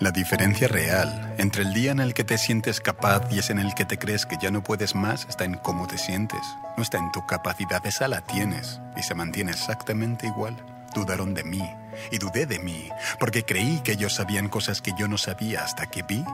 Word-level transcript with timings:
La 0.00 0.10
diferencia 0.10 0.66
real 0.66 1.34
entre 1.38 1.62
el 1.62 1.72
día 1.72 1.92
en 1.92 2.00
el 2.00 2.14
que 2.14 2.24
te 2.24 2.36
sientes 2.36 2.80
capaz 2.80 3.22
y 3.30 3.38
es 3.38 3.50
en 3.50 3.60
el 3.60 3.74
que 3.74 3.84
te 3.84 3.96
crees 3.96 4.26
que 4.26 4.36
ya 4.42 4.50
no 4.50 4.62
puedes 4.62 4.96
más 4.96 5.24
está 5.28 5.44
en 5.44 5.54
cómo 5.54 5.86
te 5.86 5.98
sientes. 5.98 6.40
No 6.76 6.82
está 6.82 6.98
en 6.98 7.12
tu 7.12 7.24
capacidad, 7.26 7.84
esa 7.86 8.08
la 8.08 8.20
tienes 8.20 8.80
y 8.96 9.02
se 9.02 9.14
mantiene 9.14 9.52
exactamente 9.52 10.26
igual. 10.26 10.56
Dudaron 10.94 11.32
de 11.32 11.44
mí 11.44 11.62
y 12.10 12.18
dudé 12.18 12.44
de 12.46 12.58
mí 12.58 12.88
porque 13.20 13.44
creí 13.44 13.80
que 13.80 13.92
ellos 13.92 14.14
sabían 14.14 14.48
cosas 14.48 14.82
que 14.82 14.92
yo 14.98 15.06
no 15.06 15.16
sabía 15.16 15.62
hasta 15.62 15.86
que 15.86 16.02
vi 16.02 16.24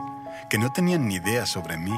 que 0.49 0.57
no 0.57 0.71
tenían 0.71 1.07
ni 1.07 1.15
idea 1.15 1.45
sobre 1.45 1.77
mí 1.77 1.97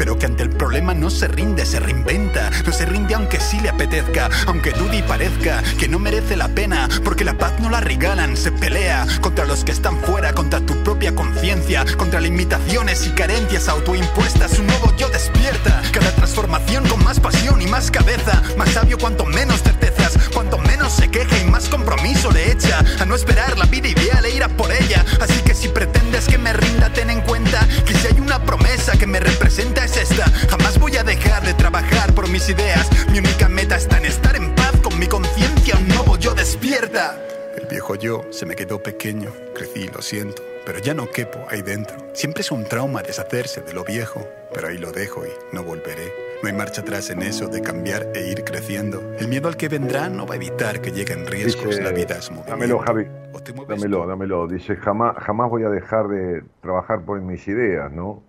pero 0.01 0.17
que 0.17 0.25
ante 0.25 0.41
el 0.41 0.49
problema 0.49 0.95
no 0.95 1.11
se 1.11 1.27
rinde, 1.27 1.63
se 1.63 1.79
reinventa. 1.79 2.49
No 2.65 2.73
se 2.73 2.87
rinde 2.87 3.13
aunque 3.13 3.39
sí 3.39 3.59
le 3.59 3.69
apetezca, 3.69 4.31
aunque 4.47 4.71
dude 4.71 4.97
y 4.97 5.03
parezca 5.03 5.61
que 5.77 5.87
no 5.87 5.99
merece 5.99 6.35
la 6.35 6.47
pena, 6.47 6.89
porque 7.03 7.23
la 7.23 7.37
paz 7.37 7.59
no 7.59 7.69
la 7.69 7.81
regalan, 7.81 8.35
se 8.35 8.51
pelea 8.51 9.05
contra 9.21 9.45
los 9.45 9.63
que 9.63 9.71
están 9.71 9.99
fuera, 9.99 10.33
contra 10.33 10.59
tu 10.59 10.73
propia 10.83 11.13
conciencia, 11.13 11.85
contra 11.97 12.19
limitaciones 12.19 13.05
y 13.05 13.11
carencias 13.11 13.67
autoimpuestas. 13.67 14.57
Un 14.57 14.65
nuevo 14.65 14.91
yo 14.97 15.07
despierta, 15.09 15.83
cada 15.91 16.09
transformación 16.15 16.87
con 16.87 17.03
más 17.03 17.19
pasión 17.19 17.61
y 17.61 17.67
más 17.67 17.91
cabeza, 17.91 18.41
más 18.57 18.71
sabio 18.71 18.97
cuanto 18.97 19.25
menos 19.25 19.61
certezas, 19.61 20.17
cuanto 20.33 20.57
menos 20.57 20.93
se 20.93 21.11
queja 21.11 21.37
y 21.37 21.45
más 21.45 21.69
compromiso 21.69 22.31
le 22.31 22.51
echa 22.51 22.83
a 22.99 23.05
no 23.05 23.13
esperar 23.13 23.55
la 23.55 23.65
vida 23.65 23.89
ideal 23.89 24.25
e 24.25 24.35
ir 24.35 24.47
por 24.57 24.71
ella. 24.71 25.05
Así 25.19 25.39
que 25.43 25.53
si 25.53 25.67
pretendes 25.67 26.25
que 26.25 26.39
me 26.39 26.53
rinda, 26.53 26.91
ten 26.91 27.11
en 27.11 27.21
cuenta 27.21 27.67
que 27.85 27.93
si 27.93 28.07
hay 28.07 28.19
una 28.19 28.43
promesa 28.43 28.93
que 28.93 29.05
me 29.05 29.19
representa 29.19 29.90
esta. 29.97 30.25
Jamás 30.49 30.79
voy 30.79 30.95
a 30.97 31.03
dejar 31.03 31.43
de 31.43 31.53
trabajar 31.53 32.13
por 32.13 32.29
mis 32.29 32.49
ideas. 32.49 32.87
Mi 33.11 33.19
única 33.19 33.47
meta 33.49 33.75
está 33.75 33.97
en 33.97 34.05
estar 34.05 34.35
en 34.35 34.53
paz 34.55 34.71
con 34.81 34.97
mi 34.99 35.07
conciencia. 35.07 35.77
Un 35.77 35.87
nuevo 35.87 36.17
yo 36.17 36.33
despierta. 36.33 37.17
El 37.57 37.67
viejo 37.67 37.95
yo 37.95 38.21
se 38.31 38.45
me 38.45 38.55
quedó 38.55 38.81
pequeño. 38.81 39.31
Crecí, 39.53 39.87
lo 39.87 40.01
siento. 40.01 40.41
Pero 40.65 40.79
ya 40.79 40.93
no 40.93 41.09
quepo 41.09 41.39
ahí 41.49 41.61
dentro. 41.61 41.97
Siempre 42.13 42.41
es 42.41 42.51
un 42.51 42.65
trauma 42.65 43.01
deshacerse 43.01 43.61
de 43.61 43.73
lo 43.73 43.83
viejo. 43.83 44.25
Pero 44.53 44.67
ahí 44.67 44.77
lo 44.77 44.91
dejo 44.91 45.25
y 45.25 45.55
no 45.55 45.63
volveré. 45.63 46.13
No 46.41 46.49
hay 46.49 46.55
marcha 46.55 46.81
atrás 46.81 47.09
en 47.09 47.21
eso 47.21 47.47
de 47.47 47.61
cambiar 47.61 48.07
e 48.15 48.31
ir 48.31 48.43
creciendo. 48.43 49.01
El 49.19 49.27
miedo 49.27 49.47
al 49.47 49.57
que 49.57 49.69
vendrá 49.69 50.09
no 50.09 50.25
va 50.25 50.33
a 50.33 50.37
evitar 50.37 50.81
que 50.81 50.91
lleguen 50.91 51.27
riesgos. 51.27 51.79
la 51.79 51.91
vida 51.91 52.17
es 52.17 52.31
movimiento. 52.31 52.51
Dámelo, 52.51 52.79
Javi. 52.79 53.07
Dámelo, 53.67 54.07
dámelo. 54.07 54.47
Dice, 54.47 54.75
jamás, 54.75 55.15
jamás 55.17 55.49
voy 55.49 55.63
a 55.63 55.69
dejar 55.69 56.07
de 56.07 56.43
trabajar 56.61 57.03
por 57.03 57.19
mis 57.21 57.47
ideas, 57.47 57.91
¿no? 57.91 58.23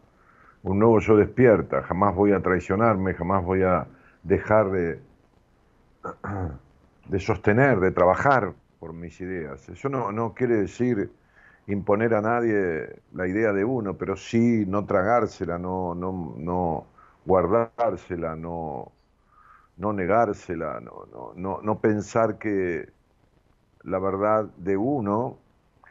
Un 0.62 0.78
nuevo 0.78 1.00
yo 1.00 1.16
despierta, 1.16 1.82
jamás 1.82 2.14
voy 2.14 2.32
a 2.32 2.40
traicionarme, 2.40 3.14
jamás 3.14 3.44
voy 3.44 3.62
a 3.62 3.86
dejar 4.22 4.70
de, 4.70 5.00
de 7.08 7.20
sostener, 7.20 7.80
de 7.80 7.90
trabajar 7.90 8.52
por 8.78 8.92
mis 8.92 9.20
ideas. 9.20 9.68
Eso 9.68 9.88
no, 9.88 10.12
no 10.12 10.34
quiere 10.34 10.56
decir 10.56 11.10
imponer 11.66 12.14
a 12.14 12.20
nadie 12.20 13.00
la 13.12 13.26
idea 13.26 13.52
de 13.52 13.64
uno, 13.64 13.94
pero 13.94 14.16
sí 14.16 14.64
no 14.66 14.84
tragársela, 14.84 15.58
no, 15.58 15.94
no, 15.94 16.34
no 16.36 16.86
guardársela, 17.24 18.34
no, 18.34 18.90
no 19.76 19.92
negársela, 19.92 20.80
no, 20.80 21.34
no, 21.36 21.60
no, 21.62 21.78
pensar 21.80 22.38
que 22.38 22.88
la 23.84 23.98
verdad 23.98 24.46
de 24.56 24.76
uno, 24.76 25.38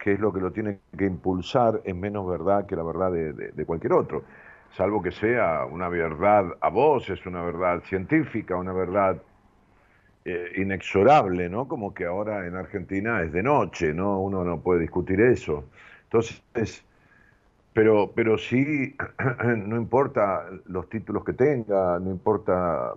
que 0.03 0.13
es 0.13 0.19
lo 0.19 0.33
que 0.33 0.41
lo 0.41 0.51
tiene 0.51 0.79
que 0.97 1.05
impulsar, 1.05 1.81
es 1.85 1.95
menos 1.95 2.27
verdad 2.27 2.65
que 2.65 2.75
la 2.75 2.83
verdad 2.83 3.11
de 3.11 3.65
cualquier 3.65 3.93
otro 3.93 4.23
salvo 4.75 5.01
que 5.01 5.11
sea 5.11 5.65
una 5.65 5.89
verdad 5.89 6.45
a 6.61 6.69
vos, 6.69 7.09
es 7.09 7.25
una 7.25 7.43
verdad 7.43 7.81
científica, 7.83 8.55
una 8.55 8.73
verdad 8.73 9.21
eh, 10.25 10.51
inexorable, 10.57 11.49
¿no? 11.49 11.67
Como 11.67 11.93
que 11.93 12.05
ahora 12.05 12.45
en 12.47 12.55
Argentina 12.55 13.21
es 13.23 13.31
de 13.33 13.43
noche, 13.43 13.93
¿no? 13.93 14.21
Uno 14.21 14.43
no 14.43 14.61
puede 14.61 14.81
discutir 14.81 15.19
eso. 15.21 15.65
Entonces, 16.03 16.85
pero, 17.73 18.11
pero 18.15 18.37
sí, 18.37 18.95
no 19.65 19.77
importa 19.77 20.45
los 20.67 20.89
títulos 20.89 21.23
que 21.23 21.33
tenga, 21.33 21.99
no 21.99 22.11
importa 22.11 22.93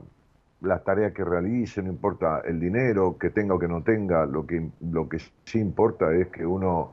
las 0.61 0.85
tareas 0.85 1.13
que 1.13 1.25
realice, 1.25 1.83
no 1.83 1.91
importa 1.91 2.43
el 2.45 2.61
dinero 2.61 3.17
que 3.19 3.31
tenga 3.31 3.55
o 3.55 3.59
que 3.59 3.69
no 3.69 3.83
tenga, 3.83 4.27
lo 4.27 4.47
que, 4.47 4.71
lo 4.81 5.09
que 5.09 5.19
sí 5.45 5.59
importa 5.61 6.13
es 6.15 6.29
que 6.29 6.47
uno 6.47 6.93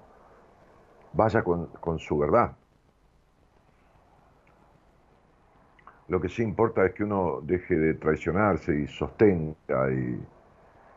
vaya 1.13 1.43
con 1.43 1.99
su 1.99 2.17
verdad. 2.17 2.55
Lo 6.11 6.19
que 6.19 6.27
sí 6.27 6.43
importa 6.43 6.85
es 6.85 6.93
que 6.93 7.05
uno 7.05 7.39
deje 7.41 7.73
de 7.73 7.93
traicionarse 7.93 8.77
y 8.77 8.85
sostenga 8.87 9.55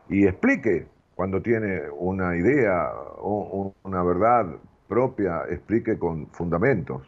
y, 0.09 0.25
explique 0.25 0.87
cuando 1.15 1.41
tiene 1.41 1.89
una 1.89 2.35
idea 2.35 2.91
o 3.19 3.73
una 3.83 4.03
verdad 4.03 4.57
propia, 4.89 5.43
explique 5.49 5.97
con 5.97 6.27
fundamentos. 6.27 7.07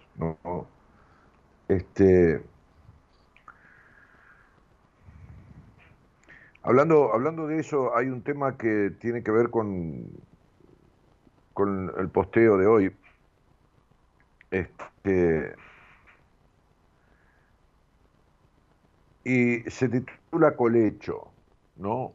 Este, 1.68 2.42
hablando, 6.64 7.14
hablando 7.14 7.46
de 7.48 7.60
eso, 7.60 7.94
hay 7.94 8.08
un 8.08 8.22
tema 8.22 8.58
que 8.58 8.94
tiene 9.02 9.22
que 9.22 9.32
ver 9.32 9.50
con, 9.50 10.06
con 11.54 11.92
el 11.98 12.08
posteo 12.08 12.56
de 12.56 12.68
hoy. 12.68 12.96
Este, 14.50 15.58
y 19.28 19.70
se 19.70 19.90
titula 19.90 20.56
Colecho, 20.56 21.28
¿no? 21.76 22.14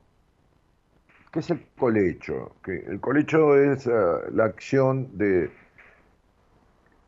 ¿Qué 1.30 1.40
es 1.40 1.50
el 1.50 1.62
colecho? 1.76 2.56
Que 2.64 2.86
el 2.86 3.00
colecho 3.00 3.54
es 3.54 3.86
eh, 3.86 3.92
la 4.32 4.46
acción 4.46 5.18
de 5.18 5.50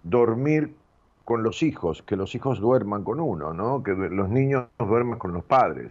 dormir 0.03 0.75
con 1.25 1.43
los 1.43 1.63
hijos, 1.63 2.03
que 2.03 2.17
los 2.17 2.35
hijos 2.35 2.61
duerman 2.61 3.03
con 3.03 3.19
uno, 3.19 3.55
¿no? 3.55 3.83
Que 3.83 3.93
los 3.93 4.29
niños 4.29 4.69
duerman 4.79 5.19
con 5.19 5.33
los 5.33 5.45
padres. 5.45 5.91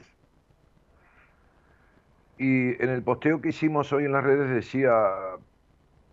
Y 2.38 2.80
en 2.84 2.90
el 2.90 3.02
posteo 3.02 3.42
que 3.42 3.50
hicimos 3.50 3.92
hoy 3.94 4.06
en 4.06 4.12
las 4.12 4.24
redes 4.24 4.48
decía, 4.52 4.92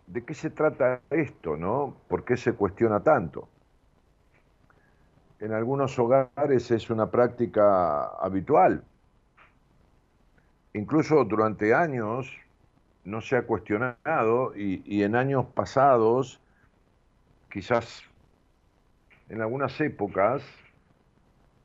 ¿de 0.07 0.25
qué 0.25 0.33
se 0.33 0.49
trata 0.49 1.03
esto, 1.11 1.59
no? 1.59 1.97
¿Por 2.09 2.25
qué 2.25 2.39
se 2.39 2.55
cuestiona 2.55 3.01
tanto? 3.01 3.47
en 5.41 5.55
algunos 5.55 5.99
hogares 5.99 6.71
es 6.71 6.91
una 6.91 7.11
práctica 7.11 8.05
habitual. 8.21 8.85
Incluso 10.75 11.25
durante 11.25 11.75
años 11.75 12.31
no 13.05 13.23
se 13.23 13.37
ha 13.37 13.43
cuestionado 13.47 14.55
y, 14.55 15.03
en 15.03 15.17
años 15.17 15.47
pasados, 15.47 16.41
quizás 17.51 18.03
en 19.31 19.41
algunas 19.41 19.81
épocas 19.81 20.43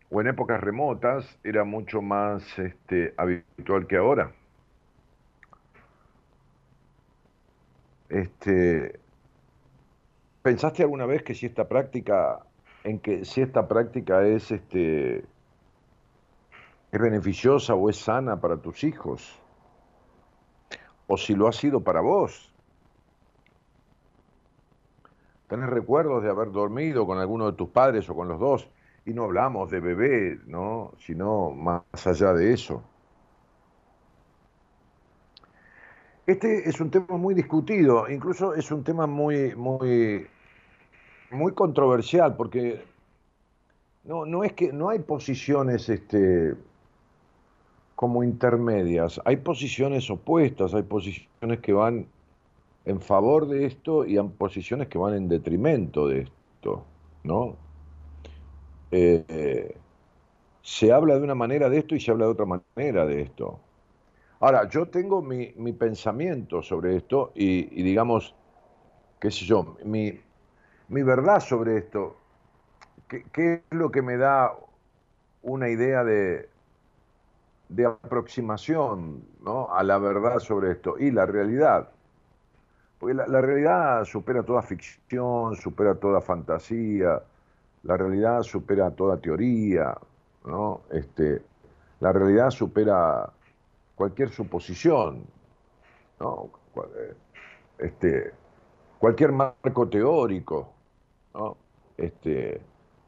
o 0.10 0.21
en 0.21 0.28
épocas 0.28 0.62
remotas, 0.62 1.38
era 1.44 1.63
mucho 1.63 2.01
más 2.01 2.57
este, 2.57 3.13
habitual 3.18 3.88
que 3.88 3.98
ahora. 3.98 4.31
Este, 8.07 9.00
¿Pensaste 10.44 10.83
alguna 10.83 11.07
vez 11.07 11.24
que 11.24 11.33
si 11.33 11.48
esta 11.48 11.68
práctica 11.68 12.39
en 12.86 13.00
que 13.00 13.26
si 13.26 13.42
esta 13.42 13.68
práctica 13.68 14.24
es 14.24 14.52
este 14.52 15.26
es 16.92 17.02
beneficiosa 17.02 17.74
o 17.74 17.90
es 17.90 17.98
sana 17.98 18.40
para 18.40 18.58
tus 18.58 18.84
hijos? 18.84 19.42
O 21.08 21.18
si 21.18 21.36
lo 21.36 21.48
ha 21.48 21.52
sido 21.52 21.82
para 21.82 22.02
vos. 22.02 22.54
¿Tenés 25.48 25.70
recuerdos 25.70 26.24
de 26.24 26.30
haber 26.30 26.52
dormido 26.52 27.06
con 27.06 27.18
alguno 27.18 27.48
de 27.52 27.58
tus 27.58 27.70
padres 27.70 28.10
o 28.10 28.16
con 28.16 28.28
los 28.28 28.40
dos? 28.40 28.70
Y 29.06 29.14
no 29.14 29.24
hablamos 29.24 29.70
de 29.72 29.80
bebé, 29.80 30.40
¿no? 30.46 30.94
Sino 31.00 31.52
más 31.52 31.84
allá 32.06 32.34
de 32.34 32.54
eso. 32.54 32.84
Este 36.28 36.70
es 36.70 36.80
un 36.80 36.90
tema 36.90 37.18
muy 37.18 37.36
discutido, 37.36 38.10
incluso 38.10 38.56
es 38.56 38.72
un 38.72 38.84
tema 38.84 39.06
muy, 39.06 39.56
muy, 39.56 40.28
muy 41.36 41.54
controversial, 41.54 42.36
porque 42.36 42.82
no, 44.04 44.26
no 44.26 44.44
es 44.44 44.54
que 44.54 44.74
no 44.74 44.90
hay 44.90 45.00
posiciones 45.00 45.90
este, 45.90 46.56
como 47.96 48.24
intermedias, 48.24 49.22
hay 49.26 49.38
posiciones 49.38 50.10
opuestas, 50.10 50.74
hay 50.74 50.84
posiciones 50.84 51.60
que 51.62 51.74
van 51.74 52.08
en 52.86 53.02
favor 53.02 53.48
de 53.48 53.66
esto 53.66 54.06
y 54.06 54.18
hay 54.18 54.28
posiciones 54.28 54.88
que 54.88 54.98
van 54.98 55.16
en 55.16 55.28
detrimento 55.28 56.08
de 56.08 56.22
esto, 56.22 56.86
¿no? 57.24 57.56
Eh, 58.92 59.76
se 60.62 60.92
habla 60.92 61.16
de 61.16 61.22
una 61.22 61.36
manera 61.36 61.70
de 61.70 61.80
esto 61.80 61.96
y 61.96 62.00
se 62.00 62.12
habla 62.12 62.26
de 62.26 62.31
otra 62.31 62.46
manera 62.46 63.06
de 63.06 63.22
esto. 63.22 63.60
Ahora, 64.40 64.70
yo 64.70 64.88
tengo 64.88 65.22
mi, 65.22 65.52
pensamiento 65.74 66.62
sobre 66.62 66.98
esto 66.98 67.31
y, 67.36 67.81
digamos, 67.81 68.36
qué 69.20 69.31
sé 69.31 69.46
yo, 69.46 69.78
mi, 69.84 70.20
verdad 70.90 71.40
sobre 71.40 71.78
esto, 71.78 72.16
¿qué, 73.08 73.54
es 73.54 73.62
lo 73.72 73.92
que 73.92 74.02
me 74.02 74.18
da 74.18 74.54
una 75.42 75.70
idea 75.70 76.04
de, 76.04 76.50
de 77.70 77.86
aproximación 77.86 79.24
¿no? 79.42 79.74
a 79.74 79.84
la 79.84 79.98
verdad 79.98 80.40
sobre 80.40 80.72
esto? 80.72 80.98
Y 81.00 81.12
la 81.12 81.26
realidad. 81.26 81.90
Porque 83.00 83.14
la, 83.14 83.28
la, 83.28 83.42
realidad 83.42 84.06
supera 84.06 84.44
toda 84.44 84.62
ficción, 84.62 85.56
supera 85.56 85.96
toda 85.96 86.22
fantasía, 86.22 87.22
la 87.84 87.98
realidad 87.98 88.42
supera 88.42 88.92
toda 88.92 89.18
teoría, 89.18 89.96
¿no? 90.46 90.81
Este, 90.92 91.42
la 92.00 92.12
realidad 92.12 92.50
supera 92.50 93.30
cualquier 93.96 94.30
suposición, 94.30 95.24
¿no? 96.20 96.50
Eh, 96.76 97.14
este, 97.80 98.34
cualquier 98.98 99.31
marco 99.31 99.88
teórico, 99.88 100.75
¿no? 101.36 101.58
este, 101.98 102.62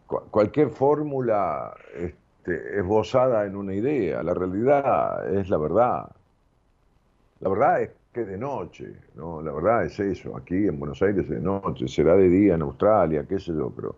cualquier 0.06 0.70
fórmula 0.70 1.74
este, 1.96 2.80
esbozada 2.80 3.46
en 3.46 3.56
una 3.56 3.74
idea. 3.74 4.22
La 4.24 4.34
realidad 4.34 5.34
es 5.36 5.50
la 5.50 5.58
verdad. 5.58 6.10
La 7.40 7.50
verdad 7.50 7.82
es 7.82 7.92
que 8.14 8.26
de 8.26 8.38
noche, 8.38 8.94
¿no? 9.16 9.42
La 9.42 9.52
verdad 9.52 9.86
es 9.86 10.00
eso. 10.00 10.36
Aquí 10.36 10.68
en 10.68 10.80
Buenos 10.80 11.02
Aires 11.02 11.24
es 11.26 11.30
de 11.30 11.40
noche, 11.40 11.88
será 11.88 12.16
de 12.16 12.30
día 12.30 12.56
en 12.56 12.62
Australia, 12.62 13.26
qué 13.28 13.40
sé 13.40 13.54
yo, 13.54 13.72
pero 13.76 13.96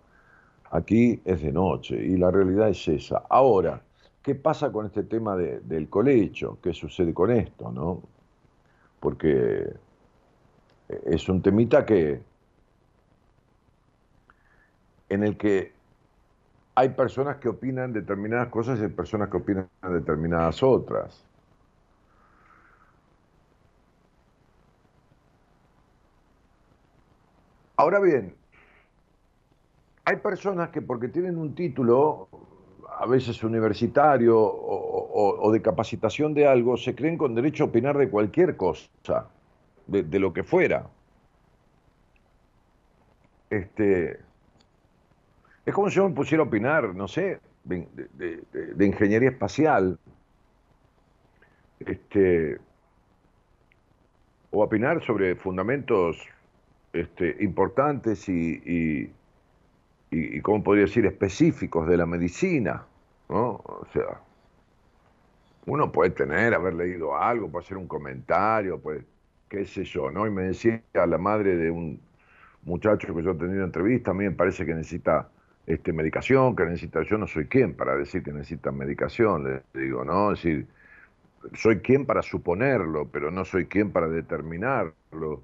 aquí 0.72 1.22
es 1.26 1.42
de 1.42 1.52
noche 1.52 1.96
y 1.96 2.18
la 2.18 2.32
realidad 2.32 2.70
es 2.70 2.88
esa. 2.88 3.24
Ahora, 3.30 3.82
¿Qué 4.22 4.36
pasa 4.36 4.72
con 4.72 4.86
este 4.86 5.04
tema 5.04 5.36
del 5.38 5.90
colecho? 5.90 6.60
¿Qué 6.62 6.74
sucede 6.74 7.14
con 7.14 7.32
esto? 7.32 7.72
¿no? 7.72 8.04
Porque 9.00 9.66
es 11.06 11.30
un 11.30 11.42
temita 11.42 11.86
que 11.86 12.22
en 15.10 15.24
el 15.24 15.38
que 15.38 15.74
hay 16.76 16.90
personas 16.90 17.38
que 17.38 17.50
opinan 17.50 17.92
determinadas 17.92 18.48
cosas 18.48 18.80
y 18.80 18.84
hay 18.84 18.90
personas 18.90 19.30
que 19.30 19.38
opinan 19.38 19.68
determinadas 19.82 20.64
otras. 20.64 21.26
Ahora 27.76 28.00
bien, 28.00 28.36
hay 30.06 30.18
personas 30.18 30.70
que 30.70 30.82
porque 30.82 31.08
tienen 31.08 31.38
un 31.38 31.56
título 31.56 32.28
a 33.00 33.06
veces 33.06 33.44
universitario 33.44 34.38
o, 34.38 35.52
de 35.52 35.62
capacitación 35.62 36.34
de 36.34 36.48
algo, 36.48 36.76
se 36.76 36.94
creen 36.94 37.18
con 37.18 37.34
derecho 37.36 37.64
a 37.64 37.68
opinar 37.68 37.98
de 37.98 38.10
cualquier 38.10 38.58
cosa, 38.58 39.28
de, 39.88 40.20
lo 40.20 40.34
que 40.34 40.44
fuera. 40.44 40.88
Este, 43.50 44.20
es 45.70 45.76
como 45.76 45.90
si 45.90 45.98
yo 45.98 46.10
me 46.10 46.16
pusiera 46.16 46.44
a 46.44 46.48
opinar, 46.48 46.96
no 46.96 47.08
sé, 47.08 47.40
de, 47.64 48.86
ingeniería 48.86 49.30
espacial, 49.30 50.00
este, 51.80 52.58
o 54.52 54.64
opinar 54.64 55.04
sobre 55.04 55.36
fundamentos 55.36 56.18
este, 56.92 57.38
importantes 57.42 58.28
y, 58.28 59.12
y, 60.12 60.42
¿cómo 60.42 60.64
podría 60.64 60.86
decir?, 60.86 61.06
específicos 61.06 61.88
de 61.88 61.98
la 61.98 62.08
medicina. 62.08 62.86
¿no? 63.30 63.62
O 63.64 63.86
sea, 63.94 64.22
uno 65.68 65.92
puede 65.92 66.10
tener, 66.10 66.56
haber 66.56 66.74
leído 66.74 67.16
algo, 67.16 67.48
puede 67.50 67.66
hacer 67.66 67.78
un 67.78 67.88
comentario, 67.88 68.80
pues, 68.80 69.04
qué 69.48 69.66
sé 69.66 69.84
yo, 69.84 70.10
¿no? 70.10 70.26
Y 70.26 70.32
me 70.32 70.44
decía 70.44 70.82
la 70.94 71.18
madre 71.20 71.56
de 71.56 71.70
un 71.70 72.00
muchacho 72.64 73.14
que 73.16 73.22
yo 73.22 73.32
he 73.32 73.36
tenido 73.36 73.64
entrevista, 73.64 74.12
a 74.12 74.14
mí 74.16 74.24
me 74.24 74.32
parece 74.32 74.66
que 74.66 74.74
necesita 74.74 75.30
este, 75.66 75.94
medicación, 75.94 76.56
que 76.56 76.66
necesita, 76.66 77.04
yo 77.04 77.18
no 77.18 77.28
soy 77.28 77.46
quien 77.46 77.76
para 77.76 77.96
decir 77.96 78.24
que 78.24 78.32
necesita 78.32 78.72
medicación, 78.72 79.44
le 79.74 79.82
digo, 79.82 80.04
¿no? 80.04 80.32
Es 80.32 80.44
decir, 80.44 80.68
soy 81.54 81.80
quien 81.80 82.06
para 82.06 82.22
suponerlo, 82.22 83.08
pero 83.12 83.32
no 83.32 83.46
soy 83.46 83.66
quien 83.68 83.92
para 83.92 84.08
determinarlo. 84.08 85.42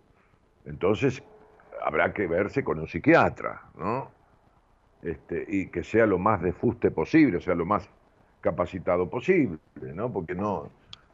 Entonces, 0.65 1.23
habrá 1.83 2.13
que 2.13 2.27
verse 2.27 2.63
con 2.63 2.79
un 2.79 2.87
psiquiatra, 2.87 3.61
¿no? 3.77 4.11
Este, 5.01 5.45
y 5.47 5.67
que 5.67 5.83
sea 5.83 6.05
lo 6.05 6.17
más 6.17 6.41
de 6.41 6.51
fuste 6.51 6.89
posible, 6.89 7.37
o 7.37 7.41
sea, 7.41 7.53
lo 7.53 7.65
más 7.65 7.87
capacitado 8.41 9.09
posible, 9.09 9.59
¿no? 9.93 10.11
Porque 10.11 10.33
no, 10.33 10.71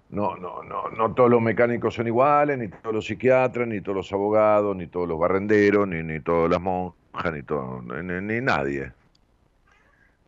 no, 0.09 0.36
no, 0.38 0.63
no, 0.63 0.89
no 0.89 1.13
todos 1.13 1.30
los 1.30 1.42
mecánicos 1.42 1.94
son 1.94 2.07
iguales, 2.07 2.57
ni 2.57 2.68
todos 2.69 2.95
los 2.95 3.06
psiquiatras, 3.06 3.67
ni 3.67 3.81
todos 3.81 3.98
los 3.98 4.13
abogados, 4.13 4.75
ni 4.75 4.88
todos 4.88 5.08
los 5.08 5.20
barrenderos, 5.20 5.88
ni, 5.88 6.03
ni 6.03 6.20
todas 6.20 6.50
las 6.50 6.62
monjas, 6.62 7.00
ni, 7.32 7.44
todo, 7.44 7.82
ni, 7.82 8.41
nadie. 8.41 8.91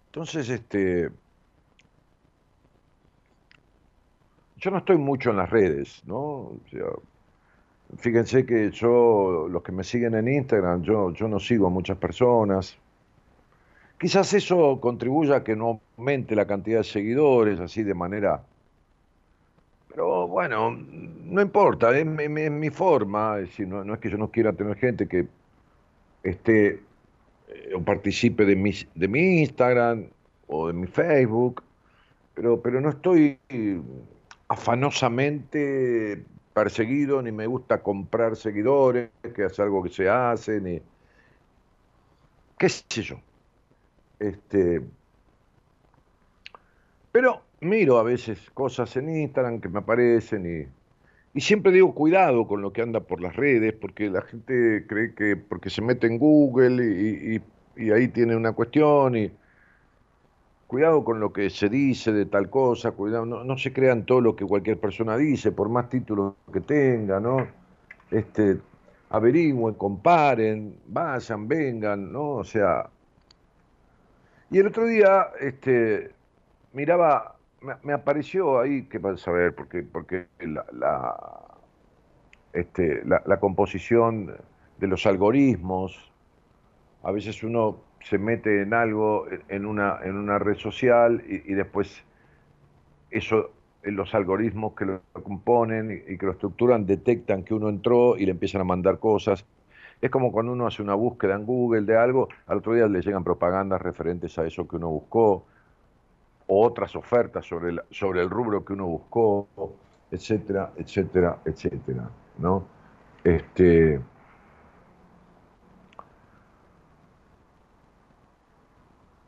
Entonces, 0.08 0.50
este, 0.50 1.10
yo 4.58 4.72
no 4.72 4.78
estoy 4.78 4.98
mucho 4.98 5.32
en 5.32 5.38
las 5.38 5.50
redes, 5.50 6.02
¿no? 6.06 6.52
fíjense 7.98 8.46
que 8.46 8.72
yo, 8.72 9.48
los 9.50 9.62
que 9.62 9.72
me 9.72 9.84
siguen 9.84 10.16
en 10.16 10.28
Instagram, 10.28 10.82
yo, 10.82 11.12
yo 11.13 11.28
no 11.28 11.40
sigo 11.40 11.68
a 11.68 11.70
muchas 11.70 11.98
personas, 11.98 12.78
Quizás 14.04 14.34
eso 14.34 14.82
contribuya 14.82 15.38
a 15.38 15.44
que 15.46 15.56
no 15.56 15.80
aumente 15.98 16.36
la 16.36 16.46
cantidad 16.46 16.80
de 16.80 16.84
seguidores 16.84 17.62
así 17.62 17.84
de 17.84 17.94
manera... 17.94 18.44
Pero 19.88 20.28
bueno, 20.28 20.72
no 20.72 21.42
importa, 21.42 21.98
es, 21.98 22.06
mi 22.06 22.70
forma, 22.70 23.38
es 23.38 23.48
decir, 23.48 23.66
no, 23.70 23.94
es 23.94 24.00
que 24.02 24.10
yo 24.10 24.18
no 24.18 24.30
quiera 24.30 24.52
tener 24.52 24.75
gente 24.75 25.08
que 25.08 25.28
esté 26.24 26.82
eh, 27.48 27.74
o 27.75 27.84
participe 27.84 28.46
de 28.46 28.56
mi, 28.56 28.72
de 28.96 29.08
mi 29.08 29.42
Instagram 29.42 30.08
o 30.48 30.68
de 30.68 30.74
mi 30.74 30.88
Facebook, 30.88 31.63
pero, 32.34 32.62
pero 32.62 32.82
no 32.82 32.89
estoy 32.89 33.38
afanosamente 34.48 36.24
perseguido, 36.53 37.22
ni 37.22 37.32
me 37.32 37.48
gusta 37.48 37.82
comprar 37.82 38.36
seguidores, 38.36 39.10
que 39.36 39.46
es 39.46 39.60
algo 39.60 39.84
que 39.84 39.89
se 39.89 40.10
hace, 40.10 40.62
ni 40.62 40.82
qué 42.58 42.70
sé 42.70 43.01
yo. 43.01 43.20
Este, 44.20 44.82
pero 47.12 47.42
miro 47.62 47.98
a 47.98 48.03
veces 48.03 48.50
cosas 48.53 48.96
en 48.96 49.10
Instagram 49.10 49.60
que 49.60 49.70
me 49.70 49.80
aparecen 49.80 50.46
y, 50.46 50.83
siempre 51.42 51.72
digo 51.72 51.94
cuidado 51.96 52.48
con 52.48 52.62
lo 52.62 52.72
que 52.74 52.82
anda 52.82 53.00
por 53.00 53.22
las 53.22 53.36
redes, 53.36 53.74
porque 53.74 54.10
la 54.10 54.22
gente 54.22 54.86
cree 54.88 55.13
que 55.16 55.36
porque 55.36 55.70
se 55.70 55.82
mete 55.82 56.08
en 56.08 56.20
Google 56.20 56.84
y, 56.86 57.42
ahí 57.92 58.08
tiene 58.10 58.36
una 58.36 58.52
cuestión 58.52 59.18
y 59.18 59.32
cuidado 60.68 61.04
con 61.04 61.20
lo 61.20 61.34
que 61.34 61.50
se 61.50 61.70
dice 61.70 62.12
de 62.12 62.25
tal 62.25 62.50
cosa, 62.50 62.92
cuidado, 62.92 63.25
no, 63.25 63.44
no, 63.44 63.58
se 63.58 63.74
crean 63.74 64.06
todo 64.06 64.22
lo 64.22 64.36
que 64.36 64.46
cualquier 64.46 64.80
persona 64.80 65.18
dice, 65.18 65.52
por 65.52 65.70
más 65.70 65.90
títulos 65.90 66.34
que 66.52 66.62
tenga, 66.62 67.20
¿no? 67.20 67.48
Este, 68.12 68.58
averigüen, 69.10 69.75
comparen, 69.75 70.75
vayan, 70.88 71.48
vengan, 71.48 72.12
¿no? 72.12 72.32
O 72.32 72.44
sea, 72.44 72.90
y 74.54 74.60
el 74.60 74.68
otro 74.68 74.86
día, 74.86 75.30
este, 75.40 76.12
miraba, 76.74 77.38
me, 77.84 77.93
apareció 77.93 78.60
ahí, 78.60 78.84
que 78.84 78.98
vas 78.98 79.27
a 79.27 79.32
ver, 79.32 79.55
porque, 79.55 79.84
porque 79.84 80.27
la, 80.39 81.15
este, 82.51 83.03
la, 83.05 83.39
composición 83.39 84.36
de 84.77 84.88
los 84.88 85.05
algoritmos. 85.05 86.12
A 87.03 87.12
veces 87.12 87.43
uno 87.43 87.77
se 88.01 88.17
mete 88.17 88.62
en 88.62 88.74
algo, 88.74 89.25
en 89.48 89.65
una, 89.65 90.00
en 90.03 90.15
una 90.15 90.39
red 90.39 90.58
social 90.58 91.24
y, 91.27 91.53
después 91.53 92.03
eso, 93.12 93.51
los 93.84 94.13
algoritmos 94.13 94.74
que 94.74 94.86
lo 94.86 95.01
componen 95.24 96.03
y 96.08 96.17
que 96.17 96.25
lo 96.25 96.34
estructuran 96.34 96.86
detectan 96.86 97.43
que 97.43 97.53
uno 97.53 97.70
entró 97.70 98.17
y 98.17 98.25
le 98.25 98.32
empiezan 98.32 98.62
a 98.62 98.65
mandar 98.65 99.00
cosas. 99.00 99.46
Es 100.01 100.10
como 100.10 100.32
cuando 100.32 100.51
uno 100.51 100.67
hace 100.67 100.82
una 100.82 100.96
búsqueda 100.96 101.36
en 101.36 101.46
Google 101.46 101.84
de 101.84 101.98
algo, 101.98 102.27
al 102.48 102.58
otro 102.58 102.74
día 102.74 102.88
le 102.88 103.01
llegan 103.01 103.24
propagandas 103.24 103.82
referentes 103.82 104.38
a 104.38 104.46
eso 104.46 104.67
que 104.67 104.75
uno 104.75 104.89
buscó, 104.89 105.46
o 106.47 106.65
otras 106.65 106.95
ofertas 106.95 107.45
sobre 107.45 107.71
el, 107.71 107.81
sobre 107.91 108.21
el 108.21 108.29
rubro 108.29 108.63
que 108.63 108.73
uno 108.73 108.85
buscó, 108.85 109.47
etcétera, 110.12 110.71
etcétera, 110.77 111.39
etcétera. 111.45 112.09
¿no? 112.38 112.65
Este, 113.23 114.01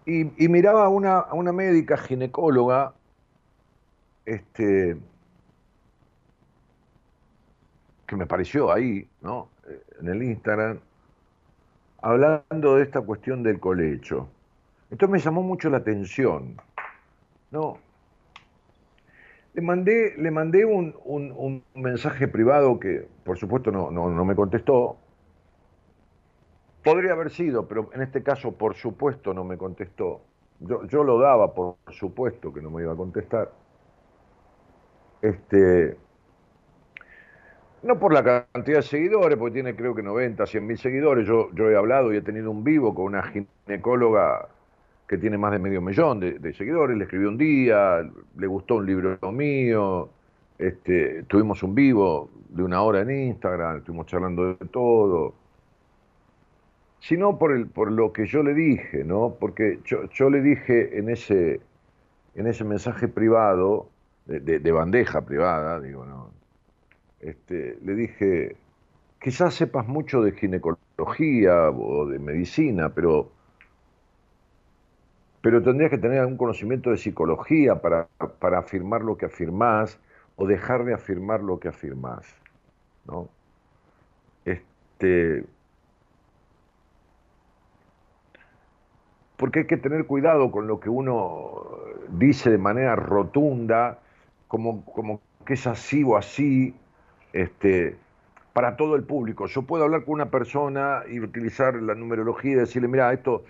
y, 0.05 0.25
miraba 0.49 0.85
a 0.85 0.89
una, 0.89 1.25
una 1.33 1.51
médica 1.51 1.97
ginecóloga, 1.97 2.93
este, 4.25 4.97
que 8.05 8.15
me 8.15 8.25
pareció 8.25 8.71
ahí, 8.71 9.07
¿no? 9.21 9.49
En 9.99 10.07
el 10.07 10.23
Instagram, 10.23 10.79
hablando 12.01 12.75
de 12.75 12.83
esta 12.83 13.01
cuestión 13.01 13.41
del 13.43 13.59
colecho. 13.59 14.27
Entonces 14.91 15.11
me 15.11 15.19
llamó 15.19 15.41
mucho 15.41 15.69
la 15.69 15.77
atención, 15.77 16.57
¿no? 17.51 17.77
Le 19.53 19.61
mandé, 19.61 20.15
le 20.17 20.31
mandé 20.31 20.65
un, 20.65 21.63
mensaje 21.75 22.27
privado 22.27 22.79
que, 22.79 23.07
por 23.23 23.37
supuesto, 23.37 23.71
no, 23.71 23.89
no, 23.89 24.25
me 24.25 24.35
contestó. 24.35 24.97
Podría 26.83 27.13
haber 27.13 27.31
sido, 27.31 27.67
pero 27.67 27.89
en 27.93 28.01
este 28.01 28.21
caso, 28.21 28.51
por 28.51 28.75
supuesto, 28.75 29.33
no 29.33 29.43
me 29.43 29.57
contestó. 29.57 30.21
Yo, 30.59 30.85
yo 30.87 31.03
lo 31.03 31.19
daba, 31.19 31.53
por 31.53 31.77
supuesto, 31.91 32.53
que 32.53 32.61
no 32.61 32.69
me 32.69 32.83
iba 32.83 32.93
a 32.93 32.97
contestar. 32.97 33.51
Este, 35.21 35.97
no 37.85 37.99
por 37.99 38.13
la 38.13 38.23
cantidad 38.23 38.77
de 38.77 38.83
seguidores, 38.83 39.37
porque 39.37 39.53
tiene 39.53 39.75
creo 39.75 39.93
que 39.93 40.01
90, 40.03 40.45
100 40.45 40.67
mil 40.67 40.77
seguidores. 40.77 41.27
Yo, 41.27 41.51
yo 41.53 41.69
he 41.69 41.77
hablado 41.77 42.11
y 42.13 42.17
he 42.17 42.21
tenido 42.21 42.51
un 42.51 42.63
vivo 42.63 42.93
con 42.95 43.05
una 43.05 43.23
ginecóloga 43.23 44.49
que 45.07 45.17
tiene 45.17 45.37
más 45.37 45.51
de 45.51 45.59
medio 45.59 45.81
millón 45.81 46.19
de, 46.19 46.53
seguidores, 46.53 46.97
le 46.97 47.03
escribió 47.03 47.29
un 47.29 47.37
día, 47.37 48.01
le 48.37 48.47
gustó 48.47 48.75
un 48.75 48.85
libro 48.85 49.19
mío, 49.31 50.09
este, 50.57 51.23
tuvimos 51.23 51.61
un 51.63 51.75
vivo 51.75 52.29
de 52.49 52.63
una 52.63 52.81
hora 52.81 53.01
en 53.01 53.11
Instagram, 53.11 53.77
estuvimos 53.77 54.07
charlando 54.07 54.55
de 54.55 54.65
todo, 54.67 55.35
sino 56.99 57.37
por, 57.37 57.51
el, 57.51 57.67
por 57.67 57.91
lo 57.91 58.11
que 58.13 58.25
yo 58.25 58.41
le 58.41 58.55
dije, 58.55 59.03
¿no? 59.03 59.35
Porque 59.39 59.79
yo, 59.85 60.29
le 60.29 60.41
dije 60.41 60.97
en 60.97 61.09
ese, 61.09 61.59
en 62.33 62.47
ese 62.47 62.63
mensaje 62.63 63.07
privado, 63.07 63.89
de, 64.25 64.71
bandeja 64.71 65.21
privada, 65.21 65.79
digo, 65.79 66.03
¿no? 66.03 66.31
Este, 67.19 67.77
le 67.83 67.93
dije, 67.93 68.55
quizás 69.21 69.53
sepas 69.53 69.87
mucho 69.87 70.23
de 70.23 70.31
ginecología 70.31 71.69
o 71.69 72.07
de 72.07 72.17
medicina, 72.17 72.89
pero 72.89 73.34
pero 75.45 75.61
tendrías 75.61 75.91
que 75.91 75.99
tener 75.99 76.17
algún 76.17 76.37
conocimiento 76.37 76.89
de 76.89 76.97
psicología 76.97 77.79
para, 77.79 78.07
afirmar 78.57 79.03
lo 79.03 79.15
que 79.15 79.27
afirmás 79.27 79.99
o 80.37 80.47
dejar 80.47 80.85
de 80.85 80.95
afirmar 80.95 81.43
lo 81.43 81.59
que 81.59 81.67
afirmás. 81.67 82.25
¿no? 83.05 83.29
Este, 84.43 85.45
porque 89.37 89.59
hay 89.59 89.67
que 89.67 89.77
tener 89.77 90.07
cuidado 90.07 90.49
con 90.49 90.65
lo 90.65 90.79
que 90.79 90.89
uno 90.89 91.61
dice 92.09 92.49
de 92.49 92.57
manera 92.57 92.95
rotunda, 92.95 93.99
como, 94.47 94.83
como 94.83 95.21
que 95.45 95.53
es 95.53 95.67
así 95.67 96.03
o 96.03 96.17
así, 96.17 96.73
este, 97.33 97.97
para 98.53 98.77
todo 98.77 98.95
el 98.95 99.03
público. 99.03 99.45
Yo 99.45 99.61
puedo 99.61 99.83
hablar 99.83 100.05
con 100.05 100.15
una 100.15 100.31
persona 100.31 101.03
y 101.07 101.19
utilizar 101.19 101.75
la 101.75 101.93
numerología 101.93 102.53
y 102.53 102.55
decirle, 102.55 102.87
mira, 102.87 103.13
esto 103.13 103.43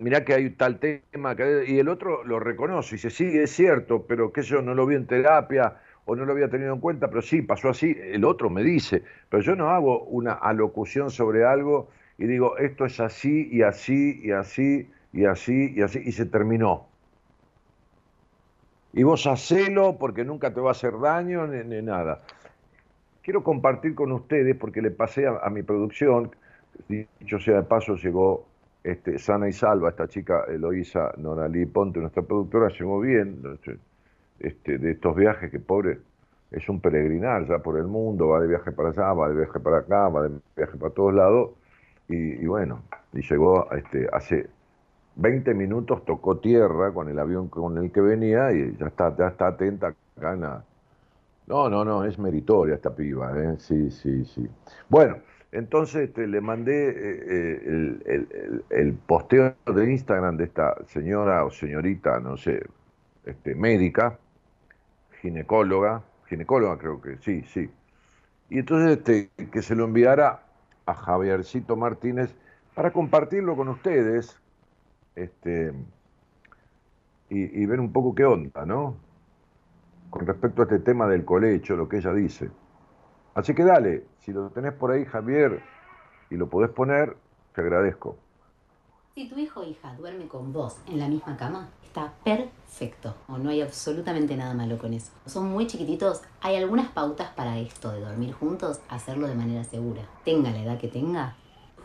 mirá 0.00 0.24
que 0.24 0.34
hay 0.34 0.50
tal 0.50 0.78
tema, 0.78 1.36
y 1.66 1.78
el 1.78 1.88
otro 1.88 2.24
lo 2.24 2.40
reconoce 2.40 2.94
y 2.94 2.96
dice, 2.96 3.10
sí, 3.10 3.38
es 3.38 3.50
cierto, 3.50 4.06
pero 4.06 4.32
que 4.32 4.42
yo 4.42 4.62
no 4.62 4.74
lo 4.74 4.86
vi 4.86 4.96
en 4.96 5.06
terapia 5.06 5.76
o 6.06 6.16
no 6.16 6.24
lo 6.24 6.32
había 6.32 6.48
tenido 6.48 6.72
en 6.72 6.80
cuenta, 6.80 7.08
pero 7.08 7.20
sí, 7.22 7.42
pasó 7.42 7.68
así, 7.68 7.96
el 8.00 8.24
otro 8.24 8.48
me 8.48 8.64
dice, 8.64 9.04
pero 9.28 9.42
yo 9.42 9.54
no 9.54 9.70
hago 9.70 10.04
una 10.04 10.32
alocución 10.32 11.10
sobre 11.10 11.44
algo 11.44 11.90
y 12.16 12.26
digo, 12.26 12.56
esto 12.56 12.86
es 12.86 12.98
así 12.98 13.48
y 13.52 13.62
así 13.62 14.20
y 14.24 14.32
así 14.32 14.90
y 15.12 15.26
así 15.26 15.74
y 15.76 15.82
así, 15.82 16.00
y 16.04 16.12
se 16.12 16.24
terminó. 16.24 16.86
Y 18.92 19.02
vos 19.02 19.26
hacelo 19.26 19.98
porque 19.98 20.24
nunca 20.24 20.52
te 20.52 20.60
va 20.60 20.70
a 20.70 20.72
hacer 20.72 20.98
daño 20.98 21.46
ni, 21.46 21.82
nada. 21.82 22.22
Quiero 23.22 23.44
compartir 23.44 23.94
con 23.94 24.10
ustedes, 24.12 24.56
porque 24.56 24.82
le 24.82 24.90
pasé 24.90 25.26
a 25.28 25.48
mi 25.50 25.62
producción, 25.62 26.34
dicho 26.88 27.38
sea 27.38 27.56
de 27.56 27.62
paso, 27.62 27.94
llegó 27.96 28.49
este, 28.82 29.18
sana 29.18 29.48
y 29.48 29.52
salva, 29.52 29.90
esta 29.90 30.08
chica 30.08 30.44
Eloísa 30.48 31.12
Noralí 31.18 31.66
Ponte, 31.66 32.00
nuestra 32.00 32.22
productora, 32.22 32.68
llegó 32.68 33.00
bien 33.00 33.42
este, 34.38 34.78
de 34.78 34.90
estos 34.92 35.14
viajes 35.16 35.50
que 35.50 35.58
pobre 35.58 35.98
es 36.50 36.68
un 36.68 36.80
peregrinar 36.80 37.46
ya 37.46 37.58
por 37.58 37.78
el 37.78 37.86
mundo, 37.86 38.28
va 38.28 38.40
de 38.40 38.48
viaje 38.48 38.72
para 38.72 38.88
allá, 38.88 39.12
va 39.12 39.28
de 39.28 39.36
viaje 39.36 39.60
para 39.60 39.78
acá, 39.78 40.08
va 40.08 40.28
de 40.28 40.40
viaje 40.56 40.76
para 40.76 40.92
todos 40.92 41.14
lados, 41.14 41.50
y, 42.08 42.44
bueno, 42.46 42.82
y 43.12 43.22
llegó 43.22 43.70
este, 43.70 44.08
hace 44.12 44.48
20 45.14 45.54
minutos, 45.54 46.04
tocó 46.04 46.38
tierra 46.38 46.92
con 46.92 47.08
el 47.08 47.18
avión 47.18 47.48
con 47.48 47.78
el 47.78 47.92
que 47.92 48.00
venía 48.00 48.52
y 48.52 48.76
ya 48.76 48.86
está, 48.88 49.14
ya 49.16 49.28
está 49.28 49.48
atenta 49.48 49.94
acá 50.16 50.64
No, 51.46 51.70
no, 51.70 51.84
no, 51.84 52.04
es 52.04 52.18
meritoria 52.18 52.74
esta 52.74 52.94
piba, 52.94 53.32
¿eh? 53.38 53.56
sí, 53.58 53.90
sí, 53.92 54.24
sí. 54.24 54.48
Bueno, 54.88 55.18
entonces 55.52 56.08
este, 56.08 56.26
le 56.28 56.40
mandé 56.40 56.90
eh, 56.90 58.00
eh, 58.06 58.60
el, 58.70 58.94
posteo 58.94 59.54
de 59.66 59.90
Instagram 59.90 60.36
de 60.36 60.44
esta 60.44 60.76
señora 60.86 61.44
o 61.44 61.50
señorita, 61.50 62.20
no 62.20 62.36
sé, 62.36 62.64
este, 63.24 63.56
médica, 63.56 64.18
ginecóloga, 65.20 66.04
ginecóloga 66.26 66.78
creo 66.78 67.00
que 67.00 67.16
sí, 67.18 67.42
sí. 67.42 67.68
Y 68.48 68.60
entonces 68.60 68.98
este, 68.98 69.30
que 69.50 69.62
se 69.62 69.74
lo 69.74 69.84
enviara 69.84 70.44
a 70.86 70.94
Javiercito 70.94 71.76
Martínez 71.76 72.34
para 72.74 72.92
compartirlo 72.92 73.56
con 73.56 73.68
ustedes 73.68 74.40
este, 75.16 75.72
y, 77.28 77.60
y 77.60 77.66
ver 77.66 77.80
un 77.80 77.92
poco 77.92 78.14
qué 78.14 78.24
onda, 78.24 78.64
¿no? 78.64 78.96
Con 80.10 80.26
respecto 80.26 80.62
a 80.62 80.64
este 80.64 80.78
tema 80.78 81.08
del 81.08 81.24
colecho, 81.24 81.76
lo 81.76 81.88
que 81.88 81.98
ella 81.98 82.12
dice. 82.12 82.50
Así 83.34 83.54
que 83.54 83.64
dale, 83.64 84.06
si 84.20 84.32
lo 84.32 84.50
tenés 84.50 84.72
por 84.72 84.90
ahí, 84.90 85.04
Javier, 85.04 85.62
y 86.30 86.36
lo 86.36 86.48
podés 86.48 86.70
poner, 86.70 87.16
te 87.54 87.60
agradezco. 87.60 88.16
Si 89.14 89.28
tu 89.28 89.38
hijo 89.38 89.60
o 89.60 89.64
hija 89.64 89.94
duerme 89.96 90.26
con 90.28 90.52
vos 90.52 90.78
en 90.86 90.98
la 90.98 91.08
misma 91.08 91.36
cama, 91.36 91.68
está 91.82 92.12
perfecto. 92.24 93.14
O 93.28 93.38
no 93.38 93.50
hay 93.50 93.60
absolutamente 93.60 94.36
nada 94.36 94.54
malo 94.54 94.78
con 94.78 94.94
eso. 94.94 95.12
Son 95.26 95.50
muy 95.50 95.66
chiquititos, 95.66 96.22
hay 96.40 96.56
algunas 96.56 96.90
pautas 96.92 97.30
para 97.30 97.58
esto 97.58 97.92
de 97.92 98.00
dormir 98.00 98.32
juntos, 98.32 98.80
hacerlo 98.88 99.26
de 99.26 99.34
manera 99.34 99.64
segura. 99.64 100.02
Tenga 100.24 100.50
la 100.50 100.62
edad 100.62 100.78
que 100.78 100.88
tenga, 100.88 101.36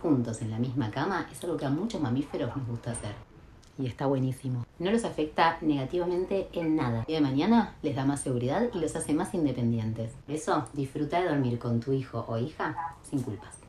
juntos 0.01 0.41
en 0.41 0.51
la 0.51 0.59
misma 0.59 0.91
cama 0.91 1.27
es 1.31 1.43
algo 1.43 1.57
que 1.57 1.65
a 1.65 1.69
muchos 1.69 1.99
mamíferos 1.99 2.55
nos 2.55 2.67
gusta 2.67 2.91
hacer 2.91 3.34
y 3.77 3.87
está 3.87 4.05
buenísimo. 4.05 4.65
No 4.79 4.91
los 4.91 5.05
afecta 5.05 5.57
negativamente 5.61 6.47
en 6.53 6.75
nada. 6.75 7.03
Y 7.07 7.13
de 7.13 7.21
mañana 7.21 7.75
les 7.81 7.95
da 7.95 8.05
más 8.05 8.21
seguridad 8.21 8.69
y 8.73 8.79
los 8.79 8.95
hace 8.95 9.13
más 9.13 9.33
independientes. 9.33 10.13
eso, 10.27 10.65
disfruta 10.73 11.21
de 11.21 11.29
dormir 11.29 11.59
con 11.59 11.79
tu 11.79 11.93
hijo 11.93 12.25
o 12.27 12.37
hija 12.37 12.75
sin 13.03 13.21
culpas. 13.21 13.65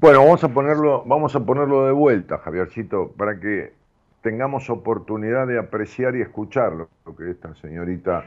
Bueno, 0.00 0.20
vamos 0.20 0.42
a 0.42 0.48
ponerlo, 0.48 1.04
vamos 1.04 1.36
a 1.36 1.44
ponerlo 1.44 1.84
de 1.84 1.92
vuelta, 1.92 2.38
Javiercito, 2.38 3.12
para 3.18 3.38
que 3.38 3.74
tengamos 4.22 4.68
oportunidad 4.70 5.46
de 5.46 5.58
apreciar 5.58 6.16
y 6.16 6.22
escuchar 6.22 6.72
lo 6.74 6.88
que 7.16 7.30
esta 7.30 7.54
señorita, 7.56 8.24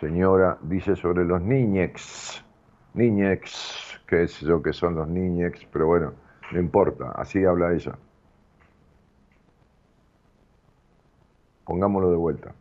señora, 0.00 0.58
dice 0.62 0.96
sobre 0.96 1.24
los 1.24 1.40
niñex. 1.40 2.44
Niñex, 2.94 4.00
qué 4.06 4.24
es 4.24 4.40
yo 4.40 4.62
que 4.62 4.72
son 4.72 4.96
los 4.96 5.08
niñex, 5.08 5.64
pero 5.72 5.86
bueno, 5.86 6.12
no 6.50 6.58
importa, 6.58 7.12
así 7.12 7.44
habla 7.44 7.72
ella. 7.72 7.96
Pongámoslo 11.64 12.10
de 12.10 12.16
vuelta. 12.16 12.54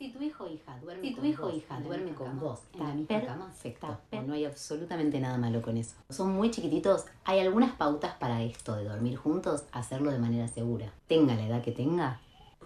Si 0.00 0.08
tu 0.08 0.22
hijo 0.22 0.44
o 0.44 0.48
hija 0.48 0.78
duerme 0.80 1.06
si 1.06 1.14
tu 1.14 1.22
hijo 1.26 1.46
o 1.48 1.54
hija 1.54 1.78
duerme 1.78 2.14
con 2.14 2.40
vos 2.40 2.60
en 2.72 2.80
la 2.80 2.94
misma 2.94 3.20
cama, 3.20 3.46
perfecto. 3.48 3.98
No 4.26 4.32
hay 4.32 4.46
absolutamente 4.46 5.20
nada 5.20 5.36
malo 5.36 5.60
con 5.60 5.76
eso. 5.76 5.94
Son 6.08 6.32
muy 6.34 6.50
chiquititos. 6.50 7.04
Hay 7.24 7.38
algunas 7.40 7.72
pautas 7.72 8.14
para 8.14 8.42
esto 8.42 8.76
de 8.76 8.84
dormir 8.84 9.18
juntos, 9.18 9.64
hacerlo 9.72 10.10
de 10.10 10.18
manera 10.18 10.48
segura. 10.48 10.90
Tenga 11.06 11.34
la 11.34 11.46
edad 11.46 11.62
que 11.62 11.72
tenga, 11.72 12.18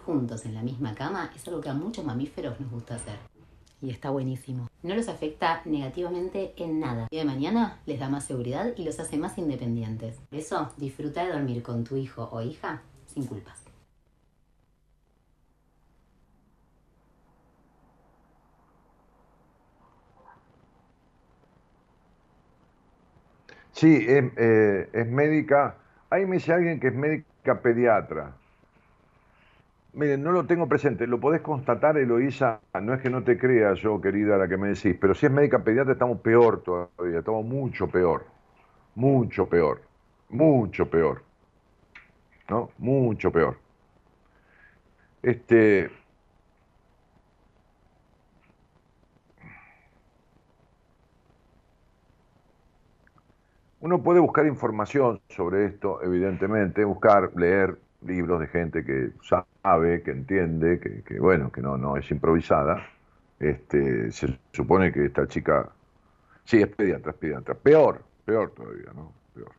juntos 0.05 0.45
en 0.45 0.53
la 0.53 0.63
misma 0.63 0.95
cama 0.95 1.29
es 1.35 1.45
algo 1.49 1.59
que 1.59 1.67
a 1.67 1.73
muchos 1.73 2.05
mamíferos 2.05 2.57
nos 2.61 2.71
gusta 2.71 2.95
hacer. 2.95 3.17
Y 3.81 3.89
está 3.89 4.11
buenísimo. 4.11 4.69
No 4.81 4.95
los 4.95 5.09
afecta 5.09 5.61
negativamente 5.65 6.53
en 6.55 6.79
nada. 6.79 7.09
Y 7.11 7.17
de 7.17 7.25
mañana 7.25 7.81
les 7.85 7.99
da 7.99 8.07
más 8.07 8.23
seguridad 8.23 8.71
y 8.77 8.85
los 8.85 8.97
hace 9.01 9.17
más 9.17 9.37
independientes. 9.37 10.21
Por 10.29 10.39
eso, 10.39 10.71
disfruta 10.77 11.25
de 11.25 11.33
dormir 11.33 11.63
con 11.63 11.83
tu 11.83 11.97
hijo 11.97 12.29
o 12.31 12.41
hija 12.41 12.81
sin 13.13 13.25
culpas. 13.25 13.64
Sí, 23.75 24.05
es, 24.07 24.23
eh, 24.37 24.89
es 24.93 25.07
médica. 25.07 25.75
Ahí 26.09 26.25
me 26.25 26.37
dice 26.37 26.53
alguien 26.53 26.79
que 26.79 26.87
es 26.87 26.95
médica 26.95 27.61
pediatra. 27.61 28.33
Miren, 29.93 30.21
no 30.23 30.31
lo 30.31 30.45
tengo 30.45 30.67
presente, 30.67 31.07
lo 31.07 31.19
podés 31.19 31.41
constatar, 31.41 31.97
Eloísa, 31.97 32.59
no 32.81 32.93
es 32.93 33.01
que 33.01 33.09
no 33.09 33.23
te 33.23 33.37
crea 33.37 33.73
yo, 33.75 34.01
querida, 34.01 34.37
la 34.37 34.47
que 34.47 34.57
me 34.57 34.67
decís, 34.69 34.95
pero 34.99 35.15
si 35.15 35.25
es 35.25 35.31
médica 35.31 35.63
pediatra 35.63 35.93
estamos 35.93 36.19
peor 36.19 36.61
todavía, 36.63 37.19
estamos 37.19 37.45
mucho 37.45 37.87
peor, 37.87 38.25
mucho 38.95 39.47
peor, 39.47 39.81
mucho 40.29 40.89
peor, 40.89 41.23
¿no? 42.49 42.69
Mucho 42.77 43.31
peor. 43.31 43.57
Este, 45.21 45.89
Uno 53.85 54.01
puede 54.01 54.19
buscar 54.19 54.47
información 54.47 55.21
sobre 55.29 55.65
esto, 55.65 56.01
evidentemente, 56.01 56.83
buscar, 56.83 57.29
leer 57.35 57.77
libros 58.01 58.39
de 58.39 58.47
gente 58.47 58.83
que 58.83 59.11
sabe, 59.61 60.01
que 60.01 60.09
entiende, 60.09 60.79
que, 60.79 61.19
bueno, 61.19 61.51
que 61.51 61.61
no, 61.61 61.77
no 61.77 61.95
es 61.95 62.09
improvisada. 62.09 62.83
Este, 63.39 64.11
se 64.11 64.39
supone 64.53 64.91
que 64.91 65.05
esta 65.05 65.27
chica, 65.27 65.69
sí, 66.45 66.63
es 66.63 66.67
pediatra, 66.69 67.11
es 67.11 67.17
pediatra. 67.17 67.53
Peor, 67.53 68.01
peor 68.25 68.49
todavía, 68.55 68.91
¿no? 68.95 69.11
Peor. 69.35 69.51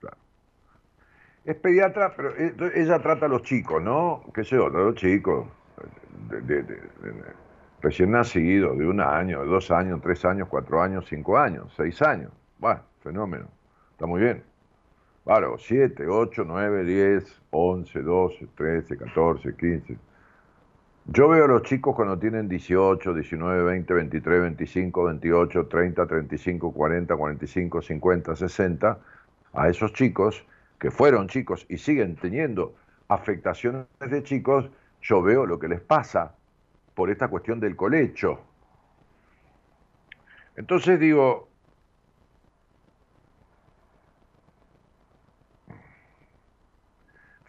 Claro. 0.00 0.16
Es 1.44 1.56
pediatra, 1.56 2.14
pero 2.16 2.30
ella 2.74 2.98
trata 3.00 3.26
a 3.26 3.28
los 3.28 3.42
chicos, 3.42 3.82
¿no? 3.82 4.24
¿Qué 4.32 4.42
sé 4.42 4.56
yo? 4.56 4.68
A 4.68 4.70
los 4.70 4.94
chicos, 4.94 5.46
recién 7.82 8.10
nacidos, 8.10 8.78
de 8.78 8.86
un 8.86 9.02
año, 9.02 9.42
de 9.42 9.48
dos 9.48 9.70
años, 9.70 10.00
tres 10.00 10.24
años, 10.24 10.48
cuatro 10.48 10.80
años, 10.80 11.04
cinco 11.06 11.36
años, 11.36 11.74
seis 11.76 12.00
años. 12.00 12.32
Bueno, 12.58 12.80
fenómeno. 13.04 13.48
Está 13.92 14.06
muy 14.06 14.20
bien. 14.20 14.42
Claro, 15.24 15.56
7, 15.58 16.06
8, 16.08 16.44
9, 16.46 16.84
10, 16.84 17.42
11, 17.50 18.02
12, 18.02 18.48
13, 18.56 18.96
14, 18.96 19.56
15. 19.56 19.96
Yo 21.06 21.28
veo 21.28 21.44
a 21.44 21.48
los 21.48 21.62
chicos 21.62 21.94
cuando 21.94 22.18
tienen 22.18 22.48
18, 22.48 23.14
19, 23.14 23.62
20, 23.62 23.94
23, 23.94 24.40
25, 24.40 25.04
28, 25.04 25.66
30, 25.66 26.06
35, 26.06 26.72
40, 26.72 27.16
45, 27.16 27.82
50, 27.82 28.36
60, 28.36 28.98
a 29.52 29.68
esos 29.68 29.92
chicos 29.92 30.44
que 30.78 30.90
fueron 30.90 31.28
chicos 31.28 31.66
y 31.68 31.76
siguen 31.78 32.16
teniendo 32.16 32.74
afectaciones 33.08 33.86
de 34.00 34.22
chicos, 34.22 34.68
yo 35.02 35.22
veo 35.22 35.46
lo 35.46 35.58
que 35.58 35.68
les 35.68 35.80
pasa 35.80 36.34
por 36.94 37.10
esta 37.10 37.28
cuestión 37.28 37.60
del 37.60 37.76
colecho. 37.76 38.40
Entonces 40.56 40.98
digo, 40.98 41.48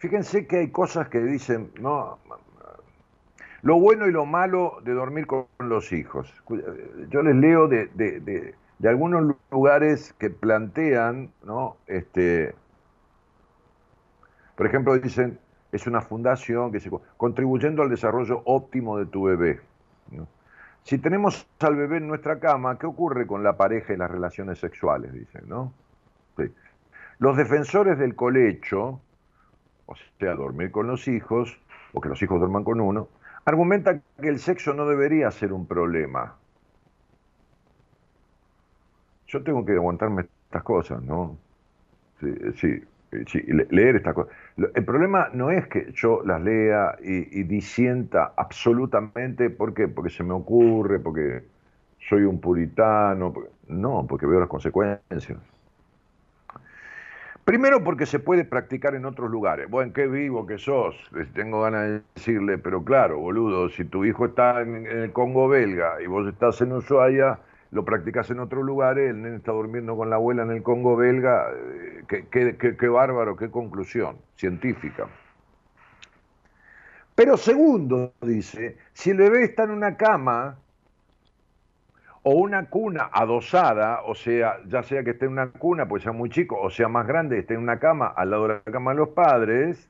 Fíjense 0.06 0.46
que 0.46 0.58
hay 0.58 0.70
cosas 0.70 1.08
que 1.08 1.18
dicen, 1.18 1.72
no, 1.80 2.20
lo 3.62 3.80
bueno 3.80 4.06
y 4.06 4.12
lo 4.12 4.24
malo 4.24 4.78
de 4.84 4.92
dormir 4.92 5.26
con 5.26 5.46
los 5.58 5.92
hijos. 5.92 6.32
Yo 7.08 7.22
les 7.24 7.34
leo 7.34 7.66
de, 7.66 7.86
de, 7.88 8.20
de, 8.78 8.88
algunos 8.88 9.34
lugares 9.50 10.12
que 10.12 10.30
plantean, 10.30 11.32
¿no? 11.42 11.76
Este, 11.88 12.54
por 14.54 14.66
ejemplo, 14.66 14.96
dicen, 14.96 15.40
es 15.72 15.88
una 15.88 16.00
fundación 16.00 16.70
que 16.70 16.78
se 16.78 16.88
contribuyendo 17.16 17.82
al 17.82 17.90
desarrollo 17.90 18.42
óptimo 18.44 18.98
de 18.98 19.06
tu 19.06 19.24
bebé. 19.24 19.58
Si 20.84 20.98
tenemos 20.98 21.48
al 21.58 21.74
bebé 21.74 21.96
en 21.96 22.06
nuestra 22.06 22.38
cama, 22.38 22.78
¿qué 22.78 22.86
ocurre 22.86 23.26
con 23.26 23.42
la 23.42 23.56
pareja 23.56 23.92
y 23.92 23.96
las 23.96 24.08
relaciones 24.08 24.60
sexuales? 24.60 25.12
Dicen, 25.12 25.48
¿no? 25.48 25.72
Los 27.18 27.36
defensores 27.36 27.98
del 27.98 28.14
colecho 28.14 29.00
o 29.86 29.94
sea, 30.18 30.34
dormir 30.34 30.70
con 30.70 30.86
los 30.86 31.08
hijos, 31.08 31.58
o 31.92 32.00
que 32.00 32.08
los 32.08 32.20
hijos 32.22 32.38
duerman 32.38 32.64
con 32.64 32.80
uno, 32.80 33.08
argumenta 33.44 34.00
que 34.20 34.28
el 34.28 34.38
sexo 34.38 34.74
no 34.74 34.86
debería 34.86 35.30
ser 35.30 35.52
un 35.52 35.66
problema. 35.66 36.36
Yo 39.28 39.42
tengo 39.42 39.64
que 39.64 39.72
aguantarme 39.72 40.26
estas 40.46 40.62
cosas, 40.62 41.02
¿no? 41.02 41.36
Sí, 42.20 42.34
sí, 42.56 42.84
sí 43.26 43.42
leer 43.70 43.96
estas 43.96 44.14
cosas. 44.14 44.32
El 44.56 44.84
problema 44.84 45.28
no 45.32 45.50
es 45.50 45.66
que 45.68 45.92
yo 45.92 46.22
las 46.24 46.40
lea 46.42 46.96
y, 47.02 47.42
disienta 47.44 48.32
absolutamente, 48.36 49.50
¿por 49.50 49.74
qué? 49.74 49.88
Porque 49.88 50.10
se 50.10 50.24
me 50.24 50.32
ocurre, 50.32 50.98
porque 50.98 51.44
soy 52.08 52.22
un 52.22 52.40
puritano, 52.40 53.34
no, 53.68 54.06
porque 54.08 54.26
veo 54.26 54.40
las 54.40 54.48
consecuencias. 54.48 55.38
Primero 57.46 57.84
porque 57.84 58.06
se 58.06 58.18
puede 58.18 58.44
practicar 58.44 58.96
en 58.96 59.04
otros 59.04 59.30
lugares. 59.30 59.70
Bueno, 59.70 59.92
qué 59.92 60.08
vivo 60.08 60.48
que 60.48 60.58
sos, 60.58 60.96
tengo 61.32 61.62
ganas 61.62 61.82
de 61.84 62.02
decirle, 62.16 62.58
pero 62.58 62.82
claro, 62.82 63.20
boludo, 63.20 63.68
si 63.68 63.84
tu 63.84 64.04
hijo 64.04 64.26
está 64.26 64.62
en, 64.62 64.84
el 64.84 65.12
Congo 65.12 65.46
belga 65.46 66.02
y 66.02 66.08
vos 66.08 66.26
estás 66.26 66.60
en 66.62 66.72
Ushuaia, 66.72 67.38
lo 67.70 67.84
practicas 67.84 68.28
en 68.32 68.40
otros 68.40 68.64
lugares, 68.64 69.10
el 69.10 69.22
nene 69.22 69.36
está 69.36 69.52
durmiendo 69.52 69.96
con 69.96 70.10
la 70.10 70.16
abuela 70.16 70.42
en 70.42 70.50
el 70.50 70.64
Congo 70.64 70.96
belga, 70.96 71.46
eh, 71.54 72.02
qué, 72.08 72.56
qué 72.58 72.88
bárbaro, 72.88 73.36
qué 73.36 73.48
conclusión 73.48 74.16
científica. 74.34 75.06
Pero 77.14 77.36
segundo, 77.36 78.12
dice, 78.22 78.76
si 78.92 79.10
el 79.10 79.18
bebé 79.18 79.44
está 79.44 79.62
en 79.62 79.70
una 79.70 79.96
cama, 79.96 80.58
o 82.28 82.32
una 82.32 82.68
cuna 82.68 83.08
adosada, 83.12 84.02
o 84.02 84.16
sea, 84.16 84.58
ya 84.66 84.82
sea 84.82 85.04
que 85.04 85.10
esté 85.10 85.26
en 85.26 85.32
una 85.32 85.52
cuna, 85.52 85.86
pues 85.86 86.02
sea 86.02 86.10
muy 86.10 86.28
chico, 86.28 86.58
o 86.60 86.70
sea 86.70 86.88
más 86.88 87.06
grande, 87.06 87.38
esté 87.38 87.54
en 87.54 87.60
una 87.60 87.78
cama 87.78 88.08
al 88.08 88.30
lado 88.30 88.48
de 88.48 88.54
la 88.54 88.72
cama 88.72 88.90
de 88.90 88.96
los 88.96 89.10
padres, 89.10 89.88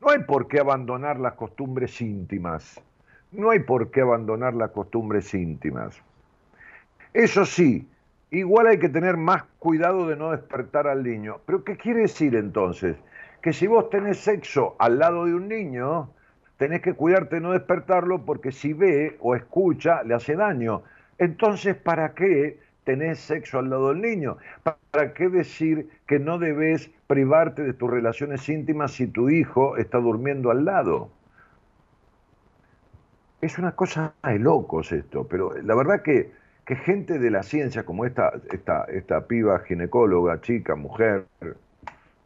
no 0.00 0.08
hay 0.08 0.20
por 0.20 0.48
qué 0.48 0.58
abandonar 0.58 1.20
las 1.20 1.34
costumbres 1.34 2.00
íntimas. 2.00 2.80
No 3.30 3.50
hay 3.50 3.58
por 3.58 3.90
qué 3.90 4.00
abandonar 4.00 4.54
las 4.54 4.70
costumbres 4.70 5.34
íntimas. 5.34 6.00
Eso 7.12 7.44
sí, 7.44 7.86
igual 8.30 8.68
hay 8.68 8.78
que 8.78 8.88
tener 8.88 9.18
más 9.18 9.42
cuidado 9.58 10.08
de 10.08 10.16
no 10.16 10.30
despertar 10.30 10.86
al 10.86 11.02
niño. 11.02 11.40
Pero 11.44 11.62
¿qué 11.62 11.76
quiere 11.76 12.00
decir 12.00 12.36
entonces? 12.36 12.96
Que 13.42 13.52
si 13.52 13.66
vos 13.66 13.90
tenés 13.90 14.16
sexo 14.16 14.76
al 14.78 14.98
lado 14.98 15.26
de 15.26 15.34
un 15.34 15.46
niño, 15.46 16.08
tenés 16.56 16.80
que 16.80 16.94
cuidarte 16.94 17.34
de 17.34 17.42
no 17.42 17.52
despertarlo 17.52 18.24
porque 18.24 18.50
si 18.50 18.72
ve 18.72 19.18
o 19.20 19.36
escucha, 19.36 20.02
le 20.04 20.14
hace 20.14 20.36
daño. 20.36 20.84
Entonces, 21.20 21.76
¿para 21.76 22.14
qué 22.14 22.58
tenés 22.84 23.18
sexo 23.20 23.58
al 23.58 23.68
lado 23.68 23.90
del 23.90 24.00
niño? 24.00 24.38
¿Para 24.90 25.12
qué 25.12 25.28
decir 25.28 25.90
que 26.06 26.18
no 26.18 26.38
debes 26.38 26.90
privarte 27.06 27.62
de 27.62 27.74
tus 27.74 27.90
relaciones 27.90 28.48
íntimas 28.48 28.92
si 28.92 29.06
tu 29.06 29.28
hijo 29.28 29.76
está 29.76 29.98
durmiendo 29.98 30.50
al 30.50 30.64
lado? 30.64 31.10
Es 33.42 33.58
una 33.58 33.76
cosa 33.76 34.14
de 34.24 34.38
locos 34.38 34.92
esto, 34.92 35.28
pero 35.28 35.52
la 35.62 35.74
verdad 35.74 36.02
que, 36.02 36.32
que 36.64 36.76
gente 36.76 37.18
de 37.18 37.30
la 37.30 37.42
ciencia 37.42 37.84
como 37.84 38.06
esta, 38.06 38.32
esta, 38.50 38.84
esta 38.84 39.26
piba 39.26 39.58
ginecóloga, 39.60 40.40
chica, 40.40 40.74
mujer, 40.74 41.26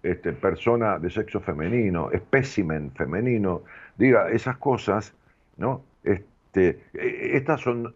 este, 0.04 0.32
persona 0.34 1.00
de 1.00 1.10
sexo 1.10 1.40
femenino, 1.40 2.12
espécimen 2.12 2.92
femenino, 2.92 3.62
diga 3.96 4.30
esas 4.30 4.56
cosas, 4.58 5.14
¿no? 5.56 5.82
Este, 6.04 6.80
e, 6.94 7.36
estas 7.36 7.60
son 7.60 7.92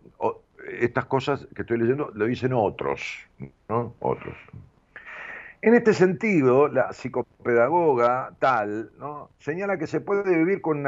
estas 0.81 1.07
cosas 1.07 1.47
que 1.55 1.63
estoy 1.63 1.79
leyendo 1.79 2.11
lo 2.15 2.27
dicen 2.27 2.53
otros, 2.53 3.01
¿no? 3.69 3.95
Otros. 4.01 4.37
En 5.61 5.75
este 5.75 5.93
sentido, 5.93 6.69
la 6.69 6.93
psicopedagoga 6.93 8.33
tal 8.39 8.93
¿no? 8.99 9.31
señala 9.39 9.77
que 9.77 9.89
se 9.89 10.01
puede 10.01 10.39
vivir 10.39 10.61
con, 10.61 10.85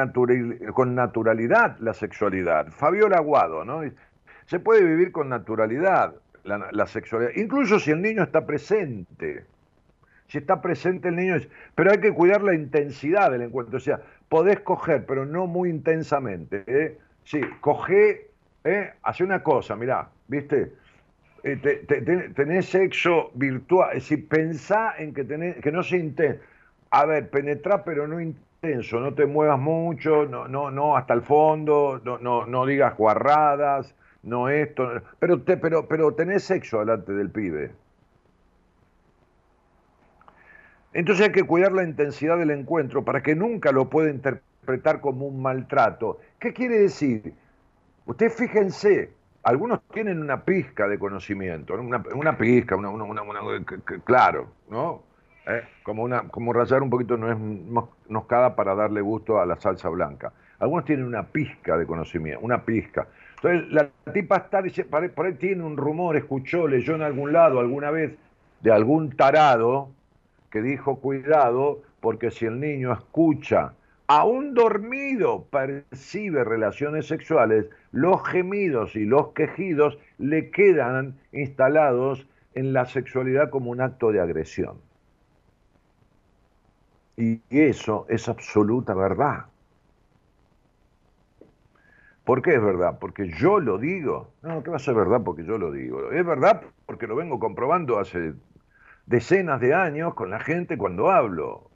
con 0.74 0.94
naturalidad 0.94 1.76
la 1.80 1.92
sexualidad. 1.92 2.68
Fabiola 2.70 3.16
Aguado, 3.16 3.64
¿no? 3.64 3.80
Se 4.46 4.60
puede 4.60 4.84
vivir 4.84 5.10
con 5.10 5.28
naturalidad 5.28 6.14
la, 6.44 6.86
sexualidad, 6.86 7.32
incluso 7.34 7.80
si 7.80 7.90
el 7.90 8.00
niño 8.00 8.22
está 8.22 8.46
presente. 8.46 9.44
Si 10.28 10.38
está 10.38 10.62
presente 10.62 11.08
el 11.08 11.16
niño, 11.16 11.36
pero 11.74 11.90
hay 11.90 11.98
que 11.98 12.14
cuidar 12.14 12.42
la 12.42 12.54
intensidad 12.54 13.32
del 13.32 13.42
encuentro. 13.42 13.78
O 13.78 13.80
sea, 13.80 14.00
podés 14.28 14.60
coger, 14.60 15.04
pero 15.04 15.26
no 15.26 15.48
muy 15.48 15.68
intensamente. 15.68 16.62
¿eh? 16.68 16.96
sí, 17.24 17.40
coge, 17.60 18.29
¿eh? 18.64 18.92
hace 19.02 19.24
una 19.24 19.42
cosa, 19.42 19.76
mirá, 19.76 20.08
¿viste? 20.28 20.72
Eh, 21.42 22.32
tenés 22.34 22.66
sexo 22.66 23.30
virtual, 23.34 23.94
decir, 23.94 24.28
pensá 24.28 24.94
en 24.98 25.14
que, 25.14 25.24
tenés, 25.24 25.56
que 25.56 25.72
no 25.72 25.82
se 25.82 25.96
intenso. 25.96 26.42
A 26.90 27.06
ver, 27.06 27.30
penetrá, 27.30 27.84
pero 27.84 28.06
no 28.06 28.20
intenso, 28.20 29.00
no 29.00 29.14
te 29.14 29.26
muevas 29.26 29.58
mucho, 29.58 30.26
no, 30.26 30.48
no, 30.48 30.70
no 30.70 30.96
hasta 30.96 31.14
el 31.14 31.22
fondo, 31.22 32.00
no, 32.04 32.18
no, 32.18 32.46
no 32.46 32.66
digas 32.66 32.96
guarradas, 32.96 33.94
no 34.22 34.48
esto, 34.48 35.02
pero, 35.18 35.40
te, 35.42 35.56
pero, 35.56 35.86
pero 35.88 36.14
tenés 36.14 36.44
sexo 36.44 36.80
delante 36.80 37.12
del 37.12 37.30
pibe. 37.30 37.70
Entonces 40.92 41.26
hay 41.26 41.32
que 41.32 41.44
cuidar 41.44 41.72
la 41.72 41.84
intensidad 41.84 42.36
del 42.38 42.50
encuentro 42.50 43.04
para 43.04 43.22
que 43.22 43.34
nunca 43.36 43.72
lo 43.72 43.88
pueda 43.88 44.10
interpretar 44.10 45.00
como 45.00 45.26
un 45.26 45.40
maltrato. 45.40 46.18
¿Qué 46.38 46.52
quiere 46.52 46.78
decir? 46.80 47.34
Ustedes 48.10 48.34
fíjense, 48.34 49.12
algunos 49.44 49.82
tienen 49.94 50.20
una 50.20 50.44
pizca 50.44 50.88
de 50.88 50.98
conocimiento, 50.98 51.74
una, 51.74 52.02
una 52.12 52.36
pizca, 52.36 52.74
una, 52.74 52.90
una, 52.90 53.22
claro, 54.02 54.48
¿no? 54.68 55.04
¿Eh? 55.46 55.62
Como, 55.84 56.02
una, 56.02 56.22
como 56.22 56.52
rayar 56.52 56.82
un 56.82 56.90
poquito 56.90 57.16
no 57.16 57.30
es 57.30 57.38
noscada 58.08 58.56
para 58.56 58.74
darle 58.74 59.00
gusto 59.00 59.40
a 59.40 59.46
la 59.46 59.54
salsa 59.60 59.88
blanca. 59.90 60.32
Algunos 60.58 60.86
tienen 60.86 61.06
una 61.06 61.22
pizca 61.22 61.78
de 61.78 61.86
conocimiento, 61.86 62.40
una 62.44 62.64
pizca. 62.64 63.06
Entonces 63.36 63.70
la 63.70 63.88
tipa 64.12 64.38
está, 64.38 64.60
dice, 64.60 64.86
por 64.86 65.26
ahí 65.26 65.34
tiene 65.34 65.62
un 65.62 65.76
rumor, 65.76 66.16
escuchó, 66.16 66.66
leyó 66.66 66.96
en 66.96 67.02
algún 67.02 67.32
lado 67.32 67.60
alguna 67.60 67.92
vez 67.92 68.18
de 68.60 68.72
algún 68.72 69.14
tarado 69.14 69.88
que 70.50 70.62
dijo 70.62 70.96
cuidado 70.96 71.82
porque 72.00 72.32
si 72.32 72.46
el 72.46 72.58
niño 72.58 72.92
escucha 72.92 73.74
aún 74.10 74.54
dormido 74.54 75.44
percibe 75.44 76.42
relaciones 76.42 77.06
sexuales, 77.06 77.66
los 77.92 78.26
gemidos 78.28 78.96
y 78.96 79.04
los 79.04 79.28
quejidos 79.28 79.98
le 80.18 80.50
quedan 80.50 81.18
instalados 81.32 82.26
en 82.54 82.72
la 82.72 82.86
sexualidad 82.86 83.50
como 83.50 83.70
un 83.70 83.80
acto 83.80 84.12
de 84.12 84.20
agresión. 84.20 84.78
Y 87.16 87.42
eso 87.50 88.06
es 88.08 88.28
absoluta 88.28 88.94
verdad. 88.94 89.46
¿Por 92.24 92.42
qué 92.42 92.54
es 92.54 92.62
verdad? 92.62 92.98
Porque 93.00 93.28
yo 93.28 93.58
lo 93.60 93.76
digo. 93.78 94.32
No, 94.42 94.62
¿qué 94.62 94.70
va 94.70 94.76
a 94.76 94.78
ser 94.78 94.94
verdad? 94.94 95.22
Porque 95.24 95.44
yo 95.44 95.58
lo 95.58 95.72
digo. 95.72 96.12
Es 96.12 96.24
verdad 96.24 96.62
porque 96.86 97.06
lo 97.06 97.16
vengo 97.16 97.38
comprobando 97.38 97.98
hace 97.98 98.34
decenas 99.06 99.60
de 99.60 99.74
años 99.74 100.14
con 100.14 100.30
la 100.30 100.40
gente 100.40 100.78
cuando 100.78 101.10
hablo. 101.10 101.70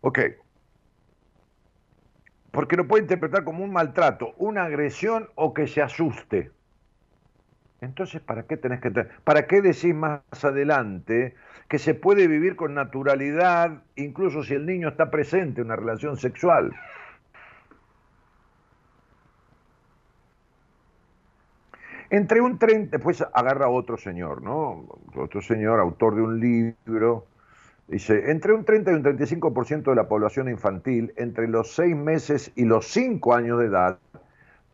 Ok. 0.00 0.43
Porque 2.54 2.76
lo 2.76 2.86
puede 2.86 3.02
interpretar 3.02 3.42
como 3.42 3.64
un 3.64 3.72
maltrato, 3.72 4.32
una 4.38 4.62
agresión 4.62 5.28
o 5.34 5.52
que 5.52 5.66
se 5.66 5.82
asuste. 5.82 6.52
Entonces, 7.80 8.22
¿para 8.22 8.44
qué 8.44 8.56
tenés 8.56 8.80
que 8.80 8.92
¿Para 9.24 9.48
qué 9.48 9.60
decís 9.60 9.92
más 9.92 10.22
adelante 10.40 11.34
que 11.68 11.80
se 11.80 11.94
puede 11.94 12.28
vivir 12.28 12.54
con 12.54 12.72
naturalidad, 12.72 13.82
incluso 13.96 14.44
si 14.44 14.54
el 14.54 14.66
niño 14.66 14.88
está 14.88 15.10
presente 15.10 15.62
en 15.62 15.66
una 15.66 15.74
relación 15.74 16.16
sexual? 16.16 16.72
Entre 22.08 22.40
un 22.40 22.60
30, 22.60 22.98
después 22.98 23.26
agarra 23.34 23.68
otro 23.68 23.96
señor, 23.96 24.42
¿no? 24.42 24.86
Otro 25.16 25.42
señor, 25.42 25.80
autor 25.80 26.14
de 26.14 26.22
un 26.22 26.38
libro, 26.38 27.26
Dice, 27.86 28.30
entre 28.30 28.54
un 28.54 28.64
30 28.64 28.92
y 28.92 28.94
un 28.94 29.04
35% 29.04 29.90
de 29.90 29.94
la 29.94 30.08
población 30.08 30.48
infantil 30.48 31.12
entre 31.16 31.48
los 31.48 31.74
6 31.74 31.94
meses 31.94 32.50
y 32.56 32.64
los 32.64 32.86
5 32.88 33.34
años 33.34 33.58
de 33.58 33.66
edad 33.66 33.98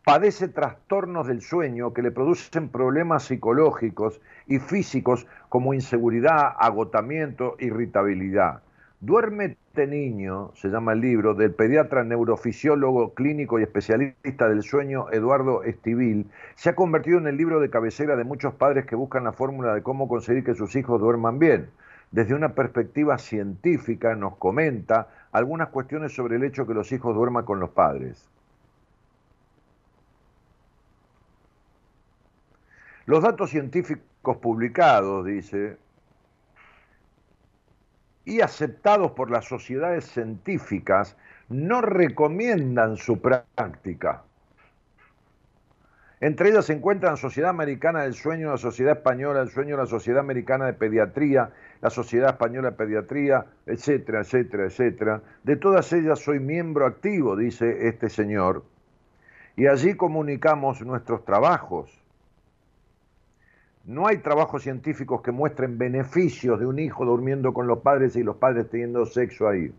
padece 0.05 0.47
trastornos 0.47 1.27
del 1.27 1.43
sueño 1.43 1.93
que 1.93 2.03
le 2.03 2.13
producen 2.13 2.69
problemas 2.69 3.25
psicológicos 3.25 4.21
y 4.47 4.61
físicos 4.61 5.27
como 5.49 5.75
inseguridad, 5.75 6.55
agotamiento, 6.57 7.57
irritabilidad. 7.59 8.63
Duérmete 9.01 9.89
niño, 9.89 10.53
se 10.55 10.69
llama 10.69 10.93
el 10.93 11.01
libro, 11.01 11.35
del 11.35 11.53
pediatra 11.53 12.05
neurofisiólogo 12.05 13.15
clínico 13.15 13.59
y 13.59 13.65
especialista 13.65 14.49
del 14.49 14.63
sueño 14.63 15.11
Eduardo 15.11 15.65
Estivil, 15.65 16.27
se 16.55 16.71
ha 16.71 16.75
convertido 16.77 17.19
en 17.19 17.27
el 17.27 17.37
libro 17.37 17.59
de 17.59 17.71
cabecera 17.71 18.15
de 18.15 18.25
muchos 18.25 18.55
padres 18.55 18.87
que 18.87 18.97
buscan 18.97 19.25
la 19.25 19.33
fórmula 19.33 19.75
de 19.75 19.83
cómo 19.83 20.07
conseguir 20.07 20.45
que 20.45 20.55
sus 20.55 20.77
hijos 20.77 21.01
duerman 21.01 21.39
bien 21.41 21.71
desde 22.11 22.35
una 22.35 22.55
perspectiva 22.55 23.19
científica 23.19 24.17
nos 24.17 24.37
comenta 24.37 25.09
algunas 25.33 25.69
cuestiones 25.69 26.13
sobre 26.13 26.37
el 26.37 26.45
hecho 26.45 26.67
que 26.67 26.75
los 26.75 26.91
hijos 26.93 27.15
duerman 27.15 27.45
con 27.45 27.61
los 27.61 27.71
padres. 27.71 28.29
Los 33.07 33.23
datos 33.23 33.51
científicos 33.51 34.37
publicados, 34.39 35.25
dice, 35.25 35.79
y 38.25 38.41
aceptados 38.41 39.13
por 39.13 39.31
las 39.31 39.47
sociedades 39.47 40.05
científicas 40.05 41.17
no 41.49 41.81
recomiendan 41.81 42.97
su 42.97 43.21
práctica. 43.21 44.23
Entre 46.21 46.51
ellas 46.51 46.67
se 46.67 46.75
encuentran 46.75 47.17
Sociedad 47.17 47.49
Americana 47.49 48.03
del 48.03 48.13
Sueño, 48.13 48.51
la 48.51 48.59
Sociedad 48.59 48.99
Española 48.99 49.41
del 49.41 49.49
Sueño, 49.49 49.79
la 49.79 49.87
Sociedad 49.87 50.21
Americana 50.21 50.67
de 50.67 50.75
Pediatría, 50.75 51.51
la 51.81 51.89
Sociedad 51.89 52.31
Española 52.31 52.73
de 52.73 52.77
Pediatría, 52.77 53.47
etcétera, 53.65 54.21
etcétera, 54.21 54.67
etcétera. 54.67 55.23
De 55.45 55.57
todas 55.57 55.91
ellas 55.95 56.19
soy 56.19 56.39
miembro 56.39 56.85
activo, 56.85 57.37
dice 57.37 57.89
este 57.89 58.11
señor, 58.11 58.65
y 59.57 59.67
allí 59.67 59.95
comunicamos 59.95 60.83
nuestros 60.83 61.25
trabajos. 61.25 61.91
No 63.87 64.07
hay 64.07 64.19
trabajos 64.19 64.63
científicos 64.63 65.23
que 65.23 65.33
muestren 65.33 65.79
beneficios 65.79 66.61
de 66.61 66.67
un 66.67 66.79
hijo 66.79 67.07
durmiendo 67.07 67.55
con 67.55 67.67
los 67.67 67.79
padres 67.79 68.15
y 68.17 68.23
los 68.23 68.37
padres 68.37 68.69
teniendo 68.69 69.07
sexo 69.07 69.49
ahí. 69.49 69.73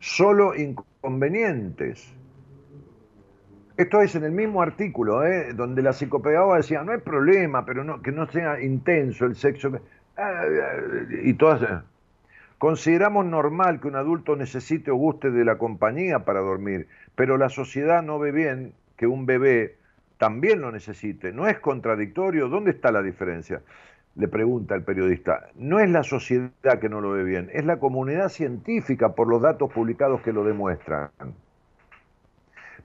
Solo 0.00 0.56
inconvenientes. 0.56 2.12
Esto 3.76 4.00
es 4.02 4.14
en 4.14 4.22
el 4.22 4.30
mismo 4.30 4.62
artículo, 4.62 5.24
¿eh? 5.24 5.52
donde 5.52 5.82
la 5.82 5.92
psicopedagoga 5.92 6.58
decía, 6.58 6.84
no 6.84 6.92
hay 6.92 7.00
problema, 7.00 7.66
pero 7.66 7.82
no, 7.82 8.00
que 8.02 8.12
no 8.12 8.26
sea 8.30 8.60
intenso 8.60 9.26
el 9.26 9.34
sexo. 9.34 9.72
Y 11.24 11.34
todas. 11.34 11.82
Consideramos 12.58 13.26
normal 13.26 13.80
que 13.80 13.88
un 13.88 13.96
adulto 13.96 14.36
necesite 14.36 14.92
o 14.92 14.94
guste 14.94 15.32
de 15.32 15.44
la 15.44 15.58
compañía 15.58 16.20
para 16.20 16.38
dormir, 16.38 16.86
pero 17.16 17.36
la 17.36 17.48
sociedad 17.48 18.00
no 18.02 18.20
ve 18.20 18.30
bien 18.30 18.74
que 18.96 19.08
un 19.08 19.26
bebé 19.26 19.76
también 20.18 20.60
lo 20.60 20.70
necesite. 20.70 21.32
¿No 21.32 21.48
es 21.48 21.58
contradictorio? 21.58 22.48
¿Dónde 22.48 22.70
está 22.70 22.92
la 22.92 23.02
diferencia? 23.02 23.60
Le 24.14 24.28
pregunta 24.28 24.76
el 24.76 24.84
periodista. 24.84 25.48
No 25.56 25.80
es 25.80 25.90
la 25.90 26.04
sociedad 26.04 26.78
que 26.80 26.88
no 26.88 27.00
lo 27.00 27.10
ve 27.10 27.24
bien, 27.24 27.50
es 27.52 27.64
la 27.64 27.80
comunidad 27.80 28.28
científica 28.28 29.16
por 29.16 29.28
los 29.28 29.42
datos 29.42 29.72
publicados 29.72 30.20
que 30.20 30.32
lo 30.32 30.44
demuestran. 30.44 31.10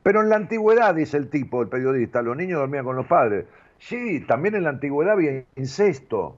Pero 0.03 0.21
en 0.21 0.29
la 0.29 0.37
antigüedad, 0.37 0.95
dice 0.95 1.17
el 1.17 1.29
tipo, 1.29 1.61
el 1.61 1.67
periodista, 1.67 2.21
los 2.21 2.35
niños 2.37 2.59
dormían 2.59 2.85
con 2.85 2.95
los 2.95 3.05
padres. 3.05 3.45
Sí, 3.79 4.25
también 4.27 4.55
en 4.55 4.63
la 4.63 4.69
antigüedad 4.69 5.13
había 5.13 5.43
incesto. 5.55 6.37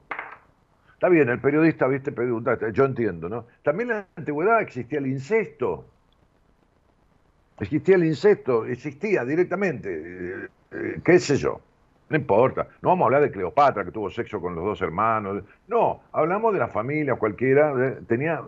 Está 0.94 1.08
bien, 1.08 1.28
el 1.28 1.40
periodista, 1.40 1.86
viste, 1.88 2.12
pregunta, 2.12 2.56
yo 2.72 2.84
entiendo, 2.84 3.28
¿no? 3.28 3.46
También 3.62 3.90
en 3.90 3.96
la 3.96 4.06
antigüedad 4.16 4.60
existía 4.60 5.00
el 5.00 5.06
incesto. 5.08 5.84
Existía 7.58 7.96
el 7.96 8.04
incesto, 8.04 8.64
existía 8.64 9.24
directamente, 9.24 9.88
eh, 9.90 10.48
eh, 10.72 11.00
qué 11.04 11.18
sé 11.18 11.36
yo, 11.36 11.60
no 12.08 12.16
importa. 12.16 12.66
No 12.82 12.90
vamos 12.90 13.04
a 13.04 13.06
hablar 13.06 13.22
de 13.22 13.30
Cleopatra, 13.30 13.84
que 13.84 13.90
tuvo 13.90 14.10
sexo 14.10 14.40
con 14.40 14.54
los 14.54 14.64
dos 14.64 14.82
hermanos. 14.82 15.44
No, 15.68 16.02
hablamos 16.12 16.52
de 16.52 16.58
la 16.58 16.68
familia, 16.68 17.14
cualquiera, 17.16 17.72
tenía... 18.06 18.42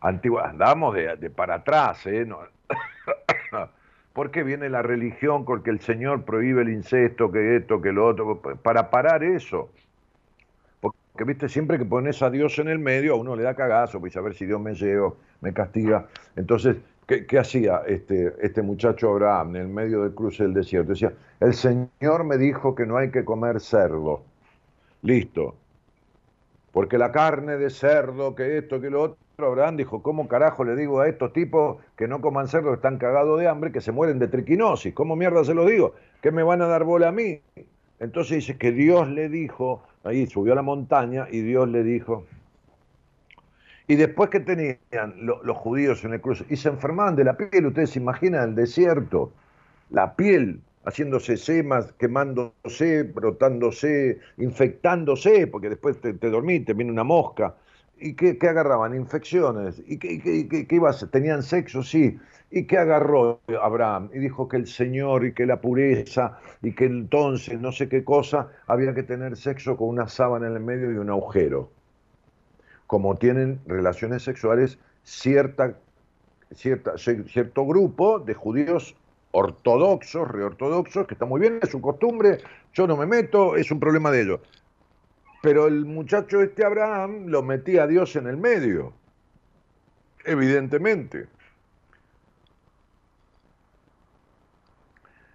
Antigua, 0.00 0.48
andamos 0.50 0.94
de, 0.94 1.30
para 1.30 1.56
atrás, 1.56 2.06
¿eh? 2.06 2.26
¿Por 4.18 4.32
qué 4.32 4.42
viene 4.42 4.68
la 4.68 4.82
religión 4.82 5.44
con 5.44 5.62
que 5.62 5.70
el 5.70 5.78
Señor 5.78 6.24
prohíbe 6.24 6.62
el 6.62 6.70
incesto, 6.70 7.30
que 7.30 7.54
esto, 7.54 7.80
que 7.80 7.92
lo 7.92 8.04
otro? 8.04 8.40
Para 8.40 8.90
parar 8.90 9.22
eso. 9.22 9.68
Porque, 10.80 11.22
viste, 11.24 11.48
siempre 11.48 11.78
que 11.78 11.84
pones 11.84 12.20
a 12.20 12.28
Dios 12.28 12.58
en 12.58 12.66
el 12.66 12.80
medio, 12.80 13.12
a 13.12 13.16
uno 13.16 13.36
le 13.36 13.44
da 13.44 13.54
cagazo, 13.54 14.00
pues 14.00 14.16
a 14.16 14.20
ver 14.20 14.34
si 14.34 14.44
Dios 14.44 14.60
me 14.60 14.74
lleva, 14.74 15.12
me 15.40 15.52
castiga. 15.52 16.08
Entonces, 16.34 16.78
¿qué, 17.06 17.38
hacía 17.38 17.82
este, 17.86 18.34
este 18.40 18.60
muchacho 18.60 19.08
Abraham 19.08 19.54
en 19.54 19.62
el 19.62 19.68
medio 19.68 20.02
del 20.02 20.12
cruce 20.12 20.42
del 20.42 20.54
desierto? 20.54 20.94
Decía, 20.94 21.12
el 21.38 21.54
Señor 21.54 22.24
me 22.24 22.38
dijo 22.38 22.74
que 22.74 22.86
no 22.86 22.96
hay 22.96 23.12
que 23.12 23.24
comer 23.24 23.60
cerdo. 23.60 24.24
Listo. 25.02 25.54
Porque 26.72 26.98
la 26.98 27.12
carne 27.12 27.56
de 27.56 27.70
cerdo, 27.70 28.34
que 28.34 28.58
esto, 28.58 28.80
que 28.80 28.90
lo 28.90 29.00
otro, 29.00 29.27
Abraham 29.46 29.76
dijo, 29.76 30.02
¿cómo 30.02 30.26
carajo 30.26 30.64
le 30.64 30.74
digo 30.74 31.00
a 31.00 31.08
estos 31.08 31.32
tipos 31.32 31.76
que 31.96 32.08
no 32.08 32.20
coman 32.20 32.48
cerdo, 32.48 32.70
que 32.70 32.76
están 32.76 32.98
cagados 32.98 33.38
de 33.38 33.46
hambre, 33.46 33.70
que 33.70 33.80
se 33.80 33.92
mueren 33.92 34.18
de 34.18 34.26
triquinosis? 34.26 34.92
¿Cómo 34.94 35.14
mierda 35.14 35.44
se 35.44 35.54
lo 35.54 35.64
digo? 35.64 35.94
¿Qué 36.20 36.32
me 36.32 36.42
van 36.42 36.60
a 36.60 36.66
dar 36.66 36.82
bola 36.82 37.08
a 37.08 37.12
mí? 37.12 37.40
Entonces 38.00 38.38
dice 38.38 38.58
que 38.58 38.72
Dios 38.72 39.08
le 39.08 39.28
dijo, 39.28 39.84
ahí 40.02 40.26
subió 40.26 40.54
a 40.54 40.56
la 40.56 40.62
montaña 40.62 41.28
y 41.30 41.40
Dios 41.42 41.68
le 41.68 41.84
dijo, 41.84 42.24
Y 43.86 43.94
después 43.94 44.28
que 44.28 44.40
tenían 44.40 44.78
los 45.22 45.56
judíos 45.56 46.04
en 46.04 46.14
el 46.14 46.20
cruce, 46.20 46.44
y 46.48 46.56
se 46.56 46.70
enfermaban 46.70 47.14
de 47.14 47.22
la 47.22 47.36
piel, 47.36 47.66
ustedes 47.66 47.90
se 47.90 48.00
imaginan 48.00 48.48
el 48.48 48.54
desierto, 48.56 49.30
la 49.90 50.16
piel 50.16 50.60
haciéndose 50.84 51.36
semas, 51.36 51.92
quemándose, 51.92 53.04
brotándose, 53.04 54.18
infectándose, 54.38 55.46
porque 55.46 55.68
después 55.68 56.00
te, 56.00 56.14
te 56.14 56.28
dormís, 56.28 56.64
te 56.64 56.72
viene 56.72 56.90
una 56.90 57.04
mosca. 57.04 57.54
¿Y 58.00 58.14
qué, 58.14 58.36
agarraban? 58.48 58.94
Infecciones. 58.94 59.82
¿Y 59.86 59.98
qué, 59.98 60.20
qué, 60.20 60.80
tenían 61.10 61.42
sexo? 61.42 61.82
Sí. 61.82 62.18
¿Y 62.50 62.66
qué 62.66 62.78
agarró 62.78 63.40
Abraham? 63.60 64.10
Y 64.14 64.18
dijo 64.18 64.48
que 64.48 64.56
el 64.56 64.66
Señor 64.66 65.26
y 65.26 65.34
que 65.34 65.46
la 65.46 65.60
pureza 65.60 66.38
y 66.62 66.72
que 66.72 66.86
entonces 66.86 67.60
no 67.60 67.72
sé 67.72 67.88
qué 67.88 68.04
cosa 68.04 68.48
había 68.66 68.94
que 68.94 69.02
tener 69.02 69.36
sexo 69.36 69.76
con 69.76 69.88
una 69.88 70.08
sábana 70.08 70.46
en 70.46 70.54
el 70.54 70.60
medio 70.60 70.90
y 70.90 70.96
un 70.96 71.10
agujero. 71.10 71.70
Como 72.86 73.16
tienen 73.16 73.60
relaciones 73.66 74.22
sexuales 74.22 74.78
cierta, 75.02 75.76
cierta, 76.54 76.96
cierto 76.96 77.66
grupo 77.66 78.18
de 78.18 78.34
judíos 78.34 78.96
ortodoxos, 79.32 80.28
reortodoxos, 80.28 81.06
que 81.06 81.14
está 81.14 81.26
muy 81.26 81.40
bien, 81.40 81.58
es 81.62 81.70
su 81.70 81.80
costumbre, 81.80 82.38
yo 82.72 82.86
no 82.86 82.96
me 82.96 83.06
meto, 83.06 83.56
es 83.56 83.70
un 83.70 83.80
problema 83.80 84.10
de 84.10 84.22
ellos. 84.22 84.40
Pero 85.42 85.66
el 85.66 85.84
muchacho 85.84 86.42
este 86.42 86.64
Abraham 86.64 87.26
lo 87.26 87.42
metía 87.42 87.84
a 87.84 87.86
Dios 87.86 88.16
en 88.16 88.26
el 88.26 88.36
medio, 88.36 88.92
evidentemente. 90.24 91.26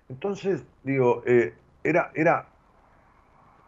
Entonces, 0.10 0.64
digo, 0.84 1.24
eh, 1.26 1.54
era, 1.84 2.12
era 2.14 2.48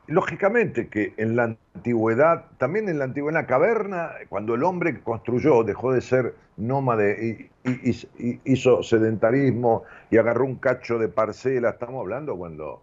lógicamente 0.08 0.88
que 0.88 1.14
en 1.18 1.36
la 1.36 1.56
antigüedad, 1.74 2.46
también 2.58 2.90
en 2.90 3.00
la 3.00 3.06
antigüedad, 3.06 3.40
en 3.40 3.44
la 3.44 3.48
caverna, 3.48 4.12
cuando 4.30 4.56
el 4.56 4.64
hombre 4.64 5.02
construyó, 5.02 5.64
dejó 5.64 5.94
de 5.94 6.02
ser 6.02 6.36
nómade 6.58 7.50
y, 7.64 8.40
hizo 8.46 8.84
sedentarismo 8.84 9.84
y 10.12 10.18
agarró 10.18 10.46
un 10.46 10.56
cacho 10.56 11.00
de 11.00 11.08
parcela, 11.08 11.70
estamos 11.72 12.02
hablando 12.02 12.38
cuando 12.38 12.82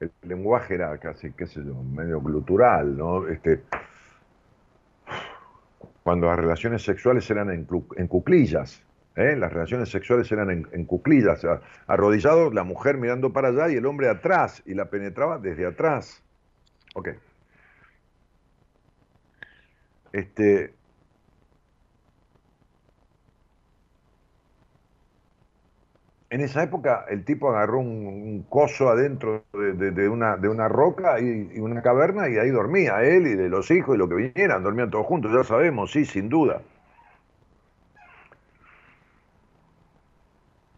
el 0.00 0.10
lenguaje 0.22 0.74
era 0.74 0.96
casi, 0.98 1.32
qué 1.32 1.46
sé 1.46 1.64
yo, 1.64 1.74
medio 1.82 2.20
glutural, 2.20 2.96
¿no? 2.96 3.26
Este, 3.28 3.62
cuando 6.02 6.26
las 6.26 6.36
relaciones 6.36 6.82
sexuales 6.82 7.28
eran 7.30 7.50
en, 7.50 7.64
cuclillas, 8.06 8.82
¿eh? 9.16 9.34
las 9.36 9.52
relaciones 9.52 9.88
sexuales 9.88 10.30
eran 10.30 10.50
en, 10.50 10.68
en 10.72 10.84
cuclillas, 10.84 11.44
arrodillado, 11.86 12.50
la 12.52 12.62
mujer 12.62 12.96
mirando 12.96 13.32
para 13.32 13.48
allá 13.48 13.68
y 13.70 13.76
el 13.76 13.86
hombre 13.86 14.08
atrás, 14.08 14.62
y 14.66 14.74
la 14.74 14.90
penetraba 14.90 15.38
desde 15.38 15.66
atrás. 15.66 16.22
Ok. 16.94 17.08
Este, 20.12 20.74
en 26.28 26.40
esa 26.40 26.62
época 26.62 27.04
el 27.08 27.24
tipo 27.24 27.50
agarró 27.50 27.78
un, 27.78 28.44
coso 28.48 28.88
adentro 28.88 29.44
de, 29.52 30.08
una, 30.08 30.36
de 30.36 30.48
una 30.48 30.68
roca 30.68 31.20
y, 31.20 31.58
una 31.60 31.82
caverna 31.82 32.28
y 32.28 32.36
ahí 32.38 32.50
dormía 32.50 33.02
él 33.02 33.26
y 33.26 33.34
de 33.34 33.48
los 33.48 33.70
hijos 33.70 33.94
y 33.94 33.98
lo 33.98 34.08
que 34.08 34.16
vinieran, 34.16 34.62
dormían 34.62 34.90
todos 34.90 35.06
juntos, 35.06 35.32
ya 35.32 35.44
sabemos, 35.44 35.92
sí, 35.92 36.04
sin 36.04 36.28
duda. 36.28 36.60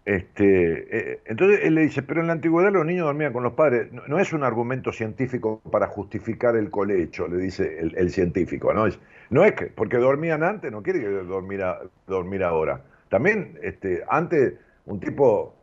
Este, 0.05 1.13
eh, 1.13 1.21
entonces 1.27 1.61
él 1.65 1.75
le 1.75 1.83
dice, 1.83 2.03
pero 2.03 2.23
en 2.23 2.29
la 2.29 2.33
antigüedad 2.33 2.73
los 2.73 2.87
niños 2.87 3.05
dormían 3.05 3.33
con 3.33 3.43
los 3.43 3.53
padres. 3.53 3.93
No, 3.93 4.19
es 4.19 4.33
un 4.33 4.43
argumento 4.43 4.91
científico 4.91 5.61
para 5.71 5.87
justificar 5.87 6.57
el 6.57 6.71
colecho, 6.71 7.29
le 7.29 7.37
dice 7.37 7.79
el, 7.79 8.11
científico. 8.11 8.73
¿no? 8.73 8.87
Es, 8.87 8.99
no 9.29 9.45
es 9.45 9.53
que, 9.53 9.67
porque 9.67 9.99
dormían 9.99 10.43
antes, 10.43 10.73
no 10.73 10.83
quiere 10.83 11.01
que 11.01 11.09
dormir, 11.09 11.63
dormir 12.07 12.43
ahora. 12.43 12.81
También 13.11 13.59
este, 13.63 14.03
antes 14.09 14.55
un 14.89 15.01
tipo, 15.01 15.55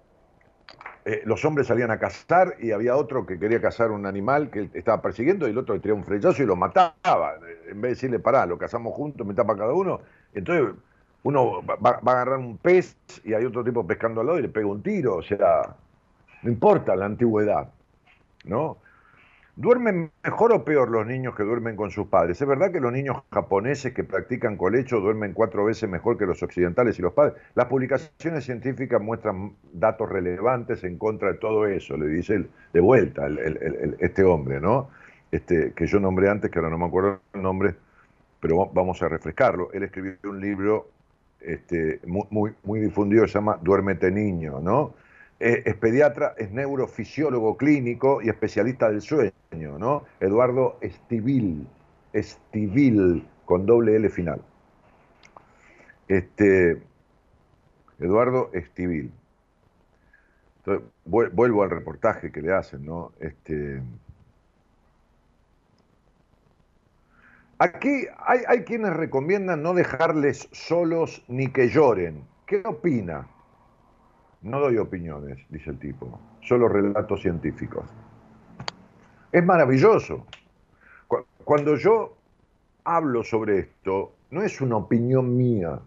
eh, 1.03 1.21
los 1.25 1.43
hombres 1.45 1.67
salían 1.67 1.91
a 1.91 1.99
cazar 1.99 2.55
y 2.59 2.71
había 2.71 2.95
otro 2.95 3.25
que 3.25 3.39
quería 3.39 3.59
cazar 3.59 3.91
un 3.91 4.05
animal 4.05 4.51
que 4.51 4.69
estaba 4.73 5.01
persiguiendo 5.01 5.47
y 5.47 5.51
el 5.51 5.57
otro 5.57 5.75
le 5.75 5.91
un 5.91 6.03
flechazo 6.03 6.43
y 6.43 6.45
lo 6.45 6.55
mataba. 6.55 6.93
En 7.67 7.81
vez 7.81 7.81
de 7.81 7.89
decirle, 7.89 8.19
pará, 8.19 8.45
lo 8.45 8.57
cazamos 8.57 8.93
juntos, 8.93 9.25
me 9.25 9.33
tapa 9.33 9.57
cada 9.57 9.73
uno. 9.73 9.99
Entonces 10.33 10.75
uno 11.23 11.63
va, 11.65 11.89
a 11.91 12.11
agarrar 12.11 12.37
un 12.37 12.57
pez 12.57 12.95
y 13.23 13.33
hay 13.33 13.45
otro 13.45 13.63
tipo 13.63 13.85
pescando 13.85 14.21
al 14.21 14.27
lado 14.27 14.39
y 14.39 14.43
le 14.43 14.49
pega 14.49 14.67
un 14.67 14.83
tiro. 14.83 15.15
O 15.15 15.23
sea, 15.23 15.75
no 16.43 16.51
importa 16.51 16.95
la 16.95 17.05
antigüedad, 17.05 17.71
¿no? 18.45 18.77
¿Duermen 19.57 20.11
mejor 20.21 20.51
o 20.51 20.65
peor 20.65 20.89
los 20.89 21.07
niños 21.07 21.33
que 21.33 21.43
duermen 21.43 21.77
con 21.77 21.89
sus 21.89 22.07
padres? 22.07 22.41
¿Es 22.41 22.47
verdad 22.47 22.73
que 22.73 22.81
los 22.81 22.91
niños 22.91 23.23
japoneses 23.31 23.93
que 23.93 24.03
practican 24.03 24.57
colecho 24.57 24.99
duermen 24.99 25.31
cuatro 25.31 25.63
veces 25.63 25.89
mejor 25.89 26.17
que 26.17 26.25
los 26.25 26.43
occidentales 26.43 26.99
y 26.99 27.01
los 27.01 27.13
padres? 27.13 27.35
Las 27.55 27.67
publicaciones 27.67 28.43
científicas 28.43 29.01
muestran 29.01 29.53
datos 29.71 30.09
relevantes 30.09 30.83
en 30.83 30.97
contra 30.97 31.31
de 31.31 31.37
todo 31.37 31.67
eso, 31.67 31.95
le 31.95 32.07
dice 32.07 32.45
de 32.73 32.79
vuelta 32.81 33.27
este 33.99 34.23
hombre, 34.25 34.59
¿no? 34.59 34.89
Este, 35.31 35.71
que 35.73 35.87
yo 35.87 36.01
nombré 36.01 36.29
antes, 36.29 36.51
que 36.51 36.59
ahora 36.59 36.69
no 36.69 36.77
me 36.77 36.85
acuerdo 36.85 37.21
el 37.33 37.41
nombre, 37.41 37.75
pero 38.41 38.69
vamos 38.73 39.01
a 39.01 39.07
refrescarlo. 39.07 39.71
Él 39.71 39.83
escribió 39.83 40.17
un 40.25 40.41
libro 40.41 40.89
este, 41.39 42.01
muy, 42.05 42.53
muy, 42.63 42.79
difundido, 42.81 43.25
se 43.27 43.35
llama 43.35 43.57
Duérmete 43.61 44.11
Niño, 44.11 44.59
¿no? 44.59 44.95
Es 45.45 45.75
pediatra, 45.75 46.33
es 46.39 46.49
neurofisiólogo 46.49 47.55
clínico 47.55 48.19
y 48.19 48.29
especialista 48.29 48.89
del 48.89 49.01
sueño, 49.01 49.77
¿no? 49.77 50.03
Eduardo 50.19 50.79
Estivil, 50.81 51.67
Estivil, 52.13 53.27
con 53.45 53.67
doble 53.67 53.95
L 53.95 54.09
final. 54.09 54.41
Este, 56.07 56.81
Eduardo 57.99 58.49
Estivil. 58.53 59.11
vuelvo 61.05 61.61
al 61.61 61.69
reportaje 61.69 62.31
que 62.31 62.41
le 62.41 62.51
hacen, 62.51 62.83
¿no? 62.83 63.11
Este, 63.19 63.83
aquí 67.59 68.07
hay, 68.17 68.39
hay 68.47 68.63
quienes 68.63 68.93
recomiendan 68.93 69.61
no 69.61 69.75
dejarles 69.75 70.49
solos 70.51 71.23
ni 71.27 71.49
que 71.49 71.69
lloren. 71.69 72.23
¿Qué 72.47 72.63
opina? 72.65 73.27
No 74.45 74.59
doy 74.59 74.77
opiniones, 74.77 75.39
dice 75.49 75.71
el 75.71 75.79
tipo, 75.79 76.19
solo 76.41 76.67
relatos 76.67 77.19
científicos. 77.19 77.83
Es 79.31 79.43
maravilloso. 79.43 80.27
Cuando 81.43 81.75
yo 81.75 82.15
hablo 82.83 83.23
sobre 83.23 83.57
esto, 83.57 84.13
no 84.29 84.43
es 84.43 84.61
una 84.61 84.77
opinión 84.77 85.35
mía, 85.35 85.79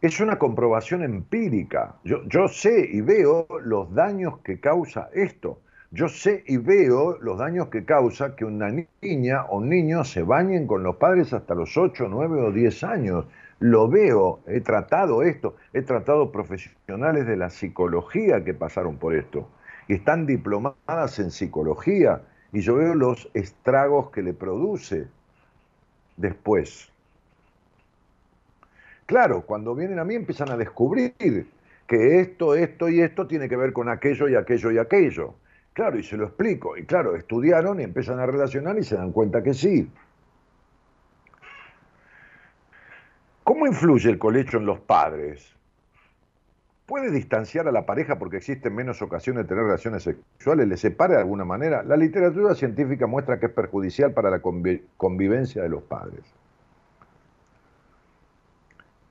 es 0.00 0.20
una 0.20 0.38
comprobación 0.38 1.02
empírica. 1.02 1.96
Yo, 2.02 2.24
yo, 2.24 2.48
sé 2.48 2.88
y 2.90 3.02
veo 3.02 3.46
los 3.62 3.94
daños 3.94 4.38
que 4.38 4.58
causa 4.58 5.10
esto. 5.12 5.60
Yo 5.90 6.08
sé 6.08 6.44
y 6.46 6.56
veo 6.56 7.18
los 7.20 7.38
daños 7.38 7.68
que 7.68 7.84
causa 7.84 8.36
que 8.36 8.46
una 8.46 8.70
niña 9.02 9.44
o 9.50 9.58
un 9.58 9.68
niño 9.68 10.02
se 10.02 10.22
bañen 10.22 10.66
con 10.66 10.82
los 10.82 10.96
padres 10.96 11.34
hasta 11.34 11.54
los 11.54 11.76
8, 11.76 12.06
9 12.08 12.40
o 12.40 12.52
10 12.52 12.84
años 12.84 13.26
lo 13.60 13.88
veo, 13.88 14.40
he 14.46 14.60
tratado 14.60 15.22
esto, 15.22 15.56
he 15.72 15.82
tratado 15.82 16.30
profesionales 16.30 17.26
de 17.26 17.36
la 17.36 17.50
psicología 17.50 18.44
que 18.44 18.54
pasaron 18.54 18.96
por 18.96 19.14
esto, 19.14 19.48
y 19.88 19.94
están 19.94 20.26
diplomadas 20.26 21.18
en 21.18 21.30
psicología, 21.30 22.22
y 22.52 22.60
yo 22.60 22.76
veo 22.76 22.94
los 22.94 23.28
estragos 23.34 24.10
que 24.10 24.22
le 24.22 24.32
produce 24.32 25.06
después. 26.16 26.90
Claro, 29.06 29.42
cuando 29.42 29.74
vienen 29.74 29.98
a 29.98 30.04
mí 30.04 30.14
empiezan 30.14 30.50
a 30.50 30.56
descubrir 30.56 31.14
que 31.86 32.20
esto, 32.20 32.54
esto 32.54 32.88
y 32.90 33.00
esto 33.00 33.26
tiene 33.26 33.48
que 33.48 33.56
ver 33.56 33.72
con 33.72 33.88
aquello 33.88 34.28
y 34.28 34.34
aquello 34.34 34.70
y 34.70 34.78
aquello. 34.78 35.34
Claro, 35.72 35.98
y 35.98 36.02
se 36.02 36.16
lo 36.16 36.26
explico. 36.26 36.76
Y 36.76 36.84
claro, 36.84 37.16
estudiaron 37.16 37.80
y 37.80 37.84
empiezan 37.84 38.18
a 38.18 38.26
relacionar 38.26 38.76
y 38.78 38.82
se 38.82 38.96
dan 38.96 39.12
cuenta 39.12 39.42
que 39.42 39.54
sí. 39.54 39.90
¿Cómo 43.48 43.66
influye 43.66 44.10
el 44.10 44.18
colecho 44.18 44.58
en 44.58 44.66
los 44.66 44.78
padres? 44.78 45.56
¿Puede 46.84 47.10
distanciar 47.10 47.66
a 47.66 47.72
la 47.72 47.86
pareja 47.86 48.18
porque 48.18 48.36
existen 48.36 48.74
menos 48.74 49.00
ocasiones 49.00 49.44
de 49.44 49.48
tener 49.48 49.64
relaciones 49.64 50.02
sexuales? 50.02 50.68
¿Le 50.68 50.76
separa 50.76 51.14
de 51.14 51.22
alguna 51.22 51.46
manera? 51.46 51.82
La 51.82 51.96
literatura 51.96 52.54
científica 52.54 53.06
muestra 53.06 53.40
que 53.40 53.46
es 53.46 53.52
perjudicial 53.52 54.12
para 54.12 54.28
la 54.28 54.42
convivencia 54.42 55.62
de 55.62 55.68
los 55.70 55.82
padres. 55.82 56.20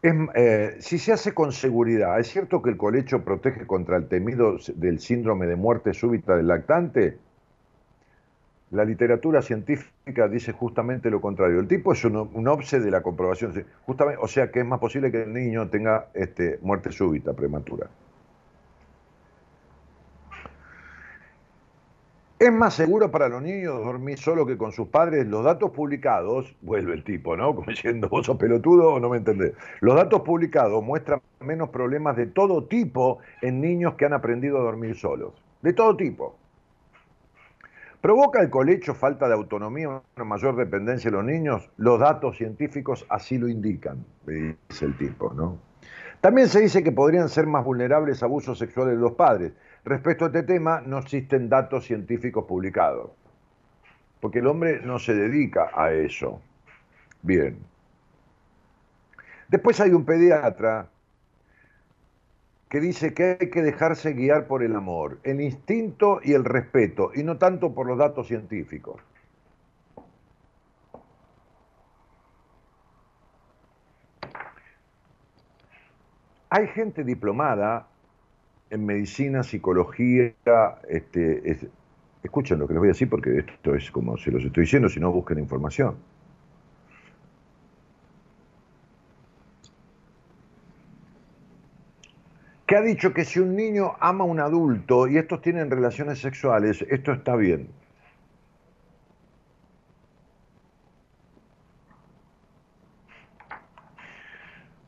Eh, 0.04 0.76
si 0.82 1.00
se 1.00 1.14
hace 1.14 1.34
con 1.34 1.52
seguridad, 1.52 2.20
¿es 2.20 2.28
cierto 2.28 2.62
que 2.62 2.70
el 2.70 2.78
colecho 2.78 3.24
protege 3.24 3.66
contra 3.66 3.98
el 3.98 4.08
temido 4.08 4.58
del 4.76 5.00
síndrome 5.00 5.48
de 5.48 5.56
muerte 5.56 5.96
súbita 5.96 6.38
del 6.38 6.46
lactante? 6.46 7.18
La 8.72 8.84
literatura 8.84 9.42
científica 9.42 10.28
dice 10.28 10.52
justamente 10.52 11.10
lo 11.10 11.22
contrario. 11.22 11.60
El 11.60 11.68
tipo 11.68 11.94
es 11.94 12.04
un, 12.04 12.18
un 12.18 12.44
de 12.44 12.92
la 12.92 13.02
comprobación. 13.02 13.54
Justamente, 13.86 14.22
o 14.22 14.28
sea 14.28 14.52
que 14.52 14.60
es 14.60 14.66
más 14.66 14.80
posible 14.80 15.10
que 15.12 15.24
el 15.24 15.34
niño 15.34 15.70
tenga 15.70 16.08
este, 16.14 16.60
muerte 16.62 16.92
súbita, 16.92 17.34
prematura. 17.34 17.88
¿Es 22.40 22.54
más 22.54 22.76
seguro 22.76 23.10
para 23.10 23.30
los 23.30 23.42
niños 23.42 23.84
dormir 23.84 24.20
solo 24.20 24.46
que 24.46 24.58
con 24.58 24.72
sus 24.72 24.90
padres? 24.90 25.26
Los 25.26 25.44
datos 25.44 25.72
publicados, 25.72 26.56
vuelve 26.62 26.94
el 26.94 27.04
tipo, 27.04 27.36
¿no? 27.36 27.56
Como 27.56 27.72
diciendo, 27.72 28.10
vos 28.10 28.28
sos 28.28 28.38
pelotudo 28.38 28.94
o 28.94 29.00
no 29.00 29.10
me 29.10 29.18
entendés. 29.18 29.54
Los 29.80 29.96
datos 29.96 30.22
publicados 30.22 30.84
muestran 30.84 31.20
menos 31.40 31.70
problemas 31.70 32.16
de 32.16 32.28
todo 32.28 32.66
tipo 32.66 33.18
en 33.42 33.60
niños 33.60 33.96
que 33.96 34.06
han 34.06 34.14
aprendido 34.14 34.60
a 34.60 34.62
dormir 34.62 34.96
solos. 34.96 35.34
De 35.64 35.74
todo 35.74 35.98
tipo. 35.98 36.36
¿Provoca 38.02 38.42
el 38.42 38.50
colecho 38.52 38.94
falta 38.94 39.28
de 39.28 39.34
autonomía, 39.34 39.90
una 40.16 40.26
mayor 40.26 40.56
dependencia 40.56 41.10
de 41.10 41.18
los 41.18 41.26
niños? 41.26 41.70
Los 41.78 42.00
datos 42.00 42.38
científicos 42.38 43.06
así 43.10 43.40
lo 43.40 43.48
indican, 43.48 44.06
dice 44.26 44.86
el 44.86 44.96
tipo, 44.98 45.34
¿no? 45.34 45.58
También 46.22 46.48
se 46.48 46.62
dice 46.62 46.84
que 46.84 46.92
podrían 46.92 47.28
ser 47.28 47.48
más 47.48 47.66
vulnerables 47.66 48.22
a 48.22 48.28
abusos 48.28 48.60
sexuales 48.60 48.96
de 48.96 49.02
los 49.02 49.14
padres. 49.14 49.54
Respecto 49.84 50.26
a 50.26 50.28
este 50.28 50.44
tema, 50.44 50.82
no 50.86 51.00
existen 51.00 51.50
datos 51.50 51.86
científicos 51.86 52.46
publicados, 52.46 53.12
porque 54.20 54.40
el 54.40 54.48
hombre 54.48 54.80
no 54.84 55.00
se 55.00 55.16
dedica 55.16 55.72
a 55.74 55.92
eso. 55.92 56.40
Bien. 57.24 57.58
Después 59.48 59.80
hay 59.80 59.92
un 59.92 60.06
pediatra 60.06 60.88
que 62.70 62.80
dice 62.82 63.14
que 63.14 63.38
hay 63.40 63.50
que 63.50 63.62
dejarse 63.62 64.14
guiar 64.14 64.48
por 64.48 64.64
el 64.64 64.76
amor, 64.76 65.20
el 65.24 65.40
instinto 65.42 66.20
y 66.24 66.34
el 66.34 66.44
respeto, 66.44 67.12
y 67.16 67.24
no 67.24 67.38
tanto 67.38 67.74
por 67.74 67.88
los 67.88 67.98
datos 67.98 68.28
científicos. 68.28 69.02
Hay 76.50 76.68
gente 76.68 77.04
diplomada 77.04 77.88
en 78.70 78.86
medicina, 78.86 79.44
psicología, 79.44 80.34
este, 80.90 81.60
escuchen 82.24 82.60
lo 82.60 82.68
que 82.68 82.74
les 82.74 82.80
voy 82.80 82.88
a 82.90 82.92
decir 82.92 83.10
porque 83.10 83.40
esto 83.40 83.76
es 83.76 83.92
como 83.92 84.18
se 84.18 84.32
los 84.32 84.44
estoy 84.44 84.64
diciendo, 84.64 84.90
si 84.90 85.00
no 85.00 85.12
busquen 85.12 85.40
información. 85.40 85.96
Que 92.68 92.76
ha 92.76 92.82
dicho 92.82 93.14
que 93.14 93.24
si 93.24 93.40
un 93.40 93.56
niño 93.56 93.94
ama 94.02 94.26
a 94.26 94.28
un 94.28 94.42
adulto 94.42 95.08
y 95.08 95.18
estos 95.18 95.42
tienen 95.42 95.72
relaciones 95.72 96.20
sexuales, 96.20 96.86
esto 96.90 97.14
está 97.14 97.36
bien. 97.38 97.70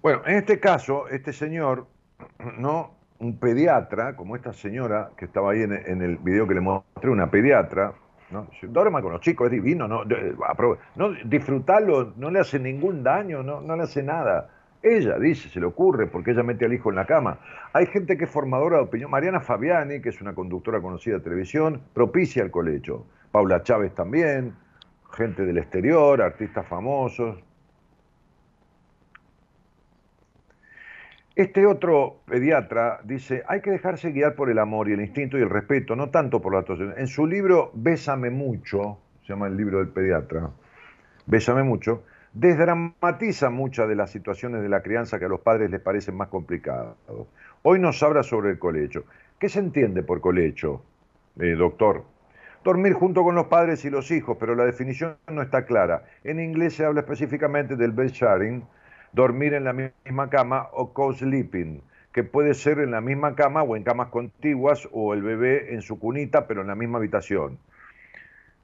Bueno, 0.02 0.22
en 0.26 0.36
este 0.36 0.60
caso, 0.60 1.08
este 1.08 1.32
señor, 1.32 1.88
¿no? 2.58 2.96
Un 3.20 3.38
pediatra, 3.38 4.16
como 4.16 4.36
esta 4.36 4.54
señora 4.54 5.12
que 5.18 5.26
estaba 5.26 5.52
ahí 5.52 5.62
en, 5.62 6.02
el 6.02 6.18
video 6.18 6.48
que 6.48 6.54
le 6.54 6.62
mostré, 6.62 7.10
una 7.10 7.30
pediatra, 7.30 7.94
¿no? 8.30 8.48
Duerma 8.62 9.02
con 9.02 9.12
los 9.12 9.22
chicos, 9.22 9.48
es 9.48 9.52
divino, 9.52 9.90
no, 9.90 10.04
no 10.06 11.10
disfrutarlo 11.26 12.14
no 12.16 12.30
le 12.30 12.40
hace 12.40 12.60
ningún 12.60 13.04
daño, 13.04 13.44
no, 13.44 13.60
no 13.60 13.76
le 13.76 13.84
hace 13.84 14.04
nada. 14.04 14.50
Ella 14.82 15.20
dice, 15.20 15.50
se 15.50 15.60
le 15.60 15.66
ocurre, 15.66 16.08
porque 16.08 16.32
ella 16.32 16.44
mete 16.44 16.66
al 16.66 16.74
hijo 16.74 16.90
en 16.90 16.96
la 16.96 17.06
cama. 17.06 17.40
Hay 17.74 17.86
gente 17.88 18.18
que 18.18 18.24
es 18.24 18.30
formadora 18.30 18.78
de 18.78 18.84
opinión. 18.84 19.12
Mariana 19.12 19.42
Fabiani, 19.42 20.02
que 20.02 20.10
es 20.10 20.22
una 20.22 20.34
conductora 20.34 20.82
conocida 20.82 21.16
de 21.16 21.22
televisión, 21.22 21.82
propicia 21.94 22.44
el 22.44 22.52
colecho. 22.52 23.06
Paula 23.32 23.62
Chávez 23.62 23.94
también, 23.94 24.56
gente 25.12 25.46
del 25.46 25.58
exterior, 25.58 26.22
artistas 26.22 26.66
famosos. 26.68 27.44
Este 31.36 31.66
otro 31.66 32.22
pediatra 32.26 33.00
dice, 33.04 33.44
hay 33.48 33.62
que 33.62 33.72
dejarse 33.72 34.12
guiar 34.12 34.36
por 34.36 34.50
el 34.50 34.60
amor 34.60 34.90
y 34.90 34.94
el 34.94 35.02
instinto 35.02 35.38
y 35.38 35.42
el 35.42 35.50
respeto, 35.50 35.96
no 35.96 36.10
tanto 36.10 36.42
por 36.42 36.54
la 36.54 36.60
actuación. 36.60 36.94
En 36.98 37.08
su 37.08 37.26
libro 37.26 37.72
Bésame 37.74 38.30
mucho, 38.30 39.00
se 39.22 39.34
llama 39.34 39.48
el 39.48 39.56
libro 39.56 39.78
del 39.78 39.88
pediatra, 39.88 40.50
Bésame 41.28 41.64
mucho, 41.64 42.04
desdramatiza 42.40 43.50
muchas 43.50 43.90
de 43.90 43.96
las 43.96 44.12
situaciones 44.12 44.62
de 44.62 44.70
la 44.70 44.82
crianza 44.82 45.20
que 45.20 45.26
a 45.26 45.30
los 45.30 45.42
padres 45.42 45.70
les 45.70 45.82
parecen 45.82 46.16
más 46.16 46.30
complicadas. 46.30 46.96
Hoy 47.64 47.80
nos 47.80 48.02
habla 48.02 48.24
sobre 48.24 48.52
el 48.52 48.60
colecho. 48.60 49.04
¿Qué 49.38 49.50
se 49.50 49.60
entiende 49.60 50.04
por 50.04 50.22
colecho, 50.22 50.82
eh, 51.38 51.56
doctor? 51.58 52.06
Dormir 52.64 52.94
junto 52.94 53.24
con 53.24 53.36
los 53.36 53.48
padres 53.48 53.84
y 53.84 53.90
los 53.90 54.10
hijos, 54.12 54.38
pero 54.40 54.56
la 54.56 54.64
definición 54.64 55.18
no 55.28 55.42
está 55.42 55.66
clara. 55.66 56.06
En 56.24 56.40
inglés 56.40 56.76
se 56.76 56.86
habla 56.86 57.02
específicamente 57.02 57.76
del 57.76 57.92
bed 57.92 58.12
sharing, 58.12 58.64
dormir 59.12 59.54
en 59.54 59.66
la 59.66 59.74
misma 59.74 60.30
cama 60.30 60.70
o 60.72 60.94
co-sleeping, 60.94 61.82
que 62.14 62.24
puede 62.24 62.54
ser 62.54 62.80
en 62.80 62.92
la 62.92 63.02
misma 63.02 63.36
cama 63.36 63.64
o 63.64 63.76
en 63.76 63.84
camas 63.84 64.08
contiguas 64.10 64.88
o 64.94 65.14
el 65.14 65.24
bebé 65.24 65.74
en 65.74 65.82
su 65.82 66.00
cunita, 66.00 66.48
pero 66.48 66.62
en 66.62 66.68
la 66.68 66.76
misma 66.76 67.00
habitación. 67.00 67.60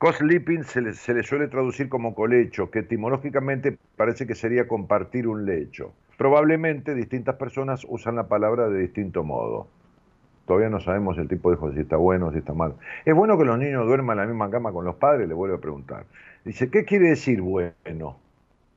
Co-sleeping 0.05 0.65
se 0.65 0.81
le, 0.81 0.93
se 0.93 1.15
le 1.15 1.23
suele 1.23 1.47
traducir 1.47 1.89
como 1.89 2.13
colecho, 2.13 2.69
que 2.69 2.77
etimológicamente 2.77 3.75
parece 3.95 4.27
que 4.27 4.35
sería 4.35 4.67
compartir 4.67 5.27
un 5.27 5.47
lecho. 5.47 5.93
Probablemente 6.15 6.93
distintas 6.93 7.37
personas 7.37 7.83
usan 7.89 8.15
la 8.15 8.27
palabra 8.27 8.69
de 8.69 8.81
distinto 8.81 9.23
modo. 9.23 9.65
Todavía 10.45 10.69
no 10.69 10.79
sabemos 10.79 11.17
el 11.17 11.27
tipo 11.27 11.49
de 11.49 11.55
hijo 11.55 11.73
si 11.73 11.79
está 11.79 11.97
bueno 11.97 12.27
o 12.27 12.31
si 12.31 12.37
está 12.37 12.53
mal. 12.53 12.75
¿Es 13.03 13.15
bueno 13.15 13.35
que 13.35 13.45
los 13.45 13.57
niños 13.57 13.87
duerman 13.87 14.19
en 14.19 14.21
la 14.21 14.27
misma 14.27 14.51
cama 14.51 14.71
con 14.71 14.85
los 14.85 14.93
padres? 14.93 15.27
Le 15.27 15.33
vuelvo 15.33 15.55
a 15.55 15.59
preguntar. 15.59 16.05
Dice, 16.43 16.69
¿qué 16.69 16.85
quiere 16.85 17.09
decir 17.09 17.41
bueno? 17.41 18.19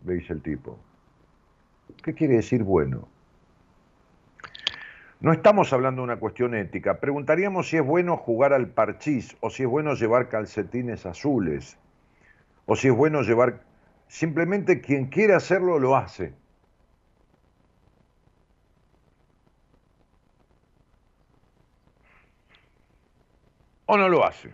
Le 0.07 0.15
dice 0.15 0.33
el 0.33 0.41
tipo. 0.41 0.79
¿Qué 2.03 2.15
quiere 2.15 2.37
decir 2.37 2.65
bueno? 2.65 3.07
No 5.21 5.33
estamos 5.33 5.73
hablando 5.73 6.03
de 6.03 6.05
una 6.05 6.21
cuestión 6.21 6.55
ética. 6.55 7.01
Preguntaríamos 7.01 7.69
si 7.69 7.77
es 7.77 7.85
bueno 7.85 8.17
jugar 8.17 8.53
al 8.53 8.69
parchís 8.69 9.37
o 9.41 9.51
si 9.51 9.65
es 9.65 9.69
bueno 9.69 9.95
llevar 9.95 10.29
calcetines 10.29 11.07
azules 11.07 11.77
o 12.67 12.77
si 12.77 12.89
es 12.89 12.95
bueno 12.95 13.23
llevar... 13.23 13.67
Simplemente 14.07 14.81
quien 14.81 15.07
quiere 15.07 15.35
hacerlo 15.35 15.79
lo 15.79 15.97
hace. 15.97 16.33
O 23.85 23.99
no 23.99 24.09
lo 24.09 24.25
hace. 24.25 24.51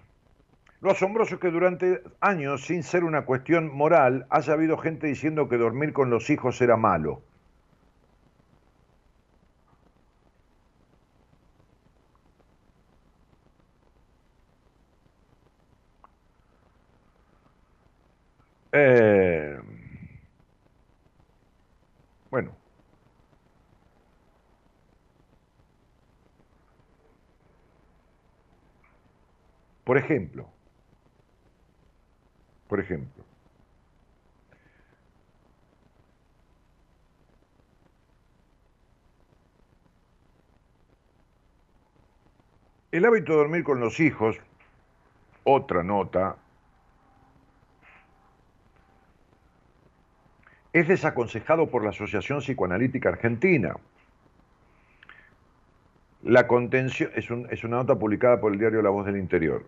Lo 0.81 0.90
asombroso 0.90 1.35
es 1.35 1.40
que 1.40 1.50
durante 1.50 2.03
años, 2.20 2.64
sin 2.64 2.83
ser 2.83 3.05
una 3.05 3.24
cuestión 3.24 3.72
moral, 3.72 4.27
haya 4.29 4.55
habido 4.55 4.77
gente 4.79 5.07
diciendo 5.07 5.48
que 5.48 5.57
dormir 5.57 5.92
con 5.92 6.11
los 6.11 6.31
hijos 6.31 6.61
era 6.61 6.77
malo. 6.77 7.22
Eh, 18.76 19.56
bueno. 22.30 22.58
Por 29.82 29.96
ejemplo, 29.96 30.52
por 32.66 32.80
ejemplo, 32.80 33.24
el 42.92 43.04
hábito 43.04 43.32
de 43.32 43.38
dormir 43.40 43.62
con 43.62 43.78
los 43.78 44.00
hijos, 44.00 44.40
otra 45.44 45.82
nota, 45.82 46.43
es 50.74 50.88
desaconsejado 50.88 51.68
por 51.68 51.84
la 51.84 51.90
Asociación 51.90 52.40
Psicoanalítica 52.40 53.08
Argentina. 53.08 53.76
La 56.24 56.48
contención, 56.48 57.10
es, 57.14 57.64
una 57.64 57.76
nota 57.76 57.96
publicada 57.96 58.40
por 58.40 58.52
el 58.52 58.58
diario 58.58 58.82
La 58.82 58.90
Voz 58.90 59.06
del 59.06 59.16
Interior. 59.16 59.66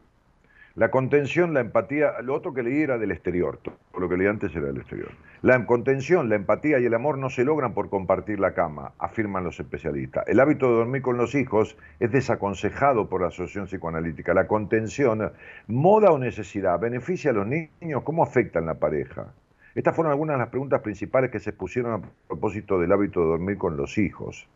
La 0.75 0.91
contención, 0.91 1.55
la 1.55 1.61
empatía, 1.61 2.21
lo 2.23 2.35
otro 2.35 2.53
que 2.53 2.65
leí 2.65 2.83
era 2.83 2.99
del 2.99 3.13
exterior, 3.13 3.61
todo 3.63 3.77
lo 4.01 4.09
que 4.09 4.17
leí 4.17 4.27
antes 4.27 4.55
era 4.57 4.67
del 4.67 4.79
exterior. 4.79 5.13
La 5.43 5.65
contención, 5.65 6.29
la 6.29 6.35
empatía 6.35 6.81
y 6.81 6.87
el 6.87 6.95
amor 6.95 7.19
no 7.19 7.31
se 7.31 7.45
logran 7.45 7.73
por 7.73 7.89
compartir 7.89 8.41
la 8.41 8.53
cama, 8.53 8.93
afirman 8.99 9.45
los 9.45 9.61
especialistas. 9.61 10.27
El 10.27 10.41
hábito 10.41 10.69
de 10.69 10.79
dormir 10.79 11.03
con 11.03 11.17
los 11.19 11.37
hijos 11.37 11.79
es 12.01 12.11
desaconsejado 12.11 13.09
por 13.09 13.21
la 13.21 13.29
Asociación 13.29 13.67
Psicoanalítica. 13.67 14.35
La 14.35 14.49
contención, 14.49 15.31
moda 15.69 16.11
o 16.11 16.19
necesidad, 16.19 16.81
beneficia 16.81 17.31
a 17.31 17.35
los 17.35 17.47
niños, 17.47 18.03
¿cómo 18.03 18.25
afecta 18.25 18.59
en 18.59 18.67
la 18.67 18.75
pareja? 18.75 19.33
Estas 19.77 19.95
fueron 19.95 20.11
algunas 20.11 20.37
de 20.37 20.39
las 20.39 20.49
preguntas 20.49 20.81
principales 20.81 21.31
que 21.31 21.39
se 21.39 21.51
expusieron 21.51 21.93
a 21.93 22.27
propósito 22.27 22.81
del 22.81 22.91
hábito 22.93 23.21
de 23.21 23.27
dormir 23.27 23.59
con 23.59 23.77
los 23.77 23.99
hijos. 23.99 24.49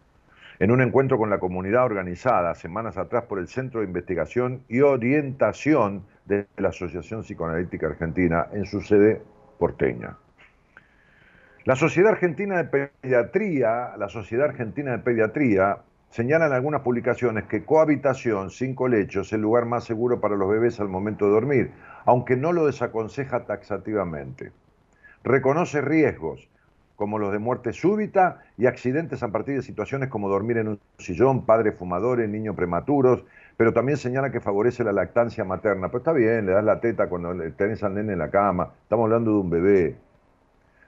En 0.59 0.71
un 0.71 0.81
encuentro 0.81 1.19
con 1.19 1.29
la 1.29 1.39
comunidad 1.39 1.85
organizada 1.85 2.55
semanas 2.55 2.97
atrás 2.97 3.25
por 3.25 3.39
el 3.39 3.47
Centro 3.47 3.81
de 3.81 3.87
Investigación 3.87 4.63
y 4.67 4.81
Orientación 4.81 6.05
de 6.25 6.47
la 6.57 6.71
Asociación 6.71 7.21
Psicoanalítica 7.21 7.89
Argentina 7.89 8.47
en 8.53 8.65
su 8.65 8.81
sede 8.81 9.21
porteña. 9.59 10.17
La 11.67 11.77
Sociedad 11.77 12.13
Argentina 12.13 12.57
de 12.57 12.89
Pediatría, 13.03 13.95
la 13.99 14.09
Sociedad 14.09 14.49
Argentina 14.49 14.93
de 14.93 14.99
Pediatría, 15.01 15.81
algunas 16.17 16.81
publicaciones 16.81 17.45
que 17.45 17.67
cohabitación 17.67 18.51
sin 18.51 18.75
colecho 18.75 19.21
es 19.21 19.35
el 19.35 19.43
lugar 19.43 19.67
más 19.67 19.85
seguro 19.85 20.19
para 20.19 20.37
los 20.37 20.49
bebés 20.49 20.81
al 20.81 20.89
momento 20.89 21.27
de 21.27 21.33
dormir, 21.33 21.71
aunque 22.07 22.37
no 22.37 22.53
lo 22.53 22.65
desaconseja 22.65 23.45
taxativamente. 23.45 24.53
Reconoce 25.23 25.83
riesgos, 25.83 26.49
como 26.97 27.19
los 27.19 27.33
de 27.33 27.39
muerte 27.39 27.73
súbita 27.73 28.43
y 28.57 28.67
accidentes 28.67 29.23
a 29.23 29.29
partir 29.29 29.57
de 29.57 29.63
situaciones 29.63 30.09
como 30.09 30.29
dormir 30.29 30.59
en 30.59 30.69
un 30.69 30.81
sillón, 30.99 31.45
padres 31.45 31.75
fumadores, 31.79 32.29
niños 32.29 32.57
prematuros, 32.57 33.25
pero 33.57 33.73
también 33.73 33.99
señala 33.99 34.33
que 34.33 34.41
favorece 34.41 34.85
la 34.85 34.93
lactancia 34.93 35.45
materna. 35.45 35.91
Pues 35.91 36.01
está 36.01 36.13
bien, 36.13 36.47
le 36.47 36.53
das 36.53 36.65
la 36.65 36.81
teta 36.81 37.09
cuando 37.09 37.35
tenés 37.53 37.83
al 37.83 37.95
nene 37.95 38.15
en 38.15 38.19
la 38.19 38.31
cama, 38.31 38.73
estamos 38.83 39.05
hablando 39.05 39.33
de 39.33 39.39
un 39.39 39.51
bebé. 39.51 39.97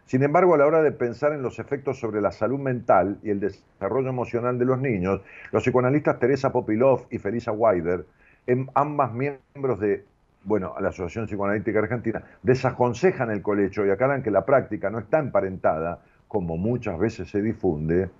Sin 0.06 0.22
embargo, 0.22 0.54
a 0.54 0.58
la 0.58 0.66
hora 0.66 0.82
de 0.82 0.92
pensar 0.92 1.32
en 1.32 1.42
los 1.42 1.58
efectos 1.58 1.98
sobre 1.98 2.20
la 2.20 2.32
salud 2.32 2.58
mental 2.58 3.18
y 3.22 3.30
el 3.30 3.40
desarrollo 3.40 4.08
emocional 4.08 4.58
de 4.58 4.64
los 4.64 4.78
niños, 4.78 5.20
los 5.52 5.62
psicoanalistas 5.62 6.18
Teresa 6.18 6.52
Popilov 6.52 7.06
y 7.10 7.18
Felisa 7.18 7.52
Weider, 7.52 8.04
ambas 8.74 9.12
miembros 9.12 9.78
de 9.80 10.04
bueno, 10.44 10.74
la 10.80 10.88
Asociación 10.88 11.26
Psicoanalítica 11.26 11.78
Argentina, 11.78 12.22
desaconsejan 12.42 13.30
el 13.30 13.42
colecho 13.42 13.86
y 13.86 13.90
aclaran 13.90 14.22
que 14.22 14.30
la 14.30 14.44
práctica 14.44 14.90
no 14.90 14.98
está 14.98 15.18
emparentada, 15.18 16.00
como 16.28 16.56
muchas 16.56 16.98
veces 16.98 17.30
se 17.30 17.42
difunde, 17.42 18.10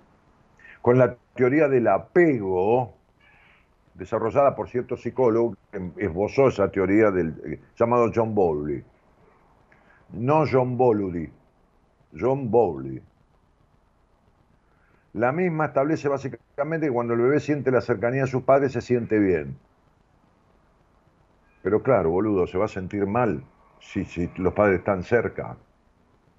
con 0.81 0.97
la 0.97 1.15
teoría 1.35 1.67
del 1.67 1.87
apego, 1.87 2.93
desarrollada 3.93 4.55
por 4.55 4.69
cierto 4.69 4.97
psicólogo 4.97 5.55
que 5.71 5.91
esbozó 5.97 6.47
esa 6.47 6.69
teoría 6.69 7.11
del 7.11 7.29
eh, 7.45 7.59
llamado 7.77 8.11
John 8.13 8.33
Bowley. 8.35 8.83
No 10.11 10.45
John 10.49 10.77
Bowley, 10.77 11.31
John 12.17 12.51
Bowley. 12.51 13.01
La 15.13 15.31
misma 15.31 15.65
establece 15.65 16.07
básicamente 16.07 16.87
que 16.87 16.93
cuando 16.93 17.13
el 17.13 17.21
bebé 17.21 17.39
siente 17.39 17.71
la 17.71 17.81
cercanía 17.81 18.21
de 18.21 18.27
sus 18.27 18.43
padres 18.43 18.71
se 18.71 18.81
siente 18.81 19.19
bien. 19.19 19.57
Pero 21.63 21.81
claro, 21.81 22.11
boludo, 22.11 22.45
se 22.45 22.57
va 22.57 22.65
a 22.65 22.67
sentir 22.67 23.07
mal 23.07 23.41
si, 23.79 24.29
los 24.35 24.53
padres 24.53 24.79
están 24.79 25.01
cerca. 25.03 25.55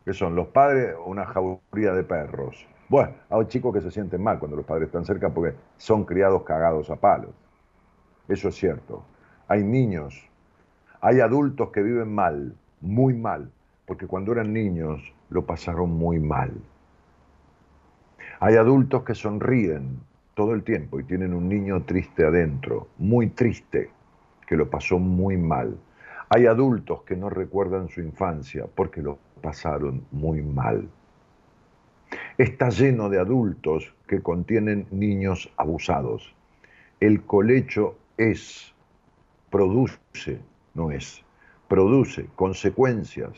¿Qué 0.05 0.13
son? 0.13 0.37
Los 0.37 0.49
padres 0.49 0.95
una 1.07 1.25
jauría 1.25 1.93
de 1.93 2.05
perros. 2.05 2.67
Bueno, 2.91 3.15
hay 3.31 3.47
chicos 3.47 3.73
que 3.73 3.81
se 3.81 3.91
sienten 3.91 4.23
mal 4.23 4.39
cuando 4.39 4.57
los 4.57 4.67
padres 4.67 4.87
están 4.87 5.07
cerca 5.07 5.31
porque 5.31 5.57
son 5.79 6.05
criados 6.05 6.43
cagados 6.43 6.91
a 6.91 6.97
palos. 6.97 7.31
Eso 8.29 8.49
es 8.49 8.55
cierto. 8.55 9.03
Hay 9.49 9.65
niños, 9.65 10.29
hay 11.01 11.21
adultos 11.21 11.71
que 11.71 11.83
viven 11.83 12.15
mal, 12.15 12.55
muy 12.83 13.15
mal, 13.15 13.51
porque 13.87 14.07
cuando 14.07 14.33
eran 14.33 14.53
niños 14.53 15.15
lo 15.31 15.47
pasaron 15.47 15.91
muy 15.91 16.21
mal. 16.21 16.53
Hay 18.41 18.57
adultos 18.57 19.05
que 19.05 19.15
sonríen 19.15 20.01
todo 20.35 20.53
el 20.53 20.65
tiempo 20.65 21.01
y 21.01 21.05
tienen 21.05 21.33
un 21.33 21.49
niño 21.49 21.83
triste 21.85 22.27
adentro, 22.27 22.89
muy 22.99 23.29
triste, 23.29 23.91
que 24.47 24.57
lo 24.57 24.69
pasó 24.69 24.99
muy 24.99 25.37
mal. 25.37 25.77
Hay 26.29 26.47
adultos 26.47 27.03
que 27.03 27.17
no 27.17 27.31
recuerdan 27.31 27.89
su 27.89 28.01
infancia 28.01 28.67
porque 28.75 29.03
lo 29.03 29.19
pasaron 29.41 30.05
muy 30.11 30.43
mal. 30.43 30.89
Está 32.39 32.69
lleno 32.71 33.09
de 33.09 33.19
adultos 33.19 33.95
que 34.07 34.21
contienen 34.21 34.87
niños 34.91 35.51
abusados. 35.57 36.35
El 37.01 37.23
colecho 37.23 37.97
es, 38.17 38.75
produce, 39.51 40.41
no 40.75 40.91
es, 40.91 41.23
produce 41.69 42.29
consecuencias 42.35 43.33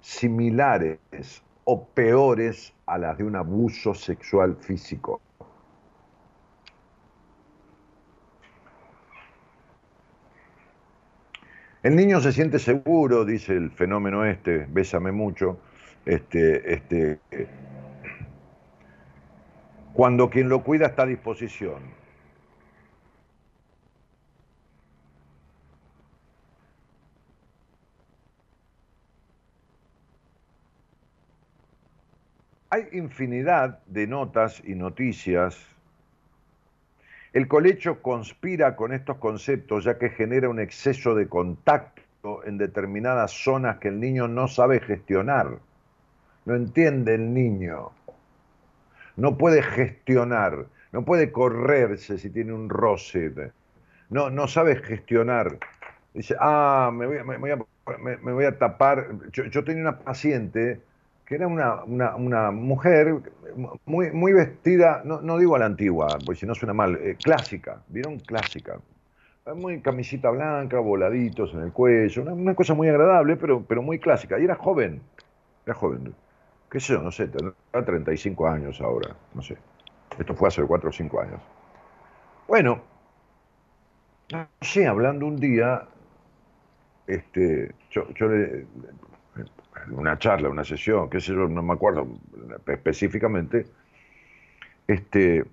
similares 0.00 0.98
o 1.64 1.84
peores 1.84 2.72
a 2.86 2.98
las 2.98 3.18
de 3.18 3.24
un 3.24 3.34
abuso 3.34 3.92
sexual 3.94 4.56
físico. 4.56 5.20
El 11.86 11.94
niño 11.94 12.20
se 12.20 12.32
siente 12.32 12.58
seguro, 12.58 13.24
dice 13.24 13.52
el 13.52 13.70
fenómeno 13.70 14.24
este, 14.24 14.66
bésame 14.68 15.12
mucho, 15.12 15.60
este, 16.04 16.74
este, 16.74 17.20
cuando 19.92 20.28
quien 20.28 20.48
lo 20.48 20.64
cuida 20.64 20.86
está 20.86 21.04
a 21.04 21.06
disposición. 21.06 21.80
Hay 32.70 32.88
infinidad 32.90 33.78
de 33.86 34.08
notas 34.08 34.60
y 34.66 34.74
noticias. 34.74 35.75
El 37.36 37.48
colecho 37.48 38.00
conspira 38.00 38.76
con 38.76 38.94
estos 38.94 39.18
conceptos 39.18 39.84
ya 39.84 39.98
que 39.98 40.08
genera 40.08 40.48
un 40.48 40.58
exceso 40.58 41.14
de 41.14 41.28
contacto 41.28 42.42
en 42.46 42.56
determinadas 42.56 43.30
zonas 43.30 43.76
que 43.76 43.88
el 43.88 44.00
niño 44.00 44.26
no 44.26 44.48
sabe 44.48 44.80
gestionar. 44.80 45.58
No 46.46 46.54
entiende 46.54 47.14
el 47.14 47.34
niño. 47.34 47.90
No 49.16 49.36
puede 49.36 49.62
gestionar. 49.62 50.64
No 50.92 51.04
puede 51.04 51.30
correrse 51.30 52.16
si 52.16 52.30
tiene 52.30 52.54
un 52.54 52.70
roce. 52.70 53.30
No, 54.08 54.30
no 54.30 54.48
sabe 54.48 54.76
gestionar. 54.76 55.58
Dice, 56.14 56.36
ah, 56.40 56.90
me 56.90 58.32
voy 58.32 58.44
a, 58.46 58.58
tapar. 58.58 59.08
Yo, 59.32 59.44
yo 59.44 59.62
tenía 59.62 59.82
una 59.82 59.98
paciente 59.98 60.80
que 61.26 61.34
era 61.34 61.48
una, 61.48 61.84
una, 61.84 62.50
mujer 62.52 63.20
muy, 63.84 64.12
muy 64.12 64.32
vestida, 64.32 65.02
no, 65.04 65.20
no, 65.20 65.38
digo 65.38 65.56
a 65.56 65.58
la 65.58 65.66
antigua, 65.66 66.06
porque 66.24 66.40
si 66.40 66.46
no 66.46 66.54
suena 66.54 66.72
mal, 66.72 66.94
eh, 67.02 67.16
clásica, 67.20 67.82
¿vieron? 67.88 68.20
Clásica. 68.20 68.78
Muy 69.54 69.80
camisita 69.80 70.30
blanca, 70.30 70.78
voladitos 70.78 71.52
en 71.54 71.62
el 71.62 71.72
cuello, 71.72 72.22
una, 72.22 72.54
cosa 72.54 72.74
muy 72.74 72.88
agradable, 72.88 73.36
pero, 73.36 73.62
pero 73.62 73.82
muy 73.82 73.98
clásica. 73.98 74.38
Y 74.38 74.44
era 74.44 74.54
joven, 74.54 75.00
era 75.64 75.74
joven. 75.74 76.14
¿Qué 76.70 76.80
sé 76.80 76.94
yo? 76.94 77.02
No 77.02 77.10
sé, 77.12 77.28
tendrá 77.28 77.54
35 77.72 78.46
años 78.46 78.80
ahora, 78.80 79.14
no 79.34 79.42
sé. 79.42 79.56
Esto 80.18 80.34
fue 80.34 80.48
hace 80.48 80.62
4 80.62 80.88
o 80.88 80.92
5 80.92 81.20
años. 81.20 81.40
Bueno, 82.48 82.80
no 84.32 84.48
sé, 84.60 84.86
hablando 84.86 85.26
un 85.26 85.36
día, 85.36 85.86
este, 87.06 87.72
yo, 87.90 88.08
yo 88.14 88.28
le, 88.28 88.66
una 89.90 90.18
charla, 90.18 90.48
una 90.48 90.64
sesión, 90.64 91.10
qué 91.10 91.20
sé 91.20 91.32
yo, 91.32 91.48
no 91.48 91.62
me 91.62 91.74
acuerdo 91.74 92.06
específicamente, 92.66 93.66
este, 94.86 95.44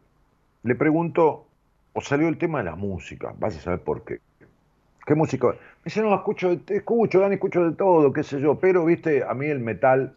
le 0.63 0.75
pregunto, 0.75 1.47
o 1.93 2.01
salió 2.01 2.27
el 2.27 2.38
tema 2.38 2.59
de 2.59 2.65
la 2.65 2.75
música, 2.75 3.34
vas 3.38 3.57
a 3.57 3.59
saber 3.59 3.79
por 3.81 4.03
qué. 4.03 4.19
¿Qué 5.05 5.15
música? 5.15 5.47
Me 5.47 5.55
dice, 5.86 6.01
no, 6.01 6.15
escucho, 6.15 6.57
escucho, 6.67 7.19
Dani, 7.19 7.36
escucho 7.36 7.69
de 7.69 7.75
todo, 7.75 8.13
qué 8.13 8.23
sé 8.23 8.39
yo, 8.39 8.59
pero, 8.59 8.86
viste, 8.86 9.23
a 9.23 9.34
mí 9.34 9.47
el 9.47 9.59
metal, 9.59 10.15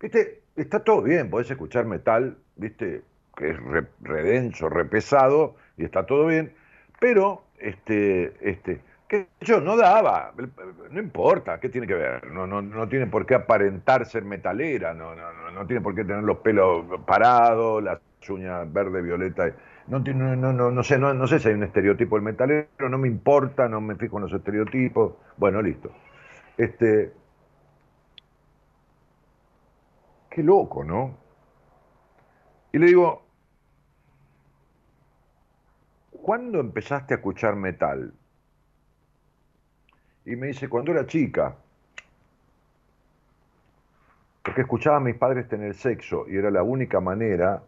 viste, 0.00 0.42
está 0.56 0.82
todo 0.82 1.02
bien, 1.02 1.30
podés 1.30 1.50
escuchar 1.50 1.84
metal, 1.84 2.36
viste, 2.56 3.02
que 3.36 3.50
es 3.50 3.60
re, 3.60 3.86
redenso, 4.00 4.68
repesado, 4.68 5.54
y 5.76 5.84
está 5.84 6.04
todo 6.04 6.26
bien, 6.26 6.52
pero, 6.98 7.44
este, 7.58 8.32
este, 8.40 8.80
yo 9.40 9.60
no 9.60 9.76
daba, 9.76 10.32
no 10.90 11.00
importa, 11.00 11.60
¿qué 11.60 11.68
tiene 11.68 11.86
que 11.86 11.94
ver? 11.94 12.26
No, 12.30 12.46
no, 12.46 12.60
no 12.60 12.88
tiene 12.88 13.06
por 13.06 13.24
qué 13.24 13.36
aparentar 13.36 14.04
ser 14.06 14.24
metalera, 14.24 14.94
no, 14.94 15.14
no, 15.14 15.50
no, 15.52 15.66
tiene 15.66 15.80
por 15.80 15.94
qué 15.94 16.04
tener 16.04 16.24
los 16.24 16.38
pelos 16.38 16.84
parados, 17.06 17.82
las 17.82 18.00
uñas 18.28 18.70
verde, 18.72 19.02
violeta. 19.02 19.52
No, 19.86 20.00
no, 20.00 20.52
no, 20.52 20.70
no, 20.70 20.82
sé, 20.82 20.98
no, 20.98 21.14
no 21.14 21.26
sé 21.28 21.38
si 21.38 21.48
hay 21.48 21.54
un 21.54 21.62
estereotipo 21.62 22.16
del 22.16 22.24
metalero, 22.24 22.88
no 22.88 22.98
me 22.98 23.06
importa, 23.06 23.68
no 23.68 23.80
me 23.80 23.94
fijo 23.94 24.16
en 24.16 24.24
los 24.24 24.32
estereotipos. 24.32 25.14
Bueno, 25.36 25.62
listo. 25.62 25.92
Este. 26.56 27.12
Qué 30.30 30.42
loco, 30.42 30.84
¿no? 30.84 31.16
Y 32.72 32.78
le 32.78 32.86
digo, 32.86 33.22
¿cuándo 36.10 36.60
empezaste 36.60 37.14
a 37.14 37.16
escuchar 37.18 37.54
metal? 37.56 38.12
Y 40.26 40.34
me 40.34 40.48
dice, 40.48 40.68
cuando 40.68 40.90
era 40.90 41.06
chica, 41.06 41.54
porque 44.42 44.60
escuchaba 44.62 44.96
a 44.96 45.00
mis 45.00 45.14
padres 45.14 45.48
tener 45.48 45.74
sexo 45.74 46.26
y 46.28 46.36
era 46.36 46.50
la 46.50 46.64
única 46.64 47.00
manera 47.00 47.62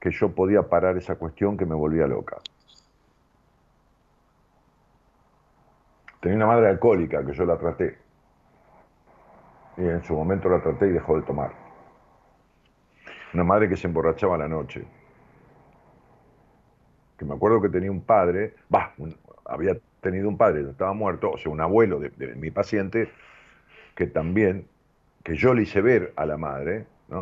que 0.00 0.10
yo 0.10 0.34
podía 0.34 0.62
parar 0.62 0.96
esa 0.96 1.16
cuestión 1.16 1.56
que 1.56 1.66
me 1.66 1.74
volvía 1.74 2.06
loca. 2.06 2.38
Tenía 6.20 6.36
una 6.36 6.46
madre 6.46 6.68
alcohólica 6.68 7.24
que 7.24 7.34
yo 7.34 7.44
la 7.44 7.58
traté. 7.58 7.98
Y 9.76 9.82
en 9.82 10.02
su 10.02 10.14
momento 10.14 10.48
la 10.48 10.62
traté 10.62 10.86
y 10.88 10.92
dejó 10.92 11.16
de 11.16 11.22
tomar. 11.22 11.52
Una 13.34 13.44
madre 13.44 13.68
que 13.68 13.76
se 13.76 13.86
emborrachaba 13.86 14.36
a 14.36 14.38
la 14.38 14.48
noche. 14.48 14.84
Que 17.18 17.24
me 17.24 17.34
acuerdo 17.34 17.60
que 17.60 17.68
tenía 17.68 17.90
un 17.90 18.02
padre, 18.02 18.54
va, 18.72 18.94
había 19.44 19.76
tenido 20.02 20.28
un 20.28 20.36
padre, 20.36 20.68
estaba 20.68 20.92
muerto, 20.92 21.30
o 21.30 21.38
sea, 21.38 21.50
un 21.50 21.60
abuelo 21.60 22.00
de, 22.00 22.10
mi 22.34 22.50
paciente, 22.50 23.08
que 23.94 24.06
también, 24.06 24.66
que 25.22 25.36
yo 25.36 25.54
le 25.54 25.62
hice 25.62 25.80
ver 25.80 26.12
a 26.16 26.26
la 26.26 26.36
madre, 26.36 26.86
¿no? 27.08 27.20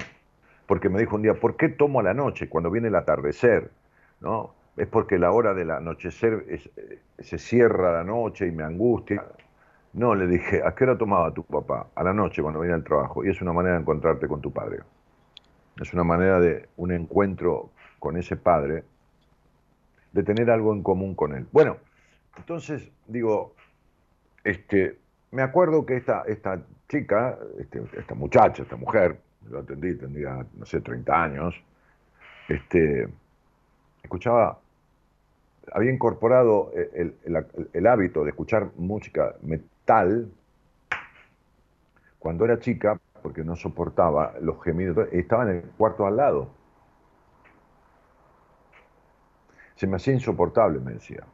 porque 0.66 0.88
me 0.88 0.98
dijo 0.98 1.16
un 1.16 1.22
día, 1.22 1.34
¿por 1.34 1.56
qué 1.56 1.68
tomo 1.68 2.00
a 2.00 2.02
la 2.02 2.14
noche 2.14 2.48
cuando 2.48 2.70
viene 2.70 2.88
el 2.88 2.94
atardecer? 2.94 3.70
¿No? 4.20 4.54
Es 4.76 4.86
porque 4.86 5.18
la 5.18 5.30
hora 5.30 5.52
del 5.52 5.70
anochecer 5.70 6.46
eh, 6.48 7.00
se 7.18 7.38
cierra 7.38 7.92
la 7.92 8.04
noche 8.04 8.46
y 8.46 8.52
me 8.52 8.62
angustia. 8.62 9.24
No, 9.92 10.14
le 10.14 10.26
dije, 10.26 10.62
¿a 10.64 10.74
qué 10.74 10.84
hora 10.84 10.96
tomaba 10.96 11.34
tu 11.34 11.42
papá? 11.42 11.88
A 11.94 12.02
la 12.02 12.14
noche 12.14 12.40
cuando 12.40 12.60
viene 12.60 12.76
al 12.76 12.84
trabajo. 12.84 13.24
Y 13.24 13.30
es 13.30 13.42
una 13.42 13.52
manera 13.52 13.74
de 13.74 13.80
encontrarte 13.80 14.28
con 14.28 14.40
tu 14.40 14.52
padre. 14.52 14.78
Es 15.80 15.92
una 15.92 16.04
manera 16.04 16.38
de 16.40 16.68
un 16.76 16.92
encuentro 16.92 17.70
con 17.98 18.16
ese 18.16 18.36
padre, 18.36 18.84
de 20.12 20.22
tener 20.22 20.50
algo 20.50 20.72
en 20.72 20.82
común 20.82 21.14
con 21.14 21.34
él. 21.34 21.46
Bueno, 21.52 21.78
entonces 22.36 22.90
digo, 23.06 23.54
este, 24.44 24.98
me 25.30 25.42
acuerdo 25.42 25.86
que 25.86 25.96
esta, 25.96 26.22
esta 26.26 26.62
chica, 26.88 27.38
este, 27.58 27.82
esta 27.96 28.14
muchacha, 28.14 28.62
esta 28.62 28.76
mujer, 28.76 29.20
lo 29.48 29.60
atendí, 29.60 29.96
tendría, 29.96 30.44
no 30.54 30.66
sé, 30.66 30.80
30 30.80 31.22
años, 31.22 31.54
este, 32.48 33.08
escuchaba, 34.02 34.58
había 35.72 35.92
incorporado 35.92 36.72
el, 36.74 37.86
hábito 37.86 38.24
de 38.24 38.30
escuchar 38.30 38.70
música 38.76 39.36
metal 39.42 40.30
cuando 42.18 42.44
era 42.44 42.58
chica, 42.58 42.98
porque 43.22 43.44
no 43.44 43.54
soportaba 43.54 44.34
los 44.40 44.62
gemidos, 44.62 45.08
estaba 45.12 45.44
en 45.44 45.58
el 45.58 45.62
cuarto 45.76 46.06
al 46.06 46.16
lado. 46.16 46.50
Se 49.76 49.86
me 49.86 49.96
hacía 49.96 50.14
insoportable, 50.14 50.80
me 50.80 50.92
decía. 50.92 51.24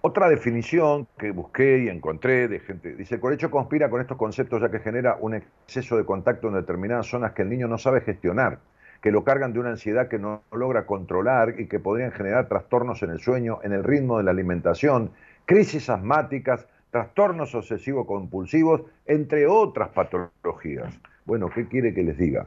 Otra 0.00 0.28
definición 0.28 1.08
que 1.18 1.32
busqué 1.32 1.78
y 1.78 1.88
encontré 1.88 2.46
de 2.46 2.60
gente, 2.60 2.94
dice, 2.94 3.16
el 3.16 3.20
colecho 3.20 3.50
conspira 3.50 3.90
con 3.90 4.00
estos 4.00 4.16
conceptos 4.16 4.62
ya 4.62 4.70
que 4.70 4.78
genera 4.78 5.16
un 5.20 5.34
exceso 5.34 5.96
de 5.96 6.04
contacto 6.04 6.46
en 6.46 6.54
determinadas 6.54 7.08
zonas 7.08 7.32
que 7.32 7.42
el 7.42 7.48
niño 7.48 7.66
no 7.66 7.78
sabe 7.78 8.02
gestionar, 8.02 8.60
que 9.02 9.10
lo 9.10 9.24
cargan 9.24 9.52
de 9.52 9.58
una 9.58 9.70
ansiedad 9.70 10.06
que 10.06 10.20
no 10.20 10.42
logra 10.52 10.86
controlar 10.86 11.58
y 11.58 11.66
que 11.66 11.80
podrían 11.80 12.12
generar 12.12 12.46
trastornos 12.46 13.02
en 13.02 13.10
el 13.10 13.18
sueño, 13.18 13.58
en 13.64 13.72
el 13.72 13.82
ritmo 13.82 14.18
de 14.18 14.24
la 14.24 14.30
alimentación, 14.30 15.10
crisis 15.46 15.90
asmáticas, 15.90 16.68
trastornos 16.92 17.52
obsesivo-compulsivos, 17.56 18.82
entre 19.04 19.48
otras 19.48 19.88
patologías. 19.88 20.96
Bueno, 21.24 21.50
¿qué 21.50 21.66
quiere 21.66 21.92
que 21.92 22.04
les 22.04 22.16
diga? 22.16 22.46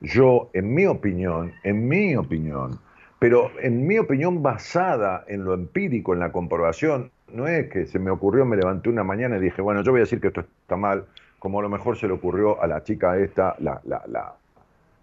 Yo, 0.00 0.50
en 0.52 0.74
mi 0.74 0.86
opinión, 0.86 1.52
en 1.62 1.86
mi 1.86 2.16
opinión, 2.16 2.80
pero 3.24 3.50
en 3.58 3.86
mi 3.86 3.96
opinión 3.96 4.42
basada 4.42 5.24
en 5.28 5.46
lo 5.46 5.54
empírico, 5.54 6.12
en 6.12 6.20
la 6.20 6.30
comprobación, 6.30 7.10
no 7.32 7.46
es 7.46 7.70
que 7.70 7.86
se 7.86 7.98
me 7.98 8.10
ocurrió, 8.10 8.44
me 8.44 8.54
levanté 8.54 8.90
una 8.90 9.02
mañana 9.02 9.38
y 9.38 9.40
dije, 9.40 9.62
bueno, 9.62 9.82
yo 9.82 9.92
voy 9.92 10.00
a 10.00 10.04
decir 10.04 10.20
que 10.20 10.26
esto 10.26 10.42
está 10.42 10.76
mal, 10.76 11.06
como 11.38 11.58
a 11.58 11.62
lo 11.62 11.70
mejor 11.70 11.96
se 11.96 12.06
le 12.06 12.12
ocurrió 12.12 12.60
a 12.60 12.66
la 12.66 12.84
chica 12.84 13.16
esta, 13.16 13.56
la, 13.60 13.80
la, 13.84 14.02
la, 14.08 14.34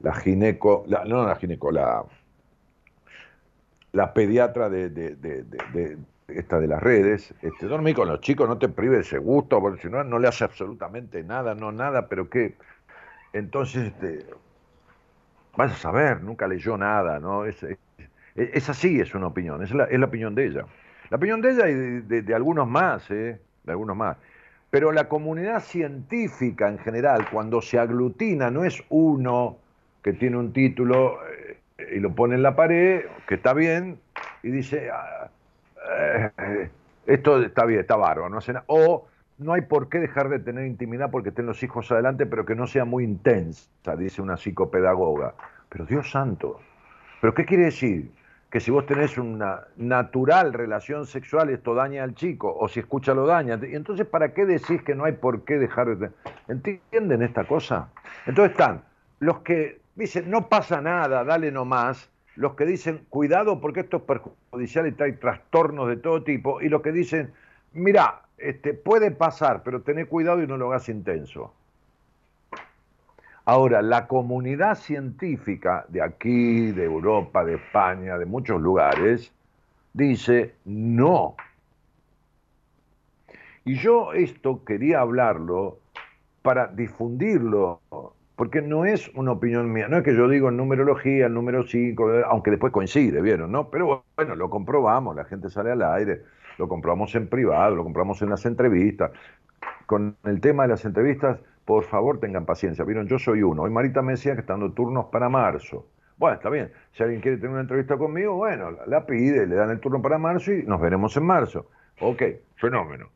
la 0.02 0.14
gineco, 0.14 0.84
la, 0.86 1.04
no 1.04 1.26
la 1.26 1.36
gineco, 1.36 1.72
la, 1.72 2.04
la 3.92 4.14
pediatra 4.14 4.70
de, 4.70 4.92
de, 4.92 5.16
de, 5.16 5.98
esta 6.28 6.60
de 6.60 6.68
las 6.68 6.80
redes, 6.80 7.34
este, 7.42 7.66
dormí 7.66 7.96
con 7.96 8.08
los 8.08 8.22
chicos, 8.22 8.48
no 8.48 8.60
te 8.60 8.70
prives 8.70 9.08
ese 9.08 9.18
gusto, 9.18 9.60
porque 9.60 9.82
si 9.82 9.90
no, 9.90 10.04
no 10.04 10.20
le 10.20 10.28
hace 10.28 10.44
absolutamente 10.44 11.24
nada, 11.24 11.56
no 11.56 11.72
nada, 11.72 12.08
pero 12.08 12.30
que, 12.30 12.54
entonces, 13.34 13.88
este, 13.88 14.28
vas 15.58 15.72
a 15.72 15.76
saber, 15.76 16.22
nunca 16.22 16.48
leyó 16.48 16.78
nada, 16.78 17.20
¿no? 17.20 17.46
Es, 17.46 17.66
esa 18.36 18.74
sí 18.74 19.00
es 19.00 19.14
una 19.14 19.28
opinión, 19.28 19.62
es 19.64 19.72
la, 19.72 19.86
es 19.86 20.00
la 20.00 20.06
opinión 20.06 20.36
de 20.36 20.46
ella. 20.46 20.66
La 21.10 21.18
opinión 21.18 21.42
de 21.42 21.52
ella 21.52 21.70
y 21.70 22.22
de, 22.22 22.36
algunos 22.36 22.68
más, 22.68 23.10
¿eh? 23.12 23.40
de 23.64 23.72
algunos 23.72 23.98
más. 23.98 24.18
Pero 24.70 24.94
la 24.94 25.10
comunidad 25.10 25.62
científica 25.62 26.70
en 26.70 26.80
general, 26.80 27.28
cuando 27.30 27.62
se 27.62 27.78
aglutina, 27.78 28.50
no 28.50 28.64
es 28.64 28.82
uno 28.90 29.58
que 30.02 30.14
tiene 30.14 30.38
un 30.38 30.54
título 30.54 31.20
eh, 31.28 31.58
y 31.96 32.00
lo 32.00 32.16
pone 32.16 32.36
en 32.36 32.44
la 32.44 32.56
pared, 32.56 33.04
que 33.28 33.36
está 33.36 33.54
bien, 33.54 34.00
y 34.42 34.52
dice, 34.52 34.90
ah, 34.90 35.30
eh, 35.90 36.70
esto 37.06 37.44
está 37.44 37.66
bien, 37.66 37.82
está 37.82 37.98
bárbaro, 37.98 38.30
no 38.30 38.38
hace 38.38 38.54
nada. 38.54 38.64
O 38.68 39.08
no 39.38 39.54
hay 39.54 39.62
por 39.62 39.90
qué 39.90 40.00
dejar 40.00 40.30
de 40.30 40.40
tener 40.40 40.66
intimidad 40.66 41.12
porque 41.12 41.30
estén 41.30 41.46
los 41.46 41.62
hijos 41.64 41.92
adelante, 41.92 42.26
pero 42.26 42.46
que 42.46 42.56
no 42.56 42.68
sea 42.68 42.86
muy 42.86 43.04
intensa, 43.04 43.96
dice 43.98 44.22
una 44.22 44.38
psicopedagoga. 44.38 45.34
Pero 45.68 45.86
Dios 45.86 46.10
santo, 46.10 46.62
¿pero 47.20 47.34
qué 47.34 47.44
quiere 47.44 47.66
decir? 47.66 48.12
Que 48.52 48.60
si 48.60 48.70
vos 48.70 48.86
tenés 48.86 49.18
una 49.18 49.62
natural 49.78 50.52
relación 50.52 51.06
sexual, 51.06 51.50
esto 51.50 51.74
daña 51.74 52.04
al 52.04 52.14
chico, 52.14 52.54
o 52.54 52.68
si 52.68 52.82
escucha 52.82 53.14
lo 53.14 53.26
daña. 53.26 53.58
Y 53.64 53.76
entonces, 53.76 54.06
¿para 54.06 54.34
qué 54.34 54.46
decís 54.46 54.84
que 54.84 54.94
no 54.94 55.06
hay 55.06 55.14
por 55.14 55.46
qué 55.46 55.58
dejar 55.58 55.96
de... 55.98 56.10
¿Entienden 56.50 57.22
esta 57.22 57.46
cosa? 57.46 57.90
Entonces 58.26 58.52
están 58.52 58.84
los 59.20 59.40
que 59.40 59.80
dicen, 59.96 60.30
no 60.30 60.50
pasa 60.50 60.82
nada, 60.82 61.24
dale 61.24 61.50
nomás, 61.50 62.10
los 62.36 62.56
que 62.56 62.66
dicen, 62.66 63.06
cuidado 63.10 63.62
porque 63.62 63.82
esto 63.82 63.98
es 63.98 64.04
perjudicial 64.04 64.88
y 64.88 64.92
trae 64.92 65.14
trastornos 65.14 65.88
de 65.88 65.96
todo 65.96 66.22
tipo, 66.24 66.62
y 66.62 66.68
los 66.68 66.82
que 66.82 66.92
dicen, 66.92 67.32
mira, 67.72 68.24
este, 68.38 68.74
puede 68.74 69.12
pasar, 69.12 69.64
pero 69.64 69.82
tené 69.82 70.08
cuidado 70.08 70.44
y 70.44 70.48
no 70.48 70.58
lo 70.58 70.68
hagas 70.68 70.90
intenso. 70.90 71.54
Ahora, 73.46 73.82
la 73.82 74.08
comunidad 74.08 74.76
científica 74.76 75.86
de 75.90 76.02
aquí, 76.02 76.72
de 76.72 76.84
Europa, 76.84 77.44
de 77.44 77.56
España, 77.56 78.18
de 78.18 78.26
muchos 78.26 78.62
lugares, 78.62 79.34
dice 79.94 80.56
no. 80.66 81.36
Y 83.66 83.76
yo 83.76 84.14
esto 84.14 84.64
quería 84.64 85.02
hablarlo 85.02 85.80
para 86.42 86.68
difundirlo, 86.68 87.82
porque 88.36 88.62
no 88.62 88.86
es 88.86 89.10
una 89.16 89.34
opinión 89.34 89.72
mía, 89.72 89.88
no 89.88 89.98
es 89.98 90.04
que 90.04 90.16
yo 90.16 90.28
digo 90.28 90.50
numerología, 90.50 91.28
el 91.28 91.34
número 91.34 91.64
5, 91.64 92.24
aunque 92.26 92.52
después 92.52 92.74
coincide, 92.74 93.22
¿vieron? 93.22 93.52
¿no? 93.52 93.70
Pero 93.70 94.04
bueno, 94.16 94.36
lo 94.36 94.50
comprobamos, 94.50 95.16
la 95.16 95.26
gente 95.26 95.50
sale 95.50 95.72
al 95.72 95.84
aire, 95.84 96.24
lo 96.58 96.68
comprobamos 96.68 97.14
en 97.16 97.28
privado, 97.28 97.76
lo 97.76 97.84
comprobamos 97.84 98.22
en 98.22 98.30
las 98.30 98.46
entrevistas. 98.46 99.12
Con 99.86 100.16
el 100.24 100.42
tema 100.42 100.64
de 100.64 100.70
las 100.70 100.86
entrevistas, 100.86 101.40
por 101.66 101.84
favor 101.86 102.20
tengan 102.20 102.46
paciencia. 102.46 102.84
Vieron, 102.86 103.08
yo 103.08 103.20
soy 103.20 103.44
uno. 103.44 103.64
Hoy 103.64 103.72
Marita 103.72 104.02
me 104.02 104.14
decía 104.14 104.34
que 104.34 104.42
están 104.42 104.60
dando 104.60 104.74
turnos 104.74 105.06
para 105.06 105.30
marzo. 105.30 105.88
Bueno, 106.18 106.36
está 106.36 106.50
bien. 106.50 106.72
Si 106.92 107.02
alguien 107.04 107.22
quiere 107.22 107.38
tener 107.38 107.52
una 107.52 107.62
entrevista 107.62 107.98
conmigo, 107.98 108.36
bueno, 108.36 108.72
la, 108.86 109.06
pide, 109.06 109.48
le 109.48 109.56
dan 109.56 109.72
el 109.72 109.80
turno 109.80 110.02
para 110.02 110.18
marzo 110.18 110.52
y 110.52 110.64
nos 110.64 110.80
veremos 110.80 111.16
en 111.18 111.26
marzo. 111.26 111.68
Ok, 112.00 112.24
fenómeno. 112.56 113.10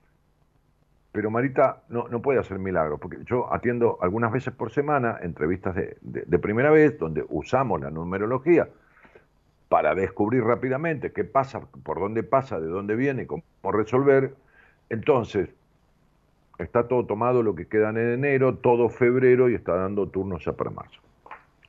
Pero 1.11 1.29
Marita 1.29 1.83
no, 1.89 2.07
no 2.09 2.21
puede 2.21 2.39
hacer 2.39 2.59
milagros, 2.59 2.99
porque 2.99 3.17
yo 3.25 3.51
atiendo 3.53 3.97
algunas 4.01 4.31
veces 4.31 4.53
por 4.53 4.71
semana 4.71 5.19
entrevistas 5.21 5.75
de, 5.75 5.97
de 6.01 6.39
primera 6.39 6.71
vez 6.71 6.97
donde 6.99 7.23
usamos 7.29 7.79
la 7.79 7.89
numerología 7.89 8.67
para 9.69 9.95
descubrir 9.95 10.43
rápidamente 10.43 11.11
qué 11.11 11.23
pasa, 11.23 11.61
por 11.61 11.99
dónde 11.99 12.23
pasa, 12.23 12.59
de 12.59 12.67
dónde 12.67 12.95
viene, 12.95 13.27
cómo 13.27 13.43
resolver. 13.71 14.35
Entonces, 14.89 15.49
Está 16.57 16.87
todo 16.87 17.05
tomado 17.05 17.43
lo 17.43 17.53
que 17.55 17.67
queda 17.67 17.89
en 17.89 17.97
enero, 17.97 18.55
todo 18.55 18.89
febrero 18.89 19.49
y 19.49 19.55
está 19.55 19.75
dando 19.75 20.07
turnos 20.07 20.45
ya 20.45 20.53
para 20.53 20.69
marzo. 20.69 21.01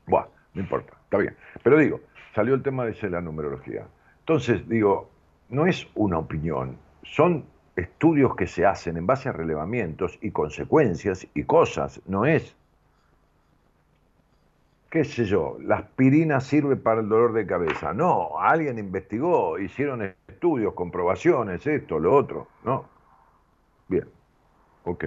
Bueno, 0.07 0.29
no 0.55 0.61
importa, 0.61 0.93
está 1.05 1.19
bien. 1.19 1.37
Pero 1.63 1.79
digo, 1.79 2.01
salió 2.35 2.55
el 2.55 2.63
tema 2.63 2.85
de 2.85 3.11
la 3.11 3.21
numerología. 3.21 3.87
Entonces, 4.21 4.69
digo, 4.69 5.11
no 5.49 5.67
es 5.67 5.89
una 5.95 6.19
opinión, 6.19 6.77
son 7.03 7.45
estudios 7.77 8.35
que 8.37 8.47
se 8.47 8.65
hacen 8.65 8.97
en 8.97 9.07
base 9.07 9.29
a 9.29 9.33
relevamientos 9.33 10.19
y 10.23 10.31
consecuencias 10.31 11.27
y 11.35 11.45
cosas, 11.45 12.01
no 12.07 12.25
es, 12.25 12.57
qué 14.91 15.05
sé 15.05 15.25
yo, 15.27 15.59
la 15.61 15.77
aspirina 15.77 16.41
sirve 16.41 16.77
para 16.77 17.01
el 17.01 17.09
dolor 17.09 17.33
de 17.35 17.47
cabeza. 17.47 17.93
No, 17.93 18.41
alguien 18.41 18.79
investigó, 18.79 19.59
hicieron 19.59 20.15
estudios, 20.27 20.75
comprobaciones, 20.75 21.67
esto, 21.67 21.99
lo 21.99 22.15
otro, 22.15 22.49
¿no? 22.65 22.87
Bien. 23.89 24.16
Ok. 24.87 25.05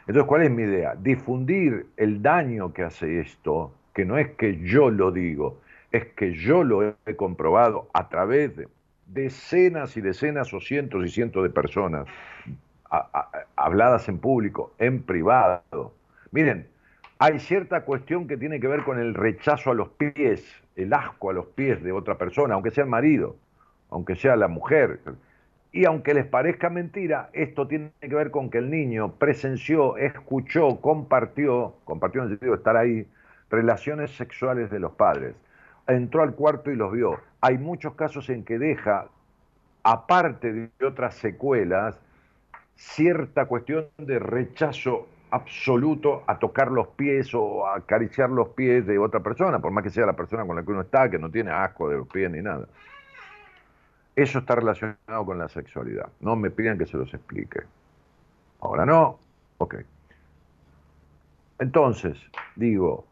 Entonces, 0.00 0.24
¿cuál 0.24 0.42
es 0.42 0.50
mi 0.50 0.64
idea? 0.64 0.96
Difundir 0.96 1.86
el 1.96 2.20
daño 2.20 2.72
que 2.72 2.82
hace 2.82 3.20
esto, 3.20 3.72
que 3.94 4.04
no 4.04 4.18
es 4.18 4.30
que 4.30 4.58
yo 4.58 4.90
lo 4.90 5.12
digo, 5.12 5.60
es 5.92 6.06
que 6.16 6.32
yo 6.32 6.64
lo 6.64 6.96
he 7.06 7.16
comprobado 7.16 7.88
a 7.92 8.08
través 8.08 8.56
de 8.56 8.68
decenas 9.06 9.96
y 9.96 10.00
decenas 10.00 10.52
o 10.52 10.60
cientos 10.60 11.04
y 11.04 11.08
cientos 11.08 11.44
de 11.44 11.50
personas 11.50 12.06
habladas 13.54 14.08
en 14.08 14.18
público, 14.18 14.72
en 14.78 15.02
privado. 15.02 15.94
Miren, 16.32 16.66
hay 17.20 17.38
cierta 17.38 17.84
cuestión 17.84 18.26
que 18.26 18.36
tiene 18.36 18.58
que 18.58 18.66
ver 18.66 18.82
con 18.82 18.98
el 18.98 19.14
rechazo 19.14 19.70
a 19.70 19.74
los 19.74 19.90
pies, 19.90 20.44
el 20.74 20.92
asco 20.92 21.30
a 21.30 21.32
los 21.32 21.46
pies 21.46 21.84
de 21.84 21.92
otra 21.92 22.18
persona, 22.18 22.54
aunque 22.54 22.72
sea 22.72 22.82
el 22.82 22.90
marido, 22.90 23.36
aunque 23.90 24.16
sea 24.16 24.34
la 24.34 24.48
mujer. 24.48 24.98
Y 25.72 25.84
aunque 25.84 26.14
les 26.14 26.26
parezca 26.26 26.68
mentira, 26.68 27.30
esto 27.32 27.68
tiene 27.68 27.92
que 28.00 28.14
ver 28.14 28.30
con 28.30 28.50
que 28.50 28.58
el 28.58 28.70
niño 28.70 29.12
presenció, 29.12 29.96
escuchó, 29.96 30.80
compartió, 30.80 31.76
compartió 31.84 32.22
en 32.22 32.26
el 32.26 32.32
sentido 32.32 32.52
de 32.52 32.58
estar 32.58 32.76
ahí, 32.76 33.06
relaciones 33.50 34.10
sexuales 34.16 34.70
de 34.70 34.80
los 34.80 34.92
padres. 34.92 35.34
Entró 35.86 36.22
al 36.22 36.34
cuarto 36.34 36.70
y 36.70 36.76
los 36.76 36.92
vio. 36.92 37.20
Hay 37.40 37.58
muchos 37.58 37.94
casos 37.94 38.28
en 38.30 38.44
que 38.44 38.58
deja, 38.58 39.06
aparte 39.84 40.52
de 40.52 40.86
otras 40.86 41.14
secuelas, 41.14 42.00
cierta 42.74 43.46
cuestión 43.46 43.86
de 43.98 44.18
rechazo 44.18 45.06
absoluto 45.30 46.24
a 46.26 46.38
tocar 46.38 46.72
los 46.72 46.88
pies 46.88 47.32
o 47.34 47.66
a 47.66 47.76
acariciar 47.76 48.30
los 48.30 48.48
pies 48.50 48.86
de 48.86 48.98
otra 48.98 49.20
persona, 49.20 49.60
por 49.60 49.70
más 49.70 49.84
que 49.84 49.90
sea 49.90 50.06
la 50.06 50.14
persona 50.14 50.44
con 50.44 50.56
la 50.56 50.64
que 50.64 50.72
uno 50.72 50.80
está, 50.80 51.08
que 51.08 51.18
no 51.18 51.30
tiene 51.30 51.52
asco 51.52 51.88
de 51.88 51.98
los 51.98 52.08
pies 52.08 52.30
ni 52.30 52.42
nada. 52.42 52.66
Eso 54.20 54.40
está 54.40 54.54
relacionado 54.54 55.24
con 55.24 55.38
la 55.38 55.48
sexualidad. 55.48 56.10
No 56.20 56.36
me 56.36 56.50
pidan 56.50 56.76
que 56.76 56.84
se 56.84 56.98
los 56.98 57.14
explique. 57.14 57.60
Ahora 58.60 58.84
no. 58.84 59.18
Ok. 59.56 59.76
Entonces, 61.58 62.18
digo, 62.54 63.06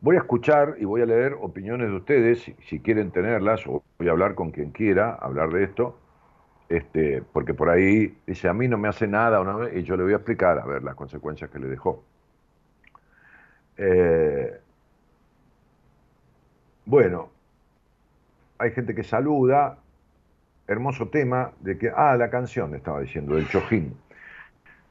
voy 0.00 0.16
a 0.16 0.20
escuchar 0.20 0.76
y 0.78 0.86
voy 0.86 1.02
a 1.02 1.04
leer 1.04 1.34
opiniones 1.38 1.90
de 1.90 1.94
ustedes, 1.94 2.50
si, 2.66 2.80
quieren 2.80 3.10
tenerlas, 3.10 3.66
o 3.66 3.82
voy 3.98 4.08
a 4.08 4.12
hablar 4.12 4.34
con 4.34 4.50
quien 4.50 4.70
quiera 4.70 5.12
hablar 5.12 5.50
de 5.50 5.64
esto, 5.64 5.98
este, 6.70 7.22
porque 7.34 7.52
por 7.52 7.68
ahí 7.68 8.16
dice, 8.26 8.48
a 8.48 8.54
mí 8.54 8.66
no 8.66 8.78
me 8.78 8.88
hace 8.88 9.06
nada, 9.06 9.42
y 9.74 9.82
yo 9.82 9.94
le 9.98 10.04
voy 10.04 10.14
a 10.14 10.16
explicar, 10.16 10.58
a 10.58 10.64
ver, 10.64 10.82
las 10.82 10.94
consecuencias 10.94 11.50
que 11.50 11.58
le 11.58 11.66
dejó. 11.66 12.02
Eh, 13.76 14.58
bueno, 16.86 17.28
hay 18.56 18.70
gente 18.70 18.94
que 18.94 19.02
saluda, 19.02 19.76
hermoso 20.70 21.08
tema 21.08 21.50
de 21.60 21.76
que, 21.76 21.90
ah, 21.94 22.16
la 22.16 22.30
canción, 22.30 22.74
estaba 22.76 23.00
diciendo, 23.00 23.34
del 23.34 23.48
Chojín. 23.48 23.92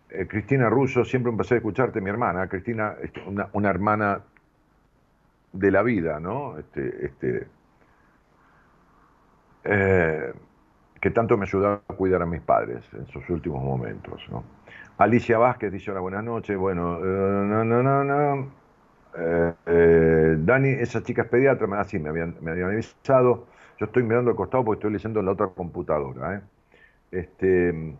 Eh, 0.09 0.27
Cristina 0.27 0.69
Russo, 0.69 1.05
siempre 1.05 1.31
empecé 1.31 1.53
a 1.53 1.57
escucharte, 1.57 2.01
mi 2.01 2.09
hermana. 2.09 2.47
Cristina, 2.49 2.95
este, 3.01 3.21
una, 3.53 3.69
hermana 3.69 4.19
de 5.53 5.71
la 5.71 5.81
vida, 5.81 6.19
¿no? 6.19 6.57
Este, 6.59 7.05
este, 7.05 7.47
eh, 9.63 10.33
que 10.99 11.11
tanto 11.11 11.37
me 11.37 11.45
ayudó 11.45 11.81
a 11.87 11.93
cuidar 11.95 12.23
a 12.23 12.25
mis 12.25 12.41
padres 12.41 12.83
en 12.93 13.07
sus 13.07 13.29
últimos 13.29 13.63
momentos, 13.63 14.21
¿no? 14.29 14.43
Alicia 14.97 15.37
Vázquez 15.37 15.71
dice 15.71 15.91
hola, 15.91 16.01
buenas 16.01 16.25
noches. 16.25 16.57
Bueno, 16.57 16.97
eh, 16.97 17.45
no, 17.47 17.63
no, 17.63 17.81
no, 17.81 18.03
no. 18.03 18.59
Dani, 19.15 20.69
esa 20.69 21.01
chica 21.03 21.21
es 21.21 21.29
pediatra, 21.29 21.67
así 21.79 21.99
me 21.99 22.09
habían, 22.09 22.35
me 22.41 22.51
habían 22.51 22.71
avisado. 22.71 23.47
Yo 23.79 23.85
estoy 23.85 24.03
mirando 24.03 24.29
al 24.29 24.35
costado 24.35 24.65
porque 24.65 24.79
estoy 24.79 24.91
leyendo 24.91 25.21
en 25.21 25.25
la 25.25 25.31
otra 25.31 25.47
computadora. 25.47 26.35
¿eh? 26.35 26.41
Este, 27.11 27.95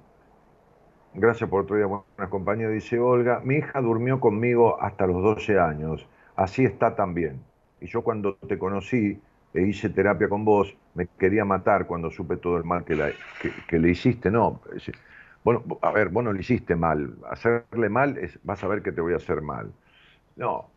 gracias 1.14 1.50
por 1.50 1.64
otro 1.64 1.78
día, 1.78 1.86
buena 1.86 2.30
compañía. 2.30 2.68
Dice 2.68 3.00
Olga, 3.00 3.40
mi 3.46 3.56
hija 3.56 3.80
durmió 3.80 4.20
conmigo 4.20 4.82
hasta 4.82 5.08
los 5.08 5.24
12 5.24 5.58
años. 5.58 6.06
Así 6.36 6.66
está 6.66 6.96
también. 6.96 7.42
Y 7.80 7.88
yo 7.88 8.02
cuando 8.02 8.36
te 8.36 8.60
conocí 8.60 9.22
e 9.54 9.62
hice 9.62 9.90
terapia 9.90 10.28
con 10.28 10.44
vos, 10.44 10.76
me 10.96 11.08
quería 11.18 11.46
matar 11.46 11.88
cuando 11.88 12.12
supe 12.12 12.36
todo 12.36 12.58
el 12.58 12.66
mal 12.66 12.84
que, 12.84 13.14
que, 13.66 13.80
le 13.80 13.90
hiciste. 13.90 14.30
No, 14.30 14.60
bueno, 15.46 15.64
a 15.82 15.92
ver, 15.92 16.10
vos 16.10 16.26
no 16.26 16.34
le 16.34 16.42
hiciste 16.42 16.76
mal. 16.76 17.16
Hacerle 17.30 17.88
mal 17.88 18.18
es, 18.18 18.38
vas 18.44 18.62
a 18.66 18.68
ver 18.68 18.82
que 18.82 18.92
te 18.92 19.00
voy 19.00 19.14
a 19.14 19.16
hacer 19.16 19.42
mal. 19.42 19.72
No, 20.36 20.70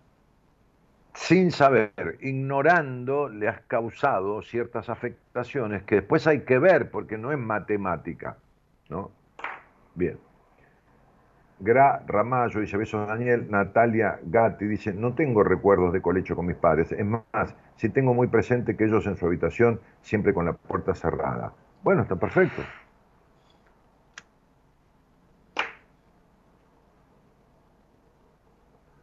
sin 1.15 1.51
saber, 1.51 1.93
ignorando, 2.21 3.29
le 3.29 3.49
has 3.49 3.61
causado 3.63 4.43
ciertas 4.43 4.89
afectaciones 4.89 5.83
que 5.83 5.97
después 5.97 6.27
hay 6.27 6.41
que 6.41 6.59
ver 6.59 6.91
porque 6.91 7.19
no 7.19 7.33
es 7.33 7.39
matemática. 7.39 8.37
¿no? 8.89 9.11
Bien. 9.95 10.19
Gra 11.61 12.03
Ramallo 12.07 12.61
dice, 12.61 12.77
besos 12.77 13.07
Daniel. 13.07 13.47
Natalia 13.49 14.19
Gatti 14.25 14.67
dice, 14.67 14.93
no 14.93 15.15
tengo 15.15 15.45
recuerdos 15.45 15.93
de 15.93 16.03
colecho 16.03 16.35
con 16.35 16.47
mis 16.47 16.57
padres. 16.57 16.91
Es 16.91 17.07
más, 17.07 17.55
si 17.77 17.89
tengo 17.89 18.15
muy 18.15 18.27
presente 18.27 18.77
que 18.77 18.85
ellos 18.85 19.07
en 19.07 19.17
su 19.17 19.27
habitación, 19.27 19.81
siempre 20.01 20.35
con 20.35 20.47
la 20.47 20.55
puerta 20.55 20.95
cerrada. 20.95 21.53
Bueno, 21.85 22.03
está 22.03 22.17
perfecto. 22.17 22.63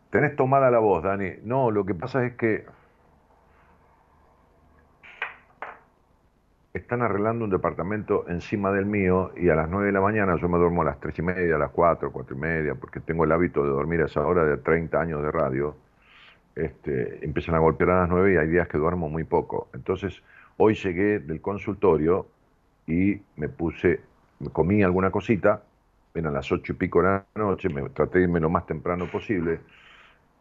Tenés 0.09 0.35
tomada 0.35 0.71
la 0.71 0.79
voz, 0.79 1.03
Dani. 1.03 1.33
No, 1.43 1.69
lo 1.69 1.85
que 1.85 1.93
pasa 1.93 2.25
es 2.25 2.33
que 2.33 2.65
están 6.73 7.01
arreglando 7.03 7.45
un 7.45 7.51
departamento 7.51 8.25
encima 8.27 8.71
del 8.71 8.85
mío 8.85 9.31
y 9.35 9.49
a 9.49 9.55
las 9.55 9.69
9 9.69 9.87
de 9.87 9.91
la 9.91 10.01
mañana 10.01 10.35
yo 10.37 10.49
me 10.49 10.57
duermo 10.57 10.81
a 10.81 10.85
las 10.85 10.99
3 10.99 11.19
y 11.19 11.21
media, 11.21 11.55
a 11.55 11.59
las 11.59 11.71
4, 11.71 12.11
4 12.11 12.35
y 12.35 12.39
media, 12.39 12.75
porque 12.75 12.99
tengo 12.99 13.23
el 13.23 13.31
hábito 13.31 13.63
de 13.63 13.69
dormir 13.69 14.01
a 14.01 14.05
esa 14.05 14.25
hora 14.25 14.43
de 14.45 14.57
30 14.57 14.99
años 14.99 15.21
de 15.21 15.31
radio. 15.31 15.75
Este, 16.55 17.23
empiezan 17.23 17.55
a 17.55 17.59
golpear 17.59 17.91
a 17.91 17.99
las 18.01 18.09
9 18.09 18.33
y 18.33 18.37
hay 18.37 18.47
días 18.47 18.67
que 18.67 18.79
duermo 18.79 19.09
muy 19.09 19.23
poco. 19.25 19.69
Entonces, 19.73 20.23
hoy 20.57 20.73
llegué 20.73 21.19
del 21.19 21.39
consultorio 21.39 22.25
y 22.87 23.21
me 23.35 23.47
puse, 23.47 24.01
me 24.39 24.49
comí 24.49 24.81
alguna 24.81 25.11
cosita, 25.11 25.61
eran 26.15 26.33
las 26.33 26.51
8 26.51 26.73
y 26.73 26.75
pico 26.75 27.03
de 27.03 27.09
la 27.09 27.25
noche, 27.35 27.69
me 27.69 27.87
traté 27.89 28.17
de 28.17 28.23
irme 28.23 28.39
lo 28.39 28.49
más 28.49 28.65
temprano 28.65 29.05
posible 29.11 29.59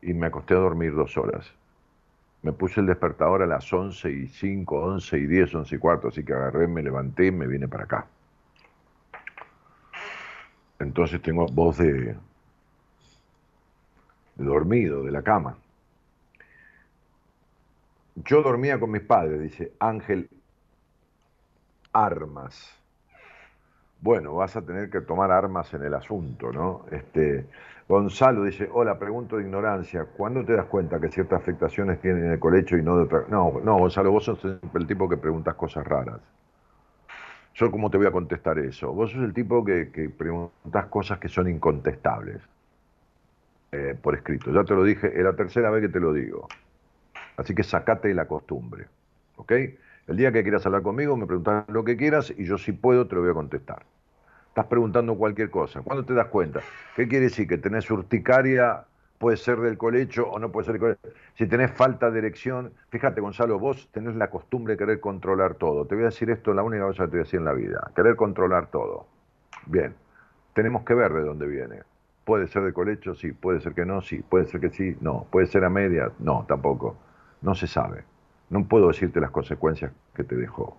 y 0.02 0.12
me 0.14 0.26
acosté 0.26 0.54
a 0.54 0.58
dormir 0.58 0.94
dos 0.94 1.16
horas. 1.16 1.52
Me 2.42 2.52
puse 2.52 2.80
el 2.80 2.86
despertador 2.86 3.42
a 3.42 3.46
las 3.46 3.72
11 3.72 4.10
y 4.10 4.28
5, 4.28 4.80
11 4.80 5.18
y 5.18 5.26
10, 5.26 5.54
11 5.56 5.74
y 5.74 5.78
cuarto, 5.78 6.08
así 6.08 6.24
que 6.24 6.32
agarré, 6.32 6.68
me 6.68 6.82
levanté 6.82 7.26
y 7.26 7.32
me 7.32 7.46
vine 7.46 7.66
para 7.66 7.84
acá. 7.84 8.06
Entonces 10.78 11.20
tengo 11.20 11.46
voz 11.46 11.78
de, 11.78 11.92
de 14.36 14.44
dormido, 14.44 15.02
de 15.02 15.10
la 15.10 15.22
cama. 15.22 15.56
Yo 18.24 18.42
dormía 18.42 18.78
con 18.78 18.90
mis 18.90 19.02
padres, 19.02 19.40
dice 19.40 19.72
Ángel 19.80 20.28
Armas. 21.92 22.74
Bueno, 24.00 24.34
vas 24.36 24.56
a 24.56 24.62
tener 24.62 24.90
que 24.90 25.00
tomar 25.00 25.32
armas 25.32 25.74
en 25.74 25.82
el 25.82 25.94
asunto, 25.94 26.52
¿no? 26.52 26.84
Este, 26.90 27.46
Gonzalo 27.88 28.44
dice, 28.44 28.68
hola, 28.70 28.98
pregunto 28.98 29.38
de 29.38 29.44
ignorancia, 29.44 30.04
¿cuándo 30.04 30.44
te 30.44 30.54
das 30.54 30.66
cuenta 30.66 31.00
que 31.00 31.08
ciertas 31.08 31.40
afectaciones 31.40 31.98
tienen 32.00 32.30
el 32.30 32.38
colecho 32.38 32.76
y 32.76 32.82
no 32.82 32.98
de 32.98 33.04
otra? 33.04 33.24
No, 33.28 33.60
no, 33.64 33.78
Gonzalo, 33.78 34.12
vos 34.12 34.24
sos 34.24 34.44
el 34.44 34.86
tipo 34.86 35.08
que 35.08 35.16
preguntas 35.16 35.54
cosas 35.54 35.86
raras. 35.86 36.20
Yo 37.54 37.70
cómo 37.70 37.90
te 37.90 37.96
voy 37.96 38.06
a 38.06 38.12
contestar 38.12 38.58
eso. 38.58 38.92
Vos 38.92 39.10
sos 39.10 39.22
el 39.22 39.32
tipo 39.32 39.64
que, 39.64 39.90
que 39.90 40.10
preguntas 40.10 40.86
cosas 40.86 41.18
que 41.18 41.28
son 41.28 41.48
incontestables. 41.48 42.42
Eh, 43.72 43.96
por 44.00 44.14
escrito. 44.14 44.52
Ya 44.52 44.64
te 44.64 44.74
lo 44.74 44.84
dije, 44.84 45.08
es 45.08 45.24
la 45.24 45.34
tercera 45.34 45.70
vez 45.70 45.82
que 45.82 45.88
te 45.88 46.00
lo 46.00 46.12
digo. 46.12 46.46
Así 47.38 47.54
que 47.54 47.62
sacate 47.62 48.12
la 48.12 48.26
costumbre. 48.26 48.86
¿Ok? 49.36 49.52
El 50.06 50.16
día 50.16 50.30
que 50.30 50.42
quieras 50.42 50.64
hablar 50.66 50.82
conmigo, 50.82 51.16
me 51.16 51.26
preguntas 51.26 51.64
lo 51.68 51.84
que 51.84 51.96
quieras 51.96 52.32
y 52.36 52.44
yo 52.44 52.58
si 52.58 52.72
puedo 52.72 53.08
te 53.08 53.14
lo 53.14 53.22
voy 53.22 53.30
a 53.30 53.34
contestar. 53.34 53.82
Estás 54.48 54.66
preguntando 54.66 55.16
cualquier 55.16 55.50
cosa. 55.50 55.82
¿Cuándo 55.82 56.04
te 56.04 56.14
das 56.14 56.26
cuenta? 56.26 56.60
¿Qué 56.96 57.06
quiere 57.06 57.26
decir? 57.26 57.46
Que 57.46 57.58
tenés 57.58 57.90
urticaria, 57.90 58.84
puede 59.18 59.36
ser 59.36 59.58
del 59.58 59.76
colecho 59.76 60.28
o 60.28 60.38
no 60.38 60.50
puede 60.50 60.66
ser 60.66 60.72
del 60.74 60.80
colecho. 60.80 61.18
Si 61.34 61.46
tenés 61.46 61.70
falta 61.72 62.10
de 62.10 62.18
erección, 62.18 62.72
fíjate 62.90 63.20
Gonzalo, 63.20 63.58
vos 63.58 63.88
tenés 63.92 64.16
la 64.16 64.30
costumbre 64.30 64.74
de 64.74 64.78
querer 64.78 65.00
controlar 65.00 65.54
todo. 65.54 65.84
Te 65.86 65.94
voy 65.94 66.04
a 66.04 66.06
decir 66.06 66.30
esto, 66.30 66.54
la 66.54 66.62
única 66.62 66.84
cosa 66.84 67.04
que 67.04 67.10
te 67.10 67.16
voy 67.16 67.20
a 67.20 67.24
decir 67.24 67.38
en 67.38 67.44
la 67.44 67.52
vida, 67.52 67.90
querer 67.94 68.16
controlar 68.16 68.70
todo. 68.70 69.06
Bien, 69.66 69.94
tenemos 70.54 70.84
que 70.84 70.94
ver 70.94 71.12
de 71.12 71.22
dónde 71.22 71.46
viene. 71.46 71.82
Puede 72.24 72.46
ser 72.48 72.62
del 72.62 72.74
colecho, 72.74 73.14
sí, 73.14 73.32
puede 73.32 73.60
ser 73.60 73.74
que 73.74 73.86
no, 73.86 74.00
sí, 74.02 74.22
puede 74.28 74.46
ser 74.46 74.60
que 74.60 74.70
sí, 74.70 74.96
no, 75.00 75.26
puede 75.30 75.46
ser 75.46 75.64
a 75.64 75.70
media, 75.70 76.10
no, 76.18 76.44
tampoco. 76.46 76.96
No 77.42 77.54
se 77.54 77.66
sabe. 77.66 78.04
No 78.50 78.64
puedo 78.64 78.88
decirte 78.88 79.20
las 79.20 79.30
consecuencias 79.30 79.92
que 80.14 80.24
te 80.24 80.36
dejó. 80.36 80.76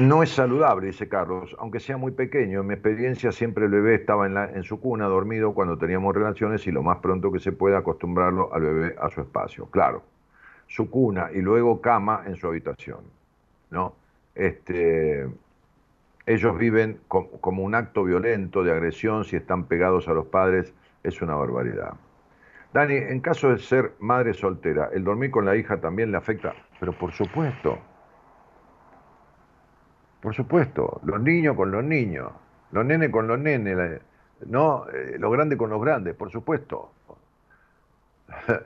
No 0.00 0.22
es 0.22 0.30
saludable, 0.30 0.86
dice 0.86 1.10
Carlos, 1.10 1.54
aunque 1.58 1.78
sea 1.78 1.98
muy 1.98 2.12
pequeño. 2.12 2.62
En 2.62 2.66
mi 2.66 2.72
experiencia 2.72 3.32
siempre 3.32 3.66
el 3.66 3.70
bebé 3.70 3.96
estaba 3.96 4.26
en, 4.26 4.32
la, 4.32 4.46
en, 4.46 4.62
su 4.62 4.80
cuna 4.80 5.04
dormido 5.04 5.52
cuando 5.52 5.76
teníamos 5.76 6.14
relaciones 6.14 6.66
y 6.66 6.70
lo 6.70 6.82
más 6.82 7.00
pronto 7.00 7.30
que 7.30 7.38
se 7.38 7.52
pueda 7.52 7.76
acostumbrarlo 7.76 8.50
al 8.54 8.62
bebé 8.62 8.96
a 8.98 9.10
su 9.10 9.20
espacio. 9.20 9.66
Claro, 9.66 10.02
su 10.68 10.88
cuna 10.88 11.28
y 11.34 11.42
luego 11.42 11.82
cama 11.82 12.22
en 12.24 12.36
su 12.36 12.46
habitación. 12.46 13.00
¿no? 13.68 13.94
Este, 14.34 15.28
ellos 16.24 16.56
viven 16.56 17.00
como 17.06 17.62
un 17.62 17.74
acto 17.74 18.02
violento 18.02 18.64
de 18.64 18.72
agresión 18.72 19.26
si 19.26 19.36
están 19.36 19.64
pegados 19.64 20.08
a 20.08 20.14
los 20.14 20.24
padres. 20.28 20.72
Es 21.02 21.20
una 21.20 21.34
barbaridad. 21.34 21.92
Dani, 22.72 22.94
en 22.94 23.20
caso 23.20 23.50
de 23.50 23.58
ser 23.58 23.92
madre 23.98 24.32
soltera, 24.32 24.88
¿el 24.94 25.04
dormir 25.04 25.30
con 25.30 25.44
la 25.44 25.56
hija 25.56 25.78
también 25.78 26.10
le 26.10 26.16
afecta? 26.16 26.54
Pero 26.78 26.94
por 26.94 27.12
supuesto. 27.12 27.89
Por 30.20 30.34
supuesto, 30.34 31.00
los 31.04 31.20
niños 31.20 31.56
con 31.56 31.70
los 31.70 31.82
niños, 31.82 32.30
los 32.72 32.84
nenes 32.84 33.10
con 33.10 33.26
los 33.26 33.38
nenes, 33.38 34.00
no, 34.46 34.86
eh, 34.90 35.16
los 35.18 35.32
grandes 35.32 35.58
con 35.58 35.70
los 35.70 35.80
grandes, 35.80 36.14
por 36.14 36.30
supuesto. 36.30 36.92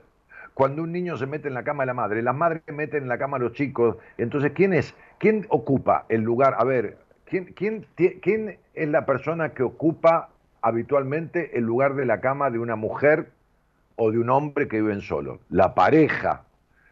Cuando 0.55 0.82
un 0.82 0.92
niño 0.92 1.16
se 1.16 1.26
mete 1.26 1.48
en 1.48 1.55
la 1.55 1.64
cama 1.64 1.84
de 1.84 1.86
la 1.88 1.94
madre, 1.94 2.22
las 2.22 2.34
madres 2.34 2.62
meten 2.72 3.05
en 3.05 3.09
la 3.09 3.18
cama 3.18 3.36
a 3.36 3.40
los 3.40 3.52
chicos, 3.52 3.96
entonces 4.18 4.52
¿quién 4.52 4.72
es? 4.72 4.94
¿Quién 5.18 5.46
ocupa 5.48 6.07
el 6.09 6.22
lugar? 6.22 6.55
A 6.59 6.64
ver, 6.64 6.98
¿quién, 7.24 7.46
quién, 7.55 7.86
quién 7.96 8.59
es 8.74 8.88
la 8.88 9.07
persona 9.07 9.50
que 9.50 9.62
ocupa 9.62 10.30
habitualmente 10.61 11.57
el 11.59 11.64
lugar 11.64 11.94
de 11.94 12.07
la 12.07 12.20
cama 12.20 12.50
de 12.50 12.59
una 12.59 12.76
mujer 12.76 13.30
o 13.96 14.11
de 14.11 14.18
un 14.18 14.30
hombre 14.30 14.68
que 14.68 14.80
viven 14.80 15.00
solo? 15.00 15.40
La 15.50 15.74
pareja. 15.74 16.44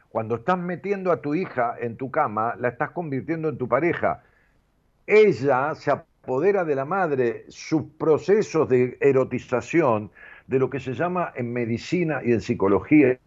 Cuando 0.08 0.36
estás 0.36 0.58
metiendo 0.58 1.10
a 1.10 1.20
tu 1.20 1.34
hija 1.34 1.74
en 1.80 1.96
tu 1.96 2.10
cama, 2.10 2.54
la 2.58 2.68
estás 2.68 2.90
convirtiendo 2.90 3.48
en 3.48 3.58
tu 3.58 3.68
pareja 3.68 4.22
ella 5.06 5.74
se 5.74 5.90
apodera 5.90 6.64
de 6.64 6.74
la 6.74 6.84
madre 6.84 7.44
sus 7.48 7.82
procesos 7.98 8.68
de 8.68 8.96
erotización, 9.00 10.10
de 10.46 10.58
lo 10.58 10.70
que 10.70 10.80
se 10.80 10.94
llama 10.94 11.32
en 11.34 11.52
medicina 11.52 12.20
y 12.24 12.32
en 12.32 12.40
psicología 12.40 13.18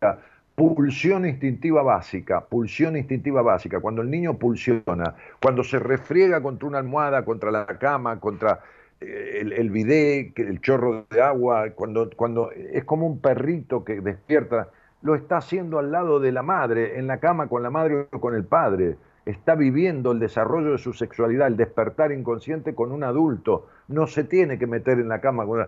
pulsión 0.55 1.25
instintiva 1.25 1.83
básica, 1.83 2.45
pulsión 2.45 2.95
instintiva 2.95 3.41
básica, 3.41 3.81
cuando 3.81 4.01
el 4.01 4.09
niño 4.09 4.37
pulsiona, 4.37 5.15
cuando 5.41 5.63
se 5.63 5.79
refriega 5.79 6.41
contra 6.41 6.67
una 6.67 6.77
almohada, 6.77 7.25
contra 7.25 7.51
la 7.51 7.65
cama, 7.65 8.19
contra 8.19 8.61
eh, 9.01 9.39
el, 9.41 9.51
el 9.51 10.33
el 10.35 10.61
chorro 10.61 11.05
de 11.09 11.21
agua, 11.21 11.71
cuando, 11.75 12.09
cuando 12.15 12.51
es 12.51 12.85
como 12.85 13.05
un 13.05 13.19
perrito 13.19 13.83
que 13.83 13.99
despierta, 13.99 14.69
lo 15.01 15.15
está 15.15 15.37
haciendo 15.37 15.77
al 15.77 15.91
lado 15.91 16.19
de 16.19 16.31
la 16.31 16.41
madre, 16.41 16.97
en 16.97 17.07
la 17.07 17.19
cama 17.19 17.47
con 17.47 17.61
la 17.61 17.69
madre 17.69 18.07
o 18.11 18.19
con 18.21 18.33
el 18.33 18.45
padre. 18.45 18.95
Está 19.25 19.55
viviendo 19.55 20.11
el 20.11 20.19
desarrollo 20.19 20.73
de 20.73 20.77
su 20.77 20.93
sexualidad, 20.93 21.47
el 21.47 21.57
despertar 21.57 22.11
inconsciente 22.11 22.75
con 22.75 22.91
un 22.91 23.03
adulto. 23.03 23.67
No 23.87 24.05
se 24.07 24.23
tiene 24.23 24.59
que 24.59 24.67
meter 24.67 24.99
en 24.99 25.09
la 25.09 25.19
cama 25.19 25.45
con 25.45 25.59
una... 25.59 25.67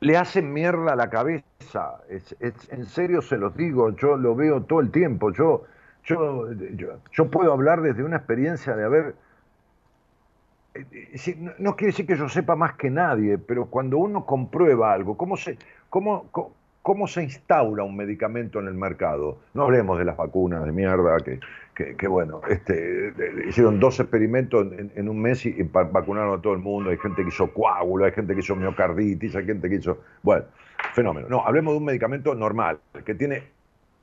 le 0.00 0.16
hacen 0.16 0.52
mierda 0.52 0.92
a 0.92 0.96
la 0.96 1.10
cabeza. 1.10 2.00
Es, 2.08 2.36
en 2.70 2.86
serio 2.86 3.22
se 3.22 3.36
los 3.36 3.56
digo, 3.56 3.90
yo 3.96 4.16
lo 4.16 4.34
veo 4.34 4.62
todo 4.62 4.80
el 4.80 4.90
tiempo. 4.90 5.32
Yo, 5.32 5.64
yo, 6.04 6.48
yo, 7.12 7.30
puedo 7.30 7.52
hablar 7.52 7.82
desde 7.82 8.04
una 8.04 8.16
experiencia 8.16 8.76
de 8.76 8.84
haber... 8.84 9.14
Eh, 10.74 11.54
no, 11.58 11.74
quiere 11.74 11.92
decir 11.92 12.06
que 12.06 12.16
yo 12.16 12.28
sepa 12.28 12.54
más 12.54 12.74
que 12.74 12.90
nadie, 12.90 13.38
pero 13.38 13.66
cuando 13.66 13.98
uno 13.98 14.26
comprueba 14.26 14.92
algo, 14.92 15.16
¿cómo 15.16 15.36
se, 15.36 15.58
se 17.06 17.22
instaura 17.22 17.82
un 17.82 17.96
medicamento 17.96 18.60
en 18.60 18.68
el 18.68 18.74
mercado? 18.74 19.38
No 19.54 19.64
hablemos 19.64 19.98
de 19.98 20.04
las 20.04 20.16
vacunas 20.16 20.64
de 20.64 20.72
mierda 20.72 21.16
que 21.74 22.08
bueno, 22.08 22.40
este, 22.48 23.12
hicieron 23.48 23.78
dos 23.78 24.00
experimentos 24.00 24.66
en, 24.72 25.08
un 25.08 25.20
mes 25.20 25.44
y, 25.44 25.62
vacunaron 25.62 26.38
a 26.38 26.40
todo 26.42 26.54
el 26.54 26.60
mundo. 26.60 26.90
Hay 26.90 26.96
gente 26.98 27.22
que 27.22 27.28
hizo 27.28 27.52
coágulo, 27.52 28.04
hay 28.04 28.12
gente 28.12 28.34
que 28.34 28.40
hizo 28.40 28.56
miocarditis, 28.56 29.36
hay 29.36 29.44
gente 29.44 29.68
que 29.68 29.76
hizo. 29.76 29.98
Bueno, 30.22 30.46
fenómeno. 30.94 31.28
No, 31.28 31.44
hablemos 31.44 31.74
de 31.74 31.78
un 31.78 31.84
medicamento 31.84 32.34
normal, 32.34 32.78
que 33.04 33.14
tiene 33.14 33.42